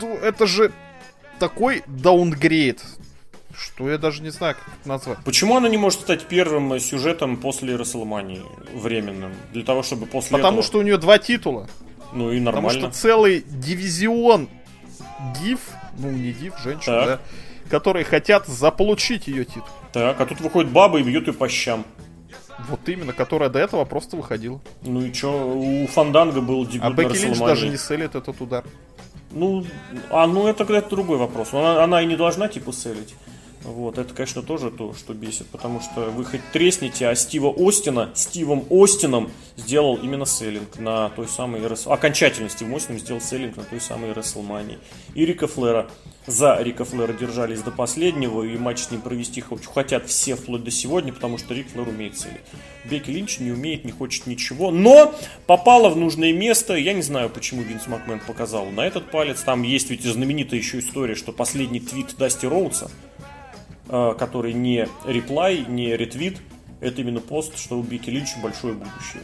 Ну, 0.00 0.16
это 0.16 0.46
же 0.46 0.72
такой 1.38 1.82
даунгрейд, 1.86 2.82
что 3.56 3.90
я 3.90 3.98
даже 3.98 4.22
не 4.22 4.30
знаю, 4.30 4.54
как 4.54 4.74
это 4.80 4.88
назвать. 4.88 5.18
Почему 5.24 5.56
она 5.56 5.68
не 5.68 5.76
может 5.76 6.00
стать 6.00 6.24
первым 6.26 6.78
сюжетом 6.80 7.36
после 7.36 7.76
Расселмании 7.76 8.42
временным? 8.74 9.34
Для 9.52 9.64
того, 9.64 9.82
чтобы 9.82 10.06
после 10.06 10.36
Потому 10.36 10.58
этого... 10.58 10.62
что 10.62 10.78
у 10.78 10.82
нее 10.82 10.98
два 10.98 11.18
титула. 11.18 11.68
Ну 12.12 12.32
и 12.32 12.40
нормально. 12.40 12.68
Потому 12.68 12.92
что 12.92 13.00
целый 13.00 13.44
дивизион 13.46 14.48
див, 15.42 15.60
ну 15.98 16.10
не 16.10 16.32
див, 16.32 16.58
женщин, 16.58 16.92
так. 16.92 17.06
да, 17.06 17.20
которые 17.68 18.04
хотят 18.04 18.46
заполучить 18.46 19.28
ее 19.28 19.44
титул. 19.44 19.68
Так, 19.92 20.20
а 20.20 20.26
тут 20.26 20.40
выходит 20.40 20.70
баба 20.70 20.98
и 20.98 21.02
бьет 21.02 21.26
ее 21.26 21.32
по 21.32 21.48
щам. 21.48 21.84
Вот 22.68 22.88
именно, 22.88 23.12
которая 23.12 23.48
до 23.48 23.58
этого 23.58 23.84
просто 23.84 24.16
выходила. 24.16 24.60
Ну 24.82 25.02
и 25.02 25.12
чё, 25.12 25.54
у 25.54 25.86
Фанданга 25.86 26.40
был 26.40 26.66
дебют 26.66 26.84
А 26.84 26.90
Бекки 26.90 27.16
Линч 27.16 27.38
даже 27.38 27.68
не 27.68 27.78
селит 27.78 28.14
этот 28.14 28.40
удар. 28.40 28.64
Ну, 29.30 29.64
а 30.10 30.26
ну 30.26 30.48
это, 30.48 30.64
это 30.64 30.90
другой 30.90 31.16
вопрос. 31.16 31.54
Она, 31.54 31.82
она 31.82 32.02
и 32.02 32.06
не 32.06 32.16
должна 32.16 32.48
типа 32.48 32.72
селить. 32.72 33.14
Вот, 33.62 33.98
это, 33.98 34.14
конечно, 34.14 34.42
тоже 34.42 34.70
то, 34.70 34.94
что 34.94 35.12
бесит, 35.12 35.46
потому 35.48 35.80
что 35.80 36.10
вы 36.10 36.24
хоть 36.24 36.40
тресните, 36.50 37.06
а 37.06 37.14
Стива 37.14 37.54
Остина, 37.56 38.10
Стивом 38.14 38.64
Остином 38.70 39.30
сделал 39.56 39.96
именно 39.96 40.24
селлинг 40.24 40.78
на 40.78 41.10
той 41.10 41.28
самой 41.28 41.60
Wrestle... 41.60 41.92
Окончательно 41.92 42.48
Стив 42.48 42.72
Остин 42.72 42.98
сделал 42.98 43.20
селлинг 43.20 43.58
на 43.58 43.64
той 43.64 43.80
самой 43.80 44.12
WrestleMania. 44.12 44.78
И 45.14 45.26
Рика 45.26 45.46
Флера 45.46 45.90
за 46.26 46.56
Рика 46.60 46.86
Флера 46.86 47.12
держались 47.12 47.60
до 47.60 47.70
последнего, 47.70 48.42
и 48.42 48.56
матч 48.56 48.78
с 48.78 48.90
ним 48.90 49.02
провести 49.02 49.42
хотят 49.74 50.06
все 50.06 50.36
вплоть 50.36 50.64
до 50.64 50.70
сегодня, 50.70 51.12
потому 51.12 51.36
что 51.36 51.52
Рик 51.52 51.68
Флер 51.68 51.86
умеет 51.86 52.18
селить. 52.18 52.40
Бекки 52.84 53.10
Линч 53.10 53.40
не 53.40 53.52
умеет, 53.52 53.84
не 53.84 53.92
хочет 53.92 54.26
ничего, 54.26 54.70
но 54.70 55.14
попала 55.46 55.90
в 55.90 55.96
нужное 55.96 56.32
место. 56.32 56.76
Я 56.76 56.94
не 56.94 57.02
знаю, 57.02 57.28
почему 57.28 57.62
Винс 57.62 57.86
Макмен 57.86 58.20
показал 58.20 58.66
на 58.66 58.86
этот 58.86 59.10
палец. 59.10 59.42
Там 59.42 59.64
есть 59.64 59.90
ведь 59.90 60.04
знаменитая 60.04 60.58
еще 60.58 60.78
история, 60.78 61.14
что 61.14 61.32
последний 61.32 61.80
твит 61.80 62.14
Дасти 62.16 62.46
Роудса, 62.46 62.90
который 63.90 64.52
не 64.52 64.88
реплай, 65.04 65.64
не 65.68 65.96
ретвит, 65.96 66.38
это 66.80 67.00
именно 67.02 67.20
пост, 67.20 67.58
что 67.58 67.78
у 67.78 67.82
Бики 67.82 68.10
Линча 68.10 68.38
большое 68.42 68.74
будущее. 68.74 69.22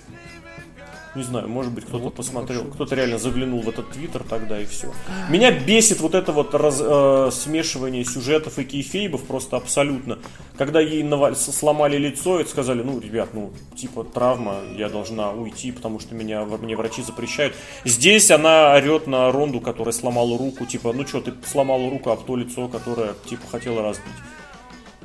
Не 1.17 1.23
знаю, 1.23 1.49
может 1.49 1.73
быть, 1.73 1.85
кто-то 1.85 2.05
вот 2.05 2.15
посмотрел, 2.15 2.65
кто-то 2.65 2.95
реально 2.95 3.17
заглянул 3.17 3.63
в 3.63 3.69
этот 3.71 3.91
твиттер 3.91 4.23
тогда 4.23 4.61
и 4.61 4.67
все. 4.67 4.93
Меня 5.31 5.51
бесит 5.51 6.01
вот 6.01 6.15
это 6.15 6.31
вот 6.31 6.55
раз, 6.55 6.79
э, 6.79 7.31
смешивание 7.33 8.05
сюжетов 8.05 8.59
и 8.59 8.65
кейфейбов 8.65 9.25
просто 9.25 9.57
абсолютно. 9.57 10.19
Когда 10.59 10.79
ей 10.79 11.03
наваль, 11.03 11.35
сломали 11.35 11.97
лицо 11.97 12.41
и 12.41 12.45
сказали, 12.45 12.83
ну, 12.83 13.01
ребят, 13.01 13.31
ну, 13.33 13.51
типа 13.75 14.05
травма, 14.05 14.57
я 14.77 14.91
должна 14.91 15.33
уйти, 15.33 15.73
потому 15.73 16.01
что 16.01 16.15
меня, 16.15 16.45
мне 16.45 16.77
врачи 16.77 17.01
запрещают. 17.01 17.55
Здесь 17.87 18.31
она 18.31 18.75
орет 18.75 19.07
на 19.07 19.33
Ронду, 19.33 19.61
которая 19.61 19.95
сломала 19.95 20.37
руку, 20.37 20.67
типа, 20.67 20.93
ну 20.93 21.07
что, 21.07 21.23
ты 21.23 21.33
сломала 21.47 21.89
руку 21.89 22.11
об 22.11 22.27
то 22.27 22.37
лицо, 22.37 22.69
которое, 22.69 23.15
типа, 23.25 23.47
хотела 23.51 23.81
разбить. 23.81 24.13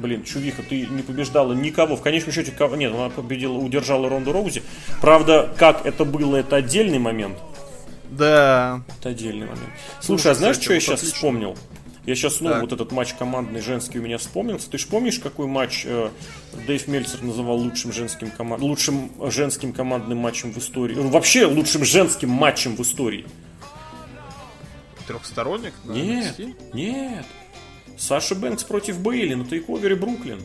Блин, 0.02 0.24
Чувиха, 0.24 0.64
ты 0.64 0.88
не 0.88 1.04
побеждала 1.04 1.54
никого. 1.54 1.96
В 1.96 2.02
конечном 2.02 2.34
счете, 2.34 2.52
кого... 2.52 2.76
нет, 2.76 2.92
она 2.92 3.10
победила, 3.10 3.54
удержала 3.54 4.10
Ронду 4.10 4.32
Роузи. 4.32 4.64
Правда, 5.00 5.54
как 5.58 5.86
это 5.86 6.06
было, 6.06 6.38
это 6.38 6.56
отдельный 6.56 6.98
момент. 6.98 7.38
Да. 8.10 8.82
Это 9.00 9.10
отдельный 9.10 9.46
момент. 9.46 9.70
Слушай, 10.00 10.28
ну, 10.28 10.32
а 10.32 10.36
знаешь, 10.36 10.56
что 10.56 10.74
я 10.74 10.80
сейчас 10.80 11.00
отлично. 11.00 11.16
вспомнил? 11.16 11.58
Я 12.08 12.16
сейчас 12.16 12.38
снова 12.38 12.56
так. 12.56 12.62
вот 12.64 12.72
этот 12.74 12.92
матч 12.92 13.14
командный 13.14 13.62
женский 13.62 14.00
у 14.00 14.02
меня 14.02 14.18
вспомнился. 14.18 14.72
Ты 14.72 14.80
же 14.80 14.88
помнишь, 14.88 15.20
какой 15.20 15.46
матч 15.46 15.84
э, 15.86 16.10
Дэйв 16.66 16.88
Мельцер 16.88 17.22
называл 17.22 17.58
лучшим 17.58 17.94
женским, 17.94 18.32
команд... 18.32 18.60
лучшим 18.60 19.12
женским 19.30 19.72
командным 19.72 20.18
матчем 20.18 20.52
в 20.52 20.58
истории? 20.58 20.96
Ну, 20.96 21.10
вообще 21.10 21.46
лучшим 21.46 21.86
женским 21.86 22.30
матчем 22.30 22.76
в 22.76 22.82
истории. 22.82 23.28
Трехсторонник? 25.06 25.74
Нет, 25.86 26.40
нет. 26.74 27.26
Саша 28.02 28.34
Бэнкс 28.34 28.64
против 28.64 29.00
Бейли 29.00 29.36
на 29.36 29.46
тейковере 29.46 29.96
Бруклин. 29.96 30.42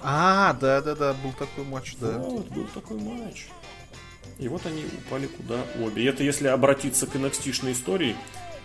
А, 0.00 0.52
да-да-да, 0.54 1.14
был 1.14 1.32
такой 1.32 1.64
матч, 1.64 1.94
да. 2.00 2.18
Вот, 2.18 2.48
был 2.48 2.66
такой 2.74 2.98
матч. 2.98 3.46
И 4.40 4.48
вот 4.48 4.66
они 4.66 4.84
упали 4.86 5.28
куда 5.28 5.60
обе. 5.80 6.02
И 6.02 6.06
это 6.06 6.24
если 6.24 6.48
обратиться 6.48 7.06
к 7.06 7.14
nxt 7.14 7.70
истории 7.70 8.16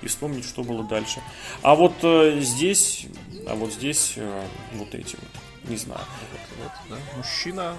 и 0.02 0.08
вспомнить, 0.08 0.46
что 0.46 0.64
было 0.64 0.84
дальше. 0.84 1.22
А 1.62 1.76
вот 1.76 1.94
э, 2.02 2.40
здесь, 2.42 3.06
а 3.46 3.54
вот 3.54 3.72
здесь 3.72 4.14
э, 4.16 4.46
вот 4.74 4.96
эти 4.96 5.16
вот, 5.16 5.70
не 5.70 5.78
знаю. 5.78 6.02
Вот, 6.32 6.42
вот, 6.64 6.72
да. 6.90 7.18
Мужчина, 7.18 7.76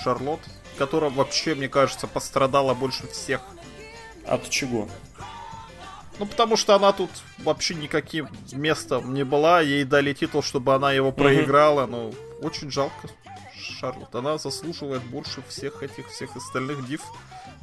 Шарлот, 0.00 0.40
которая 0.78 1.10
вообще, 1.10 1.56
мне 1.56 1.68
кажется, 1.68 2.06
пострадала 2.06 2.74
больше 2.74 3.08
всех. 3.08 3.40
От 4.28 4.48
чего? 4.48 4.88
Ну, 6.18 6.26
потому 6.26 6.56
что 6.56 6.74
она 6.74 6.92
тут 6.92 7.10
вообще 7.38 7.74
никаким 7.74 8.28
местом 8.52 9.14
не 9.14 9.24
была. 9.24 9.60
Ей 9.60 9.84
дали 9.84 10.12
титул, 10.12 10.42
чтобы 10.42 10.74
она 10.74 10.92
его 10.92 11.12
проиграла. 11.12 11.86
Ну, 11.86 12.14
очень 12.42 12.70
жалко 12.70 13.08
Шарлот. 13.82 14.14
Она 14.14 14.38
заслуживает 14.38 15.02
больше 15.02 15.42
всех 15.48 15.82
этих 15.82 16.08
всех 16.08 16.36
остальных 16.36 16.86
див 16.86 17.00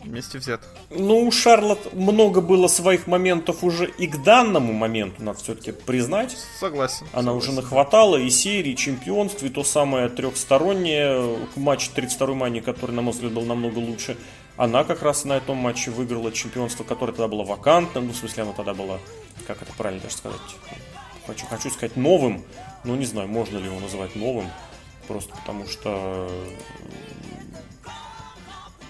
вместе 0.04 0.38
взятых. 0.38 0.70
Ну, 0.90 1.26
у 1.26 1.32
Шарлот 1.32 1.94
много 1.94 2.42
было 2.42 2.68
своих 2.68 3.08
моментов 3.08 3.64
уже 3.64 3.86
и 3.86 4.08
к 4.08 4.22
данному 4.24 4.74
моменту, 4.74 5.24
надо 5.24 5.40
все-таки 5.40 5.72
признать. 5.72 6.38
Согласен. 6.60 7.06
Она 7.14 7.32
согласен. 7.32 7.38
уже 7.38 7.52
нахватала 7.54 8.18
и 8.18 8.30
серии, 8.30 8.74
чемпионств, 8.74 9.44
и 9.44 9.50
то 9.50 9.64
самое 9.64 10.10
трехстороннее 10.10 11.38
матч 11.56 11.90
32-й 11.96 12.36
мани, 12.36 12.62
который, 12.62 12.92
на 12.92 13.02
мой 13.02 13.14
взгляд, 13.14 13.34
был 13.34 13.44
намного 13.44 13.80
лучше. 13.80 14.18
Она 14.60 14.84
как 14.84 15.04
раз 15.04 15.24
на 15.24 15.38
этом 15.38 15.56
матче 15.56 15.90
выиграла 15.90 16.34
чемпионство, 16.34 16.84
которое 16.84 17.14
тогда 17.14 17.30
было 17.30 17.46
вакантным. 17.46 18.08
Ну, 18.08 18.12
в 18.12 18.18
смысле, 18.18 18.44
оно 18.44 18.52
тогда 18.52 18.74
было, 18.74 19.00
как 19.48 19.62
это 19.62 19.72
правильно 19.72 20.02
даже 20.02 20.18
сказать, 20.18 20.42
хочу, 21.26 21.46
хочу 21.46 21.70
сказать 21.70 21.96
новым. 21.96 22.44
Ну, 22.84 22.98
не 22.98 23.06
знаю, 23.06 23.30
можно 23.30 23.58
ли 23.58 23.64
его 23.64 23.80
называть 23.80 24.18
новым. 24.18 24.48
Просто 25.08 25.34
потому 25.34 25.66
что... 25.66 26.30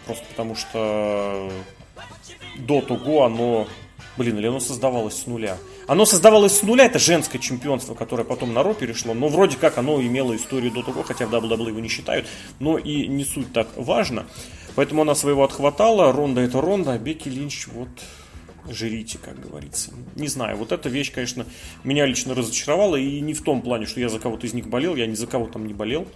Просто 0.08 0.26
потому 0.32 0.56
что 0.56 1.52
до 2.58 2.82
того 2.82 3.26
оно... 3.26 3.68
Блин, 4.18 4.40
или 4.40 4.48
оно 4.48 4.60
создавалось 4.60 5.22
с 5.22 5.28
нуля? 5.28 5.56
Оно 5.86 6.06
создавалось 6.06 6.58
с 6.58 6.64
нуля, 6.64 6.86
это 6.86 6.98
женское 6.98 7.38
чемпионство, 7.38 7.94
которое 7.94 8.24
потом 8.24 8.56
на 8.56 8.64
Ро 8.64 8.74
перешло, 8.74 9.14
но 9.14 9.28
вроде 9.28 9.56
как 9.56 9.78
оно 9.78 10.02
имело 10.02 10.36
историю 10.36 10.72
до 10.72 10.82
того, 10.82 11.04
хотя 11.04 11.28
в 11.28 11.34
WWE 11.34 11.68
его 11.68 11.80
не 11.80 11.90
считают, 11.90 12.28
но 12.58 12.80
и 12.80 13.06
не 13.06 13.24
суть 13.24 13.54
так 13.54 13.68
важно. 13.76 14.26
Поэтому 14.80 15.02
она 15.02 15.14
своего 15.14 15.44
отхватала. 15.44 16.14
Ронда 16.14 16.40
это 16.40 16.62
Ронда, 16.62 16.94
а 16.94 16.98
Бекки 16.98 17.28
Линч 17.28 17.68
вот 17.68 17.90
жрите, 18.70 19.18
как 19.18 19.38
говорится. 19.38 19.92
Не 20.16 20.30
знаю, 20.30 20.56
вот 20.56 20.72
эта 20.72 20.88
вещь, 20.88 21.12
конечно, 21.12 21.46
меня 21.84 22.06
лично 22.06 22.34
разочаровала. 22.34 22.96
И 22.96 23.20
не 23.20 23.34
в 23.34 23.44
том 23.44 23.62
плане, 23.62 23.88
что 23.88 24.00
я 24.00 24.08
за 24.08 24.20
кого-то 24.20 24.48
из 24.48 24.54
них 24.54 24.70
болел. 24.70 24.96
Я 24.96 25.06
ни 25.06 25.16
за 25.16 25.28
кого 25.28 25.48
там 25.48 25.68
не 25.68 25.74
болел. 25.74 26.08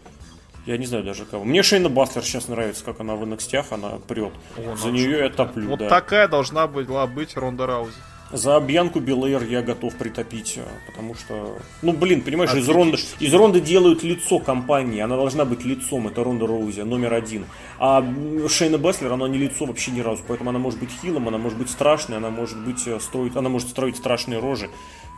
Я 0.65 0.77
не 0.77 0.85
знаю 0.85 1.03
даже 1.03 1.25
кого. 1.25 1.43
Мне 1.43 1.61
Шейна 1.61 1.89
Баслер 1.89 2.23
сейчас 2.23 2.47
нравится, 2.47 2.85
как 2.85 3.01
она 3.01 3.15
в 3.15 3.23
NXT, 3.23 3.65
она 3.69 3.99
прет. 4.07 4.31
О, 4.55 4.77
за 4.77 4.91
нее 4.91 5.17
я 5.17 5.29
топлю, 5.29 5.67
Вот 5.67 5.79
да. 5.79 5.89
такая 5.89 6.29
должна 6.29 6.65
была 6.65 7.05
быть 7.05 7.35
Ронда 7.35 7.65
Раузи. 7.65 7.97
За 8.33 8.59
Бьянку 8.59 8.99
Белэйр 8.99 9.43
я 9.43 9.61
готов 9.61 9.95
притопить, 9.95 10.55
э, 10.57 10.65
потому 10.87 11.13
что, 11.13 11.55
ну 11.83 11.93
блин, 11.93 12.21
понимаешь, 12.21 12.51
из 12.55 12.67
Ронды, 12.67 12.97
из 13.19 13.31
Ронды 13.31 13.61
делают 13.61 14.01
лицо 14.01 14.39
компании, 14.39 15.01
она 15.01 15.15
должна 15.15 15.45
быть 15.45 15.63
лицом, 15.63 16.07
это 16.07 16.23
Ронда 16.23 16.47
Роузи, 16.47 16.81
номер 16.81 17.13
один. 17.13 17.45
А 17.77 18.03
Шейна 18.49 18.79
Беслер, 18.79 19.13
она 19.13 19.27
не 19.27 19.37
лицо 19.37 19.65
вообще 19.65 19.91
ни 19.91 19.99
разу, 19.99 20.23
поэтому 20.27 20.49
она 20.49 20.57
может 20.57 20.79
быть 20.79 20.89
heel 20.89 21.11
ом, 21.11 21.27
она 21.27 21.37
может 21.37 21.59
быть 21.59 21.69
страшной, 21.69 22.17
она 22.17 22.31
может 22.31 22.57
быть 22.57 22.87
э, 22.87 22.99
строить, 22.99 23.35
она 23.35 23.49
может 23.49 23.69
строить 23.69 23.97
страшные 23.97 24.39
рожи, 24.39 24.71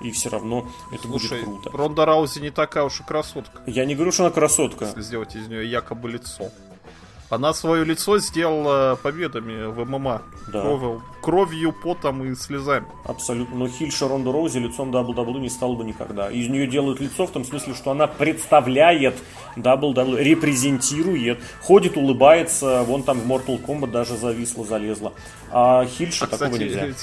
и 0.03 0.11
все 0.11 0.27
равно 0.27 0.67
это 0.91 1.03
Слушай, 1.07 1.43
будет 1.45 1.61
круто. 1.61 1.77
Ронда 1.77 2.05
Раузи 2.05 2.39
не 2.39 2.49
такая 2.49 2.83
уж 2.83 2.99
и 2.99 3.03
красотка. 3.03 3.61
Я 3.65 3.85
не 3.85 3.95
говорю, 3.95 4.11
что 4.11 4.25
она 4.25 4.33
красотка. 4.33 4.85
Если 4.85 5.01
сделать 5.01 5.35
из 5.37 5.47
нее 5.47 5.69
якобы 5.69 6.09
лицо. 6.09 6.51
Она 7.29 7.53
свое 7.53 7.83
лицо 7.83 8.19
сделала 8.19 8.97
победами 9.01 9.65
в 9.65 9.83
ММА. 9.83 10.21
Да. 10.47 10.61
Кровью, 10.61 11.03
кровью, 11.21 11.73
потом 11.73 12.23
и 12.23 12.35
слезами. 12.35 12.85
Абсолютно. 13.03 13.55
Но 13.55 13.67
Хильша 13.67 14.07
Ронда 14.07 14.31
Роузи 14.31 14.59
лицом 14.59 14.91
WWE 14.91 15.39
не 15.39 15.49
стала 15.49 15.75
бы 15.75 15.83
никогда. 15.83 16.29
Из 16.29 16.47
нее 16.47 16.67
делают 16.67 16.99
лицо 16.99 17.25
в 17.25 17.31
том 17.31 17.43
смысле, 17.43 17.73
что 17.73 17.91
она 17.91 18.05
представляет 18.07 19.15
WWE, 19.55 20.21
репрезентирует, 20.21 21.39
ходит, 21.61 21.97
улыбается. 21.97 22.83
Вон 22.83 23.01
там 23.03 23.19
в 23.19 23.31
Mortal 23.31 23.59
Kombat 23.59 23.91
даже 23.91 24.15
зависла, 24.17 24.63
залезла. 24.63 25.13
А 25.51 25.85
Хильша 25.85 26.25
а, 26.25 26.27
такого 26.27 26.51
кстати, 26.51 26.63
нельзя 26.63 26.93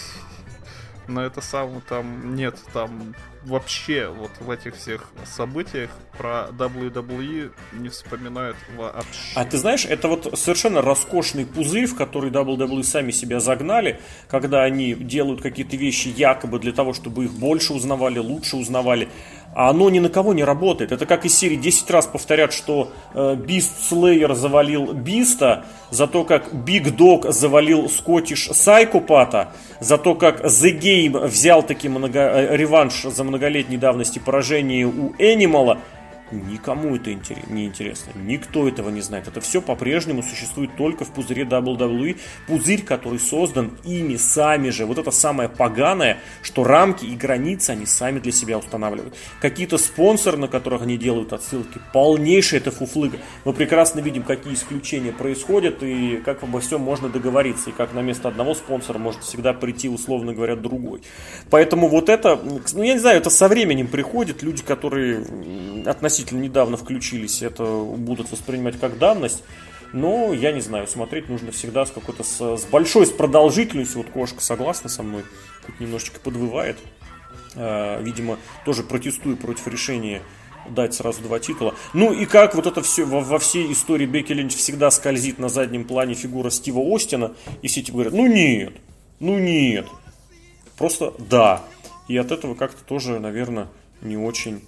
на 1.08 1.20
это 1.20 1.40
самое 1.40 1.80
там 1.88 2.34
нет, 2.34 2.56
там 2.72 3.14
вообще 3.44 4.08
вот 4.08 4.30
в 4.40 4.50
этих 4.50 4.76
всех 4.76 5.10
событиях 5.24 5.90
про 6.16 6.48
WWE 6.50 7.52
не 7.72 7.88
вспоминают 7.88 8.56
вообще. 8.76 9.32
А 9.34 9.44
ты 9.44 9.58
знаешь, 9.58 9.84
это 9.84 10.08
вот 10.08 10.38
совершенно 10.38 10.82
роскошный 10.82 11.46
пузырь, 11.46 11.86
в 11.86 11.96
который 11.96 12.30
WWE 12.30 12.82
сами 12.82 13.10
себя 13.10 13.40
загнали, 13.40 14.00
когда 14.28 14.62
они 14.62 14.94
делают 14.94 15.42
какие-то 15.42 15.76
вещи 15.76 16.08
якобы 16.08 16.58
для 16.58 16.72
того, 16.72 16.92
чтобы 16.92 17.24
их 17.24 17.32
больше 17.32 17.72
узнавали, 17.72 18.18
лучше 18.18 18.56
узнавали. 18.56 19.08
А 19.54 19.70
оно 19.70 19.90
ни 19.90 19.98
на 19.98 20.08
кого 20.08 20.32
не 20.32 20.44
работает. 20.44 20.92
Это 20.92 21.06
как 21.06 21.24
из 21.24 21.36
серии 21.36 21.56
10 21.56 21.90
раз 21.90 22.06
повторят, 22.06 22.52
что 22.52 22.92
э, 23.14 23.34
Beast 23.34 23.72
Slayer 23.90 24.34
завалил 24.34 24.92
Биста, 24.92 25.64
за 25.90 26.06
то, 26.06 26.24
как 26.24 26.52
Big 26.52 26.96
Dog 26.96 27.30
завалил 27.32 27.88
Скоттиш 27.88 28.48
Сайкопата, 28.52 29.52
за 29.80 29.98
то, 29.98 30.14
как 30.14 30.44
The 30.44 30.78
Game 30.78 31.26
взял 31.26 31.62
таки 31.62 31.88
много, 31.88 32.18
э, 32.18 32.56
реванш 32.56 33.02
за 33.02 33.24
многолетней 33.24 33.76
давности 33.76 34.18
поражение 34.18 34.86
у 34.86 35.14
Энимала, 35.18 35.78
Никому 36.32 36.96
это 36.96 37.14
не 37.48 37.66
интересно. 37.66 38.12
Никто 38.14 38.66
этого 38.66 38.90
не 38.90 39.02
знает. 39.02 39.28
Это 39.28 39.40
все 39.40 39.60
по-прежнему 39.60 40.22
существует 40.22 40.76
только 40.76 41.04
в 41.04 41.12
пузыре 41.12 41.44
WWE. 41.44 42.18
Пузырь, 42.46 42.82
который 42.82 43.18
создан 43.18 43.72
ими 43.84 44.16
сами 44.16 44.70
же. 44.70 44.86
Вот 44.86 44.98
это 44.98 45.10
самое 45.10 45.48
поганое, 45.48 46.18
что 46.42 46.64
рамки 46.64 47.04
и 47.04 47.14
границы 47.14 47.70
они 47.70 47.86
сами 47.86 48.18
для 48.18 48.32
себя 48.32 48.58
устанавливают. 48.58 49.14
Какие-то 49.40 49.78
спонсоры, 49.78 50.38
на 50.38 50.48
которых 50.48 50.82
они 50.82 50.96
делают 50.96 51.32
отсылки, 51.32 51.80
полнейшая 51.92 52.60
это 52.60 52.70
фуфлыга. 52.70 53.18
Мы 53.44 53.52
прекрасно 53.52 54.00
видим, 54.00 54.22
какие 54.22 54.54
исключения 54.54 55.12
происходят 55.12 55.82
и 55.82 56.16
как 56.24 56.42
обо 56.42 56.60
всем 56.60 56.80
можно 56.80 57.08
договориться. 57.08 57.70
И 57.70 57.72
как 57.72 57.92
на 57.92 58.00
место 58.00 58.28
одного 58.28 58.54
спонсора 58.54 58.98
может 58.98 59.22
всегда 59.22 59.52
прийти, 59.52 59.88
условно 59.88 60.32
говоря, 60.32 60.56
другой. 60.56 61.02
Поэтому 61.50 61.88
вот 61.88 62.08
это, 62.08 62.40
ну 62.72 62.82
я 62.82 62.94
не 62.94 63.00
знаю, 63.00 63.18
это 63.18 63.28
со 63.30 63.48
временем 63.48 63.88
приходит. 63.88 64.42
Люди, 64.42 64.62
которые 64.62 65.24
относительно 65.86 66.21
относительно 66.22 66.40
недавно 66.40 66.76
включились, 66.76 67.42
это 67.42 67.64
будут 67.64 68.30
воспринимать 68.30 68.78
как 68.78 68.98
данность. 68.98 69.42
Но 69.92 70.32
я 70.32 70.52
не 70.52 70.62
знаю, 70.62 70.86
смотреть 70.86 71.28
нужно 71.28 71.52
всегда 71.52 71.84
с 71.84 71.90
какой-то 71.90 72.22
с, 72.22 72.56
с 72.56 72.64
большой 72.64 73.06
с 73.06 73.10
продолжительностью. 73.10 73.98
Вот 73.98 74.10
кошка 74.10 74.40
согласна 74.40 74.88
со 74.88 75.02
мной, 75.02 75.24
тут 75.66 75.80
немножечко 75.80 76.18
подвывает. 76.18 76.78
Э, 77.56 78.02
видимо, 78.02 78.38
тоже 78.64 78.84
протестую 78.84 79.36
против 79.36 79.66
решения 79.66 80.22
дать 80.70 80.94
сразу 80.94 81.20
два 81.20 81.40
титула. 81.40 81.74
Ну 81.92 82.12
и 82.12 82.24
как 82.24 82.54
вот 82.54 82.66
это 82.66 82.80
все 82.80 83.04
во, 83.04 83.20
во 83.20 83.38
всей 83.38 83.70
истории 83.70 84.06
Бекки 84.06 84.32
Линч 84.32 84.54
всегда 84.54 84.90
скользит 84.90 85.38
на 85.38 85.50
заднем 85.50 85.84
плане 85.84 86.14
фигура 86.14 86.48
Стива 86.48 86.80
Остина, 86.94 87.32
и 87.60 87.68
все 87.68 87.80
эти 87.80 87.90
говорят, 87.90 88.14
ну 88.14 88.26
нет, 88.26 88.72
ну 89.20 89.38
нет, 89.38 89.86
просто 90.78 91.12
да. 91.18 91.62
И 92.08 92.16
от 92.16 92.32
этого 92.32 92.54
как-то 92.54 92.82
тоже, 92.84 93.18
наверное, 93.18 93.68
не 94.00 94.16
очень 94.16 94.62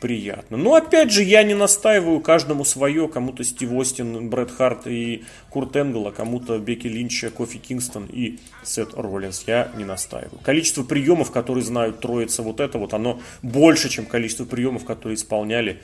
приятно. 0.00 0.56
Но 0.56 0.74
опять 0.74 1.10
же, 1.10 1.22
я 1.22 1.42
не 1.42 1.54
настаиваю 1.54 2.20
каждому 2.20 2.64
свое, 2.64 3.08
кому-то 3.08 3.44
Стив 3.44 3.72
Остин, 3.72 4.28
Брэд 4.28 4.50
Харт 4.50 4.86
и 4.86 5.24
Курт 5.50 5.76
Энгл, 5.76 6.06
а 6.06 6.12
кому-то 6.12 6.58
Бекки 6.58 6.86
Линч, 6.86 7.24
Кофи 7.36 7.58
Кингстон 7.58 8.06
и 8.06 8.38
Сет 8.64 8.94
Роллинс. 8.94 9.44
Я 9.46 9.70
не 9.76 9.84
настаиваю. 9.84 10.38
Количество 10.42 10.82
приемов, 10.82 11.30
которые 11.30 11.64
знают 11.64 12.00
троица 12.00 12.42
вот 12.42 12.60
это 12.60 12.78
вот, 12.78 12.94
оно 12.94 13.20
больше, 13.42 13.88
чем 13.88 14.06
количество 14.06 14.44
приемов, 14.44 14.84
которые 14.84 15.16
исполняли 15.16 15.80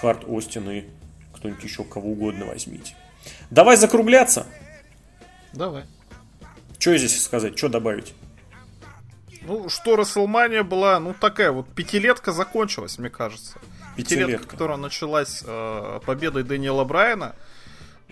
Харт, 0.00 0.24
Остин 0.26 0.70
и 0.70 0.84
кто-нибудь 1.34 1.64
еще, 1.64 1.84
кого 1.84 2.12
угодно 2.12 2.46
возьмите. 2.46 2.94
Давай 3.50 3.76
закругляться. 3.76 4.46
Давай. 5.52 5.84
Что 6.78 6.96
здесь 6.96 7.20
сказать, 7.22 7.56
что 7.56 7.68
добавить? 7.68 8.14
Ну, 9.44 9.68
что 9.68 9.96
Расселмания 9.96 10.62
была, 10.62 10.98
ну, 11.00 11.14
такая 11.14 11.50
вот 11.50 11.68
пятилетка 11.68 12.32
закончилась, 12.32 12.98
мне 12.98 13.10
кажется. 13.10 13.58
Пятилетка, 13.96 14.32
пятилетка 14.32 14.48
которая 14.48 14.78
началась 14.78 15.42
э, 15.44 16.00
победой 16.04 16.44
Дэниела 16.44 16.84
Брайана. 16.84 17.34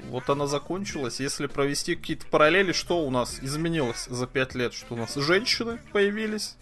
Вот 0.09 0.29
она 0.31 0.47
закончилась. 0.47 1.21
Если 1.21 1.47
провести 1.47 1.95
какие-то 1.95 2.27
параллели, 2.27 2.73
что 2.73 3.05
у 3.07 3.11
нас 3.11 3.39
изменилось 3.43 4.07
за 4.07 4.27
пять 4.27 4.55
лет? 4.55 4.73
Что 4.73 4.95
у 4.95 4.97
нас 4.97 5.15
женщины 5.15 5.79
появились, 5.93 6.57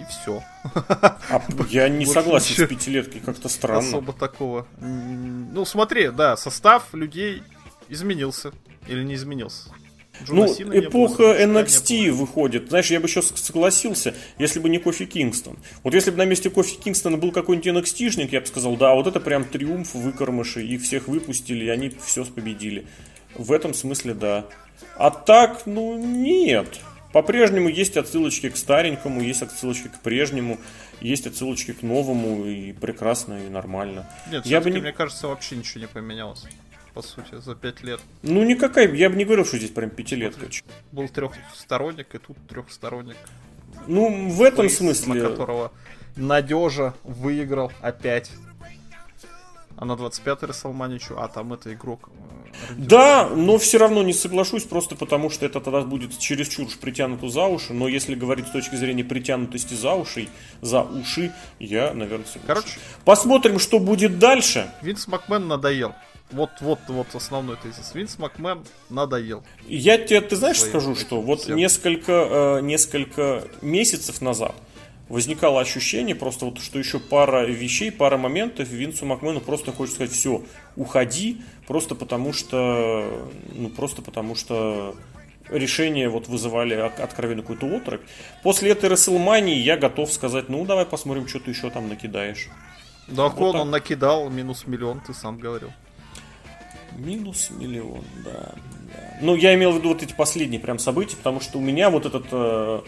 и 0.00 0.04
все. 0.08 0.42
А, 0.74 1.42
я 1.68 1.88
не 1.88 2.06
согласен 2.06 2.64
с 2.64 2.68
пятилеткой, 2.68 3.20
как-то 3.20 3.48
странно. 3.48 3.80
Особо 3.80 4.12
такого. 4.12 4.66
Ну, 4.80 5.64
смотри, 5.64 6.08
да, 6.10 6.36
состав 6.36 6.94
людей 6.94 7.42
изменился. 7.88 8.52
Или 8.86 9.04
не 9.04 9.14
изменился? 9.14 9.70
Ну, 10.28 10.46
эпоха 10.46 11.42
NXT 11.42 12.10
выходит. 12.12 12.68
Знаешь, 12.68 12.90
я 12.90 13.00
бы 13.00 13.06
еще 13.06 13.22
согласился, 13.22 14.14
если 14.38 14.58
бы 14.58 14.68
не 14.68 14.78
Кофи 14.78 15.06
Кингстон. 15.06 15.58
Вот 15.82 15.94
если 15.94 16.10
бы 16.10 16.18
на 16.18 16.24
месте 16.24 16.50
Кофи 16.50 16.76
Кингстона 16.76 17.16
был 17.16 17.32
какой-нибудь 17.32 17.84
NXT-шник, 17.84 18.28
я 18.30 18.40
бы 18.40 18.46
сказал, 18.46 18.76
да, 18.76 18.94
вот 18.94 19.06
это 19.06 19.20
прям 19.20 19.44
триумф 19.44 19.94
выкормыши, 19.94 20.64
их 20.64 20.82
всех 20.82 21.08
выпустили, 21.08 21.64
и 21.64 21.68
они 21.68 21.90
все 21.90 22.24
победили. 22.24 22.86
В 23.34 23.52
этом 23.52 23.74
смысле, 23.74 24.14
да. 24.14 24.46
А 24.96 25.10
так, 25.10 25.62
ну, 25.66 25.96
нет. 25.98 26.80
По-прежнему 27.12 27.68
есть 27.68 27.96
отсылочки 27.96 28.50
к 28.50 28.56
старенькому, 28.56 29.20
есть 29.20 29.42
отсылочки 29.42 29.88
к 29.88 30.00
прежнему, 30.00 30.58
есть 31.00 31.26
отсылочки 31.26 31.72
к 31.72 31.82
новому, 31.82 32.46
и 32.46 32.72
прекрасно, 32.72 33.46
и 33.46 33.48
нормально. 33.48 34.08
Нет, 34.30 34.46
я 34.46 34.60
бы 34.60 34.70
не... 34.70 34.80
мне 34.80 34.92
кажется, 34.92 35.26
вообще 35.26 35.56
ничего 35.56 35.80
не 35.80 35.88
поменялось 35.88 36.46
по 36.94 37.02
сути, 37.02 37.40
за 37.40 37.54
пять 37.54 37.82
лет. 37.82 38.00
Ну, 38.22 38.44
никакая, 38.44 38.92
я 38.94 39.10
бы 39.10 39.16
не 39.16 39.24
говорил, 39.24 39.44
что 39.44 39.58
здесь 39.58 39.70
прям 39.70 39.90
пятилетка. 39.90 40.46
Был 40.92 41.08
трехсторонник, 41.08 42.14
и 42.14 42.18
тут 42.18 42.36
трехсторонник. 42.48 43.16
Ну, 43.86 44.30
в 44.30 44.42
этом 44.42 44.66
Фейс, 44.66 44.78
смысле... 44.78 45.22
На 45.22 45.28
которого 45.30 45.72
Надежа 46.16 46.94
выиграл 47.04 47.72
опять. 47.80 48.30
А 49.76 49.86
на 49.86 49.92
25-й 49.92 50.46
Расселмане 50.46 50.98
а 51.16 51.28
там 51.28 51.54
это 51.54 51.72
игрок. 51.72 52.10
Э, 52.52 52.74
да, 52.76 53.30
но 53.30 53.56
все 53.56 53.78
равно 53.78 54.02
не 54.02 54.12
соглашусь, 54.12 54.64
просто 54.64 54.94
потому 54.94 55.30
что 55.30 55.46
это 55.46 55.58
тогда 55.60 55.80
будет 55.80 56.18
чересчур 56.18 56.66
уж 56.66 56.76
притянуто 56.76 57.30
за 57.30 57.46
уши. 57.46 57.72
Но 57.72 57.88
если 57.88 58.14
говорить 58.14 58.48
с 58.48 58.50
точки 58.50 58.74
зрения 58.74 59.04
притянутости 59.04 59.72
за 59.72 59.94
уши, 59.94 60.28
за 60.60 60.82
уши, 60.82 61.32
я, 61.58 61.94
наверное, 61.94 62.26
соглашусь. 62.26 62.46
Короче, 62.46 62.78
посмотрим, 63.06 63.58
что 63.58 63.78
будет 63.78 64.18
дальше. 64.18 64.70
Винс 64.82 65.08
Макмен 65.08 65.48
надоел. 65.48 65.94
Вот, 66.32 66.50
вот, 66.60 66.78
вот 66.88 67.14
основной 67.14 67.56
тезис. 67.56 67.94
Винс 67.94 68.18
Макмен 68.18 68.64
надоел. 68.88 69.42
Я 69.66 69.98
тебе, 69.98 70.20
ты 70.20 70.36
знаешь, 70.36 70.60
скажу, 70.60 70.94
что 70.94 71.20
вот 71.20 71.48
несколько, 71.48 72.12
э, 72.12 72.60
несколько 72.62 73.44
месяцев 73.62 74.20
назад 74.20 74.54
возникало 75.10 75.60
ощущение 75.60 76.14
просто 76.14 76.46
вот, 76.46 76.60
что 76.60 76.78
еще 76.78 77.00
пара 77.00 77.44
вещей, 77.44 77.90
пара 77.90 78.16
моментов 78.16 78.68
Винсу 78.68 79.04
Макмену 79.04 79.40
просто 79.40 79.72
хочет 79.72 79.96
сказать, 79.96 80.12
все, 80.12 80.42
уходи, 80.76 81.42
просто 81.66 81.96
потому 81.96 82.32
что, 82.32 83.28
ну 83.52 83.68
просто 83.70 84.02
потому 84.02 84.36
что 84.36 84.94
решения 85.48 86.08
вот 86.08 86.28
вызывали 86.28 86.74
откровенно 86.74 87.42
какую-то 87.42 87.66
отрыв. 87.76 88.00
После 88.44 88.70
этой 88.70 88.88
Расселмании 88.88 89.56
я 89.56 89.76
готов 89.76 90.12
сказать, 90.12 90.48
ну 90.48 90.64
давай 90.64 90.86
посмотрим, 90.86 91.26
что 91.26 91.40
ты 91.40 91.50
еще 91.50 91.70
там 91.70 91.88
накидаешь. 91.88 92.48
Да, 93.08 93.28
вот 93.28 93.54
он, 93.56 93.62
он 93.62 93.70
накидал 93.70 94.30
минус 94.30 94.66
миллион, 94.66 95.00
ты 95.00 95.12
сам 95.12 95.38
говорил. 95.38 95.72
Минус 96.96 97.50
миллион, 97.50 98.04
да, 98.24 98.54
да. 98.92 99.18
Ну, 99.20 99.34
я 99.34 99.54
имел 99.54 99.72
в 99.72 99.78
виду 99.78 99.90
вот 99.90 100.02
эти 100.02 100.12
последние 100.12 100.60
прям 100.60 100.78
события, 100.78 101.16
потому 101.16 101.40
что 101.40 101.58
у 101.58 101.60
меня 101.60 101.90
вот 101.90 102.06
этот 102.06 102.26
э, 102.30 102.80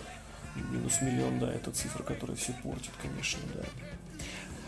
минус 0.70 1.00
миллион, 1.00 1.38
да, 1.38 1.52
это 1.52 1.70
цифра, 1.70 2.02
которая 2.02 2.36
все 2.36 2.52
портит, 2.62 2.90
конечно, 3.00 3.40
да. 3.54 3.62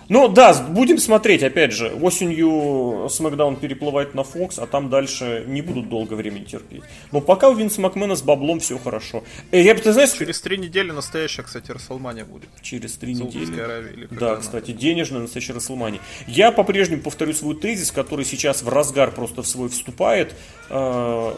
Ну 0.08 0.28
да, 0.28 0.54
будем 0.68 0.98
смотреть, 0.98 1.42
опять 1.42 1.72
же, 1.72 1.88
осенью 1.88 3.06
SmackDown 3.06 3.58
переплывает 3.58 4.14
на 4.14 4.20
Fox, 4.20 4.54
а 4.58 4.66
там 4.66 4.90
дальше 4.90 5.44
не 5.46 5.62
будут 5.62 5.88
долго 5.88 6.14
времени 6.14 6.44
терпеть. 6.44 6.82
Но 7.12 7.20
пока 7.20 7.48
у 7.48 7.54
Винса 7.54 7.80
Макмена 7.80 8.14
с 8.14 8.22
баблом 8.22 8.60
все 8.60 8.78
хорошо. 8.78 9.24
Э, 9.50 9.60
я, 9.60 9.74
ты 9.74 9.92
знаешь, 9.92 10.12
Через 10.12 10.40
три 10.40 10.58
недели 10.58 10.90
настоящая, 10.90 11.42
кстати, 11.42 11.70
Расселмания 11.70 12.24
будет. 12.24 12.48
Через 12.62 12.94
три 12.94 13.14
недели. 13.14 13.60
Аравии, 13.60 14.08
да, 14.10 14.32
она. 14.32 14.40
кстати, 14.40 14.72
денежная 14.72 15.22
настоящая 15.22 15.54
Расселмания. 15.54 16.00
Я 16.26 16.52
по-прежнему 16.52 17.02
повторю 17.02 17.32
свой 17.32 17.56
тезис, 17.56 17.90
который 17.90 18.24
сейчас 18.24 18.62
в 18.62 18.68
разгар 18.68 19.10
просто 19.10 19.42
в 19.42 19.48
свой 19.48 19.68
вступает. 19.68 20.34
Э, 20.70 21.32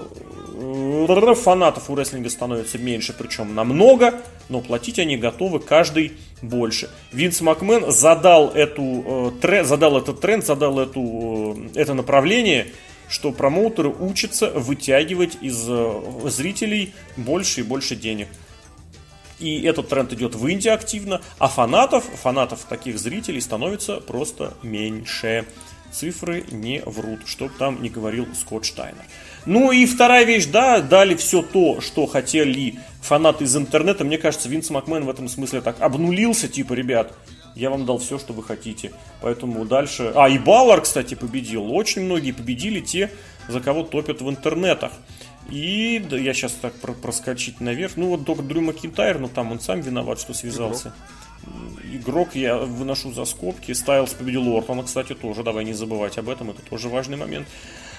фанатов 1.34 1.90
у 1.90 1.94
рестлинга 1.94 2.30
становится 2.30 2.78
меньше, 2.78 3.14
причем 3.16 3.54
намного, 3.54 4.20
но 4.48 4.60
платить 4.60 4.98
они 4.98 5.16
готовы 5.16 5.60
каждый 5.60 6.12
больше. 6.42 6.90
Винс 7.12 7.40
Макмен 7.40 7.90
задал, 7.90 8.50
эту, 8.50 8.82
э, 9.06 9.40
тренд, 9.40 9.66
задал 9.66 9.98
этот 9.98 10.20
тренд, 10.20 10.44
задал 10.44 10.78
эту, 10.78 11.70
э, 11.74 11.80
это 11.80 11.94
направление, 11.94 12.68
что 13.08 13.32
промоутеры 13.32 13.88
учатся 13.88 14.50
вытягивать 14.50 15.38
из 15.40 15.64
э, 15.68 16.28
зрителей 16.28 16.94
больше 17.16 17.60
и 17.60 17.64
больше 17.64 17.96
денег. 17.96 18.28
И 19.38 19.62
этот 19.62 19.88
тренд 19.88 20.12
идет 20.12 20.34
в 20.34 20.46
Индии 20.46 20.70
активно, 20.70 21.20
а 21.38 21.48
фанатов, 21.48 22.04
фанатов 22.04 22.64
таких 22.68 22.98
зрителей 22.98 23.40
становится 23.40 24.00
просто 24.00 24.54
меньше. 24.62 25.44
Цифры 25.92 26.44
не 26.50 26.82
врут, 26.84 27.20
чтоб 27.26 27.52
там 27.52 27.82
не 27.82 27.88
говорил 27.88 28.26
Скотт 28.34 28.64
Штайнер. 28.64 29.04
Ну 29.46 29.70
и 29.70 29.86
вторая 29.86 30.24
вещь, 30.24 30.46
да, 30.46 30.80
дали 30.80 31.14
все 31.14 31.40
то, 31.40 31.80
что 31.80 32.06
хотели 32.06 32.78
фанаты 33.00 33.44
из 33.44 33.56
интернета. 33.56 34.04
Мне 34.04 34.18
кажется, 34.18 34.48
Винс 34.48 34.70
Макмен 34.70 35.04
в 35.04 35.10
этом 35.10 35.28
смысле 35.28 35.60
так 35.60 35.80
обнулился, 35.80 36.48
типа, 36.48 36.72
ребят, 36.72 37.12
я 37.54 37.70
вам 37.70 37.86
дал 37.86 37.98
все, 37.98 38.18
что 38.18 38.32
вы 38.32 38.42
хотите. 38.42 38.92
Поэтому 39.22 39.64
дальше... 39.64 40.12
А, 40.14 40.28
и 40.28 40.38
Баллар, 40.38 40.82
кстати, 40.82 41.14
победил. 41.14 41.72
Очень 41.72 42.02
многие 42.02 42.32
победили 42.32 42.80
те, 42.80 43.10
за 43.48 43.60
кого 43.60 43.84
топят 43.84 44.20
в 44.20 44.28
интернетах. 44.28 44.92
И 45.48 46.04
да, 46.10 46.18
я 46.18 46.34
сейчас 46.34 46.52
так 46.52 46.74
про 46.74 46.92
проскочить 46.92 47.60
наверх. 47.60 47.96
Ну 47.96 48.08
вот 48.08 48.26
только 48.26 48.42
Дрю 48.42 48.62
Макинтайр, 48.62 49.20
но 49.20 49.28
там 49.28 49.52
он 49.52 49.60
сам 49.60 49.80
виноват, 49.80 50.20
что 50.20 50.34
связался. 50.34 50.92
игрок 51.92 52.34
я 52.34 52.56
выношу 52.56 53.12
за 53.12 53.24
скобки. 53.24 53.72
Стайлс 53.72 54.12
победил 54.12 54.56
Ортона, 54.56 54.82
кстати, 54.82 55.14
тоже. 55.14 55.44
Давай 55.44 55.64
не 55.64 55.72
забывать 55.72 56.18
об 56.18 56.28
этом, 56.28 56.50
это 56.50 56.62
тоже 56.62 56.88
важный 56.88 57.16
момент. 57.16 57.46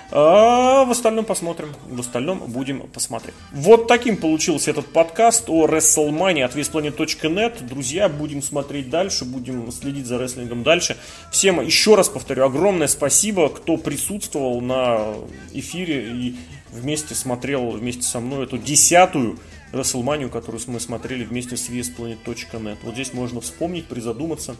А 0.09 0.85
в 0.85 0.91
остальном 0.91 1.25
посмотрим. 1.25 1.73
В 1.89 1.99
остальном 1.99 2.39
будем 2.47 2.81
посмотреть. 2.87 3.35
Вот 3.51 3.87
таким 3.87 4.15
получился 4.15 4.71
этот 4.71 4.87
подкаст 4.87 5.49
о 5.49 5.67
WrestleMania 5.67 6.43
от 6.43 6.55
WrestleMania.net. 6.55 7.65
Друзья, 7.65 8.07
будем 8.07 8.41
смотреть 8.41 8.89
дальше, 8.89 9.25
будем 9.25 9.69
следить 9.71 10.05
за 10.05 10.17
рестлингом 10.17 10.63
дальше. 10.63 10.97
Всем 11.31 11.59
еще 11.59 11.95
раз 11.95 12.07
повторю, 12.07 12.45
огромное 12.45 12.87
спасибо, 12.87 13.49
кто 13.49 13.75
присутствовал 13.75 14.61
на 14.61 15.13
эфире 15.51 16.07
и 16.09 16.35
вместе 16.71 17.13
смотрел 17.13 17.71
вместе 17.71 18.03
со 18.03 18.19
мной 18.19 18.45
эту 18.45 18.57
десятую 18.57 19.37
WrestleMania, 19.73 20.29
которую 20.29 20.61
мы 20.67 20.79
смотрели 20.79 21.25
вместе 21.25 21.57
с 21.57 21.69
VSPlanet.net. 21.69 22.77
Вот 22.83 22.93
здесь 22.93 23.13
можно 23.13 23.41
вспомнить, 23.41 23.87
призадуматься 23.87 24.55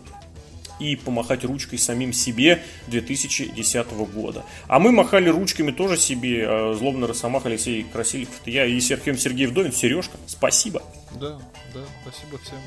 и 0.79 0.95
помахать 0.95 1.43
ручкой 1.43 1.77
самим 1.77 2.13
себе 2.13 2.63
2010 2.87 3.91
года. 4.13 4.45
А 4.67 4.79
мы 4.79 4.91
махали 4.91 5.29
ручками 5.29 5.71
тоже 5.71 5.97
себе. 5.97 6.43
Э, 6.43 6.73
Злобный 6.77 7.07
Росомах, 7.07 7.45
Алексей 7.45 7.83
Красильников, 7.83 8.35
я 8.45 8.65
и 8.65 8.79
Сергей 8.79 9.17
Сергей 9.17 9.47
Вдовин. 9.47 9.71
Сережка, 9.71 10.17
спасибо. 10.27 10.81
Да, 11.19 11.39
да, 11.73 11.81
спасибо 12.03 12.37
всем 12.39 12.59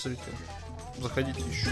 зрителям. 0.00 0.36
Заходите 0.98 1.40
еще. 1.40 1.66